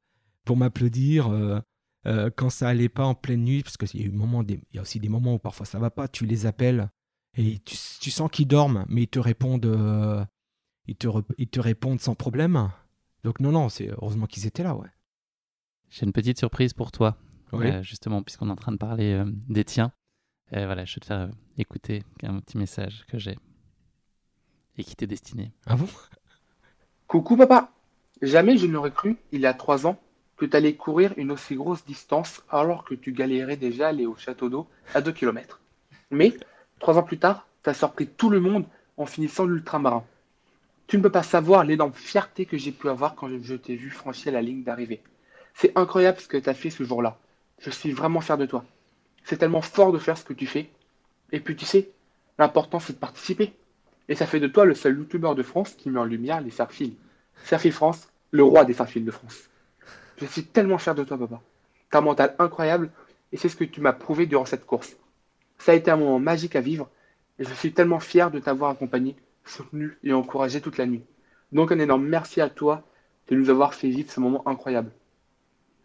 pour 0.46 0.56
m'applaudir. 0.58 1.32
Euh, 1.32 1.60
euh, 2.06 2.30
quand 2.36 2.50
ça 2.50 2.68
allait 2.68 2.90
pas 2.90 3.06
en 3.06 3.16
pleine 3.16 3.44
nuit, 3.44 3.64
parce 3.64 3.78
qu'il 3.78 4.02
y 4.02 4.04
a 4.04 4.08
eu 4.08 4.12
moments, 4.12 4.44
il 4.48 4.60
y 4.74 4.78
a 4.78 4.82
aussi 4.82 5.00
des 5.00 5.10
moments 5.10 5.36
où 5.36 5.40
parfois 5.40 5.66
ça 5.66 5.80
va 5.80 5.90
pas, 5.90 6.08
tu 6.08 6.26
les 6.26 6.46
appelles 6.46 6.90
et 7.36 7.60
tu, 7.60 7.76
tu 8.00 8.12
sens 8.12 8.30
qu'ils 8.32 8.48
dorment, 8.48 8.86
mais 8.88 9.04
ils 9.04 9.08
te 9.08 9.20
répondent, 9.20 10.28
ils 10.88 10.96
te, 10.96 11.08
ils 11.38 11.48
te 11.48 11.60
répondent 11.60 12.00
sans 12.00 12.16
problème. 12.16 12.72
Donc 13.24 13.40
non, 13.40 13.52
non, 13.52 13.70
c'est 13.70 13.90
heureusement 13.90 14.28
qu'ils 14.28 14.48
étaient 14.48 14.64
là, 14.64 14.76
ouais. 14.76 14.90
J'ai 15.90 16.06
une 16.06 16.14
petite 16.14 16.38
surprise 16.38 16.74
pour 16.74 16.92
toi, 16.92 17.18
justement, 17.82 18.22
puisqu'on 18.24 18.50
est 18.50 18.52
en 18.52 18.56
train 18.56 18.72
de 18.72 18.78
parler 18.78 19.24
des 19.48 19.64
tiens. 19.64 19.92
voilà, 20.52 20.86
je 20.86 20.96
vais 20.96 21.00
te 21.02 21.06
faire 21.06 21.30
écouter 21.58 22.04
un 22.24 22.40
petit 22.40 22.58
message 22.58 23.06
que 23.08 23.18
j'ai 23.18 23.38
et 24.78 24.84
qui 24.84 24.96
t'est 24.96 25.08
destiné. 25.08 25.52
Ah 25.66 25.76
bon? 25.76 25.88
Coucou 27.08 27.38
papa 27.38 27.72
Jamais 28.22 28.58
je 28.58 28.68
n'aurais 28.68 28.92
cru, 28.92 29.18
il 29.32 29.42
y 29.42 29.46
a 29.46 29.54
trois 29.54 29.86
ans, 29.86 30.00
que 30.38 30.46
tu 30.46 30.56
allais 30.56 30.76
courir 30.76 31.14
une 31.18 31.32
aussi 31.32 31.56
grosse 31.56 31.84
distance 31.86 32.42
alors 32.50 32.86
que 32.86 32.96
tu 32.96 33.12
galérais 33.12 33.58
déjà 33.58 33.88
à 33.88 33.90
aller 33.90 34.06
au 34.06 34.16
château 34.16 34.50
d'eau 34.50 34.68
à 34.94 35.02
2 35.02 35.12
km. 35.12 35.60
Mais, 36.10 36.34
trois 36.84 36.98
ans 36.98 37.04
plus 37.04 37.18
tard, 37.18 37.48
tu 37.64 37.70
as 37.70 37.74
surpris 37.74 38.08
tout 38.08 38.30
le 38.30 38.42
monde 38.42 38.66
en 38.98 39.06
finissant 39.06 39.46
l'ultramarin. 39.46 40.04
Tu 40.86 40.98
ne 40.98 41.02
peux 41.02 41.10
pas 41.10 41.24
savoir 41.24 41.64
l'énorme 41.64 41.94
fierté 41.94 42.46
que 42.46 42.58
j'ai 42.58 42.74
pu 42.74 42.90
avoir 42.90 43.16
quand 43.16 43.30
je 43.42 43.56
t'ai 43.56 43.78
vu 43.78 43.90
franchir 43.90 44.34
la 44.34 44.42
ligne 44.42 44.64
d'arrivée. 44.64 45.02
C'est 45.54 45.72
incroyable 45.78 46.20
ce 46.20 46.28
que 46.28 46.36
tu 46.36 46.50
as 46.50 46.54
fait 46.54 46.70
ce 46.70 46.84
jour-là. 46.84 47.18
Je 47.60 47.70
suis 47.70 47.94
vraiment 47.94 48.20
fier 48.20 48.38
de 48.38 48.46
toi. 48.46 48.66
C'est 49.24 49.38
tellement 49.38 49.62
fort 49.62 49.94
de 49.94 49.98
faire 49.98 50.18
ce 50.18 50.26
que 50.26 50.34
tu 50.34 50.46
fais. 50.46 50.70
Et 51.32 51.40
puis 51.40 51.56
tu 51.56 51.66
sais, 51.66 51.90
l'important 52.38 52.82
c'est 52.82 52.94
de 52.94 52.98
participer. 52.98 53.54
Et 54.10 54.16
ça 54.16 54.28
fait 54.28 54.42
de 54.42 54.48
toi 54.48 54.66
le 54.66 54.76
seul 54.76 54.98
youtubeur 54.98 55.36
de 55.36 55.44
France 55.44 55.76
qui 55.76 55.90
met 55.90 56.02
en 56.02 56.04
lumière 56.04 56.42
les 56.42 56.52
Serfils. 56.52 56.98
Serfil 57.46 57.72
France, 57.72 58.10
le 58.32 58.44
roi 58.44 58.66
des 58.66 58.74
Serfils 58.74 59.06
de 59.06 59.12
France. 59.12 59.50
Je 60.18 60.26
suis 60.26 60.44
tellement 60.44 60.78
fier 60.78 60.96
de 60.96 61.06
toi, 61.06 61.18
papa. 61.18 61.42
T'as 61.90 62.00
un 62.00 62.02
mental 62.02 62.36
incroyable 62.40 62.92
et 63.32 63.38
c'est 63.38 63.48
ce 63.48 63.56
que 63.56 63.64
tu 63.64 63.80
m'as 63.80 63.94
prouvé 63.94 64.26
durant 64.26 64.46
cette 64.46 64.66
course. 64.66 64.98
Ça 65.64 65.72
a 65.72 65.76
été 65.76 65.90
un 65.90 65.96
moment 65.96 66.20
magique 66.20 66.58
à 66.58 66.62
vivre 66.62 66.90
et 67.40 67.46
je 67.46 67.54
suis 67.54 67.72
tellement 67.72 68.02
fier 68.02 68.30
de 68.30 68.40
t'avoir 68.40 68.72
accompagné, 68.72 69.16
soutenu 69.46 69.98
et 70.04 70.12
encouragé 70.12 70.60
toute 70.60 70.78
la 70.78 70.86
nuit. 70.86 71.06
Donc 71.54 71.72
un 71.72 71.80
énorme 71.80 72.06
merci 72.06 72.42
à 72.42 72.50
toi 72.50 72.86
de 73.30 73.38
nous 73.38 73.50
avoir 73.50 73.74
fait 73.74 73.88
vivre 73.88 74.12
ce 74.12 74.20
moment 74.20 74.46
incroyable. 74.46 74.92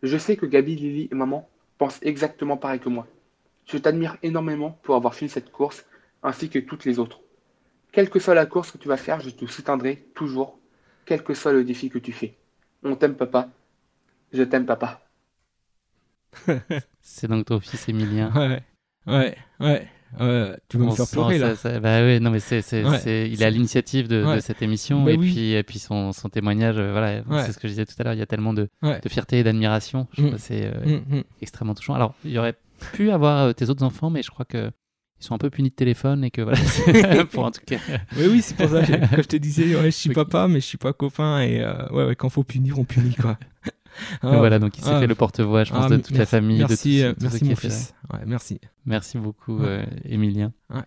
Je 0.03 0.19
sais 0.19 0.37
que 0.37 0.47
Gabi, 0.47 0.75
Lily 0.75 1.09
et 1.13 1.15
maman 1.15 1.49
pensent 1.79 2.01
exactement 2.03 2.57
pareil 2.57 2.81
que 2.81 2.89
moi. 2.89 3.07
Je 3.67 3.79
t'admire 3.79 4.17
énormément 4.25 4.73
pour 4.83 4.97
avoir 4.97 5.15
fini 5.15 5.31
cette 5.31 5.53
course, 5.53 5.87
ainsi 6.25 6.51
que 6.51 6.59
toutes 6.59 6.85
les 6.85 6.99
autres. 6.99 7.21
Quelle 7.93 8.11
que 8.11 8.19
soit 8.19 8.35
la 8.35 8.47
course 8.47 8.73
que 8.73 8.79
tu 8.79 8.89
vas 8.89 8.97
faire, 8.97 9.21
je 9.21 9.31
te 9.31 9.47
soutiendrai 9.47 10.09
toujours, 10.13 10.59
quel 11.05 11.23
que 11.23 11.35
soit 11.35 11.53
le 11.53 11.63
défi 11.63 11.89
que 11.89 12.01
tu 12.01 12.11
fais. 12.11 12.37
On 12.83 12.97
t'aime, 12.97 13.15
papa. 13.15 13.49
Je 14.33 14.43
t'aime, 14.43 14.67
papa. 14.67 15.01
C'est 17.01 17.29
donc 17.29 17.47
ton 17.47 17.61
fils 17.61 17.89
Emilien. 17.89 18.33
Ouais, 18.35 18.65
ouais, 19.09 19.37
ouais. 19.61 19.87
ouais. 20.21 20.57
tu 20.69 20.79
vas 20.79 20.87
me 20.87 20.91
faire 20.93 21.07
pleurer 21.11 21.39
là. 21.39 21.55
ça- 21.57 21.73
ça- 21.75 21.81
bah 21.81 22.01
ouais, 22.01 22.21
non 22.21 22.31
mais 22.31 22.41
c'est, 22.41 22.63
c'est, 22.63 22.85
Ouais. 22.85 22.99
c'est- 22.99 23.29
il 23.31 23.43
est 23.43 23.45
à 23.45 23.51
l'initiative 23.51 24.09
de, 24.09 24.21
de 24.23 24.27
Ouais. 24.27 24.41
cette 24.41 24.63
émission 24.63 25.05
Bah 25.05 25.13
et 25.13 25.17
oui. 25.17 25.31
puis 25.33 25.53
et 25.53 25.63
puis 25.63 25.79
son, 25.79 26.13
son 26.13 26.29
témoignage, 26.29 26.77
euh, 26.79 26.93
voilà, 26.93 27.21
Ouais. 27.29 27.45
c'est 27.47 27.53
ce 27.53 27.59
que 27.59 27.69
je 27.69 27.73
disais 27.73 27.87
tout 27.87 27.95
à 27.99 28.05
l'heure. 28.05 28.15
Il 28.15 28.19
y 28.19 28.23
a 28.23 28.27
tellement 28.27 28.53
de, 28.55 28.69
de 28.83 29.09
fierté 29.09 29.39
et 29.41 29.43
d'admiration. 29.45 30.07
Je 30.17 30.23
Mm. 30.23 30.31
que 30.33 30.39
c'est 30.39 30.65
euh, 30.65 31.01
Mm, 31.11 31.17
mm. 31.19 31.23
extrêmement 31.43 31.75
touchant. 31.75 31.95
Alors 31.95 32.15
il 32.25 32.31
y 32.33 32.39
aurait 32.39 32.55
pu 32.93 33.11
avoir 33.11 33.47
euh, 33.47 33.53
tes 33.53 33.69
autres 33.71 33.83
enfants, 33.85 34.11
mais 34.11 34.23
je 34.23 34.31
crois 34.31 34.45
que 34.45 34.71
ils 35.21 35.25
sont 35.25 35.35
un 35.35 35.39
peu 35.39 35.51
punis 35.51 35.71
de 35.71 35.75
téléphone 35.75 36.23
et 36.23 36.31
que 36.31 36.43
voilà, 36.43 36.59
c'est- 36.65 37.25
pour 37.33 37.45
en 37.45 37.51
tout 37.51 37.61
cas. 37.67 37.79
Oui, 38.17 38.27
oui, 38.31 38.41
c'est 38.41 38.57
pour 38.57 38.69
ça 38.69 38.83
que 38.83 38.93
quand 38.93 39.17
je 39.23 39.27
te 39.29 39.37
disais, 39.37 39.75
ouais, 39.75 39.87
je 39.87 39.97
suis 39.97 40.11
papa, 40.15 40.47
mais 40.49 40.61
je 40.61 40.67
suis 40.67 40.79
pas 40.79 40.93
copain. 40.93 41.41
Et 41.43 41.61
euh, 41.61 41.89
ouais, 41.91 42.05
ouais, 42.07 42.15
quand 42.17 42.29
faut 42.29 42.45
punir, 42.45 42.79
on 42.79 42.85
punit 42.85 43.15
quoi. 43.17 43.37
Donc 44.23 44.35
voilà, 44.37 44.59
donc 44.59 44.77
il 44.79 44.85
s'est 44.85 44.91
ah, 44.93 45.01
fait 45.01 45.07
le 45.07 45.15
porte-voix, 45.15 45.65
je 45.65 45.73
pense, 45.73 45.87
ah, 45.87 45.89
de 45.89 45.97
toute 45.97 46.11
la 46.13 46.19
merci- 46.19 46.31
famille, 46.31 46.59
Merci, 46.59 46.99
de 47.01 47.05
euh, 47.05 47.13
tout, 47.13 47.19
ce 47.21 47.25
merci 47.25 47.45
mon 47.45 47.57
fils. 47.57 47.95
Ouais, 48.13 48.21
merci. 48.27 48.61
Merci 48.87 49.19
beaucoup, 49.19 49.59
Ouais. 49.59 49.67
euh, 49.67 49.87
Emilien. 50.05 50.53
Ouais. 50.71 50.83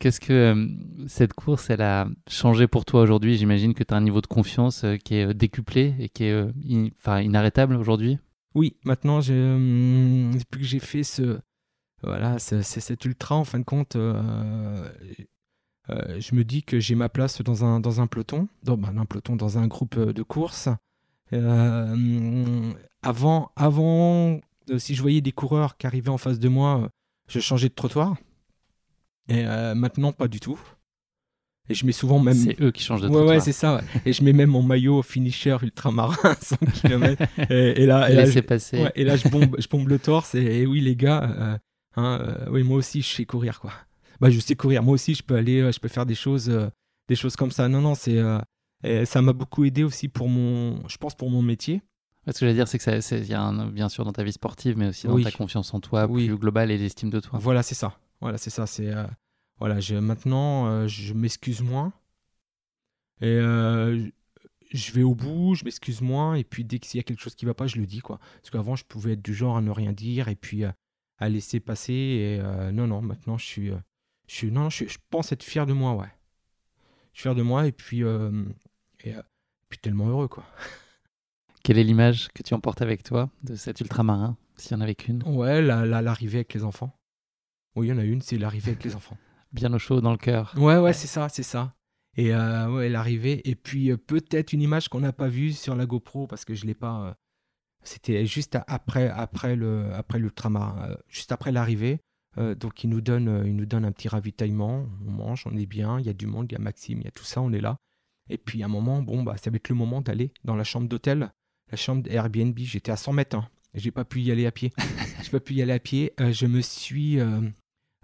Qu'est-ce 0.00 0.20
que 0.20 0.32
euh, 0.32 0.66
cette 1.06 1.32
course, 1.32 1.70
elle 1.70 1.80
a 1.80 2.06
changé 2.28 2.66
pour 2.66 2.84
toi 2.84 3.00
aujourd'hui? 3.02 3.36
J'imagine 3.36 3.72
que 3.74 3.82
tu 3.84 3.94
as 3.94 3.96
un 3.96 4.00
niveau 4.02 4.20
de 4.20 4.26
confiance 4.26 4.84
euh, 4.84 4.96
qui 4.96 5.14
est 5.14 5.26
euh, 5.28 5.32
décuplé 5.34 5.94
et 5.98 6.08
qui 6.10 6.24
est 6.24 6.32
euh, 6.32 6.50
in- 6.68 6.88
enfin, 6.98 7.20
inarrêtable 7.20 7.76
aujourd'hui. 7.76 8.18
Oui, 8.54 8.76
maintenant, 8.84 9.20
hum, 9.20 10.32
depuis 10.38 10.60
que 10.60 10.66
j'ai 10.66 10.78
fait 10.80 11.02
ce, 11.04 11.38
voilà, 12.02 12.38
ce- 12.38 12.60
ce- 12.62 12.80
cet 12.80 13.04
ultra, 13.04 13.36
en 13.36 13.44
fin 13.44 13.58
de 13.60 13.64
compte, 13.64 13.96
euh, 13.96 14.88
euh, 15.90 16.20
je 16.20 16.34
me 16.34 16.44
dis 16.44 16.62
que 16.62 16.80
j'ai 16.80 16.94
ma 16.94 17.08
place 17.08 17.40
dans 17.42 17.64
un, 17.64 17.80
dans 17.80 18.00
un 18.00 18.06
peloton, 18.06 18.48
dans 18.62 18.76
ben, 18.76 18.96
un 18.98 19.04
peloton, 19.06 19.36
dans 19.36 19.58
un 19.58 19.66
groupe 19.66 19.96
euh, 19.96 20.12
de 20.12 20.22
course. 20.22 20.68
Euh, 21.34 22.72
avant, 23.02 23.50
avant 23.56 24.40
euh, 24.70 24.78
si 24.78 24.94
je 24.94 25.02
voyais 25.02 25.20
des 25.20 25.32
coureurs 25.32 25.76
qui 25.76 25.86
arrivaient 25.86 26.08
en 26.10 26.18
face 26.18 26.38
de 26.38 26.48
moi, 26.48 26.80
euh, 26.84 26.88
je 27.28 27.40
changeais 27.40 27.68
de 27.68 27.74
trottoir. 27.74 28.16
Et 29.28 29.42
maintenant, 29.74 30.12
pas 30.12 30.28
du 30.28 30.38
tout. 30.38 30.58
Et 31.70 31.74
je 31.74 31.86
mets 31.86 31.92
souvent 31.92 32.18
même. 32.18 32.34
C'est 32.34 32.60
eux 32.60 32.70
qui 32.70 32.82
changent 32.82 33.00
de 33.00 33.06
Ouais, 33.06 33.12
trottoir. 33.14 33.36
ouais, 33.36 33.40
c'est 33.40 33.52
ça. 33.52 33.76
ouais. 33.76 33.82
Et 34.04 34.12
je 34.12 34.22
mets 34.22 34.34
même 34.34 34.50
mon 34.50 34.62
maillot 34.62 35.00
finisher 35.02 35.56
ultramarin 35.62 36.14
100 36.42 36.56
km. 36.82 37.22
Et, 37.50 37.82
et 37.82 37.86
là, 37.86 38.10
et 38.10 38.14
là, 38.16 38.26
je- 38.26 38.40
passer. 38.40 38.82
Ouais, 38.82 38.92
et 38.94 39.02
là, 39.04 39.16
je 39.16 39.26
bombe, 39.28 39.56
je 39.58 39.66
bombe 39.66 39.88
le 39.88 39.98
torse. 39.98 40.34
Et, 40.34 40.42
et 40.60 40.66
oui, 40.66 40.82
les 40.82 40.94
gars, 40.94 41.22
euh, 41.24 41.58
hein, 41.96 42.18
euh, 42.20 42.50
oui, 42.50 42.62
moi 42.64 42.76
aussi, 42.76 43.00
je 43.00 43.08
sais 43.14 43.24
courir, 43.24 43.60
quoi. 43.60 43.72
Bah, 44.20 44.28
je 44.28 44.38
sais 44.40 44.56
courir. 44.56 44.82
Moi 44.82 44.92
aussi, 44.92 45.14
je 45.14 45.22
peux 45.22 45.36
aller, 45.36 45.72
je 45.72 45.80
peux 45.80 45.88
faire 45.88 46.04
des 46.04 46.14
choses, 46.14 46.50
euh, 46.50 46.68
des 47.08 47.16
choses 47.16 47.34
comme 47.34 47.50
ça. 47.50 47.66
Non, 47.68 47.80
non, 47.80 47.94
c'est, 47.94 48.18
et 48.84 49.04
ça 49.06 49.22
m'a 49.22 49.32
beaucoup 49.32 49.64
aidé 49.64 49.82
aussi 49.82 50.08
pour 50.08 50.28
mon, 50.28 50.86
je 50.88 50.96
pense, 50.96 51.14
pour 51.14 51.30
mon 51.30 51.42
métier. 51.42 51.82
Ce 52.26 52.40
que 52.40 52.44
veux 52.46 52.54
dire, 52.54 52.68
c'est 52.68 52.78
que 52.78 53.00
ça- 53.00 53.16
y 53.18 53.34
a 53.34 53.42
un, 53.42 53.66
bien 53.66 53.88
sûr 53.90 54.04
dans 54.04 54.12
ta 54.12 54.24
vie 54.24 54.32
sportive, 54.32 54.78
mais 54.78 54.88
aussi 54.88 55.06
dans 55.06 55.14
Oui. 55.14 55.24
ta 55.24 55.30
confiance 55.30 55.74
en 55.74 55.80
toi 55.80 56.06
Oui. 56.08 56.26
plus 56.26 56.38
globale 56.38 56.70
et 56.70 56.78
l'estime 56.78 57.10
de 57.10 57.20
toi. 57.20 57.38
Voilà, 57.38 57.62
c'est 57.62 57.74
ça. 57.74 57.98
Voilà, 58.20 58.38
c'est 58.38 58.48
ça. 58.50 58.66
C'est, 58.66 58.88
euh, 58.94 59.04
voilà, 59.58 59.78
je, 59.80 59.96
maintenant, 59.96 60.66
euh, 60.68 60.86
je 60.86 61.12
m'excuse 61.12 61.60
moins. 61.60 61.92
Et 63.20 63.26
euh, 63.26 64.08
je 64.72 64.92
vais 64.92 65.02
au 65.02 65.14
bout, 65.14 65.54
je 65.54 65.64
m'excuse 65.64 66.00
moins. 66.00 66.34
Et 66.34 66.44
puis, 66.44 66.64
dès 66.64 66.78
qu'il 66.78 66.96
y 66.96 67.00
a 67.00 67.02
quelque 67.02 67.20
chose 67.20 67.34
qui 67.34 67.44
va 67.44 67.52
pas, 67.54 67.66
je 67.66 67.76
le 67.76 67.86
dis, 67.86 68.00
quoi. 68.00 68.18
Parce 68.40 68.50
qu'avant, 68.50 68.74
je 68.74 68.84
pouvais 68.84 69.12
être 69.12 69.22
du 69.22 69.34
genre 69.34 69.56
à 69.58 69.60
ne 69.60 69.70
rien 69.70 69.92
dire 69.92 70.28
et 70.28 70.34
puis 70.36 70.64
à 70.64 71.28
laisser 71.28 71.60
passer. 71.60 71.92
Et 71.92 72.72
non, 72.72 72.86
non, 72.86 73.02
maintenant, 73.02 73.36
je 73.36 73.44
suis, 73.44 73.68
je 74.26 74.34
suis, 74.34 74.50
non, 74.50 74.70
je, 74.70 74.86
je 74.86 74.98
pense 75.10 75.30
être 75.30 75.42
fier 75.42 75.66
de 75.66 75.74
moi, 75.74 75.92
ouais. 75.94 76.08
Je 77.12 77.18
suis 77.20 77.22
fier 77.24 77.34
de 77.34 77.42
moi 77.42 77.66
et 77.66 77.72
puis, 77.72 78.02
et, 79.04 79.14
euh, 79.14 79.22
puis 79.68 79.78
tellement 79.78 80.08
heureux, 80.08 80.28
quoi. 80.28 80.44
Quelle 81.62 81.78
est 81.78 81.84
l'image 81.84 82.28
que 82.34 82.42
tu 82.42 82.52
emportes 82.54 82.82
avec 82.82 83.02
toi 83.02 83.30
de 83.42 83.54
cet 83.54 83.80
ultramarin, 83.80 84.36
s'il 84.56 84.72
y 84.72 84.74
en 84.74 84.80
avait 84.82 84.94
qu'une? 84.94 85.22
Ouais, 85.26 85.62
la- 85.62 85.86
la- 85.86 86.02
l'arrivée 86.02 86.38
avec 86.38 86.52
les 86.54 86.64
enfants. 86.64 86.98
Oui, 87.74 87.86
il 87.86 87.90
y 87.90 87.92
en 87.92 87.98
a 87.98 88.04
une, 88.04 88.20
c'est 88.20 88.36
l'arrivée 88.38 88.72
avec 88.72 88.84
les 88.84 88.94
enfants. 88.94 89.16
Bien 89.52 89.72
au 89.72 89.78
chaud 89.78 90.00
dans 90.00 90.10
le 90.12 90.18
cœur. 90.18 90.52
Ouais, 90.58 90.78
ouais, 90.78 90.92
c'est 90.92 91.06
ça, 91.06 91.28
c'est 91.28 91.42
ça. 91.42 91.74
Et 92.16 92.34
euh, 92.34 92.70
ouais, 92.70 92.88
l'arrivée. 92.88 93.48
Et 93.48 93.54
puis 93.54 93.90
euh, 93.90 93.96
peut-être 93.96 94.52
une 94.52 94.62
image 94.62 94.88
qu'on 94.88 95.00
n'a 95.00 95.12
pas 95.12 95.28
vue 95.28 95.52
sur 95.52 95.74
la 95.74 95.86
GoPro 95.86 96.26
parce 96.26 96.44
que 96.44 96.54
je 96.54 96.66
l'ai 96.66 96.74
pas. 96.74 97.00
euh, 97.08 97.14
C'était 97.82 98.26
juste 98.26 98.58
après, 98.66 99.08
après 99.08 99.56
le, 99.56 99.92
après 99.94 100.18
l'ultramarin, 100.18 100.96
juste 101.08 101.32
après 101.32 101.50
l'arrivée. 101.52 102.00
Donc 102.36 102.82
il 102.82 102.90
nous 102.90 103.00
donne, 103.00 103.44
il 103.46 103.54
nous 103.54 103.64
donne 103.66 103.84
un 103.84 103.92
petit 103.92 104.08
ravitaillement. 104.08 104.86
On 105.06 105.10
mange, 105.12 105.44
on 105.46 105.56
est 105.56 105.66
bien. 105.66 106.00
Il 106.00 106.06
y 106.06 106.08
a 106.08 106.12
du 106.12 106.26
monde, 106.26 106.46
il 106.50 106.54
y 106.54 106.56
a 106.56 106.60
Maxime, 106.60 106.98
il 107.00 107.04
y 107.04 107.08
a 107.08 107.12
tout 107.12 107.22
ça, 107.24 107.40
on 107.40 107.52
est 107.52 107.60
là. 107.60 107.76
Et 108.30 108.38
puis 108.38 108.62
à 108.62 108.66
un 108.66 108.68
moment, 108.68 109.02
bon 109.02 109.22
bah 109.22 109.36
ça 109.36 109.50
va 109.50 109.56
être 109.56 109.68
le 109.68 109.74
moment 109.74 110.00
d'aller 110.00 110.32
dans 110.44 110.56
la 110.56 110.64
chambre 110.64 110.88
d'hôtel, 110.88 111.30
la 111.70 111.76
chambre 111.76 112.10
Airbnb. 112.10 112.58
J'étais 112.58 112.92
à 112.92 112.96
100 112.96 113.12
mètres. 113.12 113.36
Hein. 113.36 113.48
J'ai 113.74 113.90
pas 113.90 114.04
pu 114.04 114.20
y 114.22 114.30
aller 114.30 114.46
à 114.46 114.52
pied. 114.52 114.72
J'ai 115.22 115.30
pas 115.30 115.40
pu 115.40 115.54
y 115.54 115.62
aller 115.62 115.72
à 115.72 115.78
pied. 115.78 116.12
Euh, 116.20 116.32
je 116.32 116.46
me 116.46 116.60
suis 116.60 117.18
euh, 117.20 117.40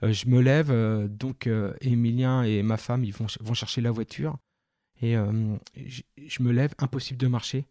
euh, 0.02 0.12
je 0.12 0.26
me 0.28 0.40
lève, 0.40 0.72
donc 1.08 1.48
Emilien 1.80 2.42
et 2.42 2.62
ma 2.62 2.76
femme 2.76 3.04
ils 3.04 3.12
vont, 3.12 3.28
ch- 3.28 3.38
vont 3.40 3.54
chercher 3.54 3.80
la 3.80 3.90
voiture. 3.90 4.38
Et 5.02 5.14
je, 5.76 6.02
je 6.26 6.42
me 6.42 6.52
lève, 6.52 6.74
impossible 6.78 7.18
de 7.18 7.26
marcher. 7.26 7.64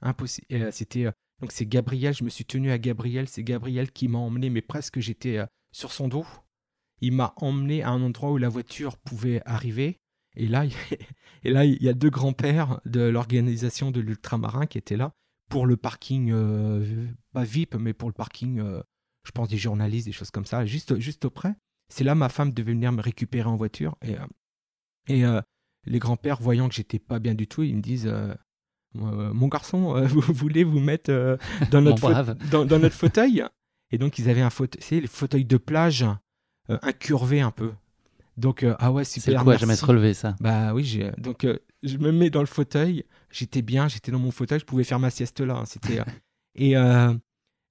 Impossible. 0.00 0.72
C'était 0.72 1.04
donc 1.40 1.52
c'est 1.52 1.66
Gabriel, 1.66 2.14
je 2.14 2.24
me 2.24 2.28
suis 2.30 2.44
tenu 2.44 2.70
à 2.70 2.78
Gabriel. 2.78 3.28
C'est 3.28 3.42
Gabriel 3.44 3.90
qui 3.92 4.08
m'a 4.08 4.18
emmené, 4.18 4.48
mais 4.50 4.62
presque 4.62 5.00
j'étais 5.00 5.40
sur 5.72 5.92
son 5.92 6.08
dos. 6.08 6.26
Il 7.02 7.12
m'a 7.12 7.32
emmené 7.36 7.82
à 7.82 7.90
un 7.90 8.02
endroit 8.02 8.30
où 8.30 8.36
la 8.36 8.48
voiture 8.48 8.96
pouvait 8.98 9.40
arriver. 9.46 9.98
Et 10.36 10.46
là, 10.46 10.64
il- 10.64 10.72
et 11.44 11.50
là, 11.50 11.64
il 11.64 11.82
y 11.82 11.88
a 11.88 11.92
deux 11.94 12.10
grands-pères 12.10 12.80
de 12.84 13.00
l'organisation 13.00 13.90
de 13.90 14.00
l'ultramarin 14.00 14.66
qui 14.66 14.78
étaient 14.78 14.96
là 14.96 15.12
pour 15.48 15.66
le 15.66 15.76
parking, 15.76 16.30
euh, 16.32 17.06
pas 17.32 17.42
VIP, 17.44 17.74
mais 17.74 17.92
pour 17.92 18.08
le 18.08 18.12
parking, 18.14 18.60
euh, 18.60 18.80
je 19.26 19.32
pense 19.32 19.48
des 19.48 19.56
journalistes, 19.58 20.06
des 20.06 20.12
choses 20.12 20.30
comme 20.30 20.44
ça, 20.46 20.64
juste, 20.64 20.98
juste 21.00 21.24
auprès. 21.24 21.54
C'est 21.92 22.04
là 22.04 22.14
ma 22.14 22.28
femme 22.28 22.52
devait 22.52 22.72
venir 22.72 22.92
me 22.92 23.02
récupérer 23.02 23.48
en 23.48 23.56
voiture. 23.56 23.96
Et, 24.02 24.16
euh, 24.16 24.26
et 25.08 25.24
euh, 25.24 25.40
les 25.86 25.98
grands-pères, 25.98 26.40
voyant 26.40 26.68
que 26.68 26.74
j'étais 26.76 27.00
pas 27.00 27.18
bien 27.18 27.34
du 27.34 27.48
tout, 27.48 27.64
ils 27.64 27.74
me 27.74 27.80
disent 27.82 28.12
Mon 28.94 29.48
garçon, 29.48 30.00
vous 30.06 30.20
voulez 30.32 30.62
vous 30.62 30.78
mettre 30.80 31.10
dans, 31.70 31.80
notre 31.80 32.00
dans, 32.50 32.64
dans 32.64 32.78
notre 32.78 32.94
fauteuil? 32.94 33.44
Et 33.90 33.98
donc, 33.98 34.18
ils 34.20 34.28
avaient 34.28 34.40
un 34.40 34.50
fauteuil, 34.50 34.80
c'est 34.82 35.00
les 35.00 35.06
fauteuils 35.08 35.44
de 35.44 35.56
plage 35.56 36.04
incurvés 36.68 37.40
un 37.40 37.50
peu. 37.50 37.72
Donc, 38.40 38.62
euh, 38.62 38.74
ah 38.78 38.90
ouais, 38.90 39.04
C'est 39.04 39.20
super. 39.20 39.40
le 39.40 39.44
coup 39.44 39.50
à 39.50 39.56
jamais 39.58 39.76
se 39.76 39.84
relever, 39.84 40.14
ça. 40.14 40.34
Bah 40.40 40.72
oui, 40.72 40.82
j'ai 40.84 41.10
donc 41.18 41.44
euh, 41.44 41.58
je 41.82 41.98
me 41.98 42.10
mets 42.10 42.30
dans 42.30 42.40
le 42.40 42.46
fauteuil, 42.46 43.04
j'étais 43.30 43.62
bien, 43.62 43.86
j'étais 43.86 44.10
dans 44.10 44.18
mon 44.18 44.30
fauteuil, 44.30 44.58
je 44.60 44.64
pouvais 44.64 44.84
faire 44.84 44.98
ma 44.98 45.10
sieste 45.10 45.40
là, 45.40 45.56
hein, 45.58 45.64
c'était 45.66 46.00
euh, 46.00 46.04
et 46.54 46.76
euh, 46.76 47.14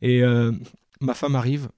et 0.01 0.21
euh, 0.21 0.51
ma 1.01 1.13
femme 1.15 1.35
arrive, 1.35 1.69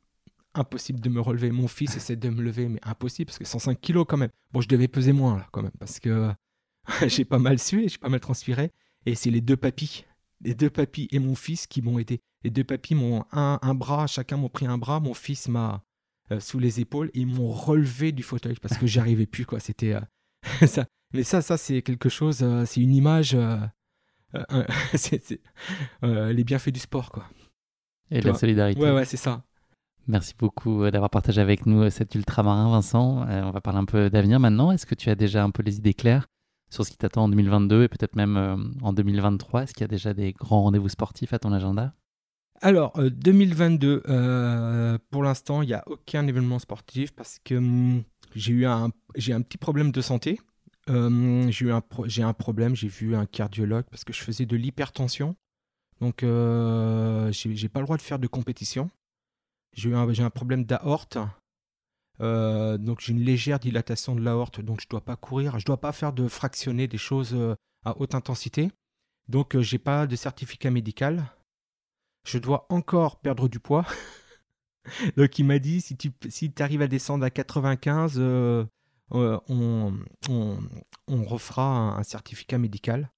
impossible 0.54 1.00
de 1.00 1.10
me 1.10 1.22
relever, 1.22 1.52
mon 1.52 1.68
fils 1.70 1.96
essaie 1.96 2.18
de 2.18 2.30
me 2.30 2.42
lever 2.42 2.68
mais 2.68 2.80
impossible 2.84 3.28
parce 3.28 3.40
que 3.40 3.46
105 3.46 3.80
kilos 3.80 4.06
quand 4.08 4.18
même. 4.18 4.32
Bon, 4.52 4.60
je 4.62 4.68
devais 4.68 4.88
peser 4.88 5.14
moins 5.14 5.38
là 5.38 5.48
quand 5.52 5.62
même 5.62 5.72
parce 5.80 6.00
que 6.00 6.10
euh, 6.10 6.34
j'ai 7.08 7.26
pas 7.26 7.40
mal 7.40 7.60
sué, 7.60 7.88
j'ai 7.88 7.98
pas 7.98 8.10
mal 8.10 8.20
transpiré 8.20 8.72
et 9.06 9.16
c'est 9.16 9.32
les 9.32 9.42
deux 9.42 9.58
papis, 9.58 10.06
les 10.42 10.54
deux 10.54 10.70
papis 10.70 11.08
et 11.12 11.20
mon 11.20 11.36
fils 11.36 11.66
qui 11.68 11.82
m'ont 11.82 11.98
aidé. 11.98 12.22
Les 12.44 12.50
deux 12.50 12.64
papis 12.64 12.96
m'ont 12.96 13.24
un, 13.32 13.60
un 13.62 13.74
bras, 13.74 14.08
chacun 14.08 14.36
m'ont 14.36 14.50
pris 14.50 14.66
un 14.66 14.78
bras, 14.78 15.00
mon 15.00 15.14
fils 15.14 15.48
m'a 15.48 15.84
euh, 16.32 16.40
sous 16.40 16.60
les 16.60 16.80
épaules 16.80 17.12
ils 17.14 17.28
m'ont 17.28 17.52
relevé 17.52 18.12
du 18.12 18.24
fauteuil 18.24 18.56
parce 18.62 18.78
que 18.78 18.88
j'y 18.88 19.00
arrivais 19.00 19.26
plus 19.26 19.46
quoi, 19.46 19.60
c'était 19.60 19.94
euh, 19.94 20.02
ça, 20.68 20.86
mais 21.14 21.24
ça, 21.24 21.42
ça 21.42 21.58
c'est 21.58 21.82
quelque 21.82 22.10
chose, 22.10 22.40
euh, 22.42 22.66
c'est 22.66 22.82
une 22.82 22.94
image, 22.94 23.36
euh, 23.36 23.58
les 26.32 26.44
bienfaits 26.44 26.70
du 26.70 26.80
sport, 26.80 27.10
quoi. 27.12 27.26
Et 28.10 28.20
de 28.20 28.28
la 28.28 28.34
solidarité. 28.34 28.82
Ouais, 28.82 28.92
ouais, 28.92 29.06
c'est 29.06 29.18
ça. 29.18 29.44
Merci 30.08 30.34
beaucoup 30.38 30.90
d'avoir 30.90 31.10
partagé 31.10 31.40
avec 31.40 31.66
nous 31.66 31.90
cet 31.90 32.16
ultramarin, 32.16 32.70
Vincent. 32.70 33.26
On 33.28 33.52
va 33.52 33.62
parler 33.62 33.80
un 33.80 33.86
peu 33.86 34.10
d'avenir 34.10 34.40
maintenant. 34.40 34.72
Est-ce 34.72 34.86
que 34.86 34.96
tu 34.96 35.10
as 35.10 35.16
déjà 35.16 35.44
un 35.44 35.52
peu 35.52 35.64
les 35.64 35.78
idées 35.78 35.94
claires 35.94 36.28
sur 36.70 36.86
ce 36.86 36.92
qui 36.92 36.98
t'attend 36.98 37.26
en 37.26 37.30
2022 37.30 37.84
et 37.84 37.88
peut-être 37.88 38.16
même 38.16 38.74
en 38.82 38.92
2023 38.92 39.64
Est-ce 39.64 39.74
qu'il 39.74 39.82
y 39.82 39.86
a 39.86 39.88
déjà 39.88 40.14
des 40.14 40.34
grands 40.34 40.64
rendez-vous 40.64 40.90
sportifs 40.90 41.32
à 41.32 41.40
ton 41.40 41.54
agenda? 41.54 41.94
Alors, 42.62 42.98
euh, 43.00 43.10
2022, 43.10 44.04
euh, 44.08 44.98
pour 45.10 45.24
l'instant, 45.24 45.64
il 45.64 45.68
n'y 45.68 45.74
a 45.74 45.84
aucun 45.88 46.28
événement 46.28 46.60
sportif 46.60 47.12
parce 47.12 47.40
que 47.44 47.56
hum, 47.56 48.04
j'ai 48.36 48.54
eu 48.54 48.66
un, 48.66 48.92
petit 49.14 49.58
problème 49.58 49.92
de 49.92 50.02
santé. 50.02 50.40
Euh, 50.90 51.50
j'ai 51.50 51.66
eu 51.66 51.72
un, 51.72 52.34
problème, 52.34 52.76
j'ai 52.76 52.88
vu 52.88 53.16
un 53.16 53.26
cardiologue 53.26 53.86
parce 53.90 54.04
que 54.04 54.14
je 54.14 54.22
faisais 54.22 54.46
de 54.46 54.56
l'hypertension. 54.56 55.36
Donc, 56.00 56.24
euh, 56.24 57.32
j'ai 57.32 57.70
pas 57.70 57.80
le 57.80 57.86
droit 57.86 57.98
de 57.98 58.02
faire 58.02 58.20
de 58.20 58.28
compétition. 58.28 58.90
J'ai 59.74 59.94
un, 59.94 60.30
problème 60.30 60.66
d'aorte. 60.66 61.18
Euh, 62.20 62.78
donc, 62.78 63.00
j'ai 63.02 63.14
une 63.14 63.24
légère 63.24 63.60
dilatation 63.60 64.16
de 64.16 64.22
l'aorte, 64.22 64.62
donc 64.62 64.82
je 64.82 64.88
dois 64.90 65.02
pas 65.02 65.16
courir. 65.16 65.60
Je 65.60 65.66
dois 65.66 65.80
pas 65.80 65.92
faire 65.92 66.14
de 66.14 66.28
fractionner 66.28 66.88
des 66.88 66.98
choses 66.98 67.34
euh, 67.34 67.56
à 67.86 68.00
haute 68.00 68.16
intensité. 68.16 68.72
Donc, 69.30 69.56
euh, 69.56 69.62
j'ai 69.62 69.80
pas 69.80 70.08
de 70.08 70.16
certificat 70.16 70.72
médical. 70.72 71.24
Je 72.24 72.38
dois 72.38 72.66
encore 72.70 73.20
perdre 73.20 73.48
du 73.48 73.60
poids. 73.60 73.86
Donc 75.18 75.38
il 75.40 75.46
m'a 75.46 75.60
dit 75.60 75.82
si 75.82 75.96
tu 75.96 76.12
si 76.30 76.52
arrives 76.60 76.82
à 76.82 76.88
descendre 76.88 77.26
à 77.26 77.30
95, 77.30 78.16
euh, 78.18 78.66
euh, 79.14 79.40
on, 79.48 79.94
on, 80.30 81.24
refera 81.24 81.98
un, 81.98 82.04
certificat 82.04 82.58
médical. 82.58 83.12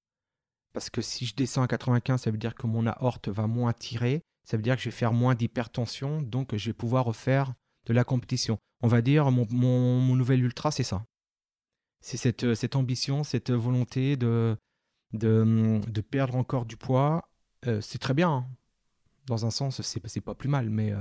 Parce 0.74 0.90
que 0.90 1.02
si 1.02 1.26
je 1.26 1.36
descends 1.36 1.62
à 1.62 1.68
95, 1.68 2.22
ça 2.22 2.32
veut 2.32 2.38
dire 2.38 2.56
que 2.56 2.68
mon 2.68 2.88
aorte 2.88 3.30
va 3.30 3.48
moins 3.48 3.74
tirer. 3.74 4.24
Ça 4.44 4.58
veut 4.58 4.64
dire 4.64 4.76
que 4.76 4.82
je 4.82 4.90
vais 4.90 4.96
faire 4.96 5.14
moins 5.14 5.36
d'hypertension. 5.36 6.22
Donc 6.22 6.56
je 6.56 6.70
vais 6.70 6.74
pouvoir 6.74 7.06
refaire 7.06 7.54
de 7.86 7.94
la 7.94 8.04
compétition. 8.04 8.58
On 8.82 8.88
va 8.88 9.02
dire 9.02 9.32
mon, 9.32 9.48
mon, 9.50 10.16
nouvel 10.16 10.44
ultra, 10.44 10.72
c'est 10.72 10.84
ça. 10.84 11.06
C'est 12.02 12.18
cette, 12.18 12.54
cette 12.56 12.76
ambition, 12.76 13.24
cette 13.24 13.52
volonté 13.52 14.18
de, 14.18 14.58
de, 15.14 15.80
de 15.88 16.02
perdre 16.02 16.36
encore 16.36 16.66
du 16.66 16.76
poids. 16.76 17.30
Euh, 17.68 17.80
c'est 17.82 18.00
très 18.00 18.14
bien. 18.14 18.30
Hein. 18.30 18.48
Dans 19.28 19.45
un 19.45 19.52
sens, 19.52 19.82
c'est 19.82 20.22
pas 20.22 20.36
plus 20.36 20.50
mal. 20.50 20.70
Mais 20.70 20.94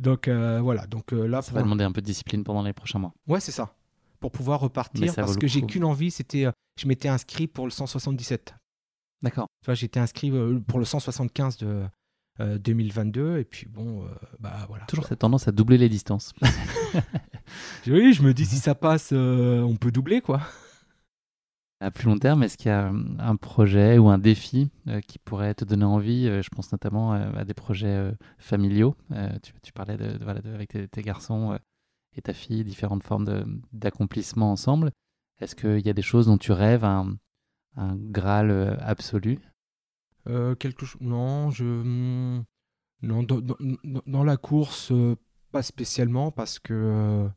donc 0.00 0.28
euh, 0.28 0.60
voilà, 0.60 0.86
donc 0.86 1.12
euh, 1.12 1.26
là... 1.26 1.42
Ça 1.42 1.52
va 1.52 1.62
demander 1.62 1.84
un 1.84 1.92
peu 1.92 2.00
de 2.00 2.06
discipline 2.06 2.42
pendant 2.42 2.62
les 2.62 2.72
prochains 2.72 2.98
mois. 2.98 3.12
Ouais, 3.28 3.38
c'est 3.38 3.52
ça. 3.52 3.74
Pour 4.18 4.32
pouvoir 4.32 4.60
repartir, 4.60 5.14
parce 5.14 5.36
que 5.36 5.46
j'ai 5.46 5.62
qu'une 5.62 5.84
envie, 5.84 6.10
c'était... 6.10 6.46
Euh, 6.46 6.52
je 6.80 6.88
m'étais 6.88 7.08
inscrit 7.08 7.46
pour 7.46 7.66
le 7.66 7.70
177. 7.70 8.54
D'accord. 9.22 9.46
Enfin, 9.62 9.74
j'étais 9.74 10.00
inscrit 10.00 10.32
pour 10.66 10.78
le 10.78 10.84
175 10.86 11.58
de 11.58 11.86
2022, 12.38 13.38
et 13.38 13.44
puis 13.44 13.66
bon, 13.66 14.08
bah 14.38 14.64
voilà. 14.66 14.86
Toujours 14.86 15.06
cette 15.06 15.18
tendance 15.18 15.46
à 15.46 15.52
doubler 15.52 15.76
les 15.76 15.90
distances. 15.90 16.32
oui, 17.86 18.14
je 18.14 18.22
me 18.22 18.32
dis, 18.32 18.46
si 18.46 18.56
ça 18.56 18.74
passe, 18.74 19.12
on 19.12 19.76
peut 19.76 19.92
doubler, 19.92 20.22
quoi. 20.22 20.40
À 21.82 21.90
plus 21.90 22.06
long 22.06 22.18
terme, 22.18 22.42
est-ce 22.42 22.58
qu'il 22.58 22.66
y 22.66 22.74
a 22.74 22.92
euh, 22.92 23.02
un 23.18 23.36
projet 23.36 23.96
ou 23.96 24.10
un 24.10 24.18
défi 24.18 24.70
euh, 24.86 25.00
qui 25.00 25.18
pourrait 25.18 25.54
te 25.54 25.64
donner 25.64 25.86
envie 25.86 26.28
euh, 26.28 26.42
Je 26.42 26.50
pense 26.50 26.70
notamment 26.72 27.12
à 27.12 27.44
des 27.44 27.54
projets 27.54 28.12
familiaux. 28.38 28.94
Tu, 29.62 29.72
parlais 29.72 29.96
de, 29.96 30.22
avec 30.52 30.76
tes, 30.90 31.02
garçons 31.02 31.58
et 32.14 32.20
ta 32.20 32.34
fille, 32.34 32.64
différentes 32.64 33.02
formes 33.02 33.60
d'accomplissement 33.72 34.52
ensemble. 34.52 34.92
Est-ce 35.40 35.56
qu'il 35.56 35.84
y 35.86 35.88
a 35.88 35.94
des 35.94 36.02
choses 36.02 36.26
dont 36.26 36.36
tu 36.36 36.52
rêves, 36.52 36.84
un, 36.84 37.16
Graal 37.76 38.78
absolu? 38.82 39.38
Quelque 40.58 40.84
chose 40.84 41.00
Non, 41.00 41.50
je 41.50 41.64
hmm, 41.64 42.44
non 43.02 43.22
dans, 43.22 44.24
la 44.24 44.36
course 44.36 44.92
pas 45.50 45.62
spécialement 45.62 46.30
parce 46.30 46.58
que 46.58 46.74
euh, 46.74 47.28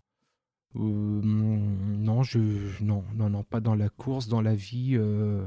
non, 0.75 2.23
je, 2.23 2.39
non, 2.83 3.03
non, 3.15 3.29
non, 3.29 3.43
pas 3.43 3.59
dans 3.59 3.75
la 3.75 3.89
course, 3.89 4.27
dans 4.27 4.41
la 4.41 4.55
vie. 4.55 4.95
Euh, 4.95 5.45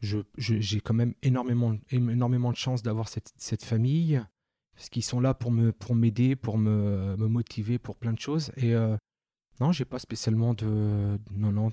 je, 0.00 0.18
j'ai 0.36 0.80
quand 0.80 0.94
même 0.94 1.14
énormément, 1.22 1.76
énormément 1.90 2.50
de 2.50 2.56
chance 2.56 2.82
d'avoir 2.82 3.08
cette, 3.08 3.32
cette, 3.36 3.64
famille, 3.64 4.20
parce 4.74 4.88
qu'ils 4.88 5.04
sont 5.04 5.20
là 5.20 5.34
pour 5.34 5.50
me, 5.50 5.72
pour 5.72 5.94
m'aider, 5.94 6.36
pour 6.36 6.58
me, 6.58 7.16
me, 7.16 7.28
motiver 7.28 7.78
pour 7.78 7.96
plein 7.96 8.12
de 8.12 8.20
choses. 8.20 8.52
Et 8.56 8.74
euh, 8.74 8.96
non, 9.60 9.72
j'ai 9.72 9.84
pas 9.84 9.98
spécialement 9.98 10.54
de, 10.54 11.18
non, 11.32 11.52
non, 11.52 11.70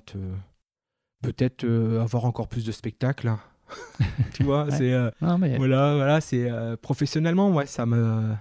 peut-être 1.22 1.66
avoir 2.00 2.24
encore 2.24 2.48
plus 2.48 2.64
de 2.64 2.72
spectacles. 2.72 3.28
Hein. 3.28 3.40
tu 4.34 4.44
vois, 4.44 4.70
c'est 4.70 4.92
voilà, 5.20 5.96
voilà, 5.96 6.20
c'est 6.20 6.48
professionnellement, 6.82 7.52
ouais, 7.52 7.66
ça 7.66 7.86
me, 7.86 8.34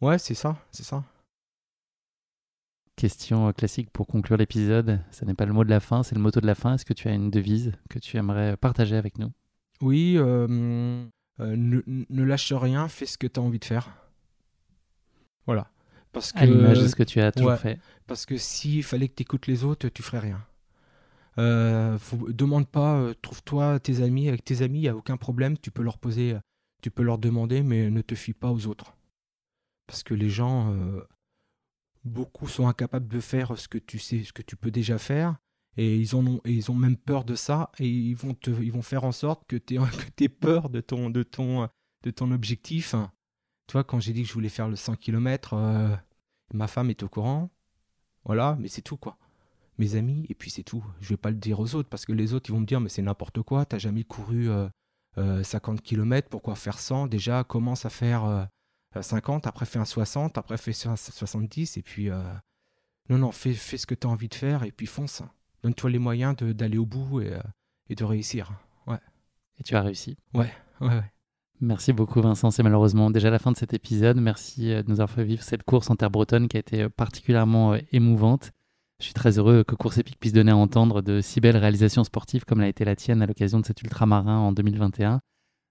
ouais, 0.00 0.18
c'est 0.18 0.34
ça, 0.34 0.56
c'est 0.72 0.84
ça. 0.84 1.04
Question 2.98 3.52
classique 3.52 3.90
pour 3.92 4.08
conclure 4.08 4.36
l'épisode. 4.36 4.98
Ce 5.12 5.24
n'est 5.24 5.34
pas 5.34 5.46
le 5.46 5.52
mot 5.52 5.62
de 5.62 5.70
la 5.70 5.78
fin, 5.78 6.02
c'est 6.02 6.16
le 6.16 6.20
motto 6.20 6.40
de 6.40 6.48
la 6.48 6.56
fin. 6.56 6.74
Est-ce 6.74 6.84
que 6.84 6.92
tu 6.92 7.06
as 7.06 7.12
une 7.12 7.30
devise 7.30 7.70
que 7.88 8.00
tu 8.00 8.16
aimerais 8.16 8.56
partager 8.56 8.96
avec 8.96 9.18
nous? 9.20 9.30
Oui, 9.80 10.14
euh, 10.16 11.06
euh, 11.38 11.54
ne, 11.56 12.24
lâche 12.24 12.52
rien, 12.52 12.88
fais 12.88 13.06
ce 13.06 13.16
que 13.16 13.28
tu 13.28 13.38
as 13.38 13.42
envie 13.44 13.60
de 13.60 13.64
faire. 13.64 13.88
Voilà. 15.46 15.70
Parce 16.10 16.32
que, 16.32 16.40
à 16.40 16.46
l'image 16.46 16.80
de 16.80 16.88
ce 16.88 16.96
que 16.96 17.04
tu 17.04 17.20
as 17.20 17.30
toujours 17.30 17.54
fait. 17.54 17.78
Parce 18.08 18.26
que 18.26 18.36
s'il 18.36 18.82
fallait 18.82 19.06
que 19.06 19.14
tu 19.14 19.22
écoutes 19.22 19.46
les 19.46 19.62
autres, 19.62 19.88
tu 19.90 20.02
ferais 20.02 20.18
rien. 20.18 20.44
Euh, 21.38 21.96
demande 22.30 22.66
pas, 22.66 23.12
trouve-toi 23.22 23.78
tes 23.78 24.02
amis. 24.02 24.26
Avec 24.26 24.44
tes 24.44 24.62
amis, 24.62 24.78
il 24.78 24.82
n'y 24.82 24.88
a 24.88 24.96
aucun 24.96 25.16
problème. 25.16 25.56
Tu 25.56 25.70
peux 25.70 25.84
leur 25.84 25.98
poser, 25.98 26.36
tu 26.82 26.90
peux 26.90 27.04
leur 27.04 27.18
demander, 27.18 27.62
mais 27.62 27.90
ne 27.90 28.00
te 28.00 28.16
fie 28.16 28.34
pas 28.34 28.50
aux 28.50 28.66
autres. 28.66 28.96
Parce 29.86 30.02
que 30.02 30.14
les 30.14 30.30
gens, 30.30 30.74
beaucoup 32.04 32.48
sont 32.48 32.68
incapables 32.68 33.08
de 33.08 33.20
faire 33.20 33.58
ce 33.58 33.68
que 33.68 33.78
tu 33.78 33.98
sais, 33.98 34.24
ce 34.24 34.32
que 34.32 34.42
tu 34.42 34.56
peux 34.56 34.70
déjà 34.70 34.98
faire. 34.98 35.36
Et 35.76 35.96
ils, 35.96 36.16
ont, 36.16 36.40
et 36.44 36.52
ils 36.52 36.70
ont 36.72 36.74
même 36.74 36.96
peur 36.96 37.24
de 37.24 37.34
ça. 37.34 37.70
Et 37.78 37.88
ils 37.88 38.16
vont, 38.16 38.34
te, 38.34 38.50
ils 38.50 38.72
vont 38.72 38.82
faire 38.82 39.04
en 39.04 39.12
sorte 39.12 39.46
que 39.46 39.56
tu 39.56 39.76
aies, 39.76 40.28
peur 40.28 40.70
de 40.70 40.80
ton, 40.80 41.08
de, 41.08 41.22
ton, 41.22 41.68
de 42.02 42.10
ton 42.10 42.32
objectif. 42.32 42.94
Tu 43.66 43.72
vois, 43.72 43.84
quand 43.84 44.00
j'ai 44.00 44.12
dit 44.12 44.22
que 44.22 44.28
je 44.28 44.34
voulais 44.34 44.48
faire 44.48 44.68
le 44.68 44.76
100 44.76 44.96
km, 44.96 45.54
euh, 45.54 45.94
ma 46.52 46.66
femme 46.66 46.90
est 46.90 47.02
au 47.02 47.08
courant. 47.08 47.50
Voilà, 48.24 48.56
mais 48.58 48.68
c'est 48.68 48.82
tout, 48.82 48.96
quoi. 48.96 49.18
Mes 49.78 49.94
amis, 49.94 50.26
et 50.28 50.34
puis 50.34 50.50
c'est 50.50 50.64
tout. 50.64 50.84
Je 51.00 51.10
vais 51.10 51.16
pas 51.16 51.30
le 51.30 51.36
dire 51.36 51.60
aux 51.60 51.76
autres 51.76 51.88
parce 51.88 52.04
que 52.04 52.12
les 52.12 52.34
autres, 52.34 52.50
ils 52.50 52.52
vont 52.52 52.60
me 52.60 52.66
dire, 52.66 52.80
mais 52.80 52.88
c'est 52.88 53.02
n'importe 53.02 53.42
quoi, 53.42 53.64
t'as 53.64 53.78
jamais 53.78 54.02
couru 54.02 54.48
50 55.16 55.78
euh, 55.78 55.82
km, 55.82 56.26
euh, 56.26 56.30
pourquoi 56.30 56.56
faire 56.56 56.80
100 56.80 57.06
Déjà, 57.06 57.44
commence 57.44 57.86
à 57.86 57.90
faire 57.90 58.48
50, 59.00 59.46
après 59.46 59.66
fais 59.66 59.78
un 59.78 59.84
60, 59.84 60.38
après 60.38 60.56
fais 60.56 60.72
un 60.86 60.96
70, 60.96 61.76
et 61.76 61.82
puis 61.82 62.10
euh, 62.10 62.22
non, 63.08 63.18
non, 63.18 63.32
fais, 63.32 63.52
fais 63.52 63.76
ce 63.76 63.86
que 63.86 63.94
tu 63.94 64.06
as 64.06 64.10
envie 64.10 64.28
de 64.28 64.34
faire, 64.34 64.64
et 64.64 64.72
puis 64.72 64.86
fonce. 64.86 65.22
Donne-toi 65.62 65.90
les 65.90 65.98
moyens 65.98 66.36
d'aller 66.36 66.78
au 66.78 66.86
bout 66.86 67.20
et, 67.20 67.32
euh, 67.32 67.42
et, 67.88 67.94
de 67.94 68.04
réussir. 68.04 68.52
Ouais. 68.86 68.98
Et 69.58 69.62
tu 69.62 69.74
as 69.76 69.82
réussi. 69.82 70.16
Ouais, 70.34 70.52
ouais, 70.80 70.88
ouais. 70.88 71.12
Merci 71.60 71.92
beaucoup 71.92 72.20
Vincent, 72.20 72.52
c'est 72.52 72.62
malheureusement 72.62 73.10
déjà 73.10 73.30
la 73.30 73.40
fin 73.40 73.50
de 73.50 73.56
cet 73.56 73.74
épisode. 73.74 74.18
Merci 74.20 74.72
euh, 74.72 74.82
de 74.82 74.88
nous 74.88 75.00
avoir 75.00 75.10
fait 75.10 75.24
vivre 75.24 75.42
cette 75.42 75.64
course 75.64 75.90
en 75.90 75.96
terre 75.96 76.10
bretonne 76.10 76.48
qui 76.48 76.56
a 76.56 76.60
été 76.60 76.88
particulièrement 76.88 77.74
émouvante. 77.92 78.52
Je 79.00 79.04
suis 79.04 79.14
très 79.14 79.38
heureux 79.38 79.62
que 79.62 79.76
Course 79.76 79.98
Épique 79.98 80.18
puisse 80.18 80.32
donner 80.32 80.50
à 80.50 80.56
entendre 80.56 81.02
de 81.02 81.20
si 81.20 81.40
belles 81.40 81.56
réalisations 81.56 82.02
sportives 82.02 82.44
comme 82.44 82.60
l'a 82.60 82.66
été 82.66 82.84
la 82.84 82.96
tienne 82.96 83.22
à 83.22 83.26
l'occasion 83.26 83.60
de 83.60 83.66
cet 83.66 83.80
ultramarin 83.82 84.38
en 84.38 84.50
2021. 84.50 85.20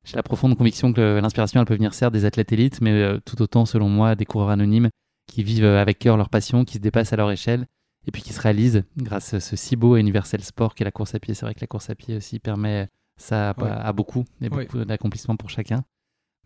J'ai 0.08 0.16
la 0.16 0.24
profonde 0.24 0.56
conviction 0.56 0.94
que 0.94 1.20
l'inspiration, 1.20 1.60
elle 1.60 1.66
peut 1.66 1.76
venir 1.76 1.94
certes 1.94 2.14
des 2.14 2.24
athlètes 2.24 2.54
élites, 2.54 2.80
mais 2.80 2.92
euh, 2.92 3.20
tout 3.26 3.42
autant, 3.42 3.66
selon 3.66 3.90
moi, 3.90 4.16
des 4.16 4.24
coureurs 4.24 4.52
anonymes 4.52 4.90
qui 5.28 5.44
vivent 5.44 5.66
euh, 5.66 5.82
avec 5.82 6.00
cœur 6.00 6.16
leur 6.16 6.30
passion, 6.30 6.64
qui 6.64 6.76
se 6.76 6.80
dépassent 6.80 7.12
à 7.12 7.18
leur 7.18 7.30
échelle 7.30 7.68
et 8.08 8.12
puis 8.12 8.22
qui 8.22 8.32
se 8.32 8.40
réalisent 8.40 8.86
grâce 8.96 9.34
à 9.34 9.42
ce 9.42 9.58
si 9.58 9.76
beau 9.76 9.98
et 9.98 10.00
universel 10.00 10.42
sport 10.42 10.76
qu'est 10.76 10.86
la 10.86 10.92
course 10.92 11.14
à 11.14 11.20
pied. 11.20 11.34
C'est 11.34 11.46
vrai 11.46 11.54
que 11.54 11.60
la 11.60 11.68
course 11.68 11.90
à 11.90 11.96
pied 11.96 12.16
aussi 12.16 12.40
permet 12.40 12.88
ça 13.18 13.50
à, 13.50 13.92
beaucoup 13.92 14.24
et 14.40 14.48
beaucoup 14.48 14.86
d'accomplissements 14.86 15.36
pour 15.36 15.50
chacun. 15.50 15.84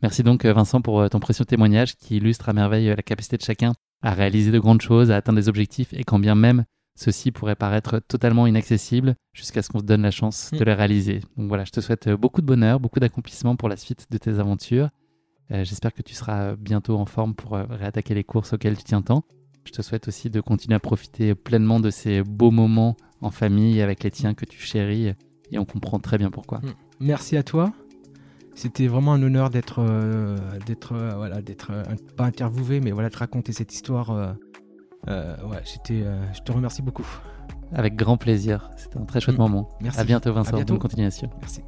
Merci 0.01 0.23
donc 0.23 0.43
euh, 0.45 0.53
Vincent 0.53 0.81
pour 0.81 1.07
ton 1.11 1.19
précieux 1.19 1.45
témoignage 1.45 1.97
qui 1.97 2.17
illustre 2.17 2.49
à 2.49 2.53
merveille 2.53 2.88
la 2.88 3.03
capacité 3.03 3.38
de 3.38 3.43
chacun 3.43 3.73
à 4.01 4.15
réaliser 4.15 4.49
de 4.49 4.57
grandes 4.57 4.81
choses, 4.81 5.11
à 5.11 5.17
atteindre 5.17 5.38
des 5.38 5.49
objectifs 5.49 5.93
et 5.93 6.03
quand 6.03 6.17
bien 6.17 6.33
même 6.33 6.65
ceci 6.95 7.31
pourrait 7.31 7.55
paraître 7.55 7.99
totalement 7.99 8.47
inaccessible 8.47 9.15
jusqu'à 9.34 9.61
ce 9.61 9.69
qu'on 9.69 9.80
se 9.80 9.85
donne 9.85 10.01
la 10.01 10.11
chance 10.11 10.51
de 10.51 10.59
mm. 10.59 10.63
les 10.63 10.73
réaliser. 10.73 11.19
Donc 11.38 11.47
voilà, 11.47 11.65
je 11.65 11.72
te 11.72 11.81
souhaite 11.81 12.07
euh, 12.07 12.18
beaucoup 12.18 12.41
de 12.41 12.45
bonheur, 12.45 12.80
beaucoup 12.80 12.99
d'accomplissement 12.99 13.55
pour 13.55 13.69
la 13.69 13.77
suite 13.77 14.07
de 14.11 14.18
tes 14.18 14.39
aventures. 14.39 14.89
Euh, 15.51 15.63
j'espère 15.63 15.93
que 15.93 16.01
tu 16.01 16.13
seras 16.13 16.55
bientôt 16.55 16.97
en 16.97 17.05
forme 17.05 17.34
pour 17.34 17.55
euh, 17.55 17.65
réattaquer 17.69 18.13
les 18.13 18.23
courses 18.23 18.53
auxquelles 18.53 18.77
tu 18.77 18.84
tiens 18.84 19.01
tant. 19.01 19.23
Je 19.65 19.72
te 19.72 19.81
souhaite 19.81 20.07
aussi 20.07 20.30
de 20.30 20.41
continuer 20.41 20.76
à 20.76 20.80
profiter 20.80 21.35
pleinement 21.35 21.80
de 21.80 21.89
ces 21.89 22.23
beaux 22.23 22.51
moments 22.51 22.95
en 23.22 23.31
famille 23.31 23.81
avec 23.81 24.03
les 24.03 24.11
tiens 24.11 24.34
que 24.34 24.45
tu 24.45 24.59
chéris 24.59 25.13
et 25.51 25.59
on 25.59 25.65
comprend 25.65 25.99
très 25.99 26.18
bien 26.18 26.31
pourquoi. 26.31 26.59
Mm. 26.59 26.73
Merci 26.99 27.38
à 27.38 27.43
toi. 27.43 27.72
C'était 28.53 28.88
vraiment 28.88 29.13
un 29.13 29.23
honneur 29.23 29.49
d'être, 29.49 29.84
d'être, 30.65 30.93
voilà, 30.93 31.41
d'être 31.41 31.72
pas 32.18 32.26
interviewé, 32.26 32.81
mais 32.81 32.91
voilà, 32.91 33.09
de 33.09 33.15
raconter 33.15 33.53
cette 33.53 33.73
histoire 33.73 34.11
euh, 34.11 34.34
ouais, 35.07 35.61
j'étais, 35.64 36.03
euh, 36.03 36.22
je 36.34 36.41
te 36.41 36.52
remercie 36.52 36.82
beaucoup. 36.82 37.07
Avec 37.73 37.95
grand 37.95 38.18
plaisir. 38.18 38.69
C'était 38.76 38.98
un 38.98 39.06
très 39.06 39.19
chouette 39.19 39.38
mm. 39.38 39.41
moment. 39.41 39.69
Merci. 39.82 39.99
À 39.99 40.03
bientôt, 40.03 40.34
Vincent. 40.34 40.61
Bonne 40.61 40.80
continuation. 40.80 41.30
Merci. 41.40 41.61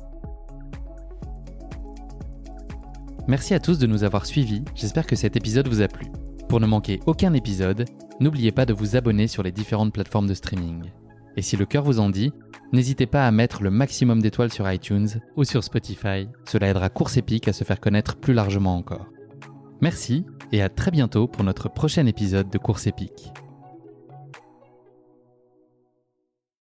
Merci 3.28 3.54
à 3.54 3.60
tous 3.60 3.80
de 3.80 3.88
nous 3.88 4.04
avoir 4.04 4.26
suivis. 4.26 4.64
J'espère 4.76 5.08
que 5.08 5.16
cet 5.16 5.38
épisode 5.38 5.68
vous 5.68 5.82
a 5.82 5.88
plu. 5.88 6.08
Pour 6.50 6.60
ne 6.60 6.66
manquer 6.66 7.00
aucun 7.06 7.34
épisode, 7.34 7.86
n'oubliez 8.20 8.52
pas 8.52 8.66
de 8.66 8.74
vous 8.74 8.98
abonner 8.98 9.28
sur 9.28 9.44
les 9.44 9.52
différentes 9.52 9.94
plateformes 9.94 10.28
de 10.28 10.34
streaming. 10.34 10.92
Et 11.38 11.42
si 11.42 11.56
le 11.56 11.66
cœur 11.66 11.84
vous 11.84 12.00
en 12.00 12.10
dit, 12.10 12.34
n'hésitez 12.74 13.06
pas 13.06 13.26
à 13.26 13.32
mettre 13.32 13.64
le 13.64 13.72
maximum 13.72 14.22
d'étoiles 14.22 14.52
sur 14.52 14.70
iTunes 14.70 15.08
ou 15.38 15.46
sur 15.46 15.64
Spotify. 15.64 16.28
Cela 16.46 16.68
aidera 16.68 16.90
Course 16.90 17.18
Épique 17.18 17.48
à 17.48 17.54
se 17.54 17.64
faire 17.64 17.80
connaître 17.80 18.18
plus 18.18 18.34
largement 18.34 18.76
encore. 18.76 19.08
Merci 19.84 20.26
et 20.54 20.62
à 20.62 20.70
très 20.70 20.92
bientôt 20.92 21.28
pour 21.28 21.44
notre 21.44 21.68
prochain 21.68 22.06
épisode 22.06 22.50
de 22.50 22.58
Course 22.58 22.88
épique. 22.88 23.34